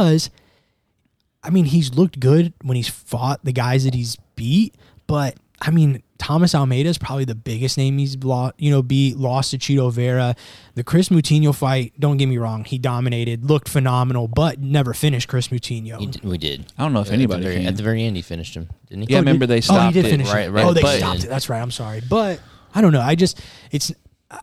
I 1.42 1.50
mean, 1.50 1.66
he's 1.66 1.94
looked 1.94 2.18
good 2.20 2.52
when 2.62 2.76
he's 2.76 2.88
fought 2.88 3.44
the 3.44 3.52
guys 3.52 3.84
that 3.84 3.94
he's 3.94 4.16
beat, 4.36 4.74
but 5.06 5.36
I 5.60 5.70
mean, 5.70 6.02
Thomas 6.18 6.54
Almeida 6.54 6.88
is 6.88 6.96
probably 6.98 7.24
the 7.26 7.34
biggest 7.34 7.76
name 7.76 7.98
he's 7.98 8.16
lost, 8.16 8.54
you 8.58 8.70
know, 8.70 8.82
beat, 8.82 9.16
lost 9.18 9.50
to 9.50 9.58
Chito 9.58 9.92
Vera. 9.92 10.34
The 10.74 10.82
Chris 10.84 11.10
Moutinho 11.10 11.54
fight, 11.54 11.92
don't 11.98 12.16
get 12.16 12.26
me 12.26 12.38
wrong, 12.38 12.64
he 12.64 12.78
dominated, 12.78 13.44
looked 13.44 13.68
phenomenal, 13.68 14.26
but 14.26 14.58
never 14.58 14.94
finished 14.94 15.28
Chris 15.28 15.48
Moutinho. 15.48 15.98
He, 15.98 16.06
d- 16.06 16.20
we 16.22 16.38
did. 16.38 16.72
I 16.78 16.82
don't 16.82 16.92
know 16.94 17.00
if 17.00 17.06
At 17.06 17.10
the 17.10 17.14
anybody 17.14 17.42
very- 17.44 17.66
at 17.66 17.76
the 17.76 17.82
very 17.82 18.02
end, 18.04 18.16
he 18.16 18.22
finished 18.22 18.54
him, 18.56 18.68
didn't 18.88 19.02
he? 19.08 19.12
Yeah, 19.12 19.16
oh, 19.16 19.18
I 19.18 19.20
remember 19.20 19.46
they 19.46 19.60
stopped 19.60 19.76
oh, 19.78 19.86
he 19.86 19.92
stopped 19.92 19.94
did 19.94 20.04
it. 20.06 20.10
finish 20.10 20.28
right- 20.32 20.46
it. 20.46 20.50
right 20.50 20.64
oh, 20.64 20.72
they 20.72 20.80
at 20.80 20.84
the 20.92 20.98
stopped 20.98 21.24
it. 21.24 21.28
That's 21.28 21.48
right. 21.50 21.60
I'm 21.60 21.70
sorry. 21.70 22.00
But 22.08 22.40
I 22.74 22.80
don't 22.80 22.92
know. 22.92 23.02
I 23.02 23.14
just, 23.14 23.40
it's, 23.70 23.92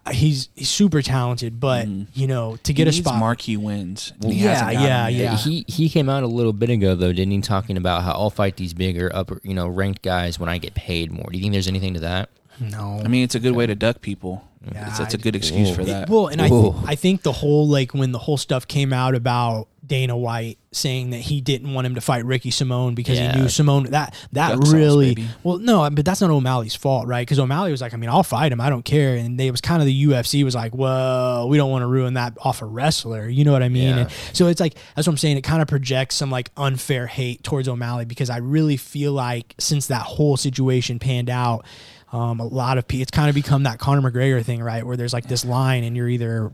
Uh, 0.06 0.12
he's 0.12 0.50
he's 0.56 0.70
super 0.70 1.02
talented, 1.02 1.60
but, 1.60 1.86
mm-hmm. 1.86 2.04
you 2.14 2.28
know, 2.28 2.56
to 2.64 2.74
get 2.74 2.88
he 2.88 2.90
a 2.90 2.92
needs 2.94 3.06
spot. 3.06 3.20
marquee 3.20 3.58
wins. 3.58 4.14
Well, 4.20 4.32
he 4.32 4.40
hasn't 4.40 4.74
yeah, 4.74 5.08
yeah, 5.08 5.08
yeah. 5.08 5.38
He 5.38 5.66
he 5.68 5.90
came 5.90 6.08
out 6.08 6.24
a 6.24 6.28
little 6.28 6.54
bit 6.54 6.70
ago 6.70 6.96
though, 6.96 7.12
didn't 7.12 7.32
he? 7.32 7.42
Talking 7.42 7.78
about 7.78 8.04
how 8.04 8.12
I'll 8.12 8.30
fight 8.30 8.58
these 8.58 8.74
bigger, 8.74 9.12
upper, 9.14 9.42
you 9.44 9.54
know, 9.54 9.68
ranked 9.68 10.02
guys 10.02 10.40
when 10.40 10.50
I 10.50 10.58
get 10.60 10.76
paid 10.76 11.12
more. 11.12 11.28
Do 11.32 11.38
you 11.38 11.42
think 11.42 11.54
there's 11.54 11.68
anything 11.68 11.94
to 11.96 12.00
that? 12.02 12.30
No. 12.60 13.02
I 13.04 13.08
mean, 13.08 13.24
it's 13.24 13.36
a 13.36 13.40
good 13.40 13.54
way 13.56 13.66
to 13.68 13.76
duck 13.76 14.02
people. 14.02 14.48
Yeah, 14.74 14.90
it's, 14.90 15.00
it's 15.00 15.14
a 15.16 15.18
I- 15.18 15.22
good 15.22 15.36
excuse 15.36 15.70
Whoa. 15.70 15.76
for 15.76 15.84
that. 15.86 16.10
Well, 16.10 16.28
and 16.28 16.40
I, 16.42 16.48
th- 16.48 16.74
I 16.86 16.94
think 16.96 17.24
the 17.24 17.32
whole 17.32 17.68
like 17.68 17.94
when 17.96 18.12
the 18.12 18.20
whole 18.20 18.38
stuff 18.38 18.68
came 18.68 18.94
out 18.94 19.16
about 19.16 19.68
Dana 19.84 20.16
White 20.16 20.60
saying 20.72 21.10
that 21.10 21.18
he 21.18 21.42
didn't 21.42 21.74
want 21.74 21.88
him 21.88 21.96
to 21.96 22.02
fight 22.02 22.24
Ricky 22.26 22.52
Simón 22.52 22.94
because 22.94 23.18
Yeah. 23.18 23.34
he 23.34 23.40
knew 23.40 23.46
Simón 23.48 23.90
that 23.90 24.14
that 24.34 24.50
Duck 24.54 24.66
sauce, 24.66 24.74
really 24.74 25.16
baby. 25.16 25.28
well 25.42 25.58
no, 25.58 25.90
but 25.90 26.06
that's 26.06 26.22
not 26.22 26.30
O'Malley's 26.30 26.76
fault, 26.76 27.08
right? 27.08 27.24
Because 27.24 27.40
O'Malley 27.40 27.72
was 27.72 27.82
like, 27.82 27.96
I 27.96 27.98
mean, 27.98 28.12
I'll 28.12 28.22
fight 28.22 28.52
him, 28.52 28.62
I 28.62 28.70
don't 28.70 28.86
care, 28.86 29.16
and 29.16 29.40
they 29.40 29.48
it 29.48 29.52
was 29.52 29.62
kind 29.62 29.82
of 29.82 29.88
the 29.88 30.06
UFC 30.06 30.44
was 30.44 30.54
like, 30.54 30.76
well, 30.76 31.50
we 31.50 31.58
don't 31.58 31.72
want 31.72 31.82
to 31.82 31.88
ruin 31.88 32.14
that 32.14 32.38
off 32.40 32.62
a 32.62 32.66
wrestler, 32.66 33.28
you 33.28 33.44
know 33.44 33.52
what 33.52 33.64
I 33.64 33.70
mean? 33.70 33.96
Yeah. 33.96 33.98
And 34.02 34.12
so 34.34 34.46
it's 34.46 34.62
like 34.62 34.76
that's 34.96 35.08
what 35.08 35.14
I'm 35.14 35.18
saying. 35.18 35.38
It 35.38 35.42
kind 35.42 35.64
of 35.64 35.68
projects 35.68 36.16
some 36.16 36.30
like 36.30 36.52
unfair 36.56 37.08
hate 37.08 37.44
towards 37.44 37.68
O'Malley 37.68 38.06
because 38.06 38.30
I 38.30 38.38
really 38.38 38.78
feel 38.78 39.12
like 39.14 39.56
since 39.58 39.88
that 39.88 40.04
whole 40.04 40.38
situation 40.38 41.00
panned 41.00 41.32
out. 41.32 41.66
Um, 42.12 42.40
a 42.40 42.46
lot 42.46 42.78
of 42.78 42.88
people, 42.88 43.04
it's 43.04 43.12
kind 43.12 43.30
of 43.30 43.36
become 43.36 43.64
that 43.64 43.80
Conor 43.80 44.12
McGregor 44.12 44.44
thing, 44.44 44.62
right? 44.62 44.86
Where 44.86 44.98
there's 44.98 45.14
like 45.14 45.28
this 45.28 45.46
line, 45.46 45.84
and 45.84 45.96
you're 45.96 46.10
either 46.10 46.54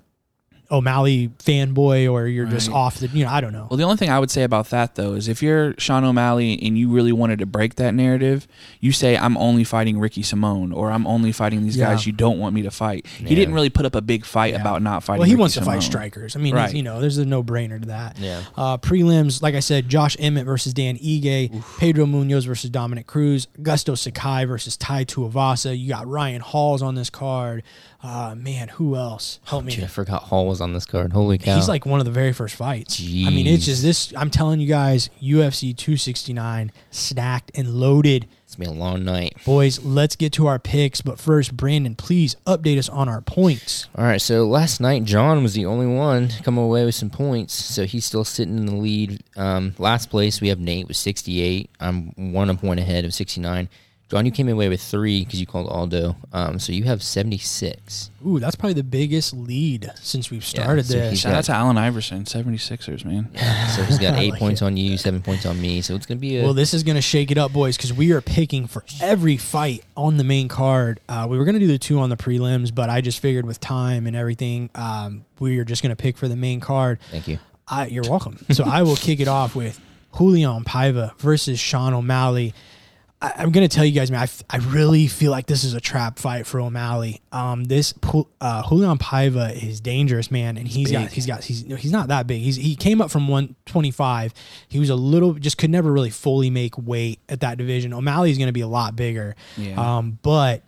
O'Malley 0.70 1.30
fanboy 1.40 2.12
or 2.12 2.28
you're 2.28 2.46
just 2.46 2.70
off 2.70 2.98
the, 3.00 3.08
you 3.08 3.24
know, 3.24 3.32
I 3.32 3.40
don't 3.40 3.54
know. 3.54 3.68
Well, 3.70 3.78
the 3.78 3.84
only 3.84 3.96
thing 3.98 4.10
I 4.10 4.20
would 4.20 4.30
say 4.30 4.44
about 4.44 4.70
that 4.72 4.96
though 4.96 5.14
is 5.14 5.28
if 5.28 5.42
you're 5.42 5.74
Sean 5.78 6.04
O'Malley 6.04 6.60
and 6.62 6.78
you 6.78 6.90
really 6.90 7.14
wanted 7.14 7.40
to 7.40 7.46
break 7.46 7.76
that 7.76 7.94
narrative, 7.94 8.48
you 8.82 8.92
say 8.92 9.18
I'm 9.18 9.38
only 9.38 9.64
fighting 9.64 9.98
Ricky 10.00 10.24
Simón 10.24 10.76
or 10.76 10.92
I'm 10.92 11.08
only 11.08 11.32
fighting 11.32 11.64
these 11.64 11.78
Yeah. 11.78 11.92
guys 11.94 12.06
you 12.06 12.12
don't 12.12 12.38
want 12.40 12.54
me 12.54 12.64
to 12.64 12.72
fight. 12.72 13.06
Yeah. 13.22 13.30
He 13.30 13.36
didn't 13.36 13.54
really 13.54 13.70
put 13.70 13.86
up 13.86 13.96
a 13.96 14.02
big 14.02 14.26
fight 14.26 14.54
Yeah. 14.54 14.62
about 14.62 14.82
not 14.82 15.04
fighting. 15.04 15.20
Well, 15.20 15.28
he 15.28 15.34
Ricky 15.36 15.40
wants 15.40 15.56
to 15.56 15.62
fight 15.62 15.84
strikers. 15.84 16.36
I 16.36 16.40
mean, 16.40 16.54
Right. 16.54 16.74
you 16.74 16.84
know, 16.84 17.00
there's 17.00 17.18
a 17.18 17.26
no 17.26 17.44
brainer 17.44 17.80
to 17.80 17.88
that. 17.88 18.18
Yeah. 18.20 18.42
Uh, 18.58 18.78
prelims, 18.78 19.42
like 19.42 19.56
I 19.56 19.62
said, 19.62 19.88
Josh 19.88 20.18
Emmett 20.20 20.46
versus 20.46 20.74
Dan 20.74 20.98
Ige, 20.98 21.64
Pedro 21.80 22.06
Munhoz 22.06 22.46
versus 22.46 22.70
Dominic 22.70 23.08
Cruz, 23.08 23.48
Gusto 23.62 23.96
Sakai 23.96 24.44
versus 24.46 24.76
Tai 24.76 25.06
Tuivasa. 25.06 25.78
You 25.80 25.88
got 25.90 26.08
Ryan 26.08 26.42
Halls 26.42 26.82
on 26.82 26.96
this 26.96 27.10
card. 27.10 27.64
Uh, 28.04 28.36
man, 28.38 28.68
who 28.68 28.96
else? 28.96 29.40
Help 29.46 29.66
me. 29.66 29.74
Dude, 29.74 29.84
I 29.84 29.88
forgot 29.88 30.24
Hall 30.24 30.48
was 30.48 30.62
on 30.62 30.74
this 30.74 30.86
card. 30.86 31.14
Holy 31.14 31.38
cow! 31.40 31.56
He's 31.56 31.68
like 31.68 31.86
one 31.86 32.00
of 32.00 32.06
the 32.06 32.12
very 32.12 32.32
first 32.32 32.56
fights. 32.56 33.00
I 33.02 33.30
mean, 33.32 33.48
it's 33.48 33.66
just 33.66 33.82
this. 33.82 34.14
I'm 34.16 34.30
telling 34.30 34.60
you 34.60 34.68
guys, 34.68 35.10
UFC 35.22 35.76
269 35.76 36.72
stacked 36.92 37.52
and 37.56 37.74
loaded. 37.74 38.28
it's 38.46 38.56
been 38.56 38.68
a 38.70 38.72
long 38.72 39.04
night. 39.04 39.36
Boys, 39.46 39.84
let's 39.84 40.16
get 40.16 40.32
to 40.34 40.46
our 40.46 40.60
picks. 40.60 41.02
But 41.02 41.20
first, 41.20 41.58
Brandon, 41.58 41.96
please 41.96 42.36
update 42.46 42.78
us 42.78 42.88
on 42.88 43.10
our 43.10 43.22
points. 43.22 43.88
All 43.96 44.04
right, 44.06 44.22
so 44.22 44.46
last 44.46 44.80
night 44.80 45.04
John 45.04 45.42
was 45.42 45.56
the 45.56 45.66
only 45.66 45.88
one 45.88 46.28
to 46.28 46.44
come 46.44 46.58
away 46.60 46.86
with 46.86 46.96
some 46.96 47.10
points, 47.10 47.54
so 47.56 47.86
he's 47.86 48.06
still 48.06 48.24
sitting 48.24 48.58
in 48.58 48.68
the 48.68 48.76
lead. 48.76 49.24
Um, 49.36 49.74
last 49.80 50.12
place 50.12 50.40
we 50.40 50.50
have 50.50 50.60
Nate 50.60 50.88
with 50.88 50.98
68. 50.98 51.72
I'm 51.80 52.12
one 52.34 52.56
point 52.58 52.80
ahead 52.80 53.06
of 53.06 53.14
69. 53.14 53.70
John, 54.10 54.26
you 54.26 54.32
came 54.32 54.48
away 54.48 54.70
with 54.70 54.82
three 54.82 55.26
because 55.26 55.42
you 55.42 55.46
called 55.46 55.68
Aldo, 55.68 56.16
um, 56.32 56.60
so 56.60 56.72
you 56.72 56.86
have 56.86 57.04
76. 57.04 58.10
Ooh, 58.26 58.40
that's 58.40 58.56
probably 58.56 58.74
the 58.74 58.84
biggest 58.84 59.34
lead 59.34 59.92
since 60.02 60.32
we've 60.32 60.46
started 60.46 60.86
so 60.86 60.94
this. 60.94 61.10
he's 61.12 61.20
Shout 61.20 61.34
out 61.34 61.44
to 61.46 61.52
Allen 61.52 61.78
Iverson, 61.78 62.24
76ers, 62.24 63.04
man. 63.04 63.30
So 63.76 63.84
he's 63.84 64.00
got 64.00 64.18
eight 64.18 64.32
like 64.32 64.40
points 64.40 64.62
it. 64.62 64.66
on 64.66 64.78
you, 64.78 64.98
seven 64.98 65.22
points 65.22 65.46
on 65.46 65.62
me. 65.62 65.82
So 65.82 65.94
it's 65.94 66.06
gonna 66.06 66.22
be 66.22 66.38
a 66.38 66.44
Well, 66.44 66.54
this 66.54 66.74
is 66.74 66.84
going 66.84 66.96
to 66.96 67.02
shake 67.02 67.32
it 67.32 67.38
up, 67.38 67.52
boys, 67.52 67.76
because 67.76 67.92
we 67.92 68.14
are 68.14 68.22
picking 68.22 68.66
for 68.66 68.84
every 69.02 69.36
fight 69.36 69.84
on 69.98 70.16
the 70.18 70.24
main 70.24 70.48
card. 70.48 71.02
Uh, 71.10 71.28
we 71.30 71.38
were 71.38 71.44
going 71.44 71.56
to 71.56 71.60
do 71.60 71.68
the 71.68 71.78
two 71.78 72.00
on 72.00 72.10
the 72.10 72.18
prelims, 72.18 72.74
but 72.74 72.90
I 72.90 73.02
just 73.02 73.20
figured 73.20 73.46
with 73.46 73.60
time 73.60 74.08
and 74.08 74.16
everything, 74.16 74.70
um, 74.74 75.26
we 75.40 75.60
are 75.60 75.66
just 75.66 75.84
going 75.84 75.90
to 75.90 76.02
pick 76.02 76.18
for 76.18 76.28
the 76.30 76.36
main 76.38 76.60
card. 76.62 77.00
thank 77.12 77.28
you. 77.28 77.40
I, 77.68 77.88
you're 77.88 78.10
welcome. 78.10 78.38
So 78.52 78.64
I 78.64 78.84
will 78.84 78.96
kick 78.96 79.20
it 79.20 79.28
off 79.28 79.54
with 79.54 79.80
Julian 80.18 80.64
Paiva 80.64 81.18
versus 81.20 81.60
Sean 81.60 81.94
O'Malley. 81.94 82.54
I, 83.22 83.34
I'm 83.38 83.52
going 83.52 83.68
to 83.68 83.74
tell 83.76 83.84
you 83.84 83.94
guys, 83.94 84.12
man, 84.12 84.20
I, 84.20 84.24
f- 84.24 84.44
I 84.50 84.58
really 84.58 85.08
feel 85.08 85.32
like 85.32 85.48
this 85.48 85.64
is 85.64 85.74
a 85.74 85.82
trap 85.82 86.20
fight 86.20 86.46
for 86.46 86.60
O'Malley. 86.62 87.22
Um, 87.32 87.64
this 87.64 87.94
uh, 88.42 88.68
Julian 88.70 88.98
Paiva 89.00 89.52
is 89.62 89.82
dangerous, 89.82 90.30
man, 90.30 90.58
and 90.58 90.68
he's 90.68 90.92
got 90.92 91.12
he's 91.12 91.26
got 91.26 91.44
he's 91.44 91.62
he's 91.64 91.92
not 91.92 92.10
that 92.10 92.28
big. 92.28 92.42
He's 92.42 92.58
he 92.58 92.76
came 92.76 93.02
up 93.02 93.10
from 93.10 93.28
125. 93.28 94.34
He 94.68 94.80
was 94.80 94.90
a 94.92 94.96
little 94.96 95.34
just 95.34 95.58
could 95.58 95.72
never 95.72 95.92
really 95.92 96.12
fully 96.12 96.50
make 96.52 96.78
weight 96.78 97.20
at 97.28 97.40
that 97.40 97.58
division. 97.58 97.92
O'Malley 97.94 98.30
is 98.30 98.38
going 98.38 98.48
to 98.48 98.54
be 98.54 98.62
a 98.62 98.68
lot 98.68 98.96
bigger. 98.96 99.36
Yeah. 99.58 99.98
Um, 99.98 100.20
but 100.22 100.62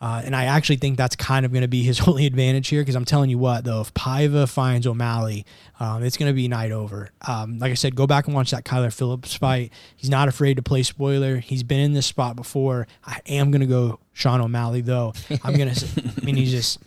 Uh, 0.00 0.20
and 0.24 0.36
I 0.36 0.44
actually 0.44 0.76
think 0.76 0.98
that's 0.98 1.16
kind 1.16 1.46
of 1.46 1.52
going 1.52 1.62
to 1.62 1.68
be 1.68 1.82
his 1.82 2.00
only 2.08 2.26
advantage 2.26 2.68
here 2.68 2.82
because 2.82 2.96
I'm 2.96 3.04
telling 3.04 3.30
you 3.30 3.38
what, 3.38 3.64
though, 3.64 3.80
if 3.80 3.94
Paiva 3.94 4.48
finds 4.48 4.86
O'Malley, 4.86 5.46
um, 5.80 6.02
it's 6.02 6.16
going 6.16 6.30
to 6.30 6.34
be 6.34 6.48
night 6.48 6.72
over. 6.72 7.10
Um, 7.26 7.58
like 7.58 7.70
I 7.70 7.74
said, 7.74 7.96
go 7.96 8.06
back 8.06 8.26
and 8.26 8.34
watch 8.34 8.50
that 8.50 8.64
Kyler 8.64 8.92
Phillips 8.92 9.34
fight. 9.34 9.72
He's 9.96 10.10
not 10.10 10.28
afraid 10.28 10.54
to 10.54 10.62
play 10.62 10.82
spoiler. 10.82 11.38
He's 11.38 11.62
been 11.62 11.80
in 11.80 11.92
this 11.92 12.06
spot 12.06 12.36
before. 12.36 12.86
I 13.04 13.20
am 13.26 13.50
going 13.50 13.60
to 13.60 13.66
go 13.66 14.00
Sean 14.12 14.40
O'Malley, 14.40 14.82
though. 14.82 15.14
I'm 15.42 15.56
going 15.56 15.72
to, 15.72 16.12
I 16.20 16.24
mean, 16.24 16.36
he's 16.36 16.50
just. 16.50 16.78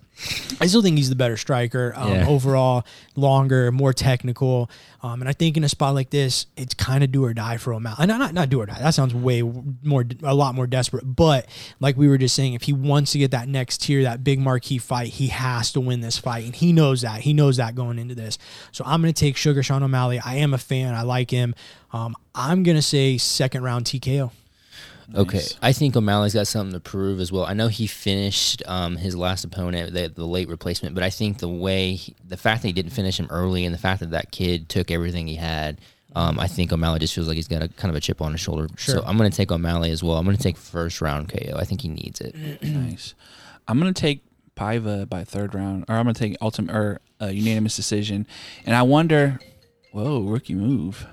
I 0.59 0.65
still 0.67 0.81
think 0.81 0.97
he's 0.97 1.09
the 1.09 1.15
better 1.15 1.37
striker 1.37 1.93
um, 1.95 2.11
Yeah. 2.11 2.27
overall, 2.27 2.85
longer, 3.15 3.71
more 3.71 3.93
technical, 3.93 4.69
um, 5.01 5.21
and 5.21 5.29
I 5.29 5.33
think 5.33 5.55
in 5.55 5.63
a 5.63 5.69
spot 5.69 5.93
like 5.93 6.09
this, 6.09 6.45
it's 6.57 6.73
kind 6.73 7.03
of 7.03 7.11
do 7.11 7.23
or 7.23 7.33
die 7.33 7.55
for 7.57 7.73
O'Malley. 7.73 8.05
Not, 8.05 8.19
not 8.19 8.33
not 8.33 8.49
do 8.49 8.59
or 8.61 8.65
die. 8.65 8.79
That 8.79 8.93
sounds 8.93 9.13
way 9.15 9.41
more, 9.41 10.03
a 10.23 10.35
lot 10.35 10.55
more 10.55 10.67
desperate. 10.67 11.03
But 11.05 11.47
like 11.79 11.95
we 11.95 12.07
were 12.09 12.17
just 12.17 12.35
saying, 12.35 12.53
if 12.53 12.63
he 12.63 12.73
wants 12.73 13.13
to 13.13 13.17
get 13.19 13.31
that 13.31 13.47
next 13.47 13.81
tier, 13.81 14.03
that 14.03 14.23
big 14.23 14.39
marquee 14.39 14.77
fight, 14.77 15.07
he 15.13 15.27
has 15.27 15.71
to 15.71 15.79
win 15.79 16.01
this 16.01 16.17
fight, 16.17 16.43
and 16.43 16.53
he 16.55 16.73
knows 16.73 17.01
that. 17.01 17.21
He 17.21 17.31
knows 17.33 17.55
that 17.57 17.75
going 17.75 17.97
into 17.97 18.13
this. 18.15 18.37
So 18.73 18.83
I'm 18.85 19.01
going 19.01 19.13
to 19.13 19.19
take 19.19 19.37
Sugar 19.37 19.63
Sean 19.63 19.83
O'Malley. 19.83 20.19
I 20.19 20.35
am 20.35 20.53
a 20.53 20.57
fan. 20.57 20.93
I 20.95 21.03
like 21.03 21.31
him. 21.31 21.55
Um, 21.93 22.15
I'm 22.35 22.63
going 22.63 22.77
to 22.77 22.81
say 22.83 23.17
second 23.17 23.63
round 23.63 23.85
TKO. 23.85 24.31
Okay, 25.15 25.41
I 25.61 25.73
think 25.73 25.95
O'Malley's 25.95 26.33
got 26.33 26.47
something 26.47 26.73
to 26.73 26.79
prove 26.79 27.19
as 27.19 27.31
well. 27.31 27.45
I 27.45 27.53
know 27.53 27.67
he 27.67 27.87
finished 27.87 28.61
um, 28.67 28.95
his 28.95 29.15
last 29.15 29.43
opponent, 29.43 29.93
the, 29.93 30.07
the 30.09 30.25
late 30.25 30.49
replacement, 30.49 30.95
but 30.95 31.03
I 31.03 31.09
think 31.09 31.39
the 31.39 31.49
way, 31.49 31.93
he, 31.93 32.15
the 32.27 32.37
fact 32.37 32.61
that 32.61 32.67
he 32.67 32.73
didn't 32.73 32.91
finish 32.91 33.19
him 33.19 33.27
early, 33.29 33.65
and 33.65 33.73
the 33.73 33.79
fact 33.79 34.01
that 34.01 34.11
that 34.11 34.31
kid 34.31 34.69
took 34.69 34.91
everything 34.91 35.27
he 35.27 35.35
had, 35.35 35.79
um, 36.15 36.39
I 36.39 36.47
think 36.47 36.71
O'Malley 36.71 36.99
just 36.99 37.13
feels 37.15 37.27
like 37.27 37.35
he's 37.35 37.47
got 37.47 37.61
a 37.63 37.67
kind 37.67 37.89
of 37.89 37.95
a 37.95 37.99
chip 37.99 38.21
on 38.21 38.31
his 38.31 38.41
shoulder. 38.41 38.67
Sure. 38.77 38.95
So 38.95 39.03
I'm 39.05 39.17
going 39.17 39.29
to 39.29 39.35
take 39.35 39.51
O'Malley 39.51 39.91
as 39.91 40.03
well. 40.03 40.17
I'm 40.17 40.25
going 40.25 40.37
to 40.37 40.41
take 40.43 40.57
first 40.57 41.01
round 41.01 41.29
KO. 41.29 41.55
I 41.55 41.65
think 41.65 41.81
he 41.81 41.87
needs 41.87 42.21
it. 42.21 42.35
nice. 42.63 43.13
I'm 43.69 43.77
gonna 43.77 43.93
take 43.93 44.23
Paiva 44.55 45.07
by 45.07 45.23
third 45.23 45.53
round, 45.53 45.85
or 45.87 45.95
I'm 45.95 46.05
gonna 46.05 46.15
take 46.15 46.35
ultimate 46.41 46.75
or 46.75 46.99
uh, 47.21 47.27
unanimous 47.27 47.75
decision. 47.75 48.25
And 48.65 48.75
I 48.75 48.81
wonder, 48.81 49.39
whoa, 49.91 50.21
rookie 50.21 50.55
move. 50.55 51.05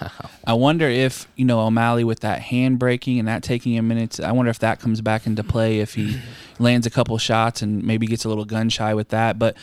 Wow. 0.00 0.10
I 0.46 0.52
wonder 0.54 0.88
if 0.88 1.28
you 1.36 1.44
know 1.44 1.60
O'Malley 1.60 2.04
with 2.04 2.20
that 2.20 2.40
hand 2.40 2.78
braking 2.78 3.18
and 3.18 3.28
that 3.28 3.42
taking 3.42 3.76
a 3.78 3.82
minute. 3.82 4.18
I 4.20 4.32
wonder 4.32 4.50
if 4.50 4.58
that 4.60 4.80
comes 4.80 5.00
back 5.00 5.26
into 5.26 5.44
play 5.44 5.80
if 5.80 5.94
he 5.94 6.18
lands 6.58 6.86
a 6.86 6.90
couple 6.90 7.16
shots 7.18 7.62
and 7.62 7.82
maybe 7.84 8.06
gets 8.06 8.24
a 8.24 8.28
little 8.28 8.44
gun 8.44 8.68
shy 8.68 8.94
with 8.94 9.08
that. 9.10 9.38
But 9.38 9.56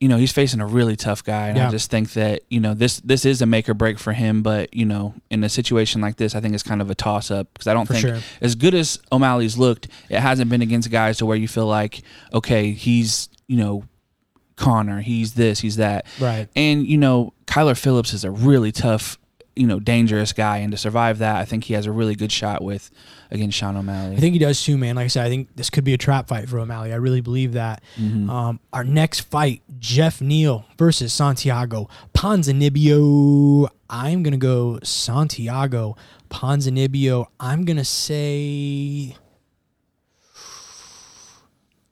you 0.00 0.08
know 0.08 0.16
he's 0.16 0.32
facing 0.32 0.60
a 0.60 0.66
really 0.66 0.96
tough 0.96 1.22
guy, 1.24 1.48
and 1.48 1.56
Yeah. 1.56 1.68
I 1.68 1.70
just 1.70 1.90
think 1.90 2.12
that 2.14 2.42
you 2.50 2.60
know 2.60 2.74
this 2.74 3.00
this 3.00 3.24
is 3.24 3.40
a 3.40 3.46
make 3.46 3.68
or 3.68 3.74
break 3.74 3.98
for 3.98 4.12
him. 4.12 4.42
But 4.42 4.74
you 4.74 4.84
know 4.84 5.14
in 5.30 5.44
a 5.44 5.48
situation 5.48 6.00
like 6.00 6.16
this, 6.16 6.34
I 6.34 6.40
think 6.40 6.54
it's 6.54 6.62
kind 6.64 6.80
of 6.82 6.90
a 6.90 6.94
toss 6.94 7.30
up 7.30 7.48
because 7.54 7.66
I 7.68 7.74
don't 7.74 7.86
For 7.86 7.94
think 7.94 8.06
sure. 8.08 8.18
as 8.40 8.54
good 8.54 8.74
as 8.74 8.98
O'Malley's 9.12 9.56
looked, 9.56 9.88
it 10.10 10.20
hasn't 10.20 10.50
been 10.50 10.62
against 10.62 10.90
guys 10.90 11.18
to 11.18 11.26
where 11.26 11.36
you 11.36 11.48
feel 11.48 11.66
like 11.66 12.02
okay 12.32 12.72
he's 12.72 13.28
you 13.46 13.56
know 13.56 13.84
Conor, 14.56 15.00
he's 15.00 15.34
this, 15.34 15.58
he's 15.58 15.76
that, 15.76 16.06
Right. 16.20 16.48
and 16.54 16.86
you 16.86 16.96
know 16.96 17.32
Kyler 17.54 17.78
Phillips 17.78 18.12
is 18.12 18.24
a 18.24 18.32
really 18.32 18.72
tough. 18.72 19.16
You 19.56 19.68
know, 19.68 19.78
dangerous 19.78 20.32
guy, 20.32 20.58
and 20.58 20.72
to 20.72 20.76
survive 20.76 21.18
that, 21.18 21.36
I 21.36 21.44
think 21.44 21.62
he 21.62 21.74
has 21.74 21.86
a 21.86 21.92
really 21.92 22.16
good 22.16 22.32
shot 22.32 22.60
with 22.64 22.90
against 23.30 23.56
Sean 23.56 23.76
O'Malley. 23.76 24.16
I 24.16 24.18
think 24.18 24.32
he 24.32 24.40
does 24.40 24.60
too, 24.60 24.76
man. 24.76 24.96
Like 24.96 25.04
I 25.04 25.06
said, 25.06 25.24
I 25.24 25.28
think 25.28 25.54
this 25.54 25.70
could 25.70 25.84
be 25.84 25.94
a 25.94 25.96
trap 25.96 26.26
fight 26.26 26.48
for 26.48 26.58
O'Malley. 26.58 26.92
I 26.92 26.96
really 26.96 27.20
believe 27.20 27.52
that. 27.52 27.80
Um, 28.28 28.58
our 28.72 28.82
next 28.82 29.20
fight, 29.20 29.62
Jeff 29.78 30.20
Neal 30.20 30.64
versus 30.76 31.12
Santiago 31.12 31.88
Ponzinibbio. 32.14 33.68
I'm 33.88 34.24
gonna 34.24 34.38
go 34.38 34.80
Santiago 34.82 35.94
Ponzinibbio. 36.30 37.26
I'm 37.38 37.64
gonna 37.64 37.84
say 37.84 39.14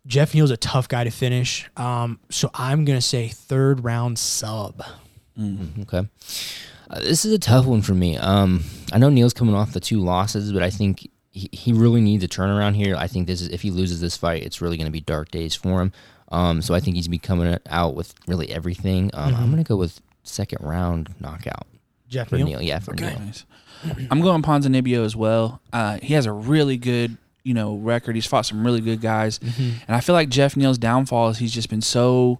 Jeff 0.04 0.34
Neal's 0.34 0.50
a 0.50 0.56
tough 0.56 0.88
guy 0.88 1.04
to 1.04 1.10
finish. 1.10 1.70
Um, 1.76 2.18
so 2.28 2.50
I'm 2.54 2.84
gonna 2.84 3.00
say 3.00 3.28
third 3.28 3.84
round 3.84 4.18
sub. 4.18 4.82
Okay. 5.38 6.08
Uh, 6.90 7.00
this 7.00 7.24
is 7.24 7.32
a 7.32 7.38
tough 7.38 7.66
one 7.66 7.82
for 7.82 7.94
me. 7.94 8.16
Um, 8.18 8.64
I 8.92 8.98
know 8.98 9.08
Neal's 9.08 9.32
coming 9.32 9.54
off 9.54 9.72
the 9.72 9.80
two 9.80 10.00
losses, 10.00 10.52
but 10.52 10.62
I 10.62 10.70
think 10.70 11.08
he, 11.30 11.48
he 11.52 11.72
really 11.72 12.00
needs 12.00 12.22
a 12.22 12.28
turnaround 12.28 12.74
here. 12.74 12.94
I 12.96 13.06
think 13.06 13.26
this 13.26 13.40
is 13.40 13.48
if 13.48 13.62
he 13.62 13.70
loses 13.70 14.00
this 14.00 14.16
fight, 14.16 14.42
it's 14.42 14.60
really 14.60 14.76
going 14.76 14.86
to 14.86 14.92
be 14.92 15.00
dark 15.00 15.30
days 15.30 15.54
for 15.54 15.80
him. 15.80 15.92
Um, 16.30 16.62
so 16.62 16.74
I 16.74 16.80
think 16.80 16.96
he's 16.96 17.08
be 17.08 17.18
coming 17.18 17.58
out 17.68 17.94
with 17.94 18.14
really 18.26 18.50
everything. 18.50 19.10
Um, 19.14 19.34
I'm 19.34 19.50
going 19.50 19.62
to 19.62 19.68
go 19.68 19.76
with 19.76 20.00
second 20.22 20.58
round 20.66 21.14
knockout 21.20 21.66
Jeff 22.08 22.28
for 22.28 22.36
Neal. 22.36 22.46
Neil. 22.46 22.62
Yeah, 22.62 22.78
for 22.78 22.94
Neal. 22.94 23.18
Nice. 23.18 23.44
I'm 24.10 24.20
going 24.20 24.42
Ponzinibbio 24.42 25.04
as 25.04 25.16
well. 25.16 25.60
Uh, 25.72 25.98
he 26.02 26.14
has 26.14 26.26
a 26.26 26.32
really 26.32 26.76
good, 26.76 27.16
you 27.42 27.52
know, 27.54 27.76
record. 27.76 28.14
He's 28.14 28.26
fought 28.26 28.46
some 28.46 28.64
really 28.64 28.80
good 28.80 29.00
guys, 29.00 29.40
and 29.58 29.82
I 29.88 30.00
feel 30.00 30.14
like 30.14 30.28
Jeff 30.28 30.56
Neal's 30.56 30.78
downfall 30.78 31.30
is 31.30 31.38
he's 31.38 31.52
just 31.52 31.68
been 31.68 31.80
so 31.80 32.38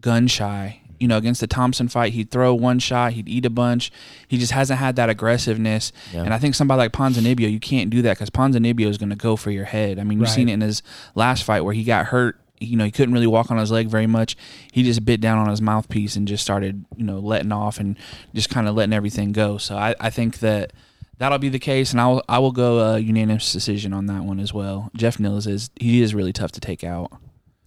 gun 0.00 0.26
shy. 0.28 0.80
You 1.02 1.08
know, 1.08 1.16
against 1.18 1.40
the 1.40 1.46
Thompson 1.48 1.88
fight, 1.88 2.12
he'd 2.12 2.30
throw 2.30 2.54
one 2.54 2.78
shot, 2.78 3.12
he'd 3.14 3.28
eat 3.28 3.44
a 3.44 3.50
bunch. 3.50 3.90
He 4.28 4.38
just 4.38 4.52
hasn't 4.52 4.78
had 4.78 4.96
that 4.96 5.10
aggressiveness. 5.10 5.92
Yeah. 6.14 6.22
And 6.22 6.32
I 6.32 6.38
think 6.38 6.54
somebody 6.54 6.78
like 6.78 6.92
Ponzinibbio, 6.92 7.50
you 7.50 7.58
can't 7.60 7.90
do 7.90 8.02
that 8.02 8.16
because 8.16 8.30
Ponzinibbio 8.30 8.86
is 8.86 8.98
going 8.98 9.10
to 9.10 9.16
go 9.16 9.34
for 9.36 9.50
your 9.50 9.64
head. 9.64 9.98
I 9.98 10.04
mean, 10.04 10.18
you've 10.18 10.28
Right. 10.28 10.34
seen 10.34 10.48
it 10.48 10.52
in 10.54 10.60
his 10.60 10.82
last 11.14 11.42
fight 11.44 11.62
where 11.62 11.74
he 11.74 11.82
got 11.84 12.06
hurt. 12.06 12.38
You 12.60 12.76
know, 12.76 12.84
he 12.84 12.92
couldn't 12.92 13.12
really 13.12 13.26
walk 13.26 13.50
on 13.50 13.58
his 13.58 13.72
leg 13.72 13.88
very 13.88 14.06
much. 14.06 14.36
He 14.70 14.84
just 14.84 15.04
bit 15.04 15.20
down 15.20 15.38
on 15.38 15.48
his 15.48 15.60
mouthpiece 15.60 16.14
and 16.14 16.28
just 16.28 16.44
started, 16.44 16.84
you 16.96 17.02
know, 17.04 17.18
letting 17.18 17.50
off 17.50 17.80
and 17.80 17.96
just 18.32 18.48
kind 18.48 18.68
of 18.68 18.76
letting 18.76 18.92
everything 18.92 19.32
go. 19.32 19.58
So 19.58 19.76
I, 19.76 19.96
I 19.98 20.10
think 20.10 20.38
that 20.38 20.72
that'll 21.18 21.38
be 21.38 21.48
the 21.48 21.58
case, 21.58 21.90
and 21.90 22.00
I 22.00 22.06
will 22.06 22.22
I 22.28 22.38
will 22.38 22.52
go 22.52 22.78
a 22.78 22.98
unanimous 23.00 23.52
decision 23.52 23.92
on 23.92 24.06
that 24.06 24.22
one 24.22 24.38
as 24.38 24.54
well. 24.54 24.90
Jeff 24.96 25.18
Neal's 25.18 25.48
is 25.48 25.70
he 25.80 26.00
is 26.02 26.14
really 26.14 26.32
tough 26.32 26.52
to 26.52 26.60
take 26.60 26.84
out. 26.84 27.10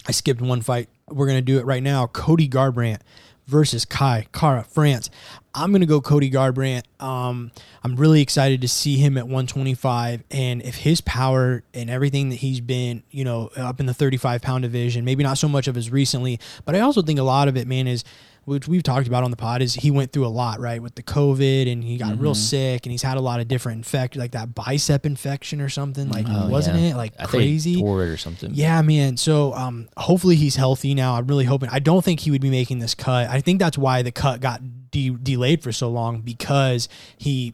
I 0.07 0.11
skipped 0.13 0.39
one 0.41 0.61
fight. 0.61 0.88
We're 1.09 1.27
gonna 1.27 1.41
do 1.41 1.59
it 1.59 1.65
right 1.65 1.83
now. 1.83 2.07
Cody 2.07 2.47
Garbrandt 2.47 3.01
versus 3.47 3.85
Kai 3.85 4.27
Kara 4.33 4.63
France. 4.63 5.09
I'm 5.53 5.71
gonna 5.71 5.85
go 5.85 6.01
Cody 6.01 6.29
Garbrandt. 6.29 6.83
Um, 6.99 7.51
I'm 7.83 7.95
really 7.95 8.21
excited 8.21 8.61
to 8.61 8.67
see 8.67 8.97
him 8.97 9.17
at 9.17 9.23
125, 9.23 10.23
and 10.31 10.61
if 10.61 10.75
his 10.75 10.99
power 11.01 11.63
and 11.73 11.89
everything 11.89 12.29
that 12.29 12.37
he's 12.37 12.59
been, 12.59 13.03
you 13.09 13.23
know, 13.23 13.49
up 13.55 13.79
in 13.79 13.85
the 13.85 13.93
35 13.93 14.41
pound 14.41 14.63
division, 14.63 15.05
maybe 15.05 15.23
not 15.23 15.37
so 15.37 15.47
much 15.47 15.67
of 15.67 15.77
as 15.77 15.89
recently, 15.89 16.39
but 16.65 16.75
I 16.75 16.81
also 16.81 17.01
think 17.01 17.19
a 17.19 17.23
lot 17.23 17.47
of 17.47 17.55
it, 17.55 17.67
man, 17.67 17.87
is 17.87 18.03
which 18.45 18.67
we've 18.67 18.83
talked 18.83 19.07
about 19.07 19.23
on 19.23 19.31
the 19.31 19.37
pod 19.37 19.61
is 19.61 19.73
he 19.75 19.91
went 19.91 20.11
through 20.11 20.25
a 20.25 20.29
lot, 20.29 20.59
right, 20.59 20.81
with 20.81 20.95
the 20.95 21.03
COVID, 21.03 21.71
and 21.71 21.83
he 21.83 21.97
got 21.97 22.19
real 22.19 22.35
sick, 22.35 22.85
and 22.85 22.91
he's 22.91 23.01
had 23.01 23.17
a 23.17 23.21
lot 23.21 23.39
of 23.39 23.47
different 23.47 23.77
infect, 23.79 24.15
like 24.15 24.31
that 24.31 24.55
bicep 24.55 25.05
infection 25.05 25.59
or 25.61 25.69
something, 25.69 26.09
like 26.09 26.25
Oh, 26.29 26.47
wasn't 26.49 26.79
yeah. 26.79 26.91
it 26.91 26.95
like 26.95 27.13
I 27.17 27.23
think 27.25 27.31
crazy? 27.43 27.79
tore 27.81 28.03
it 28.03 28.09
or 28.09 28.17
something. 28.17 28.51
Yeah, 28.53 28.81
man. 28.81 29.17
So 29.17 29.53
um, 29.53 29.89
hopefully 29.97 30.35
he's 30.35 30.55
healthy 30.55 30.93
now. 30.93 31.15
I'm 31.15 31.27
really 31.27 31.45
hoping. 31.45 31.69
I 31.71 31.79
don't 31.79 32.03
think 32.05 32.19
he 32.21 32.31
would 32.31 32.41
be 32.41 32.49
making 32.49 32.79
this 32.79 32.95
cut. 32.95 33.29
I 33.29 33.41
think 33.41 33.59
that's 33.59 33.77
why 33.77 34.01
the 34.03 34.11
cut 34.11 34.41
got 34.41 34.61
de- 34.91 35.09
delayed 35.09 35.61
for 35.63 35.71
so 35.71 35.89
long 35.89 36.21
because 36.21 36.87
he 37.17 37.53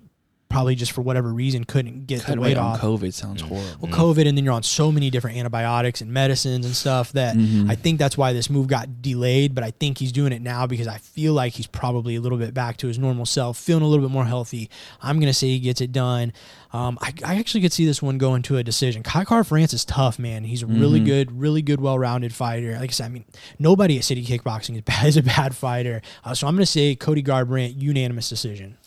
probably 0.51 0.75
just 0.75 0.91
for 0.91 1.01
whatever 1.01 1.33
reason 1.33 1.63
couldn't 1.63 2.05
get 2.05 2.21
Cut 2.21 2.35
the 2.35 2.41
weight 2.41 2.49
weight 2.49 2.57
on 2.57 2.73
off. 2.73 2.81
COVID 2.81 3.13
sounds 3.13 3.41
horrible. 3.41 3.87
Well, 3.87 3.91
COVID, 3.91 4.27
and 4.27 4.37
then 4.37 4.43
you're 4.43 4.53
on 4.53 4.63
so 4.63 4.91
many 4.91 5.09
different 5.09 5.37
antibiotics 5.37 6.01
and 6.01 6.11
medicines 6.11 6.65
and 6.65 6.75
stuff 6.75 7.11
that 7.13 7.35
I 7.69 7.75
think 7.75 7.99
that's 7.99 8.17
why 8.17 8.33
this 8.33 8.49
move 8.49 8.67
got 8.67 9.01
delayed. 9.01 9.55
But 9.55 9.63
I 9.63 9.71
think 9.71 9.97
he's 9.97 10.11
doing 10.11 10.33
it 10.33 10.41
now 10.41 10.67
because 10.67 10.87
I 10.87 10.97
feel 10.97 11.33
like 11.33 11.53
he's 11.53 11.67
probably 11.67 12.15
a 12.15 12.21
little 12.21 12.37
bit 12.37 12.53
back 12.53 12.77
to 12.77 12.87
his 12.87 12.99
normal 12.99 13.25
self, 13.25 13.57
feeling 13.57 13.83
a 13.83 13.87
little 13.87 14.05
bit 14.05 14.11
more 14.13 14.25
healthy. 14.25 14.69
I'm 15.01 15.19
gonna 15.19 15.33
say 15.33 15.47
he 15.47 15.59
gets 15.59 15.81
it 15.81 15.91
done. 15.91 16.33
Um, 16.73 16.97
I, 17.01 17.13
I 17.25 17.35
actually 17.37 17.61
could 17.61 17.73
see 17.73 17.85
this 17.85 18.01
one 18.01 18.17
going 18.17 18.43
to 18.43 18.57
a 18.57 18.63
decision. 18.63 19.03
Kai 19.03 19.25
Car 19.25 19.43
France 19.43 19.73
is 19.73 19.83
tough, 19.83 20.17
man. 20.17 20.45
He's 20.45 20.63
a 20.63 20.67
really 20.67 21.01
good, 21.01 21.37
really 21.37 21.61
good, 21.61 21.81
well-rounded 21.81 22.33
fighter. 22.33 22.77
Like 22.79 22.91
I 22.91 22.93
said, 22.93 23.05
I 23.07 23.09
mean, 23.09 23.25
nobody 23.59 23.97
at 23.97 24.05
City 24.05 24.23
Kickboxing 24.23 24.75
is, 24.75 24.81
bad, 24.85 25.05
is 25.05 25.17
a 25.17 25.23
bad 25.23 25.53
fighter. 25.55 26.01
Uh, 26.23 26.33
so 26.33 26.47
I'm 26.47 26.55
gonna 26.55 26.65
say 26.65 26.95
Cody 26.95 27.23
Garbrandt, 27.23 27.81
unanimous 27.81 28.29
decision. 28.29 28.77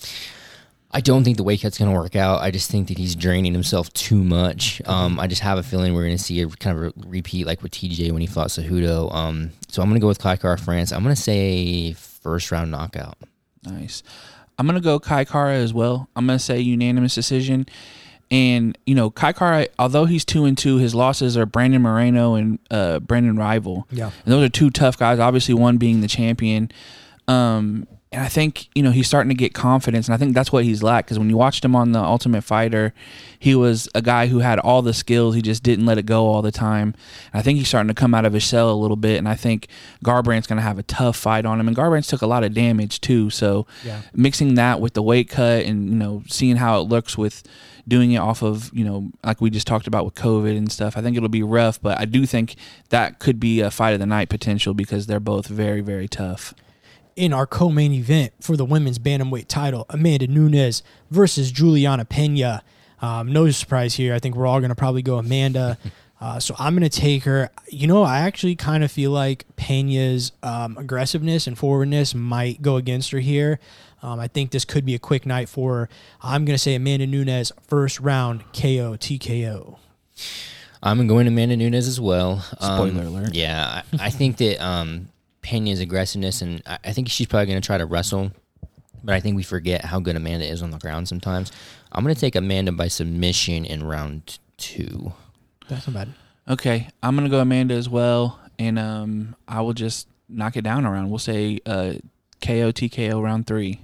I 0.94 1.00
don't 1.00 1.24
think 1.24 1.36
the 1.36 1.42
weight 1.42 1.60
cut's 1.60 1.76
going 1.76 1.90
to 1.90 1.96
work 1.98 2.14
out. 2.16 2.40
I 2.40 2.50
just 2.50 2.70
think 2.70 2.88
that 2.88 2.96
he's 2.96 3.14
draining 3.16 3.52
himself 3.52 3.92
too 3.92 4.22
much. 4.22 4.80
Um, 4.86 5.18
I 5.20 5.26
just 5.26 5.42
have 5.42 5.58
a 5.58 5.62
feeling 5.62 5.92
we're 5.92 6.04
going 6.04 6.16
to 6.16 6.22
see 6.22 6.40
a 6.40 6.48
kind 6.48 6.78
of 6.78 6.84
a 6.84 6.92
repeat 7.08 7.46
like 7.46 7.62
with 7.62 7.72
TJ 7.72 8.12
when 8.12 8.20
he 8.20 8.26
fought 8.28 8.48
Cejudo. 8.48 9.12
Um, 9.12 9.50
so 9.68 9.82
I'm 9.82 9.88
going 9.88 10.00
to 10.00 10.00
go 10.00 10.06
with 10.08 10.20
Kai 10.20 10.36
Car 10.36 10.56
France. 10.56 10.92
I'm 10.92 11.02
going 11.02 11.14
to 11.14 11.20
say 11.20 11.92
first 11.94 12.50
round 12.52 12.70
knockout. 12.70 13.18
Nice. 13.64 14.02
I'm 14.58 14.66
gonna 14.66 14.80
go 14.80 14.98
Kai 14.98 15.24
Kara 15.24 15.54
as 15.54 15.74
well. 15.74 16.08
I'm 16.14 16.26
gonna 16.26 16.38
say 16.38 16.60
unanimous 16.60 17.14
decision. 17.14 17.66
And 18.30 18.76
you 18.86 18.94
know, 18.94 19.10
Kai 19.10 19.32
Kara, 19.32 19.66
although 19.78 20.04
he's 20.06 20.24
two 20.24 20.44
and 20.44 20.56
two, 20.56 20.78
his 20.78 20.94
losses 20.94 21.36
are 21.36 21.46
Brandon 21.46 21.82
Moreno 21.82 22.34
and 22.34 22.58
uh, 22.70 23.00
Brandon 23.00 23.36
Royval. 23.36 23.84
Yeah. 23.90 24.10
and 24.24 24.32
those 24.32 24.44
are 24.44 24.48
two 24.48 24.70
tough 24.70 24.98
guys. 24.98 25.18
Obviously, 25.18 25.54
one 25.54 25.76
being 25.76 26.00
the 26.00 26.08
champion. 26.08 26.70
Um, 27.26 27.86
and 28.14 28.22
I 28.22 28.28
think 28.28 28.68
you 28.74 28.82
know 28.82 28.90
he's 28.90 29.06
starting 29.06 29.28
to 29.28 29.34
get 29.34 29.52
confidence, 29.52 30.06
and 30.08 30.14
I 30.14 30.16
think 30.18 30.34
that's 30.34 30.50
what 30.52 30.64
he's 30.64 30.82
lacked. 30.82 31.08
Because 31.08 31.18
when 31.18 31.28
you 31.28 31.36
watched 31.36 31.64
him 31.64 31.74
on 31.76 31.92
the 31.92 31.98
Ultimate 32.00 32.42
Fighter, 32.42 32.94
he 33.38 33.54
was 33.54 33.88
a 33.94 34.00
guy 34.00 34.28
who 34.28 34.38
had 34.38 34.58
all 34.60 34.80
the 34.82 34.94
skills. 34.94 35.34
He 35.34 35.42
just 35.42 35.62
didn't 35.62 35.84
let 35.86 35.98
it 35.98 36.06
go 36.06 36.26
all 36.26 36.40
the 36.40 36.52
time. 36.52 36.94
And 37.32 37.40
I 37.40 37.42
think 37.42 37.58
he's 37.58 37.68
starting 37.68 37.88
to 37.88 37.94
come 37.94 38.14
out 38.14 38.24
of 38.24 38.32
his 38.32 38.42
shell 38.42 38.70
a 38.70 38.74
little 38.74 38.96
bit. 38.96 39.18
And 39.18 39.28
I 39.28 39.34
think 39.34 39.68
Garbrandt's 40.04 40.46
going 40.46 40.56
to 40.56 40.62
have 40.62 40.78
a 40.78 40.82
tough 40.84 41.16
fight 41.16 41.44
on 41.44 41.60
him. 41.60 41.68
And 41.68 41.76
Garbrandt's 41.76 42.06
took 42.08 42.22
a 42.22 42.26
lot 42.26 42.44
of 42.44 42.54
damage 42.54 43.00
too. 43.00 43.28
So 43.30 43.66
Yeah. 43.84 44.00
mixing 44.14 44.54
that 44.54 44.80
with 44.80 44.94
the 44.94 45.02
weight 45.02 45.28
cut 45.28 45.64
and 45.66 45.90
you 45.90 45.96
know 45.96 46.22
seeing 46.28 46.56
how 46.56 46.80
it 46.80 46.84
looks 46.88 47.18
with 47.18 47.42
doing 47.86 48.12
it 48.12 48.18
off 48.18 48.42
of 48.42 48.70
you 48.72 48.82
know 48.82 49.10
like 49.22 49.42
we 49.42 49.50
just 49.50 49.66
talked 49.66 49.86
about 49.86 50.04
with 50.06 50.14
COVID 50.14 50.56
and 50.56 50.72
stuff. 50.72 50.96
I 50.96 51.02
think 51.02 51.16
it'll 51.16 51.28
be 51.28 51.42
rough, 51.42 51.82
but 51.82 51.98
I 51.98 52.06
do 52.06 52.24
think 52.24 52.54
that 52.88 53.18
could 53.18 53.38
be 53.38 53.60
a 53.60 53.70
fight 53.70 53.92
of 53.92 54.00
the 54.00 54.06
night 54.06 54.30
potential 54.30 54.72
because 54.72 55.06
they're 55.06 55.20
both 55.20 55.46
very 55.48 55.82
very 55.82 56.08
tough. 56.08 56.54
In 57.16 57.32
our 57.32 57.46
co-main 57.46 57.92
event 57.92 58.32
for 58.40 58.56
the 58.56 58.64
women's 58.64 58.98
bantamweight 58.98 59.46
title, 59.46 59.86
Amanda 59.88 60.26
Nunes 60.26 60.82
versus 61.10 61.52
Julianna 61.52 62.04
Peña. 62.04 62.60
Um, 63.00 63.32
no 63.32 63.48
surprise 63.50 63.94
here. 63.94 64.14
I 64.14 64.18
think 64.18 64.34
we're 64.34 64.46
all 64.46 64.58
going 64.60 64.70
to 64.70 64.74
probably 64.74 65.02
go 65.02 65.18
Amanda. 65.18 65.78
Uh, 66.20 66.40
so 66.40 66.54
I'm 66.58 66.74
going 66.74 66.88
to 66.88 67.00
take 67.00 67.24
her. 67.24 67.50
You 67.68 67.86
know, 67.86 68.02
I 68.02 68.20
actually 68.20 68.56
kind 68.56 68.82
of 68.82 68.90
feel 68.90 69.10
like 69.10 69.44
Peña's 69.58 70.32
um, 70.42 70.78
aggressiveness 70.78 71.46
and 71.46 71.58
forwardness 71.58 72.14
might 72.14 72.62
go 72.62 72.76
against 72.76 73.10
her 73.10 73.18
here. 73.18 73.58
Um, 74.02 74.18
I 74.20 74.28
think 74.28 74.50
this 74.50 74.64
could 74.64 74.86
be 74.86 74.94
a 74.94 74.98
quick 74.98 75.26
night 75.26 75.50
for 75.50 75.74
her. 75.74 75.88
I'm 76.22 76.46
going 76.46 76.54
to 76.54 76.58
say 76.58 76.76
Amanda 76.76 77.06
Nunes 77.06 77.52
first 77.66 78.00
round 78.00 78.40
KO 78.54 78.96
TKO. 78.96 79.76
I'm 80.82 81.06
going 81.06 81.26
to 81.26 81.30
Amanda 81.32 81.56
Nunes 81.58 81.86
as 81.86 82.00
well. 82.00 82.40
Spoiler 82.40 83.02
Um, 83.02 83.06
alert. 83.08 83.34
Yeah, 83.34 83.82
I, 83.98 84.06
I 84.06 84.10
think 84.10 84.38
that 84.38 84.64
um, 84.64 85.08
Peña's 85.44 85.80
aggressiveness, 85.80 86.42
and 86.42 86.62
I, 86.66 86.78
I 86.84 86.92
think 86.92 87.08
she's 87.08 87.26
probably 87.26 87.46
going 87.46 87.60
to 87.60 87.66
try 87.66 87.78
to 87.78 87.86
wrestle, 87.86 88.32
but 89.04 89.14
I 89.14 89.20
think 89.20 89.36
we 89.36 89.42
forget 89.42 89.84
how 89.84 90.00
good 90.00 90.16
Amanda 90.16 90.46
is 90.46 90.62
on 90.62 90.70
the 90.70 90.78
ground 90.78 91.08
sometimes. 91.08 91.52
I'm 91.92 92.02
going 92.02 92.14
to 92.14 92.20
take 92.20 92.34
Amanda 92.34 92.72
by 92.72 92.88
submission 92.88 93.64
in 93.64 93.84
round 93.84 94.38
two. 94.56 95.12
That's 95.68 95.86
not 95.86 95.94
bad. 95.94 96.14
Okay, 96.46 96.88
I'm 97.02 97.16
gonna 97.16 97.30
go 97.30 97.40
Amanda 97.40 97.74
as 97.74 97.88
well, 97.88 98.38
and 98.58 98.78
um, 98.78 99.34
I 99.48 99.62
will 99.62 99.72
just 99.72 100.08
knock 100.28 100.56
it 100.56 100.62
down 100.62 100.84
around. 100.84 101.08
We'll 101.08 101.18
say 101.18 101.58
uh, 101.64 101.94
KO 102.42 102.70
TKO 102.70 103.22
round 103.22 103.46
three. 103.46 103.80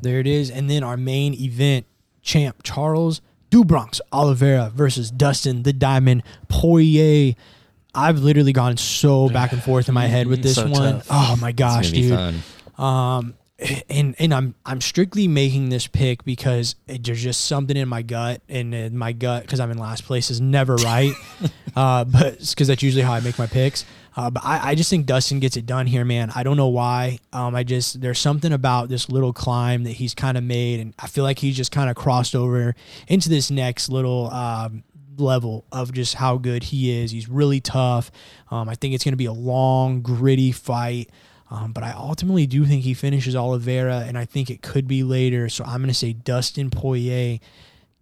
There 0.00 0.20
it 0.20 0.26
is. 0.26 0.50
And 0.50 0.70
then 0.70 0.82
our 0.82 0.96
main 0.96 1.34
event 1.34 1.86
champ, 2.22 2.62
Charles 2.62 3.20
do 3.50 3.64
Bronx 3.64 4.00
Oliveira 4.12 4.70
versus 4.74 5.10
Dustin 5.10 5.64
the 5.64 5.72
Diamond 5.72 6.22
Poirier. 6.48 7.34
I've 7.98 8.18
literally 8.20 8.52
gone 8.52 8.76
so 8.76 9.28
back 9.38 9.52
and 9.52 9.62
forth 9.62 9.88
in 9.88 9.94
my 9.94 10.06
head 10.06 10.26
with 10.26 10.42
this 10.42 10.54
So 10.56 10.68
one. 10.68 10.94
tough. 11.00 11.06
Oh 11.10 11.36
my 11.40 11.52
gosh, 11.52 11.90
dude. 11.90 12.34
Um, 12.78 13.34
and 13.90 14.14
and 14.20 14.32
I'm 14.32 14.54
I'm 14.64 14.80
strictly 14.80 15.26
making 15.26 15.68
this 15.70 15.88
pick 15.88 16.24
because 16.24 16.76
it, 16.86 17.02
there's 17.02 17.20
just 17.22 17.46
something 17.46 17.76
in 17.76 17.88
my 17.88 18.02
gut, 18.02 18.40
and 18.48 18.72
in 18.72 18.96
my 18.96 19.10
gut 19.12 19.42
because 19.42 19.58
I'm 19.58 19.70
in 19.72 19.78
last 19.78 20.04
place 20.04 20.30
is 20.30 20.40
never 20.40 20.76
right. 20.76 21.12
uh, 21.76 22.04
but 22.04 22.38
because 22.38 22.68
that's 22.68 22.82
usually 22.84 23.02
how 23.02 23.14
I 23.14 23.20
make 23.20 23.38
my 23.38 23.46
picks. 23.48 23.84
Uh, 24.16 24.30
but 24.30 24.44
I, 24.44 24.70
I 24.70 24.74
just 24.74 24.90
think 24.90 25.06
Dustin 25.06 25.38
gets 25.38 25.56
it 25.56 25.64
done 25.64 25.86
here, 25.86 26.04
man. 26.04 26.32
I 26.34 26.42
don't 26.42 26.56
know 26.56 26.68
why. 26.68 27.20
Um, 27.32 27.54
I 27.54 27.62
just 27.62 28.00
there's 28.00 28.18
something 28.18 28.52
about 28.52 28.88
this 28.88 29.08
little 29.08 29.32
climb 29.32 29.84
that 29.84 29.92
he's 29.92 30.14
kind 30.14 30.36
of 30.38 30.44
made, 30.44 30.78
and 30.80 30.94
I 30.98 31.06
feel 31.08 31.24
like 31.24 31.38
he's 31.40 31.56
just 31.56 31.72
kind 31.72 31.88
of 31.90 31.96
crossed 31.96 32.34
over 32.36 32.74
into 33.08 33.28
this 33.28 33.50
next 33.50 33.88
little 33.88 34.28
um, 34.30 34.82
level 35.20 35.64
of 35.72 35.92
just 35.92 36.14
how 36.14 36.36
good 36.36 36.64
he 36.64 37.02
is. 37.02 37.10
He's 37.10 37.28
really 37.28 37.60
tough. 37.60 38.10
Um, 38.50 38.68
I 38.68 38.74
think 38.74 38.94
it's 38.94 39.04
going 39.04 39.12
to 39.12 39.16
be 39.18 39.26
a 39.26 39.32
long, 39.32 40.02
gritty 40.02 40.52
fight. 40.52 41.10
Um, 41.50 41.72
but 41.72 41.82
I 41.82 41.92
ultimately 41.92 42.46
do 42.46 42.66
think 42.66 42.82
he 42.82 42.94
finishes 42.94 43.34
Oliveira, 43.34 44.04
and 44.06 44.18
I 44.18 44.24
think 44.26 44.50
it 44.50 44.60
could 44.60 44.86
be 44.86 45.02
later. 45.02 45.48
So 45.48 45.64
I'm 45.64 45.78
going 45.78 45.88
to 45.88 45.94
say 45.94 46.12
Dustin 46.12 46.70
Poirier, 46.70 47.38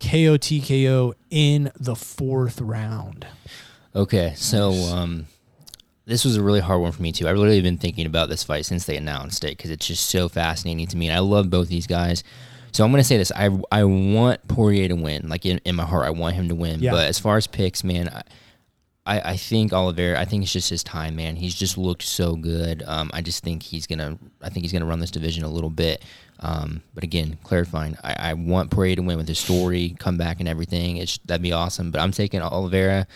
KO 0.00 0.36
TKO 0.36 1.14
in 1.30 1.70
the 1.78 1.94
fourth 1.94 2.60
round. 2.60 3.26
Okay, 3.94 4.34
so 4.36 4.72
um, 4.72 5.26
this 6.06 6.24
was 6.24 6.36
a 6.36 6.42
really 6.42 6.60
hard 6.60 6.80
one 6.80 6.92
for 6.92 7.02
me 7.02 7.12
too. 7.12 7.28
I've 7.28 7.36
really 7.38 7.62
been 7.62 7.78
thinking 7.78 8.06
about 8.06 8.28
this 8.28 8.42
fight 8.42 8.66
since 8.66 8.84
they 8.84 8.96
announced 8.96 9.44
it 9.44 9.56
because 9.56 9.70
it's 9.70 9.86
just 9.86 10.08
so 10.08 10.28
fascinating 10.28 10.86
to 10.88 10.96
me, 10.96 11.08
and 11.08 11.16
I 11.16 11.20
love 11.20 11.48
both 11.48 11.68
these 11.68 11.86
guys. 11.86 12.24
So 12.76 12.84
I'm 12.84 12.90
gonna 12.90 13.04
say 13.04 13.16
this: 13.16 13.32
I 13.34 13.48
I 13.72 13.84
want 13.84 14.46
Poirier 14.48 14.88
to 14.88 14.96
win. 14.96 15.30
Like 15.30 15.46
in, 15.46 15.62
in 15.64 15.76
my 15.76 15.86
heart, 15.86 16.04
I 16.04 16.10
want 16.10 16.36
him 16.36 16.50
to 16.50 16.54
win. 16.54 16.80
Yeah. 16.80 16.90
But 16.90 17.06
as 17.06 17.18
far 17.18 17.38
as 17.38 17.46
picks, 17.46 17.82
man, 17.82 18.10
I, 18.10 18.22
I 19.06 19.30
I 19.30 19.36
think 19.38 19.72
Oliveira. 19.72 20.20
I 20.20 20.26
think 20.26 20.42
it's 20.42 20.52
just 20.52 20.68
his 20.68 20.84
time, 20.84 21.16
man. 21.16 21.36
He's 21.36 21.54
just 21.54 21.78
looked 21.78 22.02
so 22.02 22.36
good. 22.36 22.82
Um, 22.86 23.10
I 23.14 23.22
just 23.22 23.42
think 23.42 23.62
he's 23.62 23.86
gonna. 23.86 24.18
I 24.42 24.50
think 24.50 24.64
he's 24.64 24.74
gonna 24.74 24.84
run 24.84 25.00
this 25.00 25.10
division 25.10 25.42
a 25.42 25.48
little 25.48 25.70
bit. 25.70 26.04
Um, 26.40 26.82
but 26.92 27.02
again, 27.02 27.38
clarifying, 27.44 27.96
I, 28.04 28.30
I 28.30 28.34
want 28.34 28.70
Poirier 28.70 28.96
to 28.96 29.02
win 29.02 29.16
with 29.16 29.26
his 29.26 29.38
story, 29.38 29.96
comeback, 29.98 30.40
and 30.40 30.46
everything. 30.48 30.98
It's 30.98 31.16
that'd 31.24 31.40
be 31.40 31.52
awesome. 31.52 31.90
But 31.90 32.02
I'm 32.02 32.12
taking 32.12 32.42
Oliveira. 32.42 33.06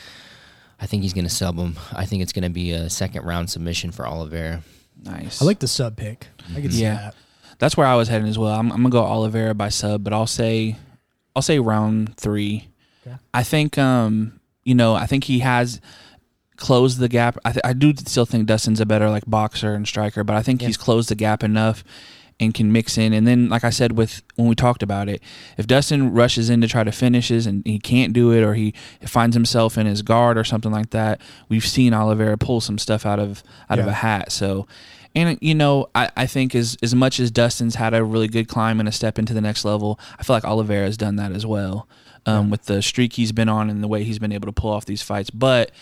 I 0.80 0.86
think 0.86 1.02
he's 1.02 1.12
going 1.12 1.26
to 1.26 1.30
sub 1.30 1.58
him. 1.58 1.76
I 1.92 2.06
think 2.06 2.22
it's 2.22 2.32
going 2.32 2.44
to 2.44 2.48
be 2.48 2.70
a 2.72 2.88
second 2.88 3.26
round 3.26 3.50
submission 3.50 3.90
for 3.90 4.08
Oliveira. 4.08 4.62
Nice. 5.04 5.42
I 5.42 5.44
like 5.44 5.58
the 5.58 5.68
sub 5.68 5.98
pick. 5.98 6.28
I 6.56 6.62
can 6.62 6.70
see 6.70 6.80
Yeah. 6.80 6.94
that. 6.94 7.14
That's 7.60 7.76
where 7.76 7.86
I 7.86 7.94
was 7.94 8.08
heading 8.08 8.26
as 8.26 8.38
well. 8.38 8.58
I'm, 8.58 8.72
I'm 8.72 8.78
gonna 8.78 8.90
go 8.90 9.04
Oliveira 9.04 9.54
by 9.54 9.68
sub, 9.68 10.02
but 10.02 10.12
I'll 10.12 10.26
say, 10.26 10.76
I'll 11.36 11.42
say 11.42 11.58
round 11.60 12.16
three. 12.16 12.68
Okay. 13.06 13.16
I 13.32 13.42
think, 13.44 13.78
um, 13.78 14.40
you 14.64 14.74
know, 14.74 14.94
I 14.94 15.06
think 15.06 15.24
he 15.24 15.38
has 15.38 15.80
closed 16.56 16.98
the 16.98 17.08
gap. 17.08 17.38
I, 17.44 17.52
th- 17.52 17.62
I 17.64 17.72
do 17.72 17.94
still 17.96 18.26
think 18.26 18.46
Dustin's 18.46 18.80
a 18.80 18.86
better 18.86 19.08
like 19.08 19.24
boxer 19.26 19.74
and 19.74 19.86
striker, 19.86 20.24
but 20.24 20.36
I 20.36 20.42
think 20.42 20.60
Yeah. 20.60 20.66
he's 20.68 20.76
closed 20.76 21.08
the 21.08 21.14
gap 21.14 21.42
enough 21.42 21.84
and 22.38 22.54
can 22.54 22.72
mix 22.72 22.96
in. 22.98 23.12
And 23.12 23.26
then, 23.26 23.48
like 23.50 23.64
I 23.64 23.70
said, 23.70 23.92
with 23.92 24.22
when 24.36 24.48
we 24.48 24.54
talked 24.54 24.82
about 24.82 25.08
it, 25.10 25.22
if 25.58 25.66
Dustin 25.66 26.12
rushes 26.12 26.48
in 26.50 26.60
to 26.62 26.68
try 26.68 26.84
to 26.84 26.92
finishes 26.92 27.46
and 27.46 27.62
he 27.66 27.78
can't 27.78 28.12
do 28.14 28.32
it, 28.32 28.42
or 28.42 28.54
he 28.54 28.72
finds 29.06 29.36
himself 29.36 29.76
in 29.78 29.86
his 29.86 30.00
guard 30.02 30.36
or 30.38 30.44
something 30.44 30.72
like 30.72 30.90
that, 30.90 31.20
we've 31.50 31.66
seen 31.66 31.92
Oliveira 31.92 32.38
pull 32.38 32.60
some 32.62 32.78
stuff 32.78 33.04
out 33.04 33.18
of 33.18 33.42
out 33.68 33.78
of 33.78 33.86
a 33.86 33.92
hat. 33.92 34.32
So. 34.32 34.66
And 35.14 35.38
you 35.40 35.54
know, 35.54 35.88
I, 35.94 36.10
I 36.16 36.26
think 36.26 36.54
as 36.54 36.76
as 36.82 36.94
much 36.94 37.18
as 37.18 37.30
Dustin's 37.30 37.74
had 37.74 37.94
a 37.94 38.04
really 38.04 38.28
good 38.28 38.48
climb 38.48 38.78
and 38.80 38.88
a 38.88 38.92
step 38.92 39.18
into 39.18 39.34
the 39.34 39.40
next 39.40 39.64
level, 39.64 39.98
I 40.18 40.22
feel 40.22 40.36
like 40.36 40.44
Oliveira's 40.44 40.96
done 40.96 41.16
that 41.16 41.32
as 41.32 41.44
well. 41.44 41.88
Um, 42.26 42.50
with 42.50 42.66
the 42.66 42.82
streak 42.82 43.14
he's 43.14 43.32
been 43.32 43.48
on 43.48 43.70
and 43.70 43.82
the 43.82 43.88
way 43.88 44.04
he's 44.04 44.18
been 44.18 44.30
able 44.30 44.46
to 44.46 44.52
pull 44.52 44.70
off 44.70 44.84
these 44.84 45.02
fights. 45.02 45.30
But 45.30 45.72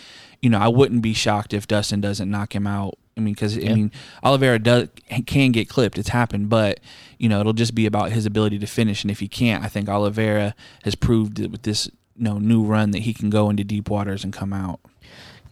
you 0.41 0.49
know, 0.49 0.57
I 0.57 0.69
wouldn't 0.69 1.01
be 1.01 1.13
shocked 1.13 1.53
if 1.53 1.67
Dustin 1.67 2.01
doesn't 2.01 2.31
knock 2.31 2.55
him 2.55 2.65
out. 2.65 2.97
I 3.17 3.21
mean, 3.21 3.33
because 3.33 3.57
I 3.57 3.73
mean, 3.73 3.91
Oliveira 4.23 4.59
does 4.59 4.87
can 5.25 5.51
get 5.51 5.67
clipped. 5.67 5.97
It's 5.97 6.09
happened, 6.09 6.49
but 6.49 6.79
you 7.17 7.27
know, 7.27 7.41
it'll 7.41 7.53
just 7.53 7.75
be 7.75 7.85
about 7.85 8.11
his 8.11 8.25
ability 8.25 8.57
to 8.59 8.65
finish. 8.65 9.03
And 9.03 9.11
if 9.11 9.19
he 9.19 9.27
can't, 9.27 9.63
I 9.63 9.67
think 9.67 9.89
Oliveira 9.89 10.55
has 10.85 10.95
proved 10.95 11.39
with 11.39 11.63
this 11.63 11.87
you 12.15 12.23
know 12.23 12.39
new 12.39 12.63
run 12.63 12.91
that 12.91 12.99
he 12.99 13.13
can 13.13 13.29
go 13.29 13.49
into 13.49 13.63
deep 13.63 13.89
waters 13.89 14.23
and 14.23 14.33
come 14.33 14.53
out. 14.53 14.79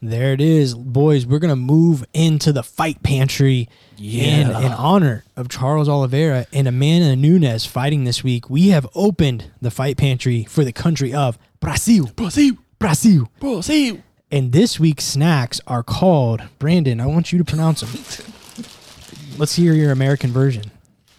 There 0.02 0.32
it 0.34 0.42
is, 0.42 0.76
boys. 0.76 1.26
We're 1.26 1.40
gonna 1.40 1.56
move 1.56 2.06
into 2.14 2.52
the 2.54 2.62
fight 2.64 3.02
pantry 3.02 3.68
in, 3.98 4.50
in 4.50 4.72
honor 4.72 5.24
of 5.36 5.50
Charles 5.50 5.90
Oliveira 5.90 6.46
and 6.54 6.68
Amanda 6.68 7.16
Nunes 7.16 7.66
fighting 7.66 8.04
this 8.04 8.24
week. 8.24 8.50
We 8.50 8.70
have 8.70 8.88
opened 8.94 9.52
the 9.60 9.72
fight 9.72 9.98
pantry 9.98 10.44
for 10.44 10.64
the 10.64 10.72
country 10.72 11.14
of 11.14 11.40
Brazil. 11.60 12.12
Brazil, 12.16 12.58
Brazil. 12.78 13.32
Brazil. 13.40 14.04
And 14.32 14.52
this 14.52 14.80
week's 14.80 15.06
snacks 15.06 15.60
are 15.66 15.84
called 15.84 16.44
Brandon. 16.60 17.00
I 17.02 17.08
want 17.08 17.32
you 17.32 17.40
to 17.40 17.46
pronounce 17.46 17.82
them. 17.82 17.90
Let's 19.40 19.56
hear 19.56 19.74
your 19.74 19.92
American 19.92 20.32
version. 20.32 20.64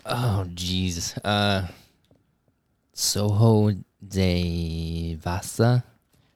Oh, 0.04 0.46
jeez. 0.54 1.18
Uh, 1.24 1.66
Soho 2.92 3.72
de 4.06 5.14
Vasa. 5.20 5.84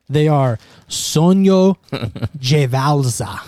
They 0.09 0.27
are 0.27 0.59
Sonyo 0.87 1.77
Jevalza. 2.37 3.39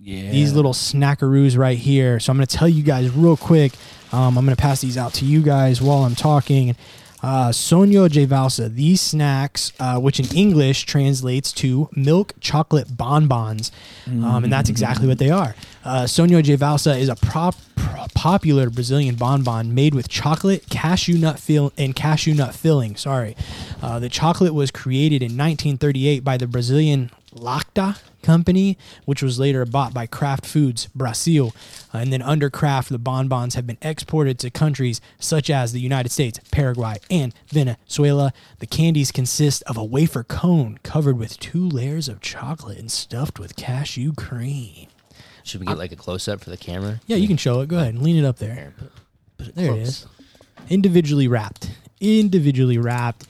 Yeah, 0.00 0.30
these 0.30 0.52
little 0.54 0.72
snackaroos 0.72 1.58
right 1.58 1.76
here. 1.76 2.18
So 2.18 2.30
I'm 2.32 2.38
going 2.38 2.46
to 2.46 2.56
tell 2.56 2.68
you 2.68 2.82
guys 2.82 3.10
real 3.10 3.36
quick. 3.36 3.72
Um, 4.10 4.38
I'm 4.38 4.44
going 4.46 4.56
to 4.56 4.60
pass 4.60 4.80
these 4.80 4.96
out 4.96 5.12
to 5.14 5.26
you 5.26 5.42
guys 5.42 5.82
while 5.82 6.04
I'm 6.04 6.14
talking. 6.14 6.76
Uh, 7.22 7.48
Sonho 7.48 8.08
de 8.10 8.26
Valsa. 8.26 8.72
These 8.72 9.00
snacks, 9.00 9.72
uh, 9.80 9.98
which 9.98 10.20
in 10.20 10.26
English 10.36 10.84
translates 10.84 11.52
to 11.54 11.88
milk 11.94 12.34
chocolate 12.40 12.96
bonbons, 12.96 13.72
um, 14.06 14.44
and 14.44 14.52
that's 14.52 14.70
exactly 14.70 15.08
what 15.08 15.18
they 15.18 15.30
are. 15.30 15.54
Uh, 15.84 16.04
Sonho 16.04 16.42
de 16.42 16.56
Valsa 16.56 16.96
is 16.98 17.08
a 17.08 17.16
prop, 17.16 17.56
pro- 17.76 18.06
popular 18.14 18.70
Brazilian 18.70 19.16
bonbon 19.16 19.74
made 19.74 19.94
with 19.94 20.08
chocolate, 20.08 20.68
cashew 20.70 21.18
nut 21.18 21.38
fill, 21.40 21.72
and 21.76 21.96
cashew 21.96 22.34
nut 22.34 22.54
filling. 22.54 22.94
Sorry, 22.94 23.34
uh, 23.82 23.98
the 23.98 24.08
chocolate 24.08 24.54
was 24.54 24.70
created 24.70 25.22
in 25.22 25.36
1938 25.36 26.22
by 26.22 26.36
the 26.36 26.46
Brazilian 26.46 27.10
Lacta 27.34 27.98
company, 28.22 28.76
which 29.04 29.22
was 29.22 29.38
later 29.38 29.64
bought 29.66 29.92
by 29.94 30.06
Kraft 30.06 30.46
Foods 30.46 30.86
Brazil. 30.94 31.54
Uh, 31.94 31.98
and 31.98 32.12
then 32.12 32.22
under 32.22 32.50
Kraft, 32.50 32.88
the 32.88 32.98
bonbons 32.98 33.54
have 33.54 33.66
been 33.66 33.78
exported 33.82 34.38
to 34.40 34.50
countries 34.50 35.00
such 35.18 35.50
as 35.50 35.72
the 35.72 35.80
United 35.80 36.10
States, 36.10 36.40
Paraguay, 36.50 36.96
and 37.10 37.34
Venezuela. 37.48 38.32
The 38.58 38.66
candies 38.66 39.12
consist 39.12 39.62
of 39.64 39.76
a 39.76 39.84
wafer 39.84 40.24
cone 40.24 40.78
covered 40.82 41.18
with 41.18 41.38
two 41.38 41.68
layers 41.68 42.08
of 42.08 42.20
chocolate 42.20 42.78
and 42.78 42.90
stuffed 42.90 43.38
with 43.38 43.56
cashew 43.56 44.12
cream. 44.14 44.88
Should 45.44 45.60
we 45.60 45.66
get 45.66 45.78
like 45.78 45.92
a 45.92 45.96
close 45.96 46.28
up 46.28 46.40
for 46.40 46.50
the 46.50 46.56
camera? 46.56 47.00
Yeah, 47.06 47.16
you 47.16 47.28
can 47.28 47.36
show 47.38 47.60
it. 47.60 47.68
Go 47.68 47.76
ahead 47.78 47.94
and 47.94 48.02
lean 48.02 48.16
it 48.16 48.24
up 48.26 48.36
there. 48.38 48.54
Here, 48.54 48.74
put, 48.78 48.92
put 49.38 49.46
it 49.48 49.54
There 49.54 49.66
it 49.66 49.68
close. 49.76 49.88
is. 49.88 50.06
Individually 50.68 51.28
wrapped. 51.28 51.70
Individually 52.00 52.76
wrapped. 52.78 53.26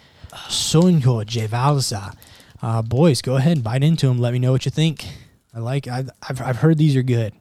Sonho 0.49 1.25
de 1.25 1.41
Jevalsa. 1.41 2.15
Uh, 2.61 2.83
boys, 2.83 3.23
go 3.23 3.37
ahead 3.37 3.53
and 3.53 3.65
bite 3.65 3.83
into 3.85 4.07
them. 4.09 4.19
Let 4.19 4.33
me 4.33 4.39
know 4.39 4.53
what 4.53 4.65
you 4.65 4.71
think. 4.71 5.07
I 5.55 5.61
like. 5.61 5.87
I've, 5.87 6.11
I've 6.29 6.41
I've 6.41 6.57
heard 6.57 6.79
these 6.79 6.97
are 6.97 7.03
good. 7.03 7.33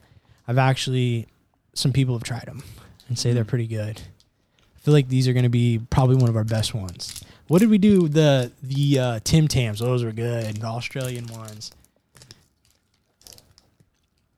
I've 0.48 0.58
actually 0.58 1.28
some 1.74 1.92
people 1.92 2.16
have 2.16 2.24
tried 2.24 2.46
them 2.46 2.64
and 3.08 3.18
say 3.18 3.34
they're 3.34 3.46
pretty 3.46 3.68
good. 3.68 4.02
I 4.76 4.80
feel 4.80 4.94
like 4.94 5.10
these 5.10 5.28
are 5.28 5.34
going 5.34 5.44
to 5.44 5.50
be 5.50 5.80
probably 5.90 6.16
one 6.16 6.30
of 6.30 6.36
our 6.36 6.44
best 6.44 6.74
ones. 6.74 7.24
What 7.48 7.60
did 7.60 7.70
we 7.70 7.78
do? 7.78 8.08
The 8.08 8.52
the 8.62 9.00
uh, 9.00 9.20
Tim 9.24 9.48
Tams. 9.48 9.80
Those 9.80 10.04
were 10.04 10.12
good. 10.12 10.58
The 10.58 10.68
Australian 10.68 11.28
ones. 11.28 11.72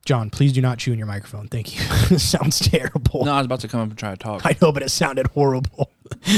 John, 0.05 0.31
please 0.31 0.53
do 0.53 0.61
not 0.61 0.79
chew 0.79 0.91
in 0.91 0.97
your 0.97 1.05
microphone. 1.05 1.47
Thank 1.49 1.75
you. 1.75 2.17
Sounds 2.17 2.57
terrible. 2.57 3.25
No, 3.25 3.33
I 3.33 3.37
was 3.37 3.45
about 3.45 3.59
to 3.59 3.67
come 3.67 3.81
up 3.81 3.89
and 3.89 3.97
try 3.97 4.09
to 4.09 4.17
talk. 4.17 4.43
I 4.43 4.55
know, 4.59 4.71
but 4.71 4.81
it 4.81 4.89
sounded 4.89 5.27
horrible. 5.27 5.91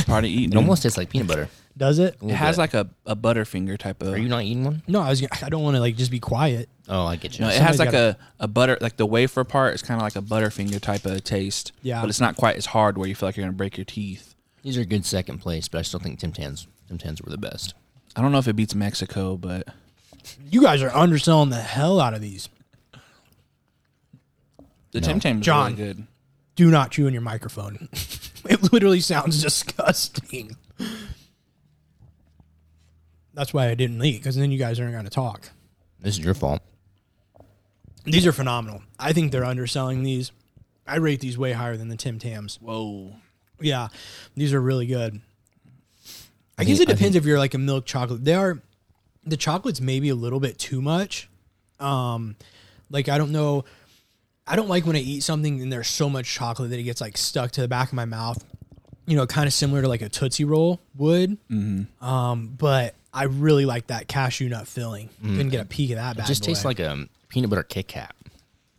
Probably 0.06 0.30
eating. 0.30 0.52
It 0.52 0.58
almost 0.58 0.84
tastes 0.84 0.98
like 0.98 1.10
peanut 1.10 1.28
butter. 1.28 1.48
Does 1.78 2.00
it? 2.00 2.18
It 2.22 2.32
has 2.32 2.58
like 2.58 2.74
a, 2.74 2.90
a 3.06 3.16
butterfinger 3.16 3.78
type 3.78 4.02
of. 4.04 4.10
Are 4.14 4.18
you 4.18 4.28
not 4.28 4.44
eating 4.44 4.64
one? 4.66 4.84
No, 4.88 5.02
I 5.02 5.10
was. 5.10 5.22
gonna- 5.22 5.46
I 5.46 5.50
don't 5.50 5.64
want 5.64 5.76
to 5.76 5.80
like 5.80 5.96
just 5.96 6.12
be 6.12 6.20
quiet. 6.20 6.68
Oh, 6.90 7.06
I 7.06 7.16
get 7.16 7.40
you. 7.40 7.46
No, 7.46 7.50
it 7.50 7.54
Somebody's 7.56 7.68
has 7.68 7.80
like 7.80 7.92
gotta- 7.92 8.18
a, 8.40 8.44
a 8.44 8.48
butter 8.48 8.78
like 8.82 8.98
the 8.98 9.06
wafer 9.06 9.44
part 9.44 9.74
is 9.76 9.82
kind 9.82 10.00
of 10.00 10.04
like 10.04 10.16
a 10.18 10.22
butterfinger 10.22 10.82
type 10.82 11.06
of 11.06 11.24
taste. 11.24 11.72
Yeah. 11.82 12.02
but 12.02 12.10
it's 12.10 12.20
not 12.20 12.36
quite 12.36 12.58
as 12.58 12.68
hard 12.68 12.98
where 12.98 13.08
you 13.08 13.16
feel 13.16 13.28
like 13.30 13.38
you're 13.38 13.46
gonna 13.46 13.56
break 13.58 13.78
your 13.78 13.86
teeth. 13.86 14.36
These 14.64 14.78
are 14.78 14.84
good 14.86 15.06
second 15.06 15.40
place, 15.40 15.68
but 15.68 15.80
I 15.80 15.82
still 15.84 16.00
think 16.02 16.20
Tim 16.20 16.34
Tams 16.34 16.68
Tim 16.88 16.98
Tams 16.98 17.22
were 17.22 17.30
the 17.32 17.38
best. 17.38 17.74
I 18.16 18.22
don't 18.22 18.32
know 18.34 18.38
if 18.40 18.48
it 18.50 18.56
beats 18.58 18.76
Mexico, 18.76 19.38
but 19.38 19.68
You 20.52 20.62
guys 20.62 20.82
are 20.84 20.94
underselling 20.94 21.50
the 21.52 21.62
hell 21.62 22.02
out 22.02 22.14
of 22.14 22.20
these. 22.22 22.50
the 24.92 25.00
No. 25.00 25.08
Tim 25.08 25.20
Tam 25.22 25.40
is 25.40 25.46
John. 25.46 25.76
really 25.76 25.84
good. 25.94 26.08
Do 26.58 26.70
not 26.70 26.92
chew 26.92 27.08
in 27.08 27.14
your 27.14 27.22
microphone. 27.22 27.88
it 28.46 28.74
literally 28.74 29.00
sounds 29.00 29.42
disgusting. 29.42 30.58
That's 33.34 33.54
why 33.54 33.70
I 33.70 33.76
didn't 33.76 34.04
eat 34.04 34.18
because 34.18 34.36
then 34.36 34.52
you 34.52 34.60
guys 34.60 34.80
aren't 34.80 34.92
going 34.94 35.06
to 35.06 35.10
talk. 35.10 35.50
This 36.00 36.18
is 36.18 36.24
your 36.24 36.34
fault. 36.34 36.62
These 38.06 38.26
are 38.26 38.32
phenomenal. 38.32 38.82
I 39.00 39.14
think 39.14 39.32
they're 39.32 39.46
underselling 39.46 40.04
these. 40.04 40.32
I 40.88 40.98
rate 40.98 41.20
these 41.20 41.38
way 41.38 41.52
higher 41.54 41.78
than 41.78 41.88
the 41.90 41.96
Tim 41.96 42.18
Tams. 42.20 42.58
Whoa. 42.62 43.14
Yeah, 43.60 43.90
these 44.36 44.54
are 44.54 44.60
really 44.62 44.88
good. 44.88 45.22
I, 46.58 46.64
I 46.64 46.66
guess 46.66 46.80
think- 46.80 46.90
it 46.90 46.94
I 46.94 46.96
depends 46.96 47.16
if 47.16 47.26
you're 47.26 47.38
like 47.40 47.54
a 47.54 47.60
milk 47.60 47.86
chocolate. 47.86 48.26
They 48.26 48.34
are 48.34 48.62
the 49.24 49.38
chocolate's 49.38 49.80
maybe 49.80 50.10
a 50.10 50.16
little 50.16 50.40
bit 50.40 50.58
too 50.58 50.82
much. 50.82 51.30
Um, 51.80 52.36
like 52.90 53.08
I 53.08 53.18
don't 53.20 53.32
know. 53.32 53.66
I 54.48 54.56
don't 54.56 54.68
like 54.68 54.86
when 54.88 54.96
I 54.96 55.00
eat 55.00 55.22
something 55.22 55.62
and 55.62 55.72
there's 55.72 55.88
so 55.88 56.10
much 56.10 56.34
chocolate 56.34 56.72
that 56.72 56.80
it 56.80 56.84
gets 56.84 57.00
like 57.00 57.16
stuck 57.18 57.52
to 57.52 57.62
the 57.62 57.68
back 57.68 57.90
of 57.90 57.94
my 57.94 58.06
mouth. 58.06 58.44
You 59.06 59.16
know, 59.16 59.28
kind 59.28 59.46
of 59.48 59.54
similar 59.54 59.84
to 59.84 59.88
like 59.88 60.02
a 60.02 60.10
Tootsie 60.10 60.44
Roll 60.46 60.80
would. 60.96 61.38
Mm-hmm. 61.50 62.04
Um, 62.04 62.48
but 62.58 62.96
I 63.14 63.24
really 63.24 63.66
like 63.66 63.88
that 63.88 64.08
cashew 64.08 64.50
nut 64.50 64.68
filling. 64.68 65.10
Couldn't 65.22 65.50
get 65.50 65.62
a 65.62 65.66
peek 65.66 65.92
of 65.92 65.98
that. 65.98 66.16
It 66.16 66.20
Bad 66.20 66.28
just 66.28 66.42
boy. 66.44 66.48
tastes 66.48 66.66
like 66.66 66.80
a 66.80 67.08
peanut 67.30 67.50
butter 67.50 67.64
Kit 67.64 67.88
Kat. 67.88 68.16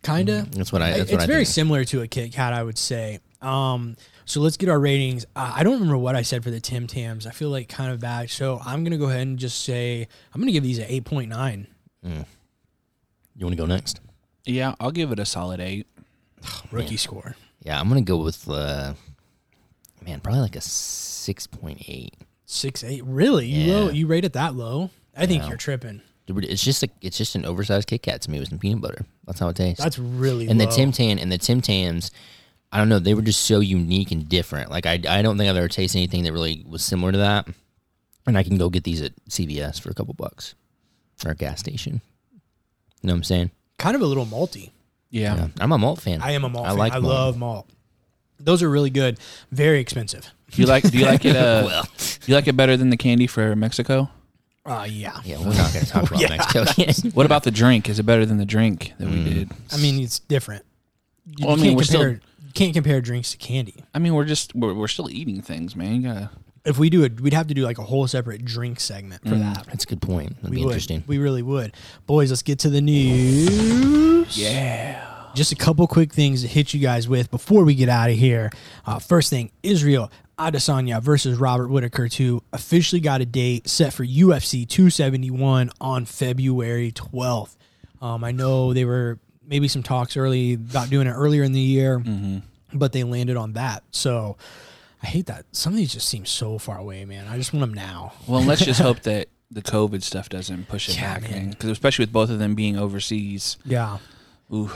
kind 0.03 0.29
of. 0.29 0.51
That's 0.53 0.73
what 0.73 0.81
I. 0.83 0.91
That's 0.91 1.03
it's 1.03 1.13
what 1.13 1.21
I 1.23 1.27
very 1.27 1.45
think. 1.45 1.55
similar 1.55 1.85
to 1.85 2.01
a 2.03 2.09
Kit 2.09 2.33
Kat, 2.33 2.53
I 2.53 2.63
would 2.63 2.79
say. 2.79 3.19
Um, 3.43 3.97
so 4.25 4.41
let's 4.41 4.57
get 4.57 4.69
our 4.69 4.79
ratings. 4.79 5.27
Uh, 5.37 5.53
I 5.57 5.65
don't 5.65 5.75
remember 5.75 5.99
what 5.99 6.15
I 6.17 6.23
said 6.23 6.45
for 6.45 6.51
the 6.51 6.61
Tim 6.61 6.87
Tams. 6.87 7.27
I 7.27 7.31
feel 7.33 7.51
like 7.51 7.69
kind 7.69 7.93
of 7.93 8.01
bad. 8.01 8.31
So 8.31 8.61
I'm 8.65 8.85
gonna 8.85 8.97
go 8.99 9.07
ahead 9.11 9.23
and 9.23 9.39
just 9.39 9.63
say 9.65 10.07
I'm 10.35 10.41
gonna 10.41 10.53
give 10.53 10.63
these 10.63 10.79
an 10.79 10.87
eight 10.89 11.05
point 11.05 11.29
nine. 11.29 11.67
You 12.05 12.25
want 13.47 13.53
to 13.53 13.57
go 13.57 13.67
next? 13.67 14.01
Yeah, 14.45 14.75
I'll 14.81 14.91
give 14.93 15.13
it 15.13 15.19
a 15.19 15.25
solid 15.25 15.61
eight. 15.61 15.87
Rookie 16.71 16.97
score. 16.97 17.37
Yeah, 17.63 17.79
I'm 17.81 17.89
gonna 17.89 18.01
go 18.03 18.17
with 18.19 18.49
uh, 18.49 18.95
man, 20.05 20.21
probably 20.21 20.41
like 20.41 20.57
a 20.57 20.61
six 20.61 21.47
point 21.47 21.83
eight. 21.89 22.15
Six 22.53 22.85
eight. 22.85 23.03
Really? 23.05 23.47
You 23.47 23.73
low 23.73 23.91
you 23.91 24.07
rate 24.07 24.25
it 24.25 24.35
that 24.35 24.55
low? 24.55 24.91
I 25.17 25.27
think 25.27 25.43
Yeah. 25.43 25.49
you're 25.49 25.57
tripping. 25.57 26.03
It's 26.29 26.63
just 26.63 26.83
a, 26.83 26.89
it's 27.01 27.19
just 27.19 27.35
an 27.35 27.45
oversized 27.45 27.89
Kit 27.89 28.03
Kat 28.03 28.23
to 28.23 28.31
me 28.31 28.39
with 28.39 28.49
some 28.49 28.59
peanut 28.59 28.81
butter. 28.81 29.05
That's 29.27 29.41
how 29.41 29.49
it 29.49 29.57
tastes. 29.57 29.83
That's 29.83 29.99
really 29.99 30.49
and 30.49 30.59
low. 30.59 30.67
the 30.67 30.71
Tim 30.73 30.93
Tam 30.93 31.19
and 31.19 31.31
the 31.33 31.37
Tim 31.39 31.61
Tams, 31.61 32.11
I 32.71 32.79
don't 32.79 32.89
know, 32.89 32.99
they 32.99 33.13
were 33.15 33.23
just 33.23 33.43
so 33.43 33.61
unique 33.61 34.13
and 34.13 34.29
different. 34.29 34.71
Like 34.71 34.87
I, 34.87 35.01
I 35.09 35.21
don't 35.23 35.37
think 35.37 35.51
I've 35.51 35.57
ever 35.57 35.69
tasted 35.69 35.99
anything 35.99 36.23
that 36.25 36.33
really 36.33 36.65
was 36.69 36.83
similar 36.85 37.11
to 37.13 37.19
that. 37.19 37.49
And 38.27 38.39
I 38.39 38.43
can 38.45 38.57
go 38.57 38.71
get 38.71 38.85
these 38.85 39.03
at 39.03 39.13
CVS 39.29 39.81
for 39.81 39.91
a 39.91 39.95
couple 39.95 40.15
bucks 40.15 40.55
or 41.25 41.33
a 41.33 41.35
gas 41.35 41.59
station. 41.61 42.01
You 43.03 43.09
know 43.09 43.15
what 43.15 43.19
I'm 43.19 43.25
saying? 43.25 43.51
kind 43.79 43.97
of 43.97 44.03
a 44.03 44.07
little 44.07 44.27
malty. 44.27 44.71
Yeah. 45.11 45.35
Yeah. 45.37 45.49
I'm 45.59 45.73
a 45.73 45.79
malt 45.79 46.01
fan. 46.01 46.23
I 46.23 46.33
am 46.33 46.45
a 46.45 46.49
malt. 46.49 46.67
I 46.67 46.71
fan. 46.71 46.79
like 46.79 46.93
I 46.93 46.99
malt. 47.01 47.13
love 47.15 47.37
malt. 47.39 47.69
Those 48.39 48.63
are 48.63 48.71
really 48.71 48.91
good. 48.91 49.19
Very 49.51 49.81
expensive. 49.81 50.31
Do 50.53 50.63
you 50.63 50.67
like 50.69 50.85
Do 50.91 50.97
you 50.99 51.07
like 51.07 51.25
it? 51.25 51.37
Uh, 51.37 51.63
Well. 51.67 51.83
do 51.99 52.31
you 52.31 52.35
like 52.35 52.47
it 52.47 52.57
better 52.57 52.77
than 52.77 52.91
the 52.91 52.97
candy 52.97 53.27
for 53.27 53.55
Mexico? 53.57 54.09
Uh 54.65 54.87
yeah. 54.89 55.21
Yeah, 55.25 55.39
we're 55.39 55.47
not 55.55 55.73
going 55.73 55.85
to 55.85 55.91
talk 55.91 56.03
about 56.09 56.21
Yeah, 56.21 56.29
Mexico 56.37 56.65
yet. 56.77 56.99
What 57.15 57.27
about 57.27 57.43
the 57.43 57.51
drink? 57.51 57.89
Is 57.89 57.99
it 57.99 58.05
better 58.05 58.25
than 58.25 58.39
the 58.39 58.45
drink 58.47 58.93
that 58.99 59.09
we 59.09 59.25
did? 59.25 59.51
I 59.73 59.77
mean, 59.79 60.01
it's 60.03 60.21
different. 60.21 60.65
You 61.27 61.47
Well, 61.47 61.55
I 61.55 61.57
mean, 61.57 61.65
can't 61.65 61.77
we're 61.77 61.83
still- 61.83 62.01
compare. 62.03 62.21
you 62.47 62.53
can't 62.55 62.73
compare 62.75 63.01
drinks 63.01 63.33
to 63.33 63.39
candy. 63.39 63.83
I 63.95 63.99
mean, 63.99 64.15
we're 64.15 64.25
just 64.25 64.55
we're, 64.55 64.73
we're 64.75 64.87
still 64.89 65.11
eating 65.11 65.43
things, 65.43 65.75
man. 65.75 65.97
You 66.03 66.09
gotta. 66.09 66.31
If 66.65 66.79
we 66.79 66.91
do 66.91 67.03
it, 67.03 67.21
we'd 67.21 67.33
have 67.33 67.49
to 67.49 67.55
do 67.55 67.63
like 67.65 67.79
a 67.79 67.83
whole 67.83 68.07
separate 68.07 68.45
drink 68.45 68.79
segment 68.79 69.23
for 69.29 69.35
that. 69.35 69.67
That's 69.67 69.83
a 69.83 69.87
good 69.89 70.01
point. 70.01 70.37
That'd 70.37 70.51
We 70.51 70.57
be 70.59 70.63
would. 70.65 70.71
interesting. 70.71 71.03
We 71.09 71.19
really 71.19 71.43
would. 71.43 71.75
Boys, 72.07 72.31
let's 72.31 72.43
get 72.43 72.61
to 72.61 72.71
the 72.71 72.81
news. 72.81 74.39
Yeah. 74.39 75.05
Just 75.35 75.53
a 75.53 75.57
couple 75.57 75.87
quick 75.87 76.13
things 76.13 76.43
to 76.43 76.49
hit 76.49 76.75
you 76.75 76.81
guys 76.81 77.09
with 77.09 77.31
before 77.31 77.65
we 77.65 77.75
get 77.75 77.89
out 77.89 78.11
of 78.11 78.17
here. 78.17 78.51
Uh, 78.87 78.99
first 78.99 79.31
thing, 79.31 79.51
Israel 79.63 80.11
Adesanya 80.39 81.01
versus 81.03 81.39
Robert 81.39 81.69
Whitaker 81.69 82.09
2 82.09 82.43
officially 82.53 83.01
got 83.01 83.21
a 83.21 83.27
date 83.27 83.69
set 83.69 83.93
for 83.93 84.05
UFC 84.05 84.69
271 84.69 85.71
on 85.81 86.05
February 86.05 86.93
12th. 86.93 87.57
Um, 88.01 88.25
I 88.25 88.33
know 88.33 88.73
they 88.73 88.85
were 88.85 89.19
maybe 89.47 89.69
some 89.69 89.83
talks 89.83 90.17
early 90.17 90.55
about 90.55 90.91
doing 90.91 91.07
it 91.07 91.13
earlier 91.13 91.43
in 91.45 91.53
the 91.53 91.61
year, 91.61 92.03
but 92.73 92.93
they 92.93 93.05
landed 93.05 93.37
on 93.37 93.53
that. 93.55 93.85
So 93.91 94.37
I 95.03 95.07
hate 95.07 95.27
that. 95.27 95.45
Some 95.53 95.73
of 95.73 95.77
these 95.77 95.93
just 95.93 96.09
seem 96.09 96.27
so 96.27 96.59
far 96.59 96.79
away, 96.79 97.05
man. 97.05 97.27
I 97.29 97.37
just 97.37 97.53
want 97.53 97.61
them 97.61 97.75
now. 97.75 98.13
Well, 98.27 98.43
let's 98.43 98.65
just 98.65 98.81
hope 98.81 99.01
that 99.03 99.29
the 99.51 99.63
COVID 99.63 100.03
stuff 100.03 100.29
doesn't 100.29 100.69
push 100.69 100.89
it 100.89 100.97
Yeah, 100.97 101.19
back, 101.19 101.31
man. 101.31 101.51
Because 101.51 101.71
especially 101.71 102.05
with 102.05 102.13
both 102.13 102.31
of 102.31 102.39
them 102.39 102.55
being 102.55 102.77
overseas. 102.79 103.57
Yeah. 103.65 103.99
Ooh. 104.53 104.71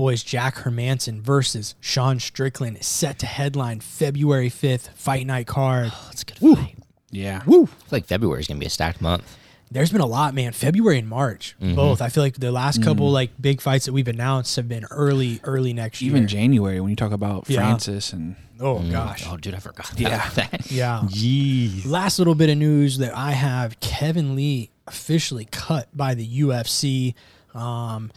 Boys, 0.00 0.22
Jack 0.22 0.54
Hermansson 0.56 1.20
versus 1.20 1.74
Sean 1.78 2.18
Strickland 2.20 2.78
is 2.78 2.86
set 2.86 3.18
to 3.18 3.26
headline 3.26 3.80
February 3.80 4.48
5th, 4.48 4.88
fight 4.94 5.26
night 5.26 5.46
card. 5.46 5.92
That's 6.06 6.22
a 6.22 6.24
good 6.24 6.40
Woo. 6.40 6.56
fight. 6.56 6.78
Yeah. 7.10 7.42
Woo! 7.44 7.64
I 7.64 7.66
feel 7.66 7.76
like 7.90 8.06
February 8.06 8.40
is 8.40 8.46
going 8.46 8.56
to 8.56 8.60
be 8.60 8.66
a 8.66 8.70
stacked 8.70 9.02
month. 9.02 9.36
There's 9.70 9.92
been 9.92 10.00
a 10.00 10.06
lot, 10.06 10.32
man. 10.32 10.52
February 10.52 10.98
and 10.98 11.06
March, 11.06 11.54
Mm-hmm. 11.60 11.74
both. 11.76 12.00
I 12.00 12.08
feel 12.08 12.22
like 12.22 12.36
the 12.36 12.50
last 12.50 12.82
couple 12.82 13.10
like 13.10 13.30
big 13.38 13.60
fights 13.60 13.84
that 13.84 13.92
we've 13.92 14.08
announced 14.08 14.56
have 14.56 14.68
been 14.68 14.86
early, 14.90 15.38
early 15.44 15.74
next 15.74 16.00
Even 16.00 16.12
year. 16.12 16.16
Even 16.16 16.28
January 16.28 16.80
when 16.80 16.88
you 16.88 16.96
talk 16.96 17.12
about 17.12 17.44
Yeah. 17.50 17.58
Francis 17.58 18.14
and 18.14 18.36
oh 18.58 18.78
gosh, 18.90 19.24
Oh, 19.28 19.36
dude, 19.36 19.54
I 19.54 19.58
forgot 19.58 19.92
Yeah. 19.98 20.14
about 20.16 20.34
that. 20.36 20.70
yeah. 20.72 21.00
Jeez. 21.04 21.86
Last 21.86 22.18
little 22.18 22.34
bit 22.34 22.48
of 22.48 22.56
news 22.56 22.96
that 22.98 23.14
I 23.14 23.32
have: 23.32 23.78
Kevin 23.80 24.34
Lee 24.34 24.70
officially 24.86 25.46
cut 25.50 25.88
by 25.94 26.14
the 26.14 26.26
UFC. 26.40 27.12
Um, 27.54 28.10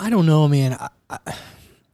I 0.00 0.10
don't 0.10 0.26
know, 0.26 0.48
man. 0.48 0.72
I, 0.74 0.88
I, 1.08 1.18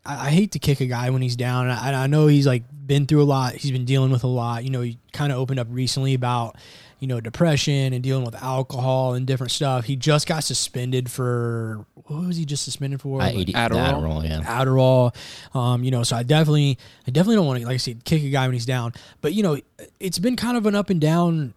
I 0.05 0.31
hate 0.31 0.53
to 0.53 0.59
kick 0.59 0.81
a 0.81 0.87
guy 0.87 1.11
when 1.11 1.23
he's 1.23 1.37
down. 1.37 1.69
I, 1.69 2.05
I 2.05 2.07
know 2.07 2.29
he's 2.29 2.47
like 2.47 2.63
been 2.87 3.07
through 3.07 3.23
a 3.23 3.25
lot. 3.25 3.55
He's 3.55 3.73
been 3.73 3.85
dealing 3.85 4.13
with 4.13 4.23
a 4.25 4.29
lot. 4.29 4.65
You 4.65 4.71
know, 4.71 4.81
he 4.81 4.99
kind 5.13 5.33
of 5.33 5.39
opened 5.39 5.59
up 5.59 5.67
recently 5.71 6.15
about 6.15 6.57
you 7.01 7.09
know 7.09 7.21
depression 7.21 7.93
and 7.93 8.03
dealing 8.03 8.25
with 8.25 8.35
alcohol 8.37 9.15
and 9.15 9.27
different 9.27 9.51
stuff. 9.51 9.85
He 9.85 9.97
just 9.97 10.27
got 10.29 10.45
suspended 10.45 11.11
for 11.11 11.85
what 11.95 12.25
was 12.27 12.37
he 12.37 12.45
just 12.45 12.65
suspended 12.65 13.01
for? 13.01 13.21
I 13.21 13.33
Like, 13.33 13.49
ate 13.49 13.55
Adderall? 13.57 13.93
Adderall, 13.93 14.29
yeah. 14.29 14.43
Adderall. 14.43 15.57
Um, 15.57 15.83
you 15.83 15.91
know, 15.91 16.05
so 16.05 16.15
I 16.15 16.23
definitely, 16.23 16.79
I 17.07 17.11
definitely 17.11 17.37
don't 17.37 17.47
want 17.47 17.61
to, 17.61 17.67
like 17.67 17.75
I 17.75 17.79
said, 17.79 18.05
kick 18.05 18.23
a 18.23 18.31
guy 18.31 18.47
when 18.47 18.53
he's 18.53 18.67
down. 18.67 18.95
But 19.21 19.35
you 19.35 19.43
know, 19.43 19.59
it's 19.99 20.21
been 20.21 20.37
kind 20.37 20.57
of 20.57 20.67
an 20.67 20.77
up 20.77 20.91
and 20.91 21.01
down 21.01 21.55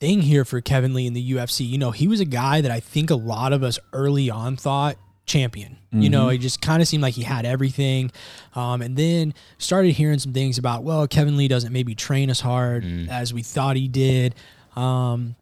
thing 0.00 0.22
here 0.22 0.44
for 0.44 0.60
Kevin 0.60 0.94
Lee 0.94 1.06
in 1.06 1.12
the 1.12 1.32
UFC. 1.34 1.68
You 1.68 1.78
know, 1.78 1.92
he 1.92 2.08
was 2.08 2.18
a 2.18 2.24
guy 2.24 2.60
that 2.60 2.72
I 2.72 2.80
think 2.80 3.10
a 3.10 3.14
lot 3.14 3.52
of 3.52 3.62
us 3.62 3.78
early 3.92 4.28
on 4.30 4.56
thought 4.56 4.96
champion. 5.26 5.78
You 5.92 6.08
know, 6.10 6.28
it 6.30 6.38
just 6.38 6.60
kind 6.62 6.80
of 6.80 6.88
seemed 6.88 7.02
like 7.02 7.14
he 7.14 7.22
had 7.22 7.44
everything, 7.44 8.10
um, 8.54 8.80
and 8.82 8.96
then 8.96 9.34
started 9.58 9.92
hearing 9.92 10.18
some 10.18 10.32
things 10.32 10.56
about 10.58 10.84
well, 10.84 11.06
Kevin 11.06 11.36
Lee 11.36 11.48
doesn't 11.48 11.72
maybe 11.72 11.94
train 11.94 12.30
as 12.30 12.40
hard 12.40 12.84
as 13.10 13.32
we 13.34 13.42
thought 13.42 13.76
he 13.76 13.88
did. 13.88 14.34
Um, 14.74 15.36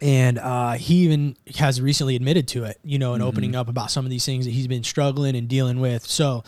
and 0.00 0.38
uh, 0.38 0.72
he 0.72 0.96
even 1.04 1.36
has 1.56 1.80
recently 1.80 2.16
admitted 2.16 2.48
to 2.48 2.64
it, 2.64 2.78
you 2.84 2.98
know, 2.98 3.14
and 3.14 3.22
opening 3.22 3.54
up 3.56 3.68
about 3.68 3.90
some 3.90 4.04
of 4.04 4.10
these 4.10 4.26
things 4.26 4.44
that 4.44 4.50
he's 4.50 4.66
been 4.66 4.84
struggling 4.84 5.34
and 5.36 5.48
dealing 5.48 5.80
with. 5.80 6.04
So, 6.04 6.44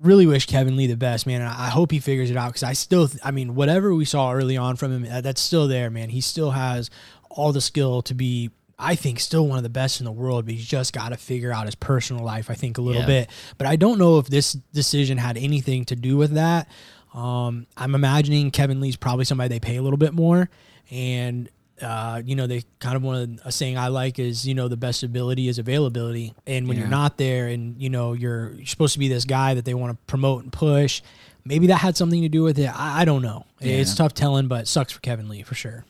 really 0.00 0.26
wish 0.26 0.46
Kevin 0.46 0.76
Lee 0.76 0.86
the 0.88 0.96
best, 0.96 1.26
man. 1.26 1.42
And 1.42 1.50
I 1.50 1.68
hope 1.68 1.92
he 1.92 2.00
figures 2.00 2.30
it 2.30 2.36
out 2.36 2.48
because 2.48 2.62
I 2.64 2.72
still, 2.72 3.06
th- 3.06 3.20
I 3.22 3.30
mean, 3.30 3.54
whatever 3.54 3.94
we 3.94 4.04
saw 4.06 4.32
early 4.32 4.56
on 4.56 4.76
from 4.76 5.04
him, 5.04 5.22
that's 5.22 5.40
still 5.40 5.68
there, 5.68 5.90
man. 5.90 6.08
He 6.08 6.20
still 6.20 6.50
has 6.52 6.90
all 7.28 7.52
the 7.52 7.60
skill 7.60 8.02
to 8.02 8.14
be, 8.14 8.50
I 8.80 8.94
think, 8.94 9.20
still 9.20 9.46
one 9.46 9.58
of 9.58 9.62
the 9.62 9.68
best 9.68 10.00
in 10.00 10.04
the 10.04 10.12
world, 10.12 10.46
but 10.46 10.54
he's 10.54 10.66
just 10.66 10.92
got 10.92 11.10
to 11.10 11.16
figure 11.16 11.52
out 11.52 11.66
his 11.66 11.74
personal 11.74 12.24
life, 12.24 12.50
I 12.50 12.54
think, 12.54 12.78
a 12.78 12.80
little 12.80 13.02
Yeah. 13.02 13.06
bit. 13.06 13.30
But 13.58 13.66
I 13.66 13.76
don't 13.76 13.98
know 13.98 14.18
if 14.18 14.26
this 14.28 14.54
decision 14.72 15.18
had 15.18 15.36
anything 15.36 15.84
to 15.86 15.96
do 15.96 16.16
with 16.16 16.32
that. 16.32 16.68
Um, 17.14 17.66
I'm 17.76 17.94
imagining 17.94 18.50
Kevin 18.50 18.80
Lee's 18.80 18.96
probably 18.96 19.24
somebody 19.24 19.48
they 19.48 19.60
pay 19.60 19.76
a 19.76 19.82
little 19.82 19.96
bit 19.96 20.14
more. 20.14 20.48
And 20.90 21.48
uh, 21.82 22.20
you 22.26 22.36
know, 22.36 22.46
they 22.46 22.62
kind 22.78 22.94
of 22.94 23.02
one 23.02 23.40
a 23.42 23.50
saying 23.50 23.78
I 23.78 23.88
like 23.88 24.18
is, 24.18 24.46
you 24.46 24.52
know, 24.54 24.68
the 24.68 24.76
best 24.76 25.02
ability 25.02 25.48
is 25.48 25.58
availability. 25.58 26.34
And 26.46 26.68
when 26.68 26.76
you're 26.76 26.86
not 26.86 27.16
there 27.16 27.46
and, 27.48 27.80
you 27.80 27.88
know, 27.88 28.12
you're, 28.12 28.52
you're 28.52 28.66
supposed 28.66 28.92
to 28.92 28.98
be 28.98 29.08
this 29.08 29.24
guy 29.24 29.54
that 29.54 29.64
they 29.64 29.72
want 29.72 29.92
to 29.92 29.98
promote 30.06 30.42
and 30.42 30.52
push, 30.52 31.00
maybe 31.42 31.68
that 31.68 31.76
had 31.76 31.96
something 31.96 32.20
to 32.20 32.28
do 32.28 32.42
with 32.42 32.58
it. 32.58 32.66
I, 32.66 33.00
I 33.00 33.04
don't 33.06 33.22
know. 33.22 33.46
It's 33.60 33.94
tough 33.94 34.12
telling, 34.12 34.46
but 34.46 34.62
it 34.64 34.68
sucks 34.68 34.92
for 34.92 35.00
Kevin 35.00 35.30
Lee 35.30 35.42
for 35.42 35.54
sure. 35.54 35.86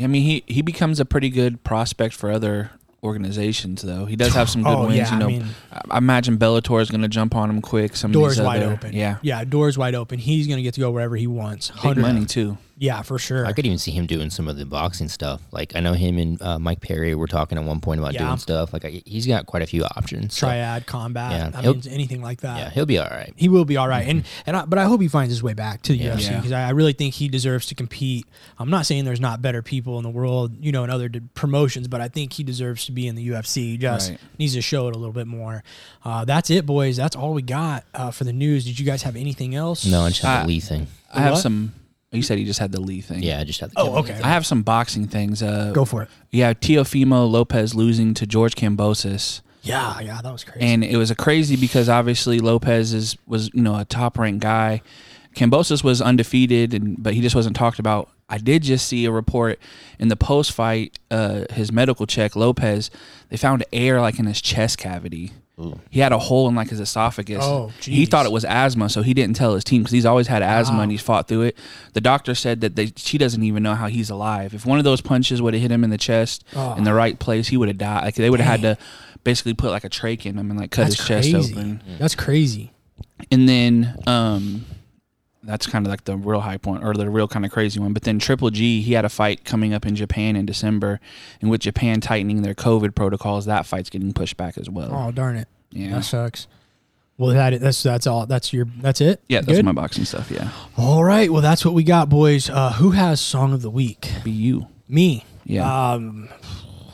I 0.00 0.06
mean, 0.06 0.22
he 0.22 0.44
he 0.46 0.62
becomes 0.62 1.00
a 1.00 1.04
pretty 1.04 1.28
good 1.30 1.62
prospect 1.64 2.14
for 2.14 2.30
other 2.30 2.70
organizations, 3.02 3.82
though. 3.82 4.06
He 4.06 4.16
does 4.16 4.34
have 4.34 4.48
some 4.50 4.62
good 4.62 4.70
Oh, 4.76 4.82
wins. 4.86 4.96
yeah, 4.96 5.10
you 5.10 5.16
I 5.16 5.18
know, 5.18 5.26
mean- 5.28 5.46
I, 5.72 5.80
I 5.90 5.98
imagine 5.98 6.36
Bellator 6.38 6.80
is 6.80 6.90
going 6.90 7.02
to 7.02 7.08
jump 7.08 7.34
on 7.34 7.48
him 7.50 7.60
quick. 7.60 7.96
Some 7.96 8.12
Doors 8.12 8.40
wide 8.40 8.62
other- 8.62 8.72
open. 8.74 8.92
Yeah, 8.94 9.18
yeah, 9.22 9.44
doors 9.44 9.78
wide 9.78 9.94
open. 9.94 10.18
He's 10.18 10.46
gonna 10.46 10.62
get 10.62 10.74
to 10.74 10.80
go 10.80 10.90
wherever 10.90 11.16
he 11.16 11.26
wants. 11.26 11.70
big 11.82 11.96
money 11.96 12.24
too. 12.26 12.58
Yeah, 12.80 13.02
for 13.02 13.18
sure. 13.18 13.44
I 13.44 13.52
could 13.52 13.66
even 13.66 13.78
see 13.78 13.90
him 13.90 14.06
doing 14.06 14.30
some 14.30 14.46
of 14.46 14.56
the 14.56 14.64
boxing 14.64 15.08
stuff. 15.08 15.40
Like 15.50 15.74
I 15.74 15.80
know 15.80 15.94
him 15.94 16.16
and 16.16 16.40
uh, 16.40 16.58
Mike 16.60 16.80
Perry 16.80 17.14
were 17.16 17.26
talking 17.26 17.58
at 17.58 17.64
one 17.64 17.80
point 17.80 17.98
about 17.98 18.14
Yeah. 18.14 18.26
doing 18.26 18.38
stuff. 18.38 18.72
Like 18.72 18.84
I, 18.84 19.02
he's 19.04 19.26
got 19.26 19.46
quite 19.46 19.62
a 19.62 19.66
few 19.66 19.82
options. 19.84 20.34
so, 20.36 20.46
Triad 20.46 20.86
combat. 20.86 21.32
Yeah, 21.52 21.58
I 21.58 21.62
mean, 21.62 21.82
anything 21.90 22.22
like 22.22 22.42
that. 22.42 22.56
yeah, 22.58 22.70
he'll 22.70 22.86
be 22.86 22.98
all 22.98 23.08
right. 23.10 23.32
he 23.36 23.48
will 23.48 23.64
be 23.64 23.76
all 23.76 23.88
right. 23.88 24.06
And 24.06 24.24
and 24.46 24.56
I, 24.56 24.64
but 24.64 24.78
I 24.78 24.84
hope 24.84 25.00
he 25.00 25.08
finds 25.08 25.32
his 25.32 25.42
way 25.42 25.54
back 25.54 25.82
to 25.82 25.92
the 25.92 25.98
Yeah. 25.98 26.14
UFC 26.16 26.30
Yeah. 26.30 26.36
because 26.36 26.52
I, 26.52 26.66
I 26.66 26.70
really 26.70 26.92
think 26.92 27.14
he 27.14 27.28
deserves 27.28 27.66
to 27.66 27.74
compete. 27.74 28.26
I'm 28.58 28.70
not 28.70 28.86
saying 28.86 29.04
there's 29.04 29.20
not 29.20 29.42
better 29.42 29.60
people 29.60 29.98
in 29.98 30.04
the 30.04 30.10
world, 30.10 30.52
you 30.64 30.70
know, 30.70 30.84
in 30.84 30.90
other 30.90 31.08
d- 31.08 31.20
promotions, 31.34 31.88
but 31.88 32.00
I 32.00 32.06
think 32.08 32.32
he 32.34 32.44
deserves 32.44 32.84
to 32.86 32.92
be 32.92 33.08
in 33.08 33.16
the 33.16 33.28
UFC. 33.30 33.56
He 33.72 33.76
just 33.76 34.10
Right. 34.10 34.20
needs 34.38 34.54
to 34.54 34.62
show 34.62 34.86
it 34.88 34.94
a 34.94 34.98
little 34.98 35.12
bit 35.12 35.26
more. 35.26 35.64
Uh, 36.04 36.24
that's 36.24 36.48
it, 36.50 36.64
boys. 36.64 36.96
That's 36.96 37.16
all 37.16 37.34
we 37.34 37.42
got 37.42 37.84
uh, 37.92 38.12
for 38.12 38.22
the 38.24 38.32
news. 38.32 38.64
Did 38.64 38.78
you 38.78 38.86
guys 38.86 39.02
have 39.02 39.16
anything 39.16 39.56
else? 39.56 39.84
No, 39.84 40.02
I 40.02 40.10
just 40.10 40.22
have 40.22 40.38
Uh, 40.38 40.42
the 40.42 40.48
Lee 40.48 40.60
thing. 40.60 40.86
I 41.12 41.20
have 41.22 41.38
some. 41.38 41.72
You 42.10 42.22
said 42.22 42.38
he 42.38 42.44
just 42.44 42.58
had 42.58 42.72
the 42.72 42.80
Lee 42.80 43.02
thing. 43.02 43.22
Yeah, 43.22 43.38
I 43.40 43.44
just 43.44 43.60
had 43.60 43.70
the. 43.70 43.74
Oh, 43.78 43.96
okay. 43.98 44.16
Lee 44.16 44.22
I 44.22 44.28
have 44.28 44.46
some 44.46 44.62
boxing 44.62 45.06
things. 45.06 45.42
Uh, 45.42 45.72
Go 45.72 45.84
for 45.84 46.02
it. 46.02 46.08
Yeah, 46.30 46.54
Teofimo 46.54 47.30
Lopez 47.30 47.74
losing 47.74 48.14
to 48.14 48.26
George 48.26 48.54
Kambosos. 48.54 49.42
Yeah, 49.62 50.00
yeah, 50.00 50.20
that 50.22 50.32
was 50.32 50.44
crazy. 50.44 50.64
and 50.64 50.82
it 50.84 50.96
was 50.96 51.10
a 51.10 51.14
crazy 51.14 51.56
because 51.56 51.88
obviously 51.88 52.38
Lopez 52.38 52.94
is 52.94 53.16
was 53.26 53.50
you 53.52 53.60
know 53.62 53.76
a 53.76 53.84
top 53.84 54.16
ranked 54.18 54.40
guy. 54.40 54.80
Kambosos 55.34 55.84
was 55.84 56.00
undefeated, 56.00 56.72
and 56.72 57.00
but 57.02 57.12
he 57.14 57.20
just 57.20 57.34
wasn't 57.36 57.56
talked 57.56 57.78
about. 57.78 58.08
I 58.30 58.38
did 58.38 58.62
just 58.62 58.86
see 58.88 59.04
a 59.04 59.10
report 59.10 59.58
in 59.98 60.08
the 60.08 60.16
post 60.16 60.52
fight, 60.52 60.98
uh, 61.10 61.44
his 61.50 61.70
medical 61.72 62.06
check. 62.06 62.36
Lopez, 62.36 62.90
they 63.28 63.36
found 63.36 63.64
air 63.72 64.00
like 64.00 64.18
in 64.18 64.26
his 64.26 64.40
chest 64.40 64.78
cavity. 64.78 65.32
He 65.90 66.00
had 66.00 66.12
a 66.12 66.18
hole 66.18 66.48
in 66.48 66.54
like 66.54 66.68
his 66.70 66.78
esophagus. 66.80 67.42
Oh, 67.42 67.72
he 67.80 68.06
thought 68.06 68.26
it 68.26 68.32
was 68.32 68.44
asthma, 68.44 68.88
so 68.88 69.02
he 69.02 69.12
didn't 69.14 69.34
tell 69.36 69.54
his 69.54 69.64
team 69.64 69.82
because 69.82 69.92
he's 69.92 70.06
always 70.06 70.28
had 70.28 70.42
asthma 70.42 70.76
Wow. 70.76 70.82
and 70.84 70.92
he's 70.92 71.02
fought 71.02 71.26
through 71.26 71.42
it. 71.42 71.58
The 71.94 72.00
doctor 72.00 72.34
said 72.34 72.60
that 72.60 72.76
they, 72.76 72.92
she 72.96 73.18
doesn't 73.18 73.42
even 73.42 73.62
know 73.62 73.74
how 73.74 73.88
he's 73.88 74.08
alive. 74.10 74.54
If 74.54 74.64
one 74.64 74.78
of 74.78 74.84
those 74.84 75.00
punches 75.00 75.42
would 75.42 75.54
have 75.54 75.60
hit 75.60 75.70
him 75.72 75.82
in 75.82 75.90
the 75.90 75.98
chest 75.98 76.44
Oh. 76.54 76.74
in 76.76 76.84
the 76.84 76.94
right 76.94 77.18
place, 77.18 77.48
he 77.48 77.56
would 77.56 77.68
have 77.68 77.78
died. 77.78 78.04
Like 78.04 78.14
they 78.14 78.30
would 78.30 78.40
have 78.40 78.60
had 78.60 78.76
to 78.76 78.82
basically 79.24 79.54
put 79.54 79.70
like 79.72 79.84
a 79.84 79.90
trach 79.90 80.24
in 80.26 80.38
him 80.38 80.50
and 80.50 80.58
like 80.60 80.70
cut 80.70 80.84
that's 80.84 80.96
his 80.98 81.06
chest 81.32 81.34
open. 81.34 81.82
That's 81.98 82.14
crazy. 82.14 82.72
And 83.32 83.48
then 83.48 83.96
um 84.06 84.64
that's 85.48 85.66
kind 85.66 85.86
of 85.86 85.90
like 85.90 86.04
the 86.04 86.16
real 86.16 86.40
high 86.40 86.58
point 86.58 86.84
or 86.84 86.92
the 86.92 87.08
real 87.08 87.26
kind 87.26 87.44
of 87.46 87.50
crazy 87.50 87.80
one. 87.80 87.94
But 87.94 88.02
then 88.02 88.18
Triple 88.18 88.50
G, 88.50 88.82
he 88.82 88.92
had 88.92 89.04
a 89.04 89.08
fight 89.08 89.44
coming 89.44 89.72
up 89.72 89.86
in 89.86 89.96
Japan 89.96 90.36
in 90.36 90.44
December, 90.44 91.00
and 91.40 91.50
with 91.50 91.62
Japan 91.62 92.00
tightening 92.02 92.42
their 92.42 92.54
COVID 92.54 92.94
protocols, 92.94 93.46
that 93.46 93.64
fight's 93.64 93.88
getting 93.88 94.12
pushed 94.12 94.36
back 94.36 94.58
as 94.58 94.68
well. 94.68 94.90
Oh 94.92 95.10
darn 95.10 95.36
it. 95.36 95.48
yeah, 95.70 95.94
That 95.94 96.04
sucks. 96.04 96.46
Well, 97.16 97.30
that 97.34 97.60
that's 97.60 97.82
that's 97.82 98.06
all. 98.06 98.26
That's 98.26 98.52
your. 98.52 98.66
That's 98.80 99.00
it. 99.00 99.20
yeah, 99.28 99.40
that's 99.40 99.58
Good? 99.58 99.64
my 99.64 99.72
boxing 99.72 100.04
stuff. 100.04 100.30
Yeah, 100.30 100.50
All 100.76 101.02
right. 101.02 101.32
Well, 101.32 101.42
that's 101.42 101.64
what 101.64 101.74
we 101.74 101.82
got, 101.82 102.08
boys. 102.08 102.48
Uh, 102.48 102.72
who 102.74 102.92
has 102.92 103.20
song 103.20 103.52
of 103.52 103.62
the 103.62 103.70
week? 103.70 104.08
be 104.22 104.30
you. 104.30 104.68
Me. 104.88 105.24
Yeah, 105.44 105.92
Um. 105.92 106.28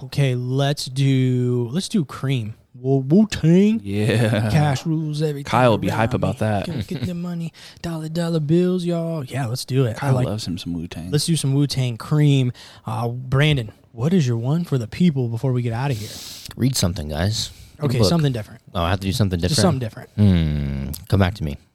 Okay. 0.04 0.34
Let's 0.34 0.86
do. 0.86 1.68
Let's 1.72 1.88
do 1.90 2.04
Cream. 2.06 2.54
Wu 2.84 3.26
Tang. 3.26 3.80
yeah. 3.82 4.50
Cash 4.50 4.84
rules 4.84 5.22
everything. 5.22 5.44
Kyle 5.50 5.70
will 5.70 5.78
be 5.78 5.88
around 5.88 5.96
hype 5.98 6.14
about 6.14 6.38
that. 6.38 6.66
Gonna 6.66 6.82
Get 6.82 7.02
the 7.06 7.14
money, 7.14 7.52
dollar 7.82 8.08
dollar 8.08 8.40
bills, 8.40 8.84
y'all. 8.84 9.24
Yeah, 9.24 9.46
let's 9.46 9.64
do 9.64 9.86
it. 9.86 9.92
I 9.96 9.98
Kyle 10.00 10.14
like. 10.14 10.26
loves 10.26 10.46
him 10.46 10.58
some 10.58 10.74
Wu 10.74 10.86
Tang. 10.86 11.10
Let's 11.10 11.24
do 11.26 11.36
some 11.36 11.54
Wu 11.54 11.66
Tang 11.66 11.96
Cream. 11.96 12.52
Uh, 12.86 13.08
Brandon, 13.08 13.72
what 13.92 14.12
is 14.12 14.26
your 14.26 14.36
one 14.36 14.64
for 14.64 14.76
the 14.78 14.86
people 14.86 15.28
before 15.28 15.52
we 15.52 15.62
get 15.62 15.72
out 15.72 15.90
of 15.90 15.96
here? 15.98 16.10
Read 16.56 16.76
something, 16.76 17.08
guys. 17.08 17.50
Read 17.78 17.90
Okay, 17.90 18.02
something 18.04 18.32
different. 18.32 18.60
Oh, 18.74 18.82
I 18.82 18.90
have 18.90 19.00
to 19.00 19.06
do 19.06 19.12
something 19.12 19.38
different. 19.38 19.50
Just 19.56 19.62
something 19.62 19.80
different. 19.80 20.10
Hmm. 20.10 20.90
Come 21.08 21.20
back 21.20 21.34
to 21.34 21.44
me. 21.44 21.56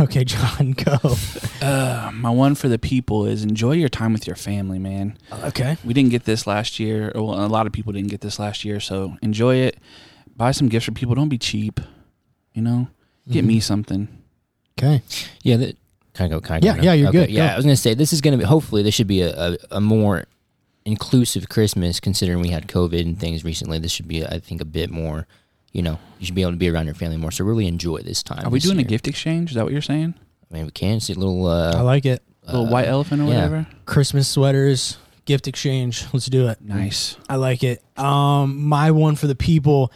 Okay, 0.00 0.24
John, 0.24 0.72
go. 0.72 0.96
Uh, 1.62 2.10
my 2.12 2.28
one 2.28 2.54
for 2.54 2.68
the 2.68 2.78
people 2.78 3.24
is 3.24 3.42
enjoy 3.42 3.72
your 3.72 3.88
time 3.88 4.12
with 4.12 4.26
your 4.26 4.36
family, 4.36 4.78
man. 4.78 5.16
Okay. 5.44 5.76
We 5.84 5.94
didn't 5.94 6.10
get 6.10 6.24
this 6.24 6.46
last 6.46 6.78
year. 6.78 7.10
Well, 7.14 7.34
a 7.44 7.46
lot 7.48 7.66
of 7.66 7.72
people 7.72 7.92
didn't 7.92 8.10
get 8.10 8.20
this 8.20 8.38
last 8.38 8.64
year, 8.64 8.78
so 8.78 9.16
enjoy 9.22 9.56
it. 9.56 9.78
Buy 10.36 10.50
some 10.52 10.68
gifts 10.68 10.86
for 10.86 10.92
people. 10.92 11.14
Don't 11.14 11.28
be 11.28 11.38
cheap. 11.38 11.80
You 12.54 12.62
know, 12.62 12.88
get 13.28 13.40
Mm-hmm. 13.40 13.46
me 13.48 13.60
something. 13.60 14.08
Okay. 14.78 15.02
Yeah. 15.42 15.56
That, 15.56 15.76
can 16.14 16.26
I 16.26 16.28
go? 16.28 16.40
Can 16.40 16.56
I 16.56 16.60
go 16.60 16.66
Yeah, 16.66 16.74
now? 16.76 16.82
yeah, 16.82 16.92
you're 16.94 17.08
Okay, 17.08 17.18
good. 17.26 17.30
Yeah, 17.30 17.48
Go. 17.48 17.52
I 17.52 17.56
was 17.56 17.64
gonna 17.64 17.76
say 17.76 17.94
this 17.94 18.12
is 18.12 18.20
gonna 18.20 18.36
be. 18.38 18.44
Hopefully, 18.44 18.82
this 18.82 18.94
should 18.94 19.06
be 19.06 19.22
a, 19.22 19.34
a, 19.52 19.56
a 19.72 19.80
more 19.80 20.24
inclusive 20.84 21.48
Christmas, 21.48 22.00
considering 22.00 22.40
we 22.40 22.48
had 22.48 22.68
COVID 22.68 23.00
and 23.00 23.18
things 23.18 23.44
recently. 23.44 23.78
This 23.78 23.92
should 23.92 24.08
be, 24.08 24.24
I 24.24 24.38
think, 24.38 24.60
a 24.60 24.64
bit 24.64 24.90
more. 24.90 25.26
You 25.72 25.82
know, 25.82 25.98
you 26.18 26.26
should 26.26 26.34
be 26.34 26.42
able 26.42 26.52
to 26.52 26.56
be 26.56 26.70
around 26.70 26.86
your 26.86 26.94
family 26.94 27.16
more. 27.18 27.30
So 27.30 27.44
really 27.44 27.66
enjoy 27.66 28.00
this 28.00 28.22
time. 28.22 28.46
Are 28.46 28.50
we 28.50 28.58
this 28.58 28.64
doing 28.70 28.78
a 28.78 28.88
gift 28.88 29.08
exchange? 29.08 29.50
Is 29.50 29.56
that 29.56 29.64
what 29.64 29.72
you're 29.72 29.82
saying? 29.82 30.14
I 30.50 30.54
mean, 30.54 30.64
we 30.64 30.70
can 30.70 31.00
see 31.00 31.12
a 31.12 31.16
little. 31.16 31.46
Uh, 31.46 31.76
I 31.76 31.80
like 31.82 32.06
it. 32.06 32.22
little 32.46 32.66
white 32.66 32.86
elephant 32.86 33.20
or 33.20 33.24
yeah. 33.24 33.34
whatever. 33.34 33.66
Christmas 33.84 34.28
sweaters, 34.28 34.96
gift 35.26 35.48
exchange. 35.48 36.06
Let's 36.14 36.26
do 36.26 36.48
it. 36.48 36.62
Nice. 36.62 37.16
I 37.28 37.36
like 37.36 37.62
it. 37.62 37.82
Um, 37.98 38.56
my 38.62 38.90
one 38.90 39.16
for 39.16 39.26
the 39.26 39.34
people. 39.34 39.92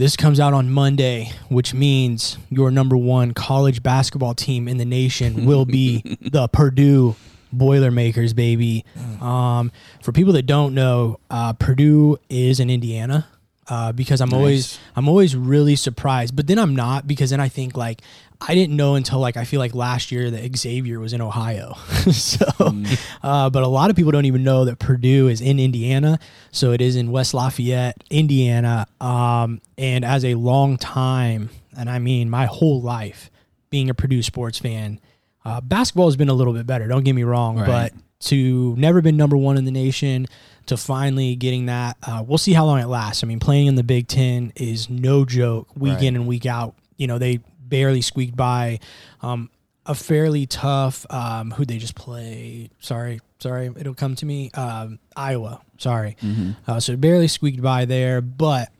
This 0.00 0.16
comes 0.16 0.40
out 0.40 0.54
on 0.54 0.70
Monday, 0.70 1.30
which 1.50 1.74
means 1.74 2.38
your 2.48 2.70
number 2.70 2.96
one 2.96 3.34
college 3.34 3.82
basketball 3.82 4.32
team 4.32 4.66
in 4.66 4.78
the 4.78 4.86
nation 4.86 5.44
will 5.44 5.66
be 5.66 6.16
the 6.22 6.48
Purdue 6.48 7.16
Boilermakers, 7.52 8.32
baby. 8.32 8.86
Um, 9.20 9.70
for 10.00 10.12
people 10.12 10.32
that 10.32 10.44
don't 10.46 10.72
know, 10.72 11.20
uh, 11.28 11.52
Purdue 11.52 12.16
is 12.30 12.60
in 12.60 12.70
Indiana. 12.70 13.28
Uh, 13.70 13.92
because 13.92 14.20
I'm 14.20 14.34
always 14.34 14.78
I'm 14.96 15.08
always 15.08 15.36
really 15.36 15.76
surprised, 15.76 16.34
but 16.34 16.48
then 16.48 16.58
I'm 16.58 16.74
not 16.74 17.06
because 17.06 17.30
then 17.30 17.38
I 17.38 17.48
think 17.48 17.76
like 17.76 18.02
I 18.40 18.54
didn't 18.54 18.74
know 18.74 18.96
until 18.96 19.20
like 19.20 19.36
I 19.36 19.44
feel 19.44 19.60
like 19.60 19.74
last 19.76 20.10
year 20.10 20.28
that 20.28 20.56
Xavier 20.56 20.98
was 20.98 21.12
in 21.12 21.20
Ohio. 21.20 21.74
so, 22.10 22.46
uh, 23.22 23.48
but 23.48 23.62
a 23.62 23.68
lot 23.68 23.88
of 23.90 23.94
people 23.96 24.10
don't 24.12 24.24
even 24.24 24.42
know 24.42 24.64
that 24.64 24.80
Purdue 24.80 25.28
is 25.28 25.40
in 25.40 25.60
Indiana. 25.60 26.18
So 26.50 26.72
it 26.72 26.80
is 26.80 26.96
in 26.96 27.12
West 27.12 27.32
Lafayette, 27.32 28.02
Indiana. 28.10 28.88
Um, 29.00 29.60
and 29.78 30.04
as 30.04 30.24
a 30.24 30.34
long 30.34 30.76
time, 30.76 31.50
and 31.76 31.88
I 31.88 32.00
mean 32.00 32.28
my 32.28 32.46
whole 32.46 32.82
life, 32.82 33.30
being 33.70 33.88
a 33.88 33.94
Purdue 33.94 34.22
sports 34.24 34.58
fan, 34.58 34.98
uh, 35.44 35.60
basketball 35.60 36.06
has 36.08 36.16
been 36.16 36.28
a 36.28 36.34
little 36.34 36.54
bit 36.54 36.66
better. 36.66 36.88
Don't 36.88 37.04
get 37.04 37.12
me 37.14 37.22
wrong, 37.22 37.56
Right. 37.58 37.66
but 37.92 37.92
to 38.26 38.74
never 38.76 39.00
been 39.00 39.16
number 39.16 39.36
one 39.36 39.56
in 39.56 39.64
the 39.64 39.70
nation 39.70 40.26
to 40.70 40.76
finally 40.76 41.36
getting 41.36 41.66
that 41.66 41.96
uh, 42.02 42.24
we'll 42.26 42.38
see 42.38 42.52
how 42.52 42.64
long 42.66 42.80
it 42.80 42.86
lasts. 42.88 43.22
I 43.22 43.26
mean 43.28 43.38
playing 43.38 43.66
in 43.68 43.74
the 43.76 43.84
big 43.84 44.08
ten 44.08 44.52
is 44.56 44.90
no 44.90 45.24
joke 45.24 45.68
week 45.76 45.94
Right. 45.94 46.02
in 46.04 46.16
and 46.16 46.26
week 46.26 46.46
out. 46.46 46.74
You 46.96 47.06
know 47.06 47.18
they 47.18 47.40
barely 47.60 48.00
squeaked 48.00 48.34
by. 48.36 48.80
Um, 49.22 49.50
a 49.86 49.94
fairly 49.94 50.46
tough 50.46 51.06
um, 51.10 51.50
who 51.52 51.64
they 51.64 51.78
just 51.78 51.94
play 51.94 52.70
sorry 52.80 53.20
sorry 53.38 53.70
it'll 53.78 53.94
come 53.94 54.14
to 54.16 54.26
me. 54.26 54.50
Um, 54.52 54.98
iowa 55.16 55.60
sorry. 55.78 56.16
Uh, 56.68 56.78
so 56.80 56.96
barely 56.96 57.28
squeaked 57.28 57.62
by 57.62 57.84
there 57.86 58.20
but 58.20 58.70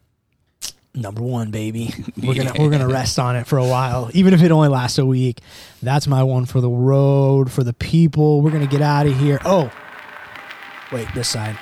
number 0.95 1.23
one 1.23 1.51
baby. 1.51 1.93
We're 2.23 2.35
gonna 2.35 2.53
we're 2.59 2.71
gonna 2.71 2.87
rest 2.89 3.19
on 3.19 3.35
it 3.37 3.47
for 3.47 3.59
a 3.59 3.65
while 3.67 4.11
even 4.13 4.35
if 4.35 4.43
it 4.43 4.51
only 4.51 4.69
lasts 4.69 4.99
a 4.99 5.07
week. 5.07 5.41
That's 5.83 6.07
my 6.07 6.23
one 6.23 6.45
for 6.47 6.61
the 6.61 6.69
road 6.71 7.51
for 7.51 7.65
the 7.65 7.73
people. 7.73 8.43
We're 8.43 8.51
gonna 8.51 8.67
get 8.67 8.83
out 8.83 9.07
of 9.07 9.17
here. 9.19 9.41
Oh 9.45 9.71
wait 10.93 11.09
this 11.15 11.29
side. 11.29 11.59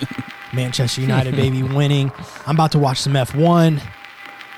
Manchester 0.52 1.00
united 1.00 1.36
baby 1.36 1.62
winning. 1.62 2.10
I'm 2.46 2.56
about 2.56 2.72
to 2.72 2.78
watch 2.78 2.98
some 3.00 3.12
f1 3.12 3.80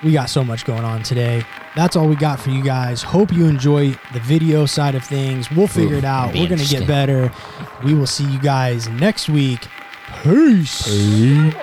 we 0.03 0.12
got 0.12 0.31
so 0.31 0.43
much 0.44 0.65
going 0.65 0.85
on 0.85 1.03
today. 1.03 1.44
That's 1.77 1.97
all 1.97 2.09
we 2.09 2.16
got 2.16 2.40
for 2.40 2.51
you 2.51 2.62
guys. 2.62 3.03
Hope 3.03 3.32
you 3.32 3.47
enjoy 3.47 3.90
the 4.12 4.20
video 4.20 4.66
side 4.66 4.94
of 4.94 5.05
things. 5.05 5.51
We'll 5.51 5.66
figure 5.66 5.94
Ooh, 5.97 5.99
it 5.99 6.05
out. 6.05 6.35
we're 6.35 6.49
gonna 6.49 6.65
get 6.65 6.86
better. 6.86 7.32
We 7.85 7.94
will 7.94 8.07
see 8.07 8.24
you 8.24 8.40
guys 8.40 8.89
next 8.89 9.28
week. 9.28 9.69
Peace. 10.23 10.89
Peace. 10.89 11.55